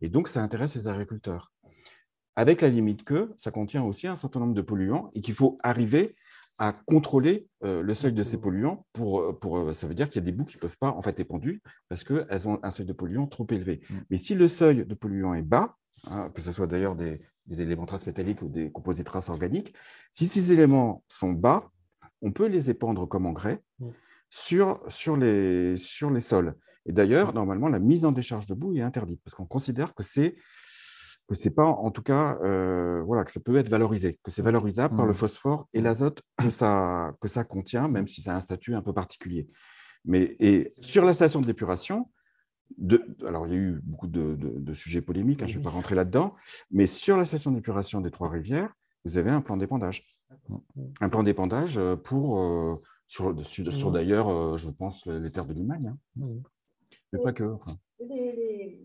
Et 0.00 0.08
donc, 0.08 0.28
ça 0.28 0.42
intéresse 0.42 0.74
les 0.74 0.88
agriculteurs. 0.88 1.52
Avec 2.34 2.60
la 2.62 2.68
limite 2.68 3.04
que 3.04 3.32
ça 3.36 3.50
contient 3.50 3.82
aussi 3.82 4.06
un 4.06 4.16
certain 4.16 4.40
nombre 4.40 4.54
de 4.54 4.62
polluants 4.62 5.10
et 5.14 5.20
qu'il 5.20 5.34
faut 5.34 5.58
arriver 5.62 6.14
à 6.58 6.72
contrôler 6.72 7.48
euh, 7.64 7.82
le 7.82 7.94
seuil 7.94 8.12
de 8.12 8.22
ces 8.22 8.38
polluants. 8.38 8.86
Pour, 8.92 9.38
pour, 9.38 9.58
euh, 9.58 9.72
ça 9.72 9.86
veut 9.86 9.94
dire 9.94 10.08
qu'il 10.08 10.20
y 10.22 10.24
a 10.24 10.26
des 10.26 10.32
bouts 10.32 10.44
qui 10.44 10.56
ne 10.56 10.60
peuvent 10.60 10.78
pas 10.78 10.90
en 10.90 11.02
fait 11.02 11.18
être 11.20 11.28
pendues 11.28 11.62
parce 11.88 12.04
qu'elles 12.04 12.48
ont 12.48 12.58
un 12.62 12.70
seuil 12.70 12.86
de 12.86 12.92
polluants 12.92 13.26
trop 13.26 13.46
élevé. 13.50 13.80
Mais 14.10 14.16
si 14.16 14.34
le 14.34 14.48
seuil 14.48 14.86
de 14.86 14.94
polluants 14.94 15.34
est 15.34 15.42
bas, 15.42 15.76
hein, 16.04 16.30
que 16.34 16.40
ce 16.40 16.52
soit 16.52 16.66
d'ailleurs 16.66 16.94
des, 16.96 17.20
des 17.46 17.62
éléments 17.62 17.86
traces 17.86 18.06
métalliques 18.06 18.42
ou 18.42 18.48
des 18.48 18.70
composés 18.70 19.04
traces 19.04 19.28
organiques, 19.28 19.74
si 20.12 20.26
ces 20.26 20.52
éléments 20.52 21.02
sont 21.08 21.32
bas, 21.32 21.70
on 22.22 22.32
peut 22.32 22.46
les 22.46 22.70
épandre 22.70 23.06
comme 23.08 23.26
engrais 23.26 23.62
Mm. 23.80 23.90
sur, 24.30 24.80
sur, 24.88 25.16
les, 25.16 25.76
sur 25.76 26.10
les 26.10 26.20
sols. 26.20 26.54
Et 26.86 26.92
d'ailleurs, 26.92 27.32
normalement, 27.32 27.68
la 27.68 27.78
mise 27.78 28.04
en 28.04 28.12
décharge 28.12 28.46
de 28.46 28.54
boue 28.54 28.74
est 28.76 28.80
interdite 28.82 29.20
parce 29.24 29.34
qu'on 29.34 29.46
considère 29.46 29.94
que 29.94 30.02
c'est 30.02 30.36
que 31.28 31.34
c'est 31.34 31.50
pas, 31.50 31.66
en 31.66 31.90
tout 31.90 32.02
cas, 32.02 32.38
euh, 32.42 33.02
voilà, 33.04 33.22
que 33.22 33.30
ça 33.30 33.38
peut 33.40 33.56
être 33.58 33.68
valorisé, 33.68 34.18
que 34.24 34.30
c'est 34.30 34.40
valorisable 34.40 34.96
par 34.96 35.04
le 35.04 35.12
Mm. 35.12 35.14
phosphore 35.14 35.68
et 35.74 35.80
l'azote 35.80 36.22
que 36.38 36.48
ça, 36.50 37.12
que 37.20 37.28
ça 37.28 37.44
contient, 37.44 37.86
même 37.86 38.08
si 38.08 38.22
ça 38.22 38.32
a 38.32 38.36
un 38.36 38.40
statut 38.40 38.74
un 38.74 38.80
peu 38.80 38.94
particulier. 38.94 39.46
Mais 40.06 40.36
et 40.40 40.72
sur 40.80 41.04
la 41.04 41.12
station 41.12 41.40
de 41.42 41.46
d'épuration, 41.46 42.10
de, 42.76 43.02
alors 43.26 43.46
il 43.46 43.52
y 43.52 43.56
a 43.56 43.58
eu 43.58 43.80
beaucoup 43.82 44.06
de, 44.06 44.34
de- 44.36 44.58
de 44.58 44.74
sujets 44.74 45.00
polémiques, 45.00 45.42
hein, 45.42 45.46
je 45.46 45.54
ne 45.54 45.58
vais 45.58 45.64
pas 45.64 45.70
rentrer 45.70 45.94
là-dedans, 45.94 46.34
mais 46.70 46.86
sur 46.86 47.16
la 47.16 47.24
station 47.24 47.50
d'épuration 47.50 48.00
des 48.00 48.10
Trois-Rivières, 48.10 48.72
vous 49.04 49.16
avez 49.18 49.30
un 49.30 49.40
plan 49.40 49.56
d'épandage. 49.56 50.04
Un 51.00 51.08
plan 51.08 51.22
d'épandage 51.22 51.78
euh, 51.78 51.96
pour, 51.96 52.40
euh, 52.40 52.76
sur, 53.06 53.34
sur, 53.44 53.72
sur 53.72 53.90
d'ailleurs, 53.90 54.28
euh, 54.28 54.56
je 54.58 54.68
pense, 54.68 55.06
les 55.06 55.30
terres 55.30 55.46
de 55.46 55.54
Limagne. 55.54 55.94
hein. 56.20 56.26
Mais 57.12 57.20
pas 57.22 57.32
que. 57.32 57.44
enfin. 57.44 57.78
les, 58.00 58.06
les- 58.06 58.84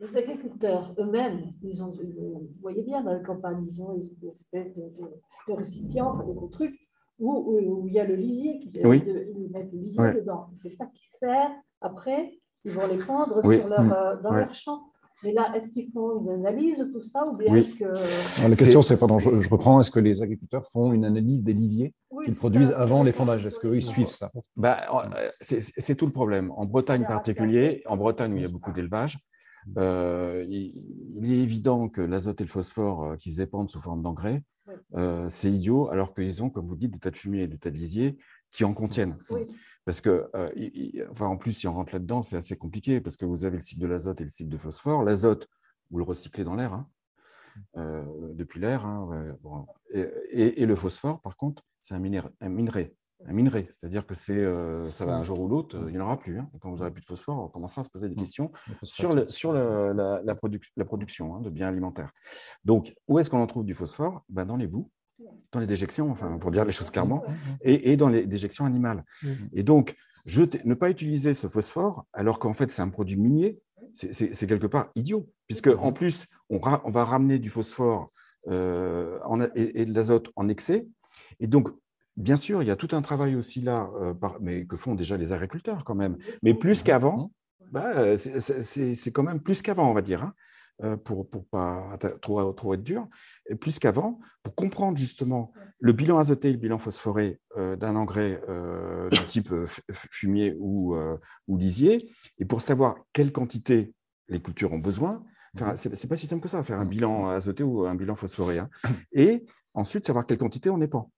les 0.00 0.16
agriculteurs 0.16 0.94
eux-mêmes, 0.98 1.52
ils 1.62 1.82
ont, 1.82 1.92
vous 1.92 2.48
voyez 2.60 2.82
bien, 2.82 3.02
dans 3.02 3.12
la 3.12 3.20
campagne, 3.20 3.64
ils 3.68 3.80
ont 3.82 3.94
une 3.94 4.28
espèce 4.28 4.74
de, 4.74 4.82
de, 4.82 5.10
de 5.48 5.52
récipient, 5.52 6.08
enfin 6.08 6.24
de 6.26 6.32
gros 6.32 6.48
trucs, 6.48 6.76
où, 7.20 7.32
où- 7.32 7.82
où 7.82 7.86
il 7.88 7.94
y 7.94 8.00
a 8.00 8.04
le 8.04 8.16
lisier, 8.16 8.58
qui, 8.60 8.84
Oui. 8.84 9.00
de- 9.02 9.26
ils 9.36 9.50
mettent 9.50 9.72
le 9.72 9.78
lisier 9.80 10.00
Ouais. 10.00 10.14
dedans. 10.14 10.48
C'est 10.54 10.70
ça 10.70 10.86
qui 10.86 11.06
sert, 11.08 11.50
après, 11.80 12.40
ils 12.64 12.72
vont 12.72 12.86
les 12.86 12.98
prendre 12.98 13.40
Oui. 13.44 13.58
sur 13.58 13.68
leur, 13.68 13.82
Mm. 13.82 13.92
euh, 13.92 14.16
dans 14.22 14.30
Ouais. 14.32 14.40
leur 14.40 14.54
champ. 14.54 14.82
Mais 15.24 15.32
là, 15.32 15.52
est-ce 15.54 15.70
qu'ils 15.70 15.88
font 15.92 16.20
une 16.20 16.30
analyse 16.30 16.78
de 16.78 16.84
tout 16.86 17.00
ça 17.00 17.22
ou 17.28 17.36
bien 17.36 17.52
Oui. 17.52 17.76
que... 17.78 17.84
Alors, 17.84 18.48
la 18.48 18.56
question, 18.56 18.82
c'est, 18.82 18.96
pardon, 18.98 19.20
je, 19.20 19.40
je 19.40 19.48
reprends, 19.50 19.80
est-ce 19.80 19.90
que 19.92 20.00
les 20.00 20.20
agriculteurs 20.20 20.66
font 20.66 20.92
une 20.92 21.04
analyse 21.04 21.44
des 21.44 21.52
lisiers 21.52 21.94
Oui, 22.10 22.24
qu'ils 22.24 22.34
produisent 22.34 22.70
ça. 22.70 22.78
avant 22.80 23.04
l'épandage? 23.04 23.46
Est-ce 23.46 23.60
qu'eux, 23.60 23.76
ils 23.76 23.84
suivent 23.84 24.08
ça? 24.08 24.30
Bah, 24.56 24.78
c'est 25.40 25.94
tout 25.94 26.06
le 26.06 26.12
problème. 26.12 26.50
En 26.56 26.64
Bretagne 26.66 27.02
en 27.04 27.06
particulier, 27.06 27.82
en 27.86 27.96
Bretagne 27.96 28.32
où 28.32 28.36
il 28.36 28.42
y 28.42 28.46
a 28.46 28.48
beaucoup 28.48 28.72
d'élevage, 28.72 29.18
euh, 29.78 30.44
il, 30.48 30.72
il 31.22 31.32
est 31.32 31.38
évident 31.38 31.88
que 31.88 32.00
l'azote 32.00 32.40
et 32.40 32.44
le 32.44 32.50
phosphore 32.50 33.04
euh, 33.04 33.16
qui 33.16 33.30
se 33.30 33.40
épandent 33.42 33.70
sous 33.70 33.80
forme 33.80 34.02
d'engrais, 34.02 34.42
euh, 34.96 35.26
c'est 35.28 35.52
idiot, 35.52 35.88
alors 35.90 36.14
qu'ils 36.14 36.42
ont, 36.42 36.50
comme 36.50 36.66
vous 36.66 36.74
dites, 36.74 36.90
des 36.92 36.98
tas 36.98 37.10
de 37.12 37.16
fumier 37.16 37.42
et 37.42 37.46
des 37.46 37.58
tas 37.58 37.70
de 37.70 37.76
lisiers 37.76 38.18
qui 38.52 38.64
en 38.64 38.74
contiennent. 38.74 39.18
Oui. 39.30 39.46
Parce 39.84 40.00
que, 40.00 40.30
euh, 40.36 40.48
il- 40.54 40.70
il- 40.74 41.06
enfin, 41.10 41.26
en 41.26 41.36
plus, 41.36 41.52
si 41.52 41.66
on 41.66 41.74
rentre 41.74 41.92
là-dedans, 41.94 42.22
c'est 42.22 42.36
assez 42.36 42.56
compliqué 42.56 43.00
parce 43.00 43.16
que 43.16 43.24
vous 43.24 43.44
avez 43.44 43.56
le 43.56 43.62
cycle 43.62 43.80
de 43.80 43.86
l'azote 43.88 44.20
et 44.20 44.24
le 44.24 44.30
cycle 44.30 44.50
de 44.50 44.58
phosphore. 44.58 45.02
L'azote, 45.02 45.48
vous 45.90 45.98
le 45.98 46.04
recyclez 46.04 46.44
dans 46.44 46.54
l'air, 46.54 46.72
hein, 46.72 46.86
euh, 47.76 48.04
depuis 48.34 48.60
l'air. 48.60 48.86
hein, 48.86 49.04
ouais, 49.06 49.32
bon. 49.42 49.66
et, 49.90 50.00
et- 50.30 50.62
et 50.62 50.66
le 50.66 50.76
phosphore, 50.76 51.20
par 51.20 51.36
contre, 51.36 51.64
c'est 51.82 51.94
un, 51.94 51.98
minéra- 51.98 52.30
un 52.40 52.48
minerai. 52.48 52.94
Un 53.24 53.32
minerai, 53.34 53.68
c'est-à-dire 53.78 54.04
que 54.04 54.14
c'est, 54.16 54.36
euh, 54.36 54.90
ça 54.90 55.04
va 55.06 55.14
un 55.14 55.22
jour 55.22 55.38
ou 55.40 55.46
l'autre, 55.48 55.76
euh, 55.78 55.84
il 55.88 55.92
n'y 55.94 56.00
en 56.00 56.04
aura 56.06 56.18
plus. 56.18 56.38
hein. 56.40 56.50
Quand 56.60 56.70
vous 56.70 56.78
n'aurez 56.78 56.90
plus 56.90 57.02
de 57.02 57.06
phosphore, 57.06 57.38
on 57.44 57.48
commencera 57.48 57.82
à 57.82 57.84
se 57.84 57.88
poser 57.90 58.08
des 58.08 58.16
questions 58.16 58.50
Le 58.68 58.74
sur, 58.82 59.12
le- 59.14 59.28
sur 59.28 59.52
le- 59.52 59.92
la, 59.92 60.20
la 60.24 60.34
produc- 60.34 60.72
la 60.76 60.84
production 60.84 61.36
hein, 61.36 61.40
de 61.40 61.48
biens 61.48 61.68
alimentaires. 61.68 62.10
Donc, 62.64 62.94
où 63.06 63.20
est-ce 63.20 63.30
qu'on 63.30 63.40
en 63.40 63.46
trouve 63.46 63.64
du 63.64 63.74
phosphore? 63.74 64.24
Ben, 64.28 64.44
Dans 64.44 64.56
les 64.56 64.66
boues, 64.66 64.90
dans 65.52 65.60
les 65.60 65.66
déjections, 65.66 66.10
enfin, 66.10 66.38
pour 66.38 66.50
dire 66.50 66.64
les 66.64 66.72
choses 66.72 66.90
clairement, 66.90 67.22
et, 67.62 67.92
et 67.92 67.96
dans 67.96 68.08
les 68.08 68.26
déjections 68.26 68.64
animales. 68.64 69.04
Et 69.52 69.62
donc, 69.62 69.96
ne 70.64 70.74
pas 70.74 70.88
utiliser 70.90 71.34
ce 71.34 71.46
phosphore, 71.48 72.06
alors 72.12 72.38
qu'en 72.38 72.52
fait, 72.54 72.70
c'est 72.72 72.82
un 72.82 72.88
produit 72.88 73.16
minier, 73.16 73.58
c'est- 73.92 74.12
quelque 74.46 74.66
part 74.66 74.88
idiot, 74.94 75.28
puisque 75.48 75.66
en 75.68 75.92
plus, 75.92 76.26
on, 76.48 76.58
ra- 76.58 76.80
on 76.84 76.90
va 76.90 77.04
ramener 77.04 77.38
du 77.38 77.50
phosphore 77.50 78.10
euh, 78.48 79.18
en 79.24 79.40
et, 79.42 79.50
et 79.82 79.84
de 79.84 79.94
l'azote 79.94 80.30
en 80.36 80.48
excès. 80.48 80.86
Et 81.40 81.46
donc, 81.46 81.68
bien 82.16 82.36
sûr, 82.36 82.62
il 82.62 82.66
y 82.68 82.70
a 82.70 82.76
tout 82.76 82.88
un 82.92 83.02
travail 83.02 83.36
aussi 83.36 83.60
là, 83.60 83.90
euh, 84.00 84.14
par- 84.14 84.38
mais 84.40 84.64
que 84.66 84.76
font 84.76 84.94
déjà 84.94 85.16
les 85.16 85.32
agriculteurs 85.32 85.84
quand 85.84 85.94
même. 85.94 86.16
Mais 86.42 86.54
plus 86.54 86.82
qu'avant, 86.82 87.32
bah, 87.70 88.16
c'est 88.18 89.12
quand 89.12 89.22
même 89.22 89.40
plus 89.40 89.62
qu'avant, 89.62 89.90
on 89.90 89.94
va 89.94 90.02
dire, 90.02 90.22
hein, 90.24 90.34
euh, 90.82 90.96
pour 90.96 91.28
ne 91.32 91.40
pas 91.40 91.98
trop, 92.20 92.52
trop 92.52 92.74
être 92.74 92.82
dur, 92.82 93.06
et 93.48 93.54
plus 93.54 93.78
qu'avant, 93.78 94.20
pour 94.42 94.54
comprendre 94.54 94.98
justement 94.98 95.52
le 95.78 95.92
bilan 95.92 96.18
azoté 96.18 96.48
et 96.48 96.52
le 96.52 96.58
bilan 96.58 96.78
phosphoré 96.78 97.40
euh, 97.56 97.76
d'un 97.76 97.96
engrais 97.96 98.40
euh, 98.48 99.08
de 99.10 99.16
type 99.28 99.52
fumier 99.92 100.54
ou, 100.58 100.96
ou 101.48 101.56
lisier, 101.56 102.10
et 102.38 102.44
pour 102.44 102.62
savoir 102.62 102.96
quelle 103.12 103.32
quantité 103.32 103.94
les 104.28 104.40
cultures 104.40 104.72
ont 104.72 104.78
besoin. 104.78 105.24
Enfin, 105.54 105.76
c'est 105.76 105.94
c'est 105.94 106.08
pas 106.08 106.16
si 106.16 106.26
simple 106.26 106.42
que 106.42 106.48
ça, 106.48 106.62
faire 106.62 106.80
un 106.80 106.86
bilan 106.86 107.28
azoté 107.28 107.62
ou 107.62 107.84
un 107.84 107.94
bilan 107.94 108.14
phosphoré. 108.14 108.58
hein. 108.58 108.70
Et 109.12 109.44
ensuite, 109.74 110.06
savoir 110.06 110.26
quelle 110.26 110.38
quantité 110.38 110.70
on 110.70 110.80
épand. 110.80 111.08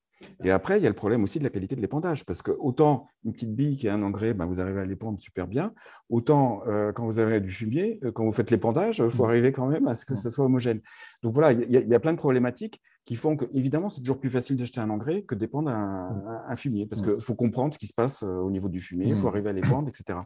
Et 0.45 0.51
après, 0.51 0.79
il 0.79 0.83
y 0.83 0.87
a 0.87 0.89
le 0.89 0.95
problème 0.95 1.23
aussi 1.23 1.39
de 1.39 1.45
la 1.45 1.51
qualité 1.51 1.77
de 1.77 1.81
l'épandage, 1.81 2.25
parce 2.25 2.41
que 2.41 2.51
autant 2.53 3.09
une 3.25 3.33
petite 3.33 3.55
bille 3.55 3.77
qui 3.77 3.87
est 3.89 3.91
un 3.91 4.03
engrais, 4.03 4.33
ben, 4.33 4.47
vous 4.47 4.61
arrivez 4.61 4.81
à 4.81 4.87
l'épandre 4.87 5.21
super 5.21 5.47
bien, 5.47 5.75
autant 6.09 6.63
euh, 6.67 6.93
quand 6.93 7.05
vous 7.05 7.19
avez 7.19 7.41
du 7.41 7.51
fumier, 7.51 7.99
euh, 8.05 8.13
quand 8.13 8.25
vous 8.25 8.33
faites 8.33 8.51
l'épandage, 8.51 9.01
il 9.05 9.11
faut 9.11 9.25
arriver 9.25 9.53
quand 9.53 9.67
même 9.67 9.87
à 9.89 9.95
ce 9.97 10.05
que 10.07 10.15
ça 10.15 10.31
soit 10.31 10.45
homogène. 10.45 10.81
Donc 11.23 11.35
voilà, 11.35 11.53
il 11.53 11.71
y, 11.71 11.77
a- 11.77 11.81
il 11.81 11.89
y 11.89 11.95
a 11.95 12.01
plein 12.01 12.13
de 12.13 12.19
problématiques 12.19 12.81
qui 13.05 13.17
font 13.17 13.37
que, 13.37 13.45
évidemment, 13.53 13.89
c'est 13.91 14.01
toujours 14.01 14.19
plus 14.19 14.31
facile 14.31 14.57
d'acheter 14.57 14.81
un 14.81 14.89
engrais 14.89 15.23
que 15.23 15.35
d'épandre 15.35 15.69
un, 15.71 16.23
un- 16.27 16.43
un 16.49 16.57
fumier, 16.57 16.87
parce 16.87 17.03
qu'il 17.03 17.21
faut 17.21 17.35
comprendre 17.35 17.75
ce 17.75 17.79
qui 17.79 17.87
se 17.87 17.95
passe 17.95 18.23
euh, 18.23 18.27
au 18.39 18.51
niveau 18.51 18.69
du 18.69 18.81
fumier, 18.81 19.09
il 19.09 19.17
faut 19.17 19.25
Mm. 19.27 19.29
arriver 19.29 19.51
à 19.51 19.53
l'épandre, 19.53 19.89
etc. 19.89 20.19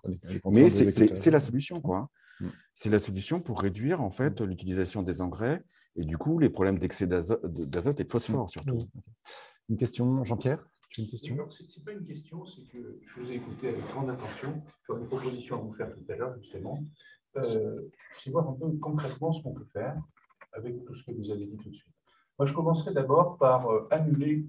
Mais 0.52 0.70
c'est- 0.70 1.30
la 1.30 1.40
solution, 1.40 1.80
quoi. 1.80 1.96
hein. 1.98 2.08
Mm. 2.40 2.46
C'est 2.74 2.90
la 2.90 2.98
solution 3.00 3.40
pour 3.40 3.60
réduire 3.60 4.00
en 4.00 4.10
fait 4.10 4.40
l'utilisation 4.42 5.02
des 5.02 5.20
engrais 5.20 5.60
et 5.96 6.04
du 6.04 6.16
coup 6.16 6.38
les 6.38 6.48
problèmes 6.50 6.78
d'excès 6.78 7.06
d'azo- 7.08 7.40
d'azote 7.42 7.98
et 7.98 8.04
de 8.04 8.12
phosphore 8.12 8.48
surtout. 8.48 8.78
Une 9.68 9.76
question, 9.76 10.24
Jean-Pierre 10.24 10.64
Tu 10.90 11.02
pas 11.82 11.92
une 11.92 12.04
question, 12.04 12.44
c'est 12.46 12.62
que 12.62 12.98
je 13.04 13.20
vous 13.20 13.30
ai 13.30 13.34
écouté 13.34 13.68
avec 13.68 13.86
grande 13.88 14.08
attention. 14.08 14.62
J'aurais 14.86 15.00
une 15.00 15.06
proposition 15.06 15.56
à 15.56 15.60
vous 15.60 15.72
faire 15.72 15.92
tout 15.92 16.04
à 16.08 16.16
l'heure, 16.16 16.34
justement. 16.38 16.78
Euh, 17.36 17.82
c'est 18.12 18.30
voir 18.30 18.48
un 18.48 18.54
peu 18.54 18.70
concrètement 18.78 19.30
ce 19.30 19.42
qu'on 19.42 19.52
peut 19.52 19.66
faire 19.66 20.00
avec 20.54 20.82
tout 20.84 20.94
ce 20.94 21.04
que 21.04 21.12
vous 21.12 21.30
avez 21.30 21.46
dit 21.46 21.56
tout 21.58 21.68
de 21.68 21.74
suite. 21.74 21.94
Moi, 22.38 22.46
je 22.46 22.54
commencerai 22.54 22.94
d'abord 22.94 23.36
par 23.36 23.70
euh, 23.70 23.86
annuler 23.90 24.46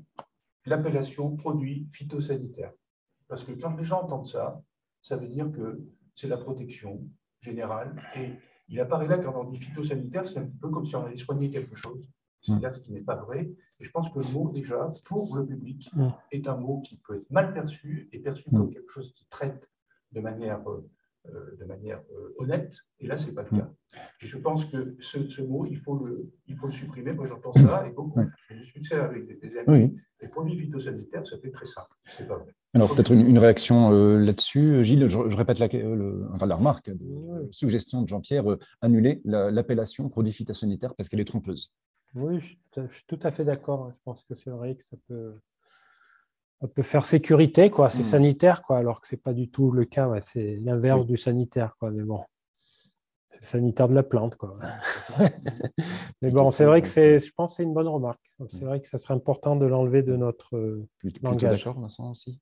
l'appellation 0.65 1.35
produit 1.35 1.89
phytosanitaire. 1.91 2.71
Parce 3.27 3.43
que 3.43 3.51
quand 3.51 3.75
les 3.75 3.83
gens 3.83 4.03
entendent 4.03 4.25
ça, 4.25 4.61
ça 5.01 5.17
veut 5.17 5.27
dire 5.27 5.51
que 5.51 5.81
c'est 6.15 6.29
la 6.29 6.37
protection 6.37 7.05
générale. 7.41 8.01
Et 8.15 8.31
il 8.69 8.79
apparaît 8.79 9.07
là, 9.07 9.17
quand 9.17 9.35
on 9.35 9.49
dit 9.49 9.59
phytosanitaire, 9.59 10.25
c'est 10.25 10.39
un 10.39 10.49
peu 10.61 10.69
comme 10.69 10.85
si 10.85 10.95
on 10.95 11.05
allait 11.05 11.17
soigner 11.17 11.49
quelque 11.49 11.75
chose. 11.75 12.07
C'est 12.41 12.59
là 12.61 12.71
ce 12.71 12.79
qui 12.79 12.91
n'est 12.93 13.01
pas 13.01 13.15
vrai. 13.15 13.51
Et 13.79 13.83
je 13.83 13.91
pense 13.91 14.09
que 14.09 14.19
le 14.19 14.25
mot, 14.33 14.49
déjà, 14.49 14.91
pour 15.05 15.35
le 15.37 15.45
public, 15.45 15.89
Mm. 15.93 16.07
est 16.31 16.47
un 16.47 16.55
mot 16.57 16.81
qui 16.81 16.97
peut 16.97 17.15
être 17.17 17.29
mal 17.29 17.53
perçu 17.53 18.09
et 18.13 18.19
perçu 18.19 18.49
comme 18.49 18.69
quelque 18.73 18.91
chose 18.91 19.13
qui 19.13 19.25
traite 19.29 19.69
de 20.13 20.21
manière, 20.21 20.61
euh, 20.69 20.89
euh, 21.27 21.57
de 21.59 21.65
manière 21.65 22.01
euh, 22.13 22.33
honnête. 22.37 22.75
Et 22.99 23.07
là, 23.07 23.17
ce 23.17 23.27
n'est 23.27 23.33
pas 23.35 23.43
le 23.49 23.57
cas. 23.57 23.69
Et 24.21 24.25
je 24.27 24.37
pense 24.37 24.65
que 24.65 24.95
ce, 24.99 25.29
ce 25.29 25.41
mot, 25.41 25.65
il 25.65 25.77
faut, 25.77 25.95
le, 25.97 26.31
il 26.47 26.55
faut 26.55 26.67
le 26.67 26.71
supprimer. 26.73 27.11
Moi, 27.13 27.25
j'entends 27.25 27.53
ça 27.53 27.85
et 27.87 27.91
beaucoup. 27.91 28.19
Je 28.49 28.55
discute 28.55 28.85
ça 28.85 29.03
avec 29.05 29.25
des, 29.27 29.35
des 29.35 29.57
amis. 29.57 29.67
Oui. 29.67 29.95
Les 30.21 30.27
produits 30.29 30.57
phytosanitaires, 30.59 31.25
ça 31.27 31.37
fait 31.39 31.51
très 31.51 31.65
simple. 31.65 31.87
C'est 32.09 32.27
pas 32.27 32.37
vrai. 32.37 32.53
Alors, 32.75 32.93
peut-être 32.93 33.11
une, 33.11 33.25
une 33.27 33.39
réaction 33.39 33.91
euh, 33.91 34.19
là-dessus. 34.19 34.85
Gilles, 34.85 35.07
je, 35.07 35.29
je 35.29 35.35
répète 35.37 35.59
la, 35.59 35.67
le- 35.67 36.27
enfin, 36.33 36.45
la 36.45 36.55
remarque, 36.55 36.89
de, 36.91 37.47
suggestion 37.51 38.01
de 38.03 38.07
Jean-Pierre, 38.07 38.49
euh, 38.51 38.59
annuler 38.81 39.21
la- 39.25 39.49
l'appellation 39.51 40.07
produit 40.09 40.31
phytosanitaire 40.33 40.93
parce 40.95 41.09
qu'elle 41.09 41.19
est 41.19 41.25
trompeuse. 41.25 41.73
Oui, 42.15 42.39
je 42.39 42.45
suis 42.45 42.59
tout 42.71 42.79
à- 42.81 42.87
je 42.87 42.93
suis 42.95 43.05
tout 43.05 43.19
à 43.23 43.31
fait 43.31 43.45
d'accord. 43.45 43.89
Je 43.91 43.95
pense 44.03 44.23
que 44.23 44.35
c'est 44.35 44.49
vrai 44.49 44.75
que 44.75 44.83
ça 44.85 44.97
peut, 45.07 45.33
ça 46.61 46.67
peut 46.67 46.83
faire 46.83 47.05
sécurité, 47.05 47.69
quoi. 47.69 47.89
C'est 47.89 48.01
Mm. 48.01 48.03
sanitaire, 48.03 48.61
quoi, 48.63 48.77
alors 48.77 49.01
que 49.01 49.07
c'est 49.07 49.17
pas 49.21 49.33
du 49.33 49.49
tout 49.49 49.71
le 49.71 49.85
cas. 49.85 50.07
ouais. 50.09 50.21
C'est 50.21 50.57
l'inverse 50.57 51.05
du 51.05 51.17
sanitaire, 51.17 51.75
quoi. 51.79 51.91
Mais 51.91 52.03
bon, 52.03 52.23
c'est 53.31 53.39
le 53.41 53.45
sanitaire 53.45 53.87
de 53.89 53.95
la 53.95 54.03
plante, 54.03 54.35
quoi. 54.35 54.57
Mais 56.21 56.31
bon, 56.31 56.51
c'est 56.51 56.65
vrai 56.65 56.81
que 56.81 56.87
c'est, 56.87 57.19
je 57.19 57.31
pense, 57.33 57.51
que 57.53 57.57
c'est 57.57 57.63
une 57.63 57.73
bonne 57.73 57.87
remarque. 57.87 58.31
C'est 58.49 58.65
vrai 58.65 58.81
que 58.81 58.87
ça 58.89 58.97
serait 58.97 59.13
important 59.13 59.55
de 59.55 59.65
l'enlever 59.65 60.01
de 60.03 60.15
notre 60.15 60.55
euh, 60.57 60.87
Plutôt 60.99 61.25
langage. 61.27 61.63
d'accord, 61.65 61.79
Vincent 61.79 62.11
aussi. 62.11 62.39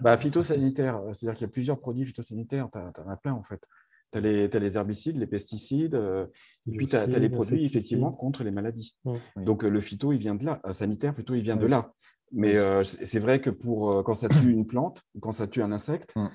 Bah, 0.00 0.16
phytosanitaire, 0.16 1.00
c'est-à-dire 1.12 1.34
qu'il 1.34 1.46
y 1.46 1.50
a 1.50 1.52
plusieurs 1.52 1.78
produits 1.78 2.04
phytosanitaires, 2.04 2.68
tu 2.72 2.78
en 2.78 3.08
as 3.08 3.16
plein 3.16 3.32
en 3.32 3.42
fait. 3.42 3.64
Tu 4.12 4.18
as, 4.18 4.58
les 4.60 4.76
herbicides, 4.76 5.16
les 5.16 5.26
pesticides, 5.26 5.94
euh, 5.94 6.26
et 6.70 6.76
puis 6.76 6.86
tu 6.86 6.96
as, 6.96 7.06
les 7.06 7.30
produits 7.30 7.64
effectivement 7.64 8.12
contre 8.12 8.44
les 8.44 8.50
maladies. 8.50 8.94
Donc 9.36 9.64
euh, 9.64 9.68
le 9.70 9.80
phyto, 9.80 10.12
il 10.12 10.18
vient 10.18 10.34
de 10.34 10.44
là, 10.44 10.60
euh, 10.66 10.74
sanitaire 10.74 11.14
plutôt, 11.14 11.34
il 11.34 11.42
vient 11.42 11.56
de 11.56 11.66
là. 11.66 11.92
Mais 12.30 12.56
euh, 12.56 12.82
c'est 12.84 13.18
vrai 13.18 13.40
que 13.40 13.50
pour 13.50 13.90
euh, 13.92 14.02
quand 14.02 14.14
ça 14.14 14.28
tue 14.28 14.50
une 14.50 14.66
plante 14.66 15.02
ou 15.14 15.20
quand 15.20 15.32
ça 15.32 15.46
tue 15.46 15.62
un 15.62 15.72
insecte, 15.72 16.14
Mm. 16.16 16.28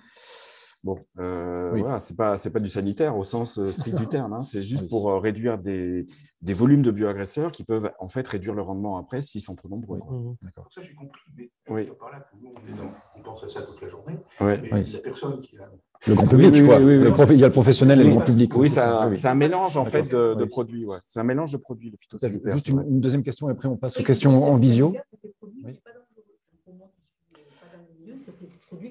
bon, 0.83 0.99
euh, 1.19 1.71
Oui. 1.73 1.81
voilà, 1.81 1.99
c'est 1.99 2.15
pas 2.15 2.37
c'est 2.37 2.51
pas 2.51 2.59
du 2.59 2.69
sanitaire 2.69 3.17
au 3.17 3.23
sens 3.23 3.59
strict 3.71 3.97
du 3.97 4.07
terme. 4.09 4.33
hein. 4.33 4.41
c'est 4.43 4.61
juste 4.63 4.83
Oui. 4.83 4.89
pour 4.89 5.09
euh, 5.09 5.19
réduire 5.19 5.57
des, 5.57 6.05
des 6.41 6.53
volumes 6.53 6.83
de 6.83 6.91
bioagresseurs 6.91 7.51
qui 7.51 7.63
peuvent 7.63 7.91
en 7.99 8.09
fait 8.09 8.27
réduire 8.27 8.53
le 8.53 8.61
rendement 8.61 8.97
après 8.97 9.21
s'ils 9.23 9.41
sont 9.41 9.55
trop 9.55 9.69
nombreux. 9.69 9.97
Mhm. 9.99 10.35
Donc 10.55 10.65
ça, 10.71 10.81
j'ai 10.81 10.93
compris. 10.93 11.19
Mais 11.35 11.49
Oui. 11.69 11.89
par 11.99 12.11
là, 12.11 12.27
nous, 12.41 12.53
on, 12.55 12.67
est 12.67 12.77
dans- 12.77 12.91
on 13.15 13.21
pense 13.23 13.43
à 13.43 13.49
ça 13.49 13.63
toute 13.63 13.81
la 13.81 13.87
journée. 13.87 14.17
Mais 14.39 14.61
Oui. 14.71 14.83
la 14.93 14.99
personne 14.99 15.41
qui 15.41 15.57
a 15.57 15.67
Le 16.05 16.13
grand 16.13 16.27
public, 16.27 16.51
oui, 16.53 16.63
quoi. 16.65 16.79
oui, 16.79 16.99
Le 16.99 17.11
prof- 17.11 17.29
Il 17.31 17.39
y 17.39 17.43
a 17.43 17.47
le 17.47 17.51
professionnel 17.53 17.99
et 18.01 18.03
le 18.03 18.09
grand 18.11 18.21
public. 18.21 18.55
Oui, 18.55 18.69
c'est 18.69 18.79
un 19.27 19.35
mélange 19.35 19.75
en 19.77 19.85
fait 19.85 20.03
de, 20.11 20.35
de 20.35 20.43
Oui. 20.43 20.47
produits. 20.49 20.85
ouais. 20.85 20.97
C'est 21.05 21.19
un 21.19 21.23
mélange 21.23 21.51
de 21.51 21.57
produits, 21.57 21.89
le 21.89 21.97
phytosanitaire. 21.97 22.53
Juste 22.53 22.67
une, 22.69 22.99
deuxième 23.01 23.23
question 23.23 23.49
et 23.49 23.51
après 23.51 23.67
on 23.67 23.77
passe 23.77 23.99
aux 23.99 24.03
questions 24.03 24.43
en 24.45 24.57
visio. 24.57 24.93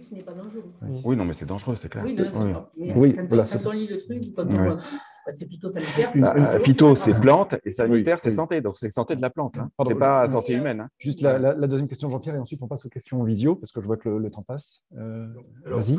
Qui 0.09 0.15
n'est 0.15 0.23
pas 0.23 0.33
dangereux. 0.33 0.65
Oui, 1.05 1.17
non, 1.17 1.25
mais 1.25 1.33
c'est 1.33 1.47
dangereux, 1.47 1.77
c'est 1.77 1.89
clair. 1.89 2.05
Oui, 2.05 2.15
non, 2.15 2.67
Oui. 2.97 3.17
voilà, 3.29 3.47
ça. 3.47 3.59
on 3.67 3.71
lit 3.73 3.87
le 3.87 4.03
truc, 4.03 4.35
quand 4.35 4.45
on 4.45 4.49
Ouais. 4.51 4.67
voit, 4.69 4.77
bah, 4.77 5.33
c'est 5.35 5.49
phytosanitaire. 5.49 6.11
Bah, 6.17 6.35
euh, 6.37 6.59
phyto, 6.61 6.97
c'est 6.97 7.15
plante 7.21 7.55
et 7.65 7.71
sanitaire, 7.73 8.15
Oui, 8.17 8.21
c'est 8.23 8.31
oui. 8.31 8.35
santé. 8.35 8.61
Donc, 8.61 8.75
c'est 8.79 8.91
santé 8.91 9.17
de 9.17 9.23
la 9.23 9.31
plante. 9.31 9.59
Hein. 9.59 9.69
Pardon, 9.77 9.91
C'est 9.93 9.99
pas 9.99 10.29
santé 10.29 10.55
humaine. 10.55 10.81
hein. 10.81 10.89
Juste 10.99 11.21
la, 11.23 11.39
la- 11.39 11.55
la 11.55 11.67
deuxième 11.67 11.89
question, 11.89 12.09
Jean-Pierre, 12.09 12.37
et 12.37 12.39
ensuite 12.39 12.63
on 12.63 12.69
passe 12.69 12.85
aux 12.87 12.89
questions 12.89 13.21
en 13.21 13.25
visio 13.25 13.55
parce 13.57 13.73
que 13.73 13.81
je 13.81 13.87
vois 13.87 13.97
que 13.97 14.09
le, 14.09 14.19
le 14.19 14.31
temps 14.31 14.43
passe. 14.43 14.81
Euh, 14.97 15.27
Vas-y. 15.67 15.99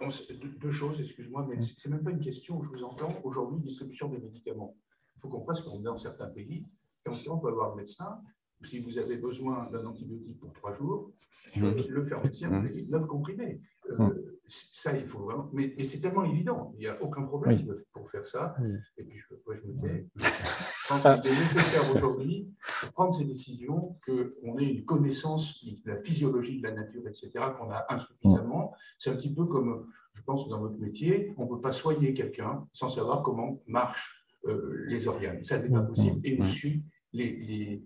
Bon, 0.00 0.10
c'est 0.10 0.34
deux, 0.38 0.70
choses, 0.70 1.00
excuse-moi, 1.00 1.46
mais 1.48 1.60
c'est 1.60 1.78
c'est 1.78 1.88
même 1.88 2.02
pas 2.02 2.10
une 2.10 2.20
question. 2.20 2.62
Je 2.62 2.68
vous 2.68 2.84
entends 2.84 3.14
aujourd'hui, 3.24 3.60
distribution 3.60 4.08
des 4.08 4.18
médicaments. 4.18 4.76
Il 5.16 5.20
faut 5.20 5.28
qu'on 5.28 5.44
fasse 5.44 5.60
comme 5.60 5.82
dans 5.82 5.96
certains 5.96 6.28
pays. 6.28 6.66
Et 7.06 7.28
on 7.28 7.38
peut 7.38 7.48
avoir 7.48 7.70
le 7.70 7.76
médecin 7.76 8.20
si 8.62 8.78
vous 8.80 8.98
avez 8.98 9.16
besoin 9.16 9.68
d'un 9.70 9.84
antibiotique 9.84 10.38
pour 10.40 10.52
trois 10.52 10.72
jours, 10.72 11.12
le 11.56 12.04
pharmacien 12.04 12.48
vous 12.48 12.90
neuf 12.90 13.06
comprimés. 13.06 13.60
Euh. 13.90 14.10
Ça, 14.46 14.94
il 14.96 15.06
faut 15.06 15.20
vraiment. 15.20 15.48
Mais, 15.54 15.72
mais 15.76 15.84
c'est 15.84 16.00
tellement 16.00 16.24
évident, 16.24 16.72
il 16.76 16.80
n'y 16.80 16.86
a 16.86 17.02
aucun 17.02 17.22
problème 17.22 17.56
Oui. 17.56 17.64
de- 17.64 17.86
pour 17.92 18.10
faire 18.10 18.26
ça. 18.26 18.54
Oui. 18.60 18.72
Et 18.98 19.04
puis, 19.04 19.18
je, 19.18 19.34
moi, 19.46 19.54
je 19.54 19.62
me 19.66 19.80
tais. 19.80 20.06
Je 20.16 20.88
pense 20.88 21.02
qu'il 21.22 21.30
est 21.32 21.40
nécessaire 21.40 21.90
aujourd'hui, 21.94 22.52
pour 22.82 22.92
prendre 22.92 23.14
ces 23.14 23.24
décisions, 23.24 23.96
qu'on 24.06 24.58
ait 24.58 24.66
une 24.70 24.84
connaissance 24.84 25.64
de 25.64 25.90
la 25.90 25.96
physiologie 26.02 26.58
de 26.58 26.62
la 26.68 26.72
nature, 26.74 27.06
etc., 27.08 27.30
qu'on 27.58 27.70
a 27.70 27.86
insuffisamment. 27.88 28.74
C'est 28.98 29.10
un 29.10 29.16
petit 29.16 29.32
peu 29.32 29.46
comme, 29.46 29.86
je 30.12 30.22
pense, 30.22 30.46
dans 30.48 30.60
notre 30.60 30.78
métier, 30.78 31.32
on 31.38 31.44
ne 31.44 31.48
peut 31.48 31.60
pas 31.62 31.72
soigner 31.72 32.12
quelqu'un 32.12 32.66
sans 32.74 32.90
savoir 32.90 33.22
comment 33.22 33.62
marchent 33.66 34.26
euh, 34.46 34.84
les 34.86 35.08
organes. 35.08 35.42
Ça 35.42 35.58
n'est 35.58 35.70
pas 35.70 35.80
possible. 35.80 36.20
Et 36.22 36.38
aussi, 36.38 36.68
les, 36.68 36.84
les, 37.14 37.32
les- 37.36 37.82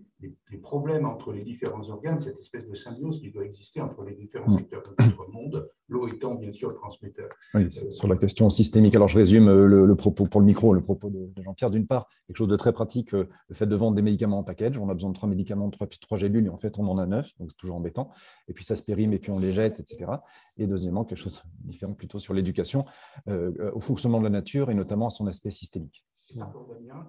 les 0.51 0.57
problèmes 0.57 1.05
entre 1.05 1.31
les 1.31 1.43
différents 1.43 1.87
organes, 1.89 2.19
cette 2.19 2.37
espèce 2.39 2.67
de 2.67 2.73
symbiose 2.73 3.21
qui 3.21 3.31
doit 3.31 3.45
exister 3.45 3.79
entre 3.79 4.03
les 4.03 4.15
différents 4.15 4.49
secteurs 4.49 4.83
de 4.83 4.89
notre 5.05 5.31
monde, 5.31 5.69
l'eau 5.87 6.09
étant 6.09 6.35
bien 6.35 6.51
sûr 6.51 6.67
le 6.67 6.75
transmetteur. 6.75 7.29
Oui, 7.53 7.69
sur 7.89 8.09
la 8.09 8.17
question 8.17 8.49
systémique. 8.49 8.93
Alors, 8.97 9.07
je 9.07 9.17
résume 9.17 9.47
euh, 9.47 9.65
le, 9.65 9.85
le 9.85 9.95
propos 9.95 10.25
pour 10.25 10.41
le 10.41 10.45
micro, 10.45 10.73
le 10.73 10.81
propos 10.81 11.09
de, 11.09 11.27
de 11.33 11.41
Jean-Pierre. 11.41 11.69
D'une 11.71 11.87
part, 11.87 12.09
quelque 12.27 12.35
chose 12.35 12.49
de 12.49 12.57
très 12.57 12.73
pratique, 12.73 13.13
euh, 13.13 13.29
le 13.47 13.55
fait 13.55 13.65
de 13.65 13.75
vendre 13.77 13.95
des 13.95 14.01
médicaments 14.01 14.39
en 14.39 14.43
package. 14.43 14.77
On 14.77 14.89
a 14.89 14.93
besoin 14.93 15.11
de 15.11 15.15
trois 15.15 15.29
médicaments, 15.29 15.69
trois, 15.69 15.87
trois 15.87 16.17
gélules, 16.17 16.47
et 16.47 16.49
en 16.49 16.57
fait, 16.57 16.77
on 16.77 16.85
en 16.89 16.97
a 16.97 17.05
neuf, 17.05 17.31
donc 17.39 17.51
c'est 17.51 17.57
toujours 17.57 17.77
embêtant. 17.77 18.11
Et 18.49 18.53
puis, 18.53 18.65
ça 18.65 18.75
se 18.75 18.83
périme, 18.83 19.13
et 19.13 19.19
puis 19.19 19.31
on 19.31 19.39
les 19.39 19.53
jette, 19.53 19.79
etc. 19.79 20.11
Et 20.57 20.67
deuxièmement, 20.67 21.05
quelque 21.05 21.19
chose 21.19 21.41
de 21.63 21.69
différent 21.69 21.93
plutôt 21.93 22.19
sur 22.19 22.33
l'éducation, 22.33 22.83
euh, 23.29 23.53
euh, 23.61 23.71
au 23.73 23.79
fonctionnement 23.79 24.19
de 24.19 24.25
la 24.25 24.31
nature, 24.31 24.69
et 24.69 24.73
notamment 24.73 25.07
à 25.07 25.11
son 25.11 25.27
aspect 25.27 25.51
systémique. 25.51 26.03
Dernière- 26.35 26.51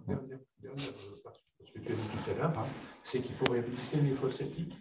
dernière, 0.06 0.84
parce 1.60 1.70
que 1.72 1.78
tu 1.80 1.92
as 1.92 1.94
dit 1.94 2.02
tout 2.24 2.30
à 2.30 2.34
l'heure, 2.34 2.58
hein, 2.58 2.66
c'est 3.04 3.20
qu'il 3.20 3.34
faut 3.36 3.50
réhabiliter 3.52 4.00
les 4.00 4.14
fosses 4.16 4.36
septiques 4.36 4.74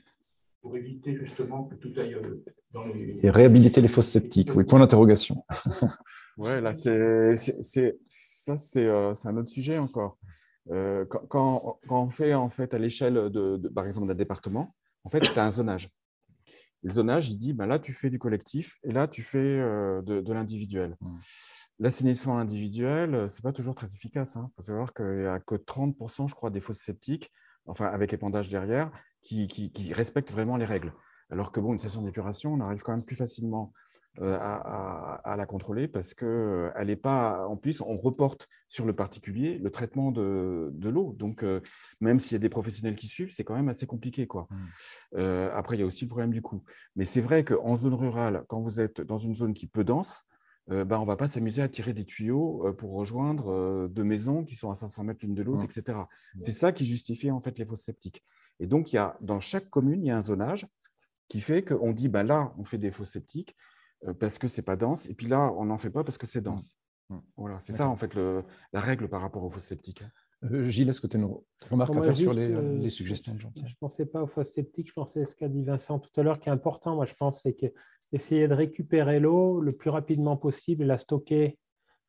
pour 0.61 0.75
éviter 0.75 1.15
justement 1.15 1.63
que 1.65 1.75
tout 1.75 1.91
aille 1.97 2.15
euh, 2.15 2.43
dans 2.73 2.85
les. 2.85 3.17
Et 3.23 3.29
réhabiliter 3.29 3.81
les 3.81 3.87
fosses 3.87 4.07
septiques, 4.09 4.55
oui, 4.55 4.63
point 4.63 4.79
d'interrogation. 4.79 5.45
Ouais, 6.37 6.61
là, 6.61 6.73
c'est, 6.73 7.35
ça, 7.35 8.55
c'est, 8.55 8.85
euh, 8.85 9.13
c'est 9.13 9.27
un 9.27 9.35
autre 9.35 9.49
sujet 9.49 9.77
encore. 9.77 10.17
Euh, 10.71 11.03
quand, 11.03 11.25
quand- 11.27 11.79
quand 11.85 12.01
on 12.03 12.09
fait, 12.09 12.33
en 12.33 12.49
fait, 12.49 12.73
à 12.73 12.77
l'échelle, 12.77 13.15
de, 13.29 13.57
de- 13.57 13.67
par 13.67 13.85
exemple, 13.85 14.07
d'un 14.07 14.15
département, 14.15 14.73
en 15.03 15.09
fait, 15.09 15.19
tu 15.19 15.37
as 15.37 15.43
un 15.45 15.51
zonage. 15.51 15.89
Le 16.81 16.91
zonage, 16.93 17.27
il 17.29 17.37
dit, 17.37 17.51
ben 17.51 17.65
là, 17.65 17.77
tu 17.77 17.91
fais 17.91 18.09
du 18.09 18.19
collectif 18.19 18.77
et 18.83 18.93
là, 18.93 19.05
tu 19.09 19.21
fais 19.21 19.37
euh, 19.37 20.01
de, 20.01 20.21
de 20.21 20.31
l'individuel. 20.33 20.95
L'assainissement 21.79 22.37
individuel, 22.39 23.29
ce 23.29 23.37
n'est 23.37 23.41
pas 23.41 23.53
toujours 23.53 23.73
très 23.75 23.87
efficace. 23.93 24.35
Il 24.37 24.49
faut 24.57 24.61
savoir 24.61 24.93
qu'il 24.93 25.05
n'y 25.19 25.25
a 25.25 25.39
que 25.39 25.55
30%, 25.55 26.27
je 26.27 26.35
crois, 26.35 26.49
des 26.49 26.59
fosses 26.59 26.79
septiques, 26.79 27.31
enfin, 27.65 27.85
avec 27.85 28.11
épandage 28.11 28.49
derrière, 28.49 28.91
qui, 29.21 29.47
qui- 29.47 29.71
qui 29.71 29.93
respectent 29.93 30.31
vraiment 30.31 30.57
les 30.57 30.65
règles. 30.65 30.93
Alors 31.29 31.51
que, 31.51 31.59
bon, 31.59 31.71
une 31.73 31.79
station 31.79 32.01
d'épuration, 32.01 32.53
on 32.53 32.59
arrive 32.59 32.81
quand 32.81 32.91
même 32.91 33.03
plus 33.05 33.15
facilement 33.15 33.71
euh, 34.19 34.35
à, 34.41 34.55
à- 34.55 35.15
à 35.33 35.35
la 35.37 35.45
contrôler 35.45 35.87
parce 35.87 36.13
que 36.15 36.71
elle 36.75 36.89
est 36.89 36.95
pas. 36.97 37.47
En 37.47 37.55
plus, 37.55 37.79
on 37.79 37.95
reporte 37.95 38.49
sur 38.67 38.85
le 38.85 38.91
particulier 38.93 39.59
le 39.59 39.69
traitement 39.69 40.11
de, 40.11 40.71
de 40.73 40.89
l'eau. 40.89 41.13
Donc, 41.17 41.43
euh, 41.43 41.61
même 42.01 42.19
s'il 42.19 42.33
y 42.33 42.35
a 42.35 42.39
des 42.39 42.49
professionnels 42.49 42.95
qui 42.97 43.07
suivent, 43.07 43.31
c'est 43.31 43.43
quand 43.45 43.53
même 43.55 43.69
assez 43.69 43.85
compliqué. 43.85 44.25
Quoi. 44.27 44.47
Euh, 45.15 45.51
après, 45.53 45.77
il 45.77 45.79
y 45.79 45.83
a 45.83 45.85
aussi 45.85 46.03
le 46.05 46.09
problème 46.09 46.31
du 46.31 46.41
coût. 46.41 46.63
Mais 46.97 47.05
c'est 47.05 47.21
vrai 47.21 47.45
qu'en 47.45 47.77
zone 47.77 47.93
rurale, 47.93 48.43
quand 48.49 48.59
vous 48.59 48.81
êtes 48.81 48.99
dans 48.99 49.17
une 49.17 49.35
zone 49.35 49.53
qui 49.53 49.67
est 49.67 49.69
peu 49.71 49.83
dense, 49.85 50.23
euh, 50.71 50.85
ben, 50.85 50.97
on 50.97 51.01
ne 51.01 51.07
va 51.07 51.15
pas 51.15 51.27
s'amuser 51.27 51.61
à 51.61 51.69
tirer 51.69 51.93
des 51.93 52.05
tuyaux 52.05 52.65
euh, 52.67 52.73
pour 52.73 52.91
rejoindre 52.93 53.49
euh, 53.51 53.87
deux 53.87 54.03
maisons 54.03 54.43
qui 54.43 54.55
sont 54.55 54.69
à 54.71 54.75
500 54.75 55.03
mètres 55.03 55.19
l'une 55.23 55.33
de 55.35 55.41
l'autre, 55.43 55.63
etc. 55.65 55.99
C'est 56.39 56.51
ça 56.51 56.71
qui 56.71 56.85
justifie 56.85 57.31
en 57.31 57.39
fait 57.39 57.57
les 57.57 57.65
fosses 57.65 57.81
septiques. 57.83 58.23
Et 58.59 58.67
donc, 58.67 58.91
il 58.93 58.97
y 58.97 58.99
a, 58.99 59.17
dans 59.21 59.39
chaque 59.39 59.69
commune, 59.69 60.03
il 60.03 60.07
y 60.07 60.11
a 60.11 60.17
un 60.17 60.23
zonage 60.23 60.67
qui 61.27 61.41
fait 61.41 61.63
qu'on 61.63 61.91
dit, 61.93 62.07
ben 62.09 62.23
là, 62.23 62.53
on 62.57 62.63
fait 62.63 62.77
des 62.77 62.91
fosses 62.91 63.11
septiques 63.11 63.55
parce 64.19 64.37
que 64.39 64.47
c'est 64.47 64.61
pas 64.61 64.75
dense, 64.77 65.07
et 65.09 65.13
puis 65.13 65.27
là, 65.27 65.51
on 65.57 65.65
n'en 65.65 65.77
fait 65.77 65.89
pas 65.89 66.03
parce 66.05 66.17
que 66.17 66.25
c'est 66.27 66.41
dense. 66.41 66.75
Voilà, 67.37 67.59
c'est 67.59 67.73
ça 67.75 67.87
en 67.89 67.95
fait 67.95 68.13
le- 68.15 68.43
la 68.71 68.79
règle 68.81 69.09
par 69.09 69.21
rapport 69.21 69.43
aux 69.43 69.49
fosses 69.49 69.65
septiques. 69.65 70.03
Euh, 70.43 70.69
Gilles, 70.69 70.89
est-ce 70.89 71.01
que 71.01 71.07
tu 71.07 71.17
as 71.17 71.19
une 71.19 71.33
remarque 71.69 71.95
à 71.95 72.01
faire 72.01 72.15
sur 72.15 72.33
les, 72.33 72.51
euh, 72.51 72.77
les 72.77 72.89
suggestions 72.89 73.33
de 73.33 73.39
Je 73.39 73.47
ne 73.47 73.69
pensais 73.79 74.05
pas 74.05 74.23
aux 74.23 74.27
fosses 74.27 74.53
septiques, 74.53 74.87
je 74.87 74.93
pensais 74.93 75.23
à 75.23 75.25
ce 75.25 75.35
qu'a 75.35 75.49
dit 75.49 75.63
Vincent 75.63 75.99
tout 75.99 76.11
à 76.19 76.23
l'heure, 76.23 76.39
qui 76.39 76.49
est 76.49 76.51
important, 76.51 76.95
moi 76.95 77.05
je 77.05 77.13
pense, 77.13 77.41
c'est 77.41 77.53
que 77.53 77.67
essayer 78.11 78.47
de 78.47 78.53
récupérer 78.53 79.19
l'eau 79.19 79.59
le 79.59 79.73
plus 79.73 79.89
rapidement 79.89 80.37
possible 80.37 80.83
et 80.83 80.87
la 80.87 80.97
stocker 80.97 81.57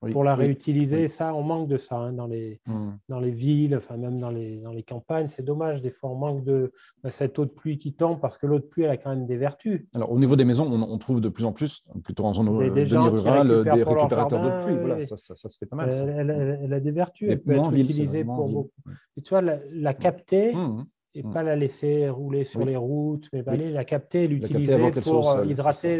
Oui, 0.02 0.12
pour 0.12 0.24
la 0.24 0.34
oui, 0.34 0.46
réutiliser. 0.46 1.02
oui. 1.02 1.08
Ça, 1.10 1.34
on 1.34 1.42
manque 1.42 1.68
de 1.68 1.76
ça 1.76 1.96
hein, 1.98 2.12
dans, 2.14 2.26
les, 2.26 2.58
Hmm. 2.66 2.92
dans 3.10 3.20
les 3.20 3.30
villes, 3.30 3.76
enfin 3.76 3.98
même 3.98 4.18
dans 4.18 4.30
les, 4.30 4.56
dans 4.56 4.72
les 4.72 4.82
campagnes. 4.82 5.28
C'est 5.28 5.42
dommage, 5.44 5.82
des 5.82 5.90
fois 5.90 6.08
on 6.10 6.14
manque 6.14 6.42
de 6.44 6.72
bah, 7.04 7.10
cette 7.10 7.38
eau 7.38 7.44
de 7.44 7.50
pluie 7.50 7.76
qui 7.76 7.92
tombe 7.92 8.18
parce 8.18 8.38
que 8.38 8.46
l'eau 8.46 8.58
de 8.58 8.64
pluie, 8.64 8.84
elle 8.84 8.90
a 8.90 8.96
quand 8.96 9.10
même 9.10 9.26
des 9.26 9.36
vertus. 9.36 9.86
Alors, 9.94 10.10
au 10.10 10.18
niveau 10.18 10.36
des 10.36 10.44
maisons, 10.46 10.66
on, 10.72 10.80
on 10.82 10.96
trouve 10.98 11.20
de 11.20 11.28
plus 11.28 11.44
en 11.44 11.52
plus, 11.52 11.84
plutôt 12.02 12.24
en 12.24 12.32
zone 12.32 12.46
Des- 12.58 12.70
des 12.70 12.84
demi-rurale, 12.86 13.50
récupèrent 13.50 13.74
des 13.76 13.82
récupérateurs 13.82 14.40
d'eau 14.40 14.48
de 14.50 14.64
pluie. 14.64 14.76
Voilà, 14.78 15.04
ça, 15.04 15.16
ça- 15.18 15.34
ça 15.34 15.48
se 15.50 15.58
fait 15.58 15.66
pas 15.66 15.76
mal. 15.76 15.90
Elle, 15.90 16.30
elle- 16.30 16.60
elle 16.64 16.72
a 16.72 16.80
des 16.80 16.92
vertus, 16.92 17.28
elle 17.30 17.42
peut 17.42 17.52
être 17.52 17.70
ville, 17.70 17.84
utilisée 17.84 18.24
pour 18.24 18.48
beaucoup. 18.48 18.70
Et 19.18 19.20
tu 19.22 19.30
vois, 19.30 19.42
la, 19.42 19.58
la 19.70 19.92
capter 19.92 20.54
Mmh. 20.54 20.84
Et 21.14 21.22
Mmh. 21.22 21.32
pas 21.32 21.42
la 21.42 21.56
laisser 21.56 22.08
rouler 22.08 22.44
sur 22.44 22.60
Oui. 22.60 22.66
les 22.66 22.76
routes, 22.76 23.28
mais 23.32 23.40
Oui. 23.40 23.48
aller 23.48 23.70
la 23.70 23.84
capter 23.84 24.28
l'utiliser 24.28 24.76
pour 25.02 25.18
euh, 25.18 25.22
sol, 25.22 25.50
hydrater 25.50 25.96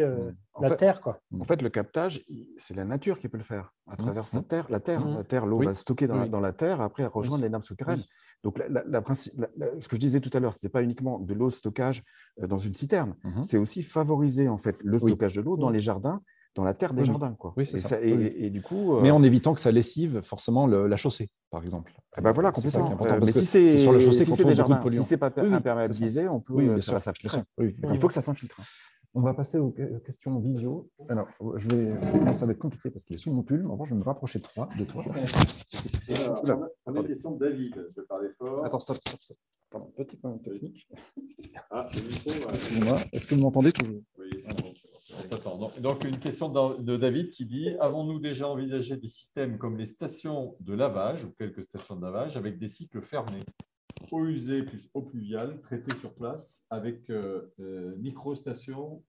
la 0.61 0.69
fait- 0.69 0.77
terre. 0.77 1.01
Quoi. 1.01 1.21
En 1.39 1.45
fait, 1.45 1.63
le 1.63 1.69
captage, 1.71 2.23
c'est 2.57 2.75
la 2.77 2.85
nature 2.85 3.19
qui 3.19 3.29
peut 3.29 3.39
le 3.39 3.43
faire 3.45 3.73
à 3.89 3.97
travers 3.97 4.27
sa 4.27 4.39
Mhm. 4.39 4.45
terre. 4.45 4.67
La 4.71 4.79
terre, 4.81 5.05
la 5.07 5.25
terre, 5.25 5.47
l'eau 5.47 5.59
Oui. 5.59 5.67
va 5.67 5.75
stocker 5.75 6.07
dans, 6.07 6.17
la- 6.17 6.23
Oui. 6.25 6.31
dans 6.31 6.41
la 6.41 6.53
terre, 6.53 6.81
après 6.81 7.03
elle 7.03 7.09
rejoindre 7.09 7.43
les 7.43 7.51
nappes 7.51 7.65
souterraines. 7.65 8.03
Donc, 8.45 8.59
la- 8.59 8.69
la- 8.87 9.03
ce 9.81 9.89
que 9.89 9.97
je 9.97 10.01
disais 10.01 10.21
tout 10.21 10.31
à 10.33 10.41
l'heure, 10.41 10.53
ce 10.55 10.59
n'était 10.59 10.69
pas 10.71 10.83
uniquement 10.83 11.19
de 11.19 11.35
l'eau 11.35 11.51
stockage 11.51 12.03
euh, 12.43 12.47
dans 12.47 12.59
une 12.59 12.75
citerne, 12.75 13.15
Mhm. 13.25 13.45
c'est 13.45 13.59
aussi 13.59 13.83
favoriser 13.83 14.49
en 14.49 14.59
fait 14.59 14.77
le 14.83 14.99
stockage 14.99 15.35
de 15.35 15.41
l'eau 15.43 15.57
dans 15.57 15.71
les 15.71 15.81
jardins, 15.81 16.23
dans 16.55 16.65
la 16.65 16.75
terre 16.75 16.93
des 16.95 17.03
Oui, 17.03 17.07
jardins. 17.07 17.35
Quoi. 17.39 17.55
Oui, 17.57 17.65
c'est 17.67 17.77
et, 17.77 17.81
ça. 17.81 18.01
et- 18.01 18.13
Oui, 18.13 18.19
oui. 18.19 18.45
et 18.45 18.51
du 18.51 18.61
coup, 18.63 18.97
euh, 18.97 19.01
Mais 19.03 19.11
en 19.11 19.23
évitant 19.23 19.55
que 19.55 19.61
ça 19.61 19.71
lessive 19.71 20.21
forcément 20.23 20.67
le- 20.67 20.87
la 20.89 20.97
chaussée, 20.97 21.29
par 21.51 21.63
exemple. 21.63 21.93
eh 22.19 22.21
ben 22.21 22.33
voilà, 22.33 22.51
C'est 22.55 22.63
ça 22.63 22.69
qui 22.71 22.77
est 22.77 22.81
complètement. 22.81 22.95
important, 23.07 23.15
Euh, 23.23 23.27
mais 23.27 23.33
si 23.33 23.47
c'est 23.47 23.79
sur 23.79 23.93
la 23.93 24.01
chaussée 24.01 24.25
si 24.25 24.33
c'est 24.33 24.37
des 24.39 24.43
beaucoup 24.43 24.49
de 24.51 24.55
jardins, 24.55 24.91
si 24.91 25.03
c'est 25.05 25.17
pas 25.17 25.33
imperméabilisé, 25.37 26.29
on 26.29 26.41
peut, 26.41 26.55
Oui, 26.55 26.69
euh, 26.69 26.75
bien 26.75 26.81
ça 26.83 26.93
va 26.93 27.01
s'infiltrer. 27.01 27.39
sûr. 27.39 27.45
Oui, 27.59 27.77
Il 27.93 27.99
faut 27.99 28.09
que 28.09 28.15
ça 28.15 28.21
s'infiltre. 28.21 28.61
On 29.13 29.23
va 29.23 29.35
passer 29.35 29.59
aux 29.59 29.71
que- 29.71 29.99
questions 29.99 30.39
visio. 30.39 30.89
Alors, 31.09 31.27
je 31.57 31.69
vais. 31.69 32.21
non, 32.25 32.33
ça 32.33 32.47
va 32.47 32.53
être 32.53 32.59
compliqué 32.61 32.91
parce 32.91 33.05
qu'il 33.05 33.17
est 33.17 33.19
sous 33.19 33.33
mon 33.33 33.43
pull. 33.43 33.67
En 33.67 33.73
revanche, 33.73 33.89
je 33.89 33.95
vais 33.95 33.99
me 34.01 34.05
rapprocher 34.05 34.39
de 34.39 34.45
toi. 34.45 34.69
De 34.79 34.85
toi. 34.85 35.05
Alors, 36.09 36.67
on 36.87 36.95
a- 36.95 37.01
une 37.01 37.07
question 37.09 37.33
de 37.33 37.39
David, 37.39 37.75
je 37.97 38.01
vais 38.01 38.07
parler 38.07 38.29
fort. 38.39 38.65
Attends, 38.65 38.79
stop, 38.81 38.97
stop, 38.99 39.21
stop. 39.21 39.37
Pardon, 39.71 39.93
petit 39.97 40.17
problème 40.17 40.41
technique. 40.41 40.89
Ah, 41.71 41.89
le 41.95 42.03
micro, 42.09 42.31
voilà. 42.31 42.53
Excusez-moi. 42.55 42.99
Est-ce 43.13 43.27
que 43.27 43.35
vous 43.37 43.41
m'entendez 43.41 43.73
toujours? 43.73 44.01
Attends, 45.33 45.59
donc, 45.81 46.05
une 46.05 46.19
question 46.19 46.49
de 46.49 46.97
David 46.97 47.31
qui 47.31 47.45
dit 47.45 47.71
Avons-nous 47.81 48.19
déjà 48.19 48.49
envisagé 48.49 48.97
des 48.97 49.09
systèmes 49.09 49.59
comme 49.59 49.77
les 49.77 49.87
stations 49.87 50.57
de 50.61 50.75
lavage 50.75 51.25
ou 51.25 51.33
quelques 51.33 51.65
stations 51.65 51.97
de 51.97 52.03
lavage 52.03 52.37
avec 52.37 52.59
des 52.59 52.69
cycles 52.69 53.03
fermés 53.03 53.45
Eau 54.11 54.27
usée 54.27 54.63
plus 54.63 54.91
eau 54.95 55.03
pluviale 55.03 55.61
traitée 55.61 55.95
sur 55.95 56.15
place 56.15 56.65
avec 56.71 57.11
euh, 57.11 57.53
euh, 57.61 57.95
micro-stations 57.97 59.05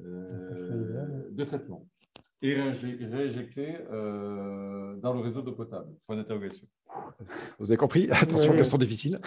euh, 0.00 1.28
de 1.30 1.44
traitement 1.44 1.86
et 2.42 2.54
réinjectées 2.54 3.76
euh, 3.92 4.96
dans 4.96 5.12
le 5.12 5.20
réseau 5.20 5.42
d'eau 5.42 5.52
potable? 5.52 5.94
Point 6.06 6.16
d'interrogation. 6.16 6.66
Vous 7.58 7.70
avez 7.70 7.76
compris? 7.76 8.08
Attention, 8.10 8.52
Oui. 8.52 8.56
question 8.56 8.78
difficile. 8.78 9.20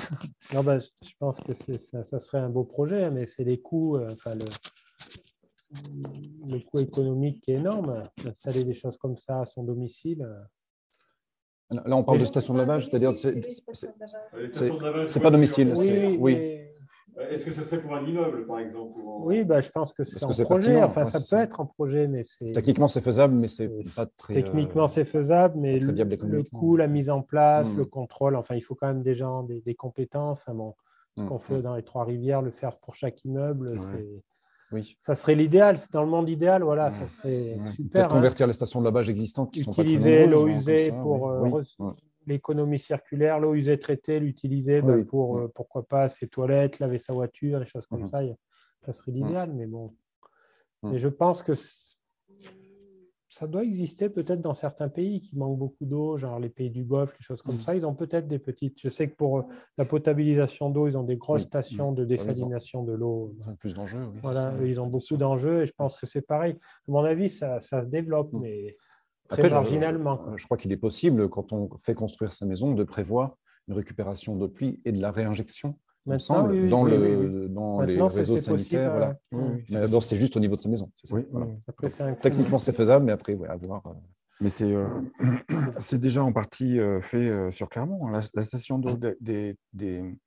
Non, 0.53 0.63
ben, 0.63 0.79
je 0.79 1.11
pense 1.19 1.39
que 1.39 1.53
ça, 1.53 2.03
ça 2.03 2.19
serait 2.19 2.39
un 2.39 2.49
beau 2.49 2.63
projet, 2.63 3.11
mais 3.11 3.25
c'est 3.25 3.43
les 3.43 3.61
coûts, 3.61 3.97
euh, 3.97 4.09
enfin, 4.11 4.35
le, 4.35 4.45
le 6.47 6.59
coût 6.59 6.79
économique 6.79 7.41
qui 7.41 7.51
est 7.51 7.55
énorme. 7.55 8.03
D'installer 8.23 8.63
des 8.63 8.73
choses 8.73 8.97
comme 8.97 9.17
ça 9.17 9.41
à 9.41 9.45
son 9.45 9.63
domicile. 9.63 10.27
Là, 11.71 11.95
on 11.95 12.03
parle 12.03 12.19
de 12.19 12.25
station 12.25 12.53
de 12.53 12.59
lavage, 12.59 12.87
c'est-à-dire 12.87 13.15
c'est- 13.15 13.33
pas 15.21 15.31
domicile. 15.31 15.73
Oui, 15.77 16.17
Oui, 16.19 16.35
mais- 16.35 16.59
Est-ce 17.29 17.45
que 17.45 17.51
ce 17.51 17.61
serait 17.61 17.79
pour 17.79 17.93
un 17.95 18.03
immeuble, 18.05 18.45
par 18.47 18.57
exemple 18.59 18.99
en- 19.05 19.23
oui 19.23 19.43
ben, 19.43 19.61
je 19.61 19.69
pense 19.69 19.93
que 19.93 20.03
c'est 20.03 20.17
c'est 20.17 20.43
projet. 20.45 20.71
pertinent, 20.73 20.85
Enfin, 20.87 21.03
ouais, 21.03 21.09
ça 21.11 21.19
peut 21.37 21.43
être 21.43 21.59
en 21.59 21.67
projet, 21.67 22.07
mais 22.07 22.23
c'est. 22.23 22.51
techniquement, 22.51 22.87
c'est 22.87 23.01
faisable, 23.01 23.35
mais 23.35 23.45
c'est 23.47 23.69
pas 23.95 24.07
très. 24.17 24.33
Techniquement, 24.33 24.85
euh, 24.85 24.87
c'est 24.87 25.05
faisable, 25.05 25.59
mais 25.59 25.77
le, 25.79 26.41
coût, 26.43 26.75
la 26.75 26.87
mise 26.87 27.11
en 27.11 27.21
place, 27.21 27.71
Mm. 27.71 27.77
le 27.77 27.85
contrôle, 27.85 28.35
enfin, 28.35 28.55
il 28.55 28.61
faut 28.61 28.73
quand 28.73 28.87
même 28.87 29.03
des 29.03 29.13
gens, 29.13 29.43
des, 29.43 29.61
des 29.61 29.75
compétences. 29.75 30.41
Enfin, 30.41 30.55
bon, 30.55 30.73
ce 31.15 31.21
Mm, 31.21 31.27
qu'on 31.29 31.37
fait 31.39 31.61
dans 31.61 31.75
les 31.75 31.83
Trois-Rivières, 31.83 32.41
le 32.41 32.49
faire 32.49 32.77
pour 32.79 32.95
chaque 32.95 33.23
immeuble, 33.25 33.69
Ouais. 33.73 33.77
c'est- 33.77 34.23
Oui. 34.73 34.97
ça 35.01 35.15
serait 35.15 35.35
l'idéal. 35.35 35.77
C'est 35.77 35.91
Dans 35.93 36.01
le 36.03 36.09
monde 36.09 36.27
idéal, 36.29 36.63
voilà, 36.63 36.85
Ouais. 36.87 36.91
ça 36.91 37.07
serait 37.07 37.55
Ouais. 37.59 37.71
super. 37.71 37.91
Peut-être 37.91 38.05
hein. 38.05 38.15
convertir 38.15 38.47
les 38.47 38.53
stations 38.53 38.79
de 38.79 38.85
lavage 38.85 39.09
existantes 39.09 39.51
qui 39.51 39.59
sont 39.61 39.71
Utiliser 39.71 40.25
nombreuses, 40.25 40.43
l'eau 40.43 40.47
hein, 40.51 40.55
usée 40.57 40.77
ça, 40.79 40.93
pour 40.93 41.21
oui. 41.23 41.51
euh, 41.53 41.63
Oui. 41.79 41.91
l'économie 42.25 42.79
circulaire, 42.79 43.39
l'eau 43.39 43.53
usée 43.53 43.77
traitée, 43.79 44.19
l'utiliser 44.19 44.81
Oui. 44.81 45.03
pour, 45.03 45.37
euh, 45.37 45.51
pourquoi 45.53 45.83
pas, 45.83 46.09
ses 46.09 46.27
toilettes, 46.27 46.79
laver 46.79 46.97
sa 46.99 47.13
voiture, 47.13 47.59
des 47.59 47.65
choses 47.65 47.85
comme 47.87 48.01
Mhm. 48.01 48.07
ça. 48.07 48.21
Ça 48.85 48.91
serait 48.93 49.11
l'idéal, 49.11 49.51
mais 49.53 49.65
bon. 49.67 49.93
Mais 50.83 50.97
je 50.99 51.07
pense 51.07 51.41
que 51.43 51.53
ça 53.33 53.47
doit 53.47 53.63
exister 53.63 54.09
peut-être 54.09 54.41
dans 54.41 54.53
certains 54.53 54.89
pays 54.89 55.19
qui 55.19 55.35
manquent 55.35 55.57
beaucoup 55.57 55.85
d'eau, 55.85 56.17
genre 56.17 56.39
les 56.39 56.49
pays 56.49 56.69
du 56.69 56.83
Golfe, 56.83 57.15
les 57.19 57.23
choses 57.23 57.41
comme 57.41 57.55
ça. 57.59 57.75
Ils 57.75 57.83
ont 57.83 57.95
peut-être 57.95 58.27
des 58.27 58.37
petites. 58.37 58.79
Je 58.79 58.89
sais 58.89 59.09
que 59.09 59.15
pour 59.15 59.39
euh, 59.39 59.43
la 59.79 59.85
potabilisation 59.85 60.69
d'eau, 60.69 60.87
ils 60.87 60.95
ont 60.95 61.03
des 61.03 61.17
grosses 61.17 61.41
Oui, 61.41 61.47
stations 61.47 61.89
oui. 61.89 61.95
de 61.95 62.05
désalination 62.05 62.83
de 62.83 62.93
l'eau. 62.93 63.33
Ils 63.39 63.49
ont 63.49 63.55
plus 63.55 63.73
d'enjeux. 63.73 64.05
oui, 64.13 64.19
Voilà, 64.21 64.53
ils 64.63 64.79
ont 64.79 64.85
beaucoup 64.85 65.17
d'enjeux 65.17 65.63
et 65.63 65.65
je 65.65 65.73
pense 65.75 65.95
que 65.97 66.05
c'est 66.05 66.21
pareil. 66.21 66.57
À 66.87 66.91
mon 66.91 67.03
avis, 67.03 67.27
ça, 67.27 67.59
ça 67.59 67.81
se 67.81 67.87
développe, 67.87 68.31
mais 68.33 68.77
très 69.29 69.41
Après, 69.45 69.49
marginalement. 69.49 70.21
Euh, 70.27 70.37
Je 70.37 70.45
crois 70.45 70.57
qu'il 70.57 70.71
est 70.71 70.77
possible, 70.77 71.27
quand 71.27 71.53
on 71.53 71.75
fait 71.77 71.95
construire 71.95 72.33
sa 72.33 72.45
maison, 72.45 72.73
de 72.75 72.83
prévoir 72.83 73.37
une 73.67 73.73
récupération 73.73 74.35
d'eau 74.35 74.47
de 74.47 74.53
pluie 74.53 74.79
et 74.85 74.91
de 74.91 75.01
la 75.01 75.09
réinjection 75.11 75.79
me 76.05 76.11
Maintenant, 76.13 76.17
semble, 76.19 76.51
oui, 76.51 76.59
oui, 76.63 76.69
dans, 76.69 76.83
oui, 76.83 76.89
le, 76.91 77.17
oui, 77.43 77.49
dans 77.49 77.81
les 77.81 78.01
réseaux 78.01 78.35
possible, 78.35 78.39
sanitaires. 78.59 78.91
voilà. 78.91 79.07
ouais. 79.09 79.15
Oui, 79.31 79.41
oui, 79.43 79.49
Mais 79.59 79.65
c'est 79.67 79.79
d'abord, 79.79 80.03
c'est 80.03 80.15
juste 80.15 80.35
au 80.37 80.39
niveau 80.39 80.55
de 80.55 80.61
sa 80.61 80.69
maison. 80.69 80.91
c'est 80.95 81.07
ça, 81.07 81.15
Oui, 81.15 81.25
voilà. 81.31 81.47
oui. 81.47 81.53
Après, 81.67 81.89
c'est 81.89 82.03
un 82.03 82.13
coût. 82.13 82.19
Techniquement, 82.21 82.59
c'est 82.59 82.73
faisable, 82.73 83.05
mais 83.05 83.11
après, 83.13 83.33
ouais, 83.35 83.47
à 83.47 83.55
voir. 83.57 83.81
euh. 83.87 83.93
Mais 84.41 84.49
c'est 84.49 84.73
euh, 84.73 84.87
c'est 85.77 85.99
déjà 85.99 86.23
en 86.23 86.33
partie 86.33 86.79
euh, 86.79 86.99
fait 87.01 87.29
euh, 87.29 87.51
sur 87.51 87.69
Clermont. 87.69 88.07
hein. 88.07 88.11
La, 88.11 88.19
la 88.33 88.43
station 88.43 88.79
d'eau 88.79 88.97
des, 88.97 89.15
des, 89.21 89.57
des- 89.73 90.17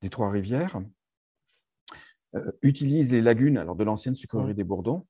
des 0.00 0.10
Trois-Rivières 0.10 0.80
euh, 2.34 2.50
utilise 2.62 3.12
les 3.12 3.20
lagunes 3.20 3.58
alors 3.58 3.76
de 3.76 3.84
l'ancienne 3.84 4.16
sucrerie 4.16 4.54
des 4.54 4.64
Bourdons 4.64 5.06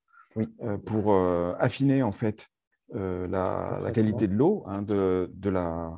euh, 0.63 0.77
pour 0.77 1.15
euh, 1.15 1.55
affiner 1.59 2.03
en 2.03 2.13
fait 2.13 2.49
euh, 2.95 3.27
la, 3.29 3.79
la 3.83 3.91
qualité 3.93 4.29
de 4.29 4.35
l'eau 4.35 4.65
hein, 4.67 4.83
de, 4.83 5.31
de 5.33 5.49
la, 5.49 5.87
euh, 5.87 5.91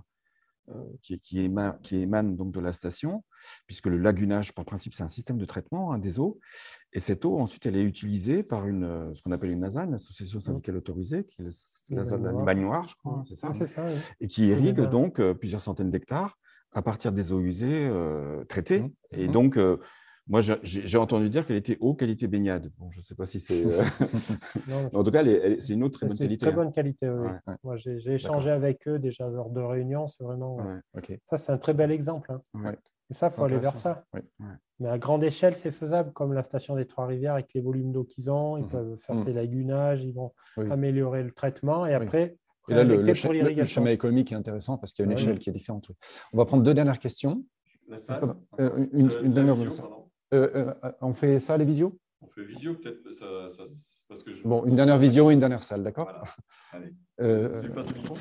qui, 1.03 1.19
qui, 1.21 1.41
émane, 1.41 1.79
qui 1.83 1.97
émane 1.97 2.37
donc 2.37 2.53
de 2.53 2.61
la 2.61 2.73
station, 2.73 3.25
puisque 3.67 3.87
le 3.87 3.99
lagunage, 3.99 4.55
par 4.55 4.65
principe, 4.65 4.95
c'est 4.95 5.03
un 5.03 5.09
système 5.09 5.39
de 5.39 5.45
traitement 5.45 5.93
hein, 5.93 5.99
des 5.99 6.19
eaux. 6.19 6.39
Et 6.93 7.01
cette 7.01 7.25
eau, 7.25 7.39
ensuite, 7.39 7.67
elle 7.67 7.77
est 7.77 7.83
utilisée 7.83 8.43
par 8.43 8.67
une, 8.67 8.85
euh, 8.85 9.15
ce 9.15 9.23
qu'on 9.23 9.33
appelle 9.33 9.51
une 9.51 9.61
NASAN, 9.61 9.87
l'association 9.91 10.41
syndicale 10.41 10.77
autorisée, 10.77 11.25
qui 11.25 11.43
est 11.43 11.45
la, 11.91 12.03
la, 12.03 12.19
Bagne 12.19 12.39
Limagne 12.39 12.61
Noire, 12.63 12.89
je 12.89 12.95
crois, 12.97 13.23
c'est 13.27 13.35
ça, 13.35 13.53
c'est 13.53 13.67
ça, 13.67 13.85
oui. 13.85 13.93
et 14.21 14.29
qui 14.29 14.47
irrigue 14.49 14.81
donc 14.81 15.21
euh, 15.21 15.35
plusieurs 15.35 15.61
centaines 15.61 15.91
d'hectares 15.91 16.39
à 16.73 16.83
partir 16.83 17.13
des 17.13 17.33
eaux 17.33 17.41
usées 17.41 17.87
euh, 17.87 18.45
traitées. 18.45 18.81
Mmh. 18.81 18.91
Et 19.13 19.29
Mmh. 19.29 19.33
donc, 19.33 19.57
euh, 19.57 19.79
moi, 20.27 20.41
j'ai 20.41 20.99
entendu 20.99 21.29
dire 21.29 21.47
qu'elle 21.47 21.57
était 21.57 21.77
haut 21.81 21.95
qualité 21.95 22.27
baignade. 22.27 22.71
Bon, 22.79 22.91
je 22.91 22.99
ne 22.99 23.03
sais 23.03 23.15
pas 23.15 23.27
si 23.27 23.41
c'est. 23.41 23.65
euh, 23.67 23.83
en 24.95 25.05
tout 25.05 25.11
cas, 25.11 25.23
c'est 25.61 25.75
une 25.75 25.81
de 25.81 25.89
très 25.89 26.07
C'est 26.07 26.09
bonne 26.09 26.13
une 26.13 26.19
qualité. 26.19 26.47
Très 26.47 26.53
hein. 26.53 26.57
bonne 26.57 26.73
qualité, 26.73 27.09
oui. 27.11 27.29
Ouais. 27.47 27.55
Moi, 27.63 27.77
j'ai 27.77 28.13
échangé 28.15 28.51
avec 28.51 28.89
eux 28.89 28.99
déjà 28.99 29.29
lors 29.29 29.51
de 29.51 29.61
réunions. 29.61 30.09
C'est 30.09 30.23
vraiment. 30.25 30.57
Ouais. 30.57 31.21
Ça, 31.31 31.39
c'est 31.39 31.53
un 31.53 31.59
très 31.59 31.75
bel 31.75 31.91
exemple. 31.91 32.33
hein. 32.33 32.41
Ouais. 32.55 32.77
Et 33.11 33.15
ça, 33.15 33.27
il 33.27 33.33
faut 33.35 33.45
aller 33.45 33.59
vers 33.59 33.77
ça. 33.77 34.05
Mais 34.81 34.89
à 34.89 34.99
grande 34.99 35.23
échelle, 35.23 35.57
c'est 35.57 35.71
faisable, 35.71 36.13
comme 36.13 36.33
la 36.33 36.43
station 36.43 36.75
des 36.75 36.87
Trois-Rivières, 36.87 37.35
avec 37.35 37.53
les 37.55 37.61
volumes 37.61 37.93
d'eau 37.93 38.05
qu'ils 38.05 38.31
ont. 38.31 38.57
Ils 38.57 38.65
Mhm. 38.65 38.71
peuvent 38.71 38.97
faire 39.01 39.17
Mhm. 39.17 39.25
ces 39.25 39.33
lagunages, 39.35 40.03
ils 40.03 40.15
vont 40.15 40.33
Oui. 40.57 40.71
améliorer 40.71 41.23
le 41.23 41.33
traitement 41.33 41.85
et 41.87 41.91
Oui. 41.91 42.03
après. 42.03 42.39
Et 42.71 42.75
là, 42.75 42.83
le, 42.83 42.97
le, 43.03 43.13
schéma- 43.13 43.33
le 43.35 43.41
l'irrigation. 43.41 43.83
schéma 43.83 43.93
économique 43.93 44.33
est 44.33 44.37
intéressant 44.37 44.79
parce 44.79 44.95
qu'il 44.95 45.05
y 45.05 45.07
a 45.09 45.11
une 45.13 45.17
oui. 45.19 45.23
échelle 45.23 45.39
qui 45.39 45.51
est 45.51 45.53
différente. 45.53 45.91
oui. 45.91 45.95
On 46.33 46.39
va 46.39 46.47
prendre 46.47 46.63
deux 46.63 46.73
dernières 46.73 46.99
questions. 46.99 47.45
La 47.87 47.99
salle 47.99 48.21
Pardon, 48.21 48.41
euh, 48.59 48.87
une, 48.95 49.11
Euh, 49.13 49.21
une 49.23 49.35
la 49.35 49.43
dernière. 49.45 49.57
pardon. 49.77 50.04
Euh, 50.35 50.75
euh, 50.83 50.93
on 51.01 51.15
fait 51.15 51.39
ça, 51.39 51.57
les 51.57 51.65
visios? 51.65 51.97
On 52.21 52.29
fait 52.29 52.45
visio 52.45 52.75
peut-être 52.75 53.13
ça, 53.13 53.51
ça- 53.51 53.65
parce 54.09 54.23
que 54.25 54.35
je... 54.35 54.43
Bon, 54.43 54.65
une 54.65 54.75
dernière 54.75 54.99
visio 54.99 55.31
et 55.31 55.35
une 55.35 55.41
dernière 55.41 55.63
salle, 55.63 55.83
d'accord? 55.85 56.07
Voilà. 56.07 56.25
Allez. 56.73 56.93
Euh, 57.21 57.63
Tu 57.63 57.71
passes 57.71 57.89
le 57.95 57.99
micro? 58.01 58.17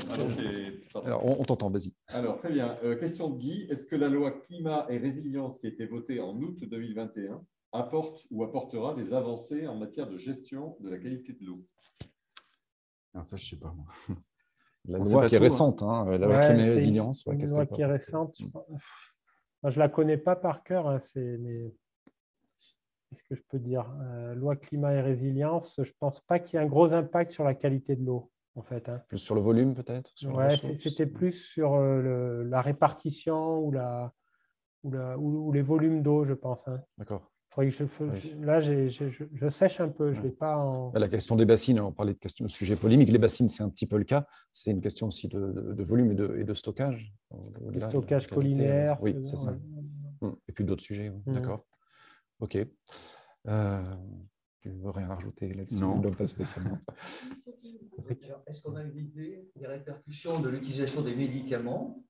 Alors, 1.03 1.25
on, 1.25 1.41
on 1.41 1.43
t'entend, 1.43 1.69
vas-y. 1.71 1.91
Alors, 2.09 2.37
très 2.37 2.51
bien. 2.51 2.77
Euh, 2.83 2.95
question 2.95 3.29
de 3.31 3.37
Guy. 3.39 3.65
Est-ce 3.71 3.87
que 3.87 3.95
la 3.95 4.09
loi 4.09 4.31
climat 4.31 4.85
et 4.89 4.97
résilience 4.97 5.57
qui 5.57 5.65
a 5.65 5.69
été 5.69 5.87
votée 5.87 6.19
en 6.19 6.35
août 6.39 6.59
2021 6.63 7.41
apporte 7.71 8.23
ou 8.29 8.43
apportera 8.43 8.93
des 8.93 9.13
avancées 9.13 9.65
en 9.67 9.75
matière 9.75 10.07
de 10.07 10.17
gestion 10.17 10.77
de 10.81 10.89
la 10.89 10.99
qualité 10.99 11.33
de 11.33 11.43
l'eau? 11.45 11.65
Alors, 13.15 13.25
ça, 13.25 13.37
je 13.37 13.45
ne 13.45 13.49
sais 13.49 13.55
pas. 13.57 13.73
moi. 13.75 13.85
La 14.85 14.99
On 14.99 15.03
loi 15.05 15.25
qui 15.25 15.35
est 15.35 15.37
hein. 15.37 15.41
récente, 15.41 15.81
hein, 15.81 16.05
la 16.09 16.17
loi 16.27 16.37
Ouais, 16.39 16.45
climat 16.45 16.65
et 16.65 16.69
résilience. 16.71 17.25
ouais, 17.25 17.37
qu'est-ce 17.37 17.53
loi 17.53 17.65
qui 17.65 17.81
est 17.81 17.85
récente. 17.85 18.37
Mm. 18.41 18.47
je 19.63 19.69
je 19.69 19.75
ne 19.75 19.79
la 19.79 19.87
connais 19.89 20.17
pas 20.17 20.35
par 20.35 20.61
cœur. 20.63 20.87
hein, 20.89 20.99
c'est- 20.99 21.37
mais... 21.39 21.73
Qu'est-ce 23.13 23.23
que 23.23 23.35
je 23.35 23.43
peux 23.47 23.59
dire 23.59 23.85
Euh, 24.01 24.33
Loi 24.33 24.55
climat 24.55 24.93
et 24.93 25.01
résilience, 25.01 25.75
je 25.77 25.81
ne 25.89 25.93
pense 25.99 26.19
pas 26.21 26.39
qu'il 26.39 26.57
y 26.57 26.61
ait 26.61 26.65
un 26.65 26.67
gros 26.67 26.93
impact 26.93 27.29
sur 27.31 27.43
la 27.43 27.53
qualité 27.53 27.95
de 27.95 28.03
l'eau, 28.03 28.31
en 28.55 28.63
fait. 28.63 28.89
hein. 28.89 29.03
Plus 29.07 29.19
sur 29.19 29.35
le 29.35 29.41
volume, 29.41 29.75
peut-être 29.75 30.11
ressources 30.55 30.81
c'était 30.81 31.05
plus 31.05 31.33
sur 31.33 31.73
euh, 31.75 32.01
le- 32.01 32.43
la 32.43 32.61
répartition 32.61 33.59
ou, 33.59 33.71
la, 33.71 34.11
ou, 34.83 34.91
la- 34.91 35.17
ou- 35.19 35.47
ou 35.49 35.51
les 35.51 35.61
volumes 35.61 36.01
d'eau, 36.01 36.23
je 36.23 36.33
pense. 36.33 36.67
hein. 36.67 36.81
D'accord. 36.97 37.29
Que 37.55 37.69
je, 37.69 37.83
Oui. 38.33 38.35
là, 38.41 38.59
je, 38.61 38.89
je 38.89 39.47
sèche 39.49 39.79
un 39.79 39.89
peu. 39.89 40.11
Je 40.11 40.23
l'ai 40.23 40.31
pas 40.31 40.57
en. 40.57 40.91
La 40.95 41.07
question 41.07 41.35
des 41.35 41.45
bassines, 41.45 41.79
on 41.79 41.91
parlait 41.91 42.13
de 42.13 42.17
question 42.17 42.43
de 42.45 42.49
sujet 42.49 42.75
polémique. 42.75 43.09
Les 43.11 43.19
bassines, 43.19 43.47
c'est 43.47 43.61
un 43.61 43.69
petit 43.69 43.85
peu 43.85 43.99
le 43.99 44.05
cas. 44.05 44.25
C'est 44.51 44.71
une 44.71 44.81
question 44.81 45.05
aussi 45.05 45.27
de, 45.27 45.51
de- 45.51 45.73
de 45.73 45.83
volume 45.83 46.13
et 46.13 46.15
de, 46.15 46.35
et 46.49 46.55
stockage. 46.55 47.13
Le 47.69 47.79
stockage 47.79 48.25
qualité, 48.25 48.55
collinaire. 48.55 48.97
Oui, 49.03 49.13
ce- 49.23 49.25
c'est 49.29 49.37
ça. 49.37 49.51
Mm. 50.21 50.29
Et 50.47 50.51
puis 50.51 50.63
d'autres 50.65 50.81
sujets, 50.81 51.09
oui. 51.09 51.21
Mhm. 51.27 51.33
d'accord. 51.35 51.63
OK. 52.43 52.57
Euh, 53.47 53.81
tu 54.61 54.69
veux 54.69 54.89
rien 54.89 55.07
rajouter 55.07 55.53
là-dessus? 55.53 55.79
Non. 55.81 56.01
pas 56.11 56.25
spécialement. 56.25 56.77
Est-ce 58.47 58.61
qu'on 58.61 58.75
a 58.75 58.83
une 58.83 58.97
idée 58.97 59.49
des 59.55 59.65
répercussions 59.67 60.39
de 60.41 60.49
l'utilisation 60.49 61.01
des 61.01 61.15
médicaments 61.15 62.03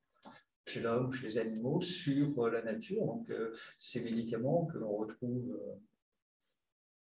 chez 0.65 0.81
l'homme, 0.81 1.13
chez 1.13 1.27
les 1.27 1.37
animaux, 1.37 1.81
sur 1.81 2.43
euh, 2.45 2.49
la 2.51 2.63
nature? 2.63 3.05
Donc, 3.05 3.29
euh, 3.29 3.53
ces 3.77 4.03
médicaments 4.03 4.65
que 4.65 4.77
l'on 4.79 4.95
retrouve 4.97 5.51
euh, 5.51 5.75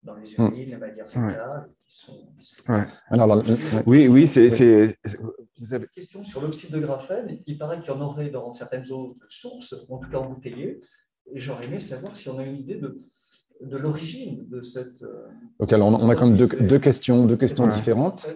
dans 0.02 0.16
les 0.16 0.34
urines, 0.34 0.70
la 0.70 0.78
matière 0.78 1.08
fécale, 1.08 1.70
qui 1.86 1.96
sont. 1.96 2.26
qui 2.38 2.42
sont- 2.44 2.70
Ouais. 2.72 2.84
Alors, 3.08 3.26
là, 3.26 3.36
le- 3.42 3.82
Oui, 3.86 4.06
oui, 4.08 4.26
c'est. 4.26 4.44
Oui. 4.44 4.50
c'est- 4.50 4.98
c'est- 5.04 5.18
Vous 5.60 5.72
avez... 5.72 5.84
Une 5.84 5.90
question 5.90 6.22
sur 6.24 6.42
l'oxyde 6.42 6.72
de 6.72 6.80
graphène. 6.80 7.38
Il 7.46 7.56
paraît 7.56 7.78
qu'il 7.80 7.86
y 7.88 7.90
en 7.90 8.00
aurait 8.02 8.28
dans 8.28 8.52
certaines 8.52 8.90
eaux 8.92 9.16
de 9.18 9.26
source, 9.30 9.74
en 9.88 9.98
tout 9.98 10.10
cas 10.10 10.18
embouteillées. 10.18 10.78
Et 11.32 11.40
j'aurais 11.40 11.66
aimé 11.66 11.80
savoir 11.80 12.16
si 12.16 12.28
on 12.28 12.38
a 12.38 12.44
une 12.44 12.56
idée 12.56 12.76
de, 12.76 13.00
de 13.60 13.76
l'origine 13.76 14.46
de 14.48 14.62
cette. 14.62 15.02
euh, 15.02 15.26
Ok, 15.58 15.72
alors 15.72 15.88
on, 15.88 15.94
on 15.94 16.08
a 16.08 16.14
quand 16.14 16.26
même 16.26 16.36
deux, 16.36 16.48
deux 16.60 16.78
questions, 16.78 17.26
deux 17.26 17.36
questions 17.36 17.64
Ouais. 17.64 17.72
différentes. 17.74 18.26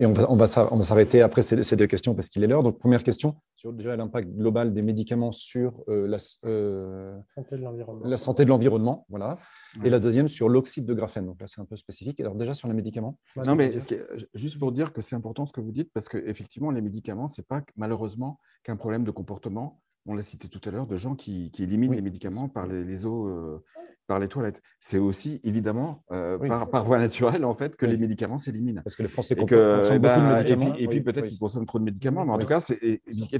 Et, 0.00 0.06
on 0.06 0.12
va, 0.12 0.30
on 0.30 0.36
va 0.36 0.46
s'a- 0.46 0.72
on 0.72 0.76
va 0.78 0.84
s'arrêter 0.84 1.20
après 1.20 1.42
ces, 1.42 1.62
ces 1.62 1.76
deux 1.76 1.86
questions 1.86 2.14
parce 2.14 2.30
qu'il 2.30 2.42
est 2.42 2.46
l'heure. 2.46 2.62
Donc, 2.62 2.78
première 2.78 3.04
question 3.04 3.36
sur 3.56 3.70
déjà 3.72 3.94
l'impact 3.94 4.30
global 4.30 4.72
des 4.72 4.80
médicaments 4.80 5.32
sur 5.32 5.84
euh, 5.88 6.06
la, 6.08 6.16
euh, 6.46 7.14
Santé 7.34 7.58
de 7.58 7.62
l'environnement. 7.62 8.06
la 8.06 8.16
santé 8.16 8.44
de 8.44 8.48
l'environnement. 8.48 9.04
Voilà. 9.10 9.38
Et 9.84 9.90
la 9.90 9.98
deuxième 9.98 10.28
sur 10.28 10.48
l'oxyde 10.48 10.86
de 10.86 10.94
graphène. 10.94 11.26
Donc 11.26 11.38
là, 11.42 11.46
c'est 11.46 11.60
un 11.60 11.66
peu 11.66 11.76
spécifique. 11.76 12.18
Alors, 12.20 12.34
déjà 12.36 12.54
sur 12.54 12.68
les 12.68 12.74
médicaments. 12.74 13.18
Non, 13.46 13.54
mais 13.54 13.78
ce 13.78 13.86
qui 13.86 13.94
est- 13.94 14.06
juste 14.34 14.58
pour 14.58 14.72
dire 14.72 14.94
que 14.94 15.02
c'est 15.02 15.14
important 15.14 15.44
ce 15.44 15.52
que 15.52 15.60
vous 15.60 15.72
dites, 15.72 15.90
parce 15.92 16.08
qu'effectivement, 16.08 16.70
les 16.70 16.80
médicaments, 16.80 17.28
ce 17.28 17.42
n'est 17.42 17.44
pas 17.46 17.60
malheureusement 17.76 18.40
qu'un 18.64 18.76
problème 18.76 19.04
de 19.04 19.10
comportement. 19.10 19.78
On 20.06 20.14
l'a 20.14 20.22
cité 20.24 20.48
tout 20.48 20.60
à 20.68 20.72
l'heure, 20.72 20.86
de 20.88 20.96
gens 20.96 21.14
qui, 21.14 21.50
qui 21.52 21.62
éliminent 21.62 21.90
Oui, 21.90 21.96
les 21.96 22.02
médicaments 22.02 22.48
par 22.48 22.66
les, 22.66 22.82
les 22.84 23.06
eaux, 23.06 23.28
euh, 23.28 23.62
par 24.08 24.18
les 24.18 24.26
toilettes. 24.26 24.60
C'est 24.80 24.98
aussi 24.98 25.40
évidemment 25.44 26.02
euh, 26.10 26.36
Oui. 26.40 26.48
par, 26.48 26.68
par 26.68 26.84
voie 26.84 26.98
naturelle 26.98 27.44
en 27.44 27.54
fait 27.54 27.76
que 27.76 27.86
Oui. 27.86 27.92
les 27.92 27.98
médicaments 27.98 28.38
s'éliminent. 28.38 28.82
Parce 28.82 28.96
que 28.96 29.02
les 29.02 29.08
Français 29.08 29.34
Et 29.38 29.46
que, 29.46 29.76
consomment 29.76 29.96
eh 29.96 29.98
beaucoup 30.00 30.14
de 30.14 30.20
ben, 30.20 30.30
et 30.30 30.34
médicaments. 30.34 30.72
puis, 30.72 30.82
et 30.84 30.88
puis 30.88 31.00
peut-être 31.02 31.22
oui. 31.22 31.28
qu'ils 31.30 31.38
consomment 31.38 31.66
trop 31.66 31.78
de 31.78 31.84
médicaments, 31.84 32.24
mais 32.26 32.32
en 32.32 32.36
Oui. 32.36 32.42
tout 32.42 32.48
cas, 32.48 32.58
c'est 32.58 32.74
et- 32.82 33.00
et-. 33.06 33.38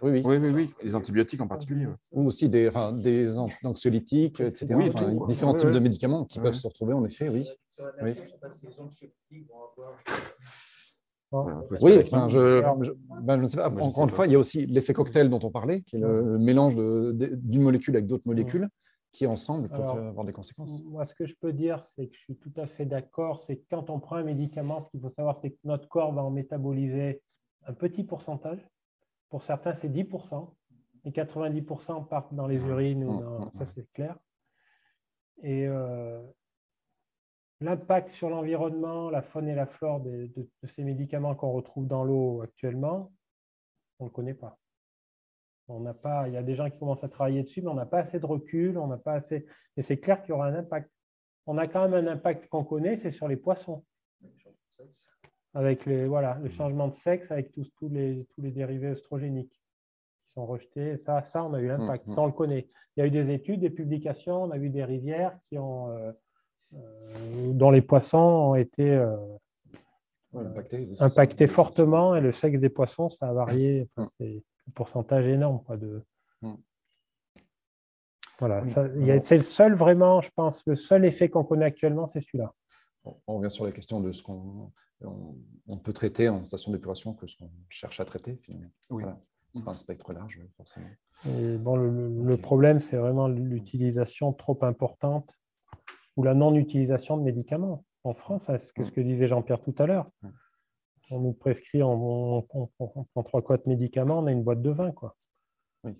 Oui, 0.00 0.10
oui. 0.12 0.22
oui, 0.24 0.36
oui, 0.38 0.50
oui, 0.54 0.74
les 0.84 0.94
antibiotiques 0.94 1.40
en 1.40 1.48
particulier. 1.48 1.88
Ou 2.12 2.26
aussi 2.28 2.48
des, 2.48 2.68
enfin, 2.68 2.92
des 2.92 3.36
an- 3.36 3.48
anxiolytiques, 3.64 4.38
etc. 4.40 4.74
Oui, 4.76 4.90
Enfin, 4.94 5.10
tout. 5.12 5.26
différents 5.26 5.52
Ouais, 5.54 5.58
types 5.58 5.68
ouais. 5.70 5.74
de 5.74 5.80
médicaments 5.80 6.24
qui 6.24 6.38
Ouais. 6.38 6.44
peuvent 6.44 6.54
se 6.54 6.68
retrouver, 6.68 6.92
en 6.94 7.04
effet, 7.04 7.28
oui. 7.28 7.48
Sur 7.68 7.84
la 7.84 7.90
Oui. 8.04 8.10
nature, 8.10 8.22
je 8.22 8.28
ne 8.28 8.32
sais 8.32 8.38
pas 8.40 8.50
si 8.52 8.66
les 8.66 8.78
anxiolytiques 8.80 9.48
vont 9.48 9.56
avoir. 9.76 9.98
Oui, 11.30 11.98
enfin, 12.04 12.28
je, 12.28 12.62
je- 12.82 12.92
ben, 13.22 13.36
je 13.38 13.42
ne 13.42 13.48
sais 13.48 13.56
pas. 13.58 13.68
Moi, 13.70 13.82
Encore 13.82 13.92
sais 13.94 14.00
une 14.02 14.08
pas. 14.10 14.16
fois, 14.16 14.26
il 14.26 14.32
y 14.32 14.36
a 14.36 14.38
aussi 14.38 14.66
l'effet 14.66 14.92
cocktail 14.94 15.28
dont 15.28 15.40
on 15.42 15.50
parlait, 15.50 15.82
qui 15.82 15.96
est 15.96 15.98
le, 15.98 16.22
le 16.22 16.38
mélange 16.38 16.74
d'une 16.74 17.62
molécule 17.62 17.96
avec 17.96 18.06
d'autres 18.06 18.26
molécules 18.26 18.68
qui, 19.12 19.26
ensemble, 19.26 19.68
peuvent 19.68 19.80
Alors, 19.80 19.98
avoir 19.98 20.24
des 20.24 20.32
conséquences. 20.32 20.82
Moi, 20.84 21.04
ce 21.06 21.14
que 21.14 21.26
je 21.26 21.34
peux 21.40 21.52
dire, 21.52 21.84
c'est 21.84 22.06
que 22.06 22.14
je 22.14 22.20
suis 22.20 22.36
tout 22.36 22.52
à 22.56 22.66
fait 22.66 22.86
d'accord. 22.86 23.42
C'est 23.42 23.56
que 23.56 23.64
quand 23.70 23.90
on 23.90 24.00
prend 24.00 24.16
un 24.16 24.22
médicament, 24.24 24.82
ce 24.82 24.90
qu'il 24.90 25.00
faut 25.00 25.10
savoir, 25.10 25.38
c'est 25.40 25.50
que 25.50 25.58
notre 25.64 25.88
corps 25.88 26.12
va 26.12 26.22
en 26.22 26.30
métaboliser 26.30 27.20
un 27.66 27.72
petit 27.74 28.04
pourcentage. 28.04 28.66
Pour 29.28 29.42
certains, 29.42 29.74
c'est 29.74 29.88
10%. 29.92 30.54
Et 31.04 31.10
90% 31.10 32.06
partent 32.08 32.34
dans 32.34 32.46
les 32.46 32.58
urines. 32.64 33.04
ou 33.04 33.12
Mmh, 33.12 33.20
dans- 33.20 33.40
mmh, 33.46 33.50
Ça, 33.58 33.66
c'est 33.66 33.92
clair. 33.92 34.16
Et 35.42 35.66
euh, 35.68 36.20
l'impact 37.60 38.10
sur 38.10 38.30
l'environnement, 38.30 39.10
la 39.10 39.22
faune 39.22 39.48
et 39.48 39.54
la 39.54 39.66
flore 39.66 40.00
de, 40.00 40.26
de- 40.36 40.48
de 40.62 40.66
ces 40.68 40.84
médicaments 40.84 41.34
qu'on 41.34 41.52
retrouve 41.52 41.86
dans 41.86 42.04
l'eau 42.04 42.40
actuellement, 42.42 43.12
on 43.98 44.04
ne 44.04 44.08
le 44.10 44.14
connaît 44.14 44.34
pas. 44.34 44.58
On 45.70 45.80
n'a 45.80 45.92
pas, 45.94 46.28
il 46.28 46.34
y 46.34 46.36
a 46.36 46.42
des 46.42 46.54
gens 46.54 46.70
qui 46.70 46.78
commencent 46.78 47.04
à 47.04 47.08
travailler 47.08 47.42
dessus, 47.42 47.60
mais 47.60 47.68
on 47.68 47.74
n'a 47.74 47.84
pas 47.86 47.98
assez 47.98 48.18
de 48.18 48.24
recul, 48.26 48.78
on 48.78 48.86
n'a 48.86 48.96
pas 48.96 49.14
assez. 49.14 49.44
Et 49.76 49.82
c'est 49.82 49.98
clair 49.98 50.22
qu'il 50.22 50.30
y 50.30 50.32
aura 50.32 50.46
un 50.46 50.54
impact. 50.54 50.90
On 51.46 51.58
a 51.58 51.66
quand 51.66 51.88
même 51.88 52.06
un 52.06 52.10
impact 52.12 52.48
qu'on 52.48 52.64
connaît, 52.64 52.96
c'est 52.96 53.10
sur 53.10 53.28
les 53.28 53.36
poissons. 53.36 53.84
Avec 55.54 55.84
les, 55.86 56.06
voilà, 56.06 56.38
le 56.42 56.48
changement 56.48 56.88
de 56.88 56.94
sexe, 56.94 57.30
avec 57.30 57.52
tous, 57.52 57.70
tous, 57.78 57.88
les, 57.88 58.26
tous 58.34 58.40
les 58.40 58.50
dérivés 58.50 58.88
œstrogéniques 58.92 59.52
qui 60.26 60.32
sont 60.32 60.46
rejetés. 60.46 60.96
Ça, 60.98 61.22
ça 61.22 61.44
on 61.44 61.52
a 61.54 61.60
eu 61.60 61.66
l'impact. 61.66 62.06
Mhm. 62.06 62.14
Ça, 62.14 62.22
on 62.22 62.26
le 62.26 62.32
connaît. 62.32 62.68
Il 62.96 63.00
y 63.00 63.02
a 63.02 63.06
eu 63.06 63.10
des 63.10 63.30
études, 63.30 63.60
des 63.60 63.70
publications, 63.70 64.44
on 64.44 64.50
a 64.50 64.58
vu 64.58 64.70
des 64.70 64.84
rivières 64.84 65.38
qui 65.48 65.58
ont, 65.58 65.90
euh, 65.90 66.12
dont 66.72 67.70
les 67.70 67.82
poissons 67.82 68.18
ont 68.18 68.54
été 68.54 68.90
euh, 68.90 69.16
impacté 70.98 71.46
fortement 71.46 72.14
et 72.14 72.20
le 72.20 72.32
sexe 72.32 72.60
des 72.60 72.68
poissons, 72.68 73.08
ça 73.08 73.28
a 73.28 73.32
varié. 73.32 73.88
Enfin, 73.96 74.10
c'est 74.18 74.42
un 74.68 74.70
pourcentage 74.74 75.26
énorme. 75.26 75.62
Quoi, 75.64 75.76
de... 75.76 76.02
Voilà, 78.38 78.62
c'est 79.20 79.36
le 79.36 79.42
seul 79.42 79.74
vraiment, 79.74 80.20
je 80.20 80.30
pense, 80.30 80.62
le 80.66 80.76
seul 80.76 81.04
effet 81.04 81.28
qu'on 81.28 81.42
connaît 81.42 81.64
actuellement, 81.64 82.06
c'est 82.06 82.20
celui-là. 82.20 82.54
On 83.26 83.38
revient 83.38 83.50
sur 83.50 83.64
la 83.64 83.72
question 83.72 84.00
de 84.00 84.12
ce 84.12 84.22
qu'on 84.22 84.70
on, 85.66 85.78
peut 85.78 85.92
traiter 85.92 86.28
en 86.28 86.44
station 86.44 86.70
d'épuration 86.70 87.14
que 87.14 87.26
ce 87.26 87.36
qu'on 87.36 87.50
cherche 87.68 87.98
à 87.98 88.04
traiter. 88.04 88.40
Oui. 88.90 89.02
C'est 89.54 89.64
pas 89.64 89.72
un 89.72 89.76
spectre 89.76 90.12
large, 90.12 90.40
forcément. 90.56 90.86
bon, 91.24 91.76
le, 91.76 92.36
problème, 92.36 92.78
c'est 92.78 92.96
vraiment 92.96 93.26
l'utilisation 93.26 94.32
trop 94.32 94.58
importante 94.62 95.34
ou 96.18 96.24
la 96.24 96.34
non-utilisation 96.34 97.16
de 97.16 97.22
médicaments. 97.22 97.84
En 98.02 98.12
France, 98.12 98.42
c'est 98.46 98.82
ce 98.84 98.90
que 98.90 99.00
disait 99.00 99.28
Jean-Pierre 99.28 99.62
tout 99.62 99.74
à 99.78 99.86
l'heure. 99.86 100.10
On 101.10 101.20
nous 101.20 101.32
prescrit, 101.32 101.80
en, 101.82 102.44
on, 102.50 102.68
prend 103.14 103.22
trois 103.22 103.40
quatre 103.40 103.66
médicaments, 103.66 104.18
on 104.18 104.26
a 104.26 104.32
une 104.32 104.42
boîte 104.42 104.60
de 104.60 104.70
vin. 104.70 104.90
Quoi. 104.90 105.16
Oui. 105.84 105.94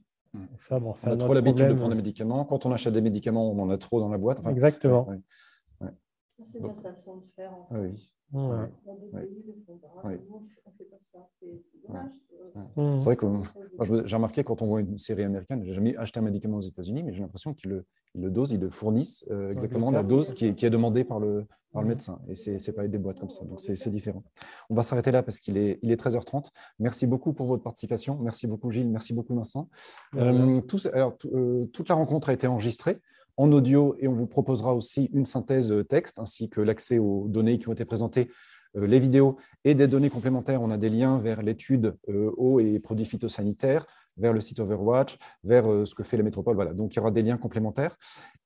Ça, 0.68 0.80
bon, 0.80 0.94
on 1.04 1.10
a 1.12 1.16
trop 1.16 1.34
l'habitude 1.34 1.68
de 1.68 1.74
prendre 1.74 1.90
des 1.90 1.96
médicaments. 1.96 2.44
Quand 2.44 2.66
on 2.66 2.72
achète 2.72 2.92
des 2.92 3.00
médicaments, 3.00 3.48
on 3.48 3.58
en 3.60 3.70
a 3.70 3.78
trop 3.78 4.00
dans 4.00 4.08
la 4.08 4.18
boîte. 4.18 4.44
Exactement. 4.46 5.08
C'est 5.80 6.60
la 6.60 6.74
façon 6.74 7.18
de 7.18 7.26
faire. 7.36 7.52
En 7.54 7.66
fait. 7.66 7.78
Oui. 7.78 8.12
Ouais. 8.32 10.20
C'est 12.98 13.04
vrai 13.04 13.16
que 13.16 13.26
j'ai 14.06 14.16
remarqué 14.16 14.44
quand 14.44 14.62
on 14.62 14.66
voit 14.66 14.80
une 14.80 14.98
série 14.98 15.22
américaine, 15.22 15.62
j'ai 15.64 15.74
jamais 15.74 15.96
acheté 15.96 16.20
un 16.20 16.22
médicament 16.22 16.58
aux 16.58 16.62
États-Unis, 16.62 17.02
mais 17.02 17.12
j'ai 17.12 17.20
l'impression 17.20 17.54
qu'ils 17.54 17.70
le, 17.70 17.84
le 18.14 18.30
dosent, 18.30 18.52
ils 18.52 18.60
le 18.60 18.70
fournissent 18.70 19.24
euh, 19.30 19.52
exactement 19.52 19.90
la 19.90 20.02
dose 20.02 20.32
qui 20.32 20.46
est, 20.46 20.54
qui 20.54 20.66
est 20.66 20.70
demandée 20.70 21.04
par 21.04 21.20
le, 21.20 21.46
par 21.72 21.82
le 21.82 21.88
médecin. 21.88 22.18
Et 22.28 22.34
ce 22.34 22.50
n'est 22.50 22.76
pas 22.76 22.88
des 22.88 22.98
boîtes 22.98 23.20
comme 23.20 23.30
ça. 23.30 23.44
Donc, 23.44 23.60
c'est 23.60 23.90
différent. 23.90 24.24
On 24.70 24.74
va 24.74 24.82
s'arrêter 24.82 25.12
là 25.12 25.22
parce 25.22 25.40
qu'il 25.40 25.56
est, 25.56 25.78
il 25.82 25.90
est 25.90 26.00
13h30. 26.00 26.46
Merci 26.78 27.06
beaucoup 27.06 27.32
pour 27.32 27.46
votre 27.46 27.62
participation. 27.62 28.18
Merci 28.20 28.46
beaucoup, 28.46 28.70
Gilles. 28.70 28.88
Merci 28.88 29.12
beaucoup, 29.12 29.34
Vincent. 29.34 29.68
Euh, 30.16 30.60
alors, 30.92 31.16
euh, 31.26 31.66
toute 31.66 31.88
la 31.88 31.94
rencontre 31.94 32.30
a 32.30 32.32
été 32.32 32.46
enregistrée 32.46 32.98
en 33.38 33.52
audio 33.52 33.96
et 34.00 34.08
on 34.08 34.14
vous 34.14 34.26
proposera 34.26 34.74
aussi 34.74 35.08
une 35.14 35.24
synthèse 35.24 35.72
texte 35.88 36.18
ainsi 36.18 36.50
que 36.50 36.60
l'accès 36.60 36.98
aux 36.98 37.26
données 37.28 37.58
qui 37.58 37.68
ont 37.68 37.72
été 37.72 37.84
présentées, 37.84 38.28
euh, 38.76 38.86
les 38.86 39.00
vidéos 39.00 39.36
et 39.64 39.74
des 39.74 39.86
données 39.86 40.10
complémentaires. 40.10 40.60
On 40.60 40.70
a 40.70 40.76
des 40.76 40.90
liens 40.90 41.18
vers 41.18 41.40
l'étude 41.40 41.96
euh, 42.08 42.30
eau 42.36 42.60
et 42.60 42.78
produits 42.80 43.06
phytosanitaires, 43.06 43.86
vers 44.16 44.32
le 44.32 44.40
site 44.40 44.58
Overwatch, 44.58 45.16
vers 45.44 45.70
euh, 45.70 45.86
ce 45.86 45.94
que 45.94 46.02
fait 46.02 46.16
la 46.16 46.24
métropole. 46.24 46.56
Voilà, 46.56 46.74
donc 46.74 46.94
il 46.94 46.98
y 46.98 47.00
aura 47.00 47.12
des 47.12 47.22
liens 47.22 47.38
complémentaires. 47.38 47.96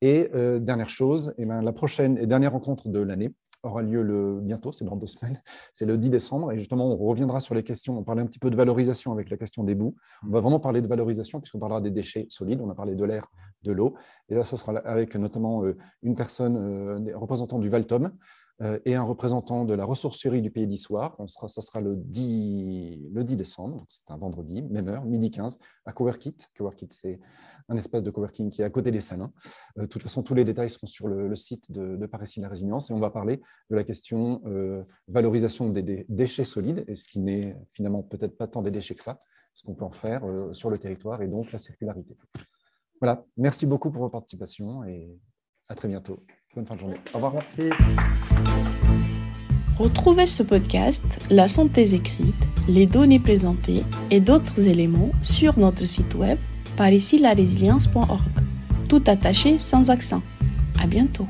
Et 0.02 0.28
dernière 0.60 0.90
chose, 0.90 1.32
eh 1.38 1.46
ben, 1.46 1.62
la 1.62 1.72
prochaine 1.72 2.18
et 2.18 2.26
dernière 2.26 2.52
rencontre 2.52 2.88
de 2.88 2.98
l'année 2.98 3.32
aura 3.62 3.82
lieu 3.82 4.02
le, 4.02 4.40
bientôt, 4.40 4.72
c'est 4.72 4.84
dans 4.84 4.96
deux 4.96 5.06
semaines, 5.06 5.40
c'est 5.74 5.84
le 5.86 5.96
10 5.96 6.10
décembre. 6.10 6.52
Et 6.52 6.58
justement, 6.58 6.92
on 6.92 6.96
reviendra 6.96 7.40
sur 7.40 7.54
les 7.54 7.62
questions. 7.62 7.96
On 7.98 8.02
parlait 8.02 8.22
un 8.22 8.26
petit 8.26 8.40
peu 8.40 8.50
de 8.50 8.56
valorisation 8.56 9.12
avec 9.12 9.30
la 9.30 9.36
question 9.36 9.64
des 9.64 9.74
bouts. 9.74 9.94
On 10.26 10.30
va 10.30 10.40
vraiment 10.40 10.60
parler 10.60 10.82
de 10.82 10.88
valorisation 10.88 11.40
puisqu'on 11.40 11.60
parlera 11.60 11.80
des 11.80 11.90
déchets 11.90 12.26
solides. 12.28 12.60
On 12.60 12.70
a 12.70 12.74
parlé 12.74 12.94
de 12.94 13.04
l'air, 13.04 13.28
de 13.62 13.72
l'eau. 13.72 13.94
Et 14.28 14.34
là, 14.34 14.44
ça 14.44 14.56
sera 14.56 14.76
avec 14.78 15.14
notamment 15.16 15.62
une 16.02 16.14
personne, 16.14 17.12
représentant 17.14 17.58
du 17.58 17.68
Valtom, 17.68 18.12
euh, 18.62 18.78
et 18.84 18.94
un 18.94 19.02
représentant 19.02 19.64
de 19.64 19.74
la 19.74 19.84
ressourcerie 19.84 20.40
du 20.40 20.50
Pays 20.50 20.66
d'Issoire. 20.66 21.16
Sera, 21.26 21.48
ça 21.48 21.62
sera 21.62 21.80
le 21.80 21.96
10, 21.96 23.08
le 23.12 23.24
10 23.24 23.36
décembre, 23.36 23.84
c'est 23.88 24.08
un 24.08 24.16
vendredi, 24.16 24.62
même 24.62 24.88
heure, 24.88 25.04
midi 25.04 25.30
15, 25.30 25.58
à 25.84 25.92
Coworkit. 25.92 26.36
Coworkit, 26.56 26.88
c'est 26.90 27.18
un 27.68 27.76
espace 27.76 28.02
de 28.02 28.10
coworking 28.10 28.50
qui 28.50 28.62
est 28.62 28.64
à 28.64 28.70
côté 28.70 28.90
des 28.90 29.00
Salins. 29.00 29.32
Euh, 29.78 29.82
de 29.82 29.86
toute 29.86 30.02
façon, 30.02 30.22
tous 30.22 30.34
les 30.34 30.44
détails 30.44 30.70
seront 30.70 30.86
sur 30.86 31.08
le, 31.08 31.34
site 31.34 31.72
de, 31.72 31.96
de 31.96 32.06
Paris 32.06 32.34
la 32.36 32.48
Résilience 32.48 32.90
et 32.90 32.94
on 32.94 33.00
va 33.00 33.10
parler 33.10 33.40
de 33.70 33.74
la 33.74 33.84
question 33.84 34.42
euh, 34.46 34.84
valorisation 35.08 35.68
des, 35.68 36.06
déchets 36.08 36.44
solides, 36.44 36.84
et 36.86 36.94
ce 36.94 37.06
qui 37.06 37.18
n'est 37.18 37.56
finalement 37.72 38.02
peut-être 38.02 38.36
pas 38.36 38.46
tant 38.46 38.62
des 38.62 38.70
déchets 38.70 38.94
que 38.94 39.02
ça, 39.02 39.20
ce 39.54 39.64
qu'on 39.64 39.74
peut 39.74 39.84
en 39.84 39.90
faire 39.90 40.22
sur 40.52 40.70
le 40.70 40.78
territoire 40.78 41.20
et 41.22 41.28
donc 41.28 41.50
la 41.52 41.58
circularité. 41.58 42.16
Voilà, 43.02 43.24
merci 43.36 43.66
beaucoup 43.66 43.90
pour 43.90 44.02
votre 44.02 44.12
participation 44.12 44.84
et 44.84 45.18
à 45.68 45.74
très 45.74 45.88
bientôt. 45.88 46.22
Bonne 46.54 46.64
fin 46.64 46.76
de 46.76 46.80
journée. 46.80 46.94
Au 47.12 47.16
revoir. 47.16 47.32
Merci. 47.32 47.70
Retrouvez 49.76 50.26
ce 50.26 50.44
podcast, 50.44 51.02
la 51.28 51.48
santé 51.48 51.94
écrite, 51.94 52.36
les 52.68 52.86
données 52.86 53.18
présentées 53.18 53.82
et 54.12 54.20
d'autres 54.20 54.68
éléments 54.68 55.10
sur 55.20 55.58
notre 55.58 55.84
site 55.84 56.14
web 56.14 56.38
par 56.76 56.92
ici 56.92 57.18
la 57.18 57.34
résilience.org. 57.34 58.22
Tout 58.88 59.02
attaché 59.08 59.58
sans 59.58 59.90
accent. 59.90 60.22
À 60.80 60.86
bientôt. 60.86 61.26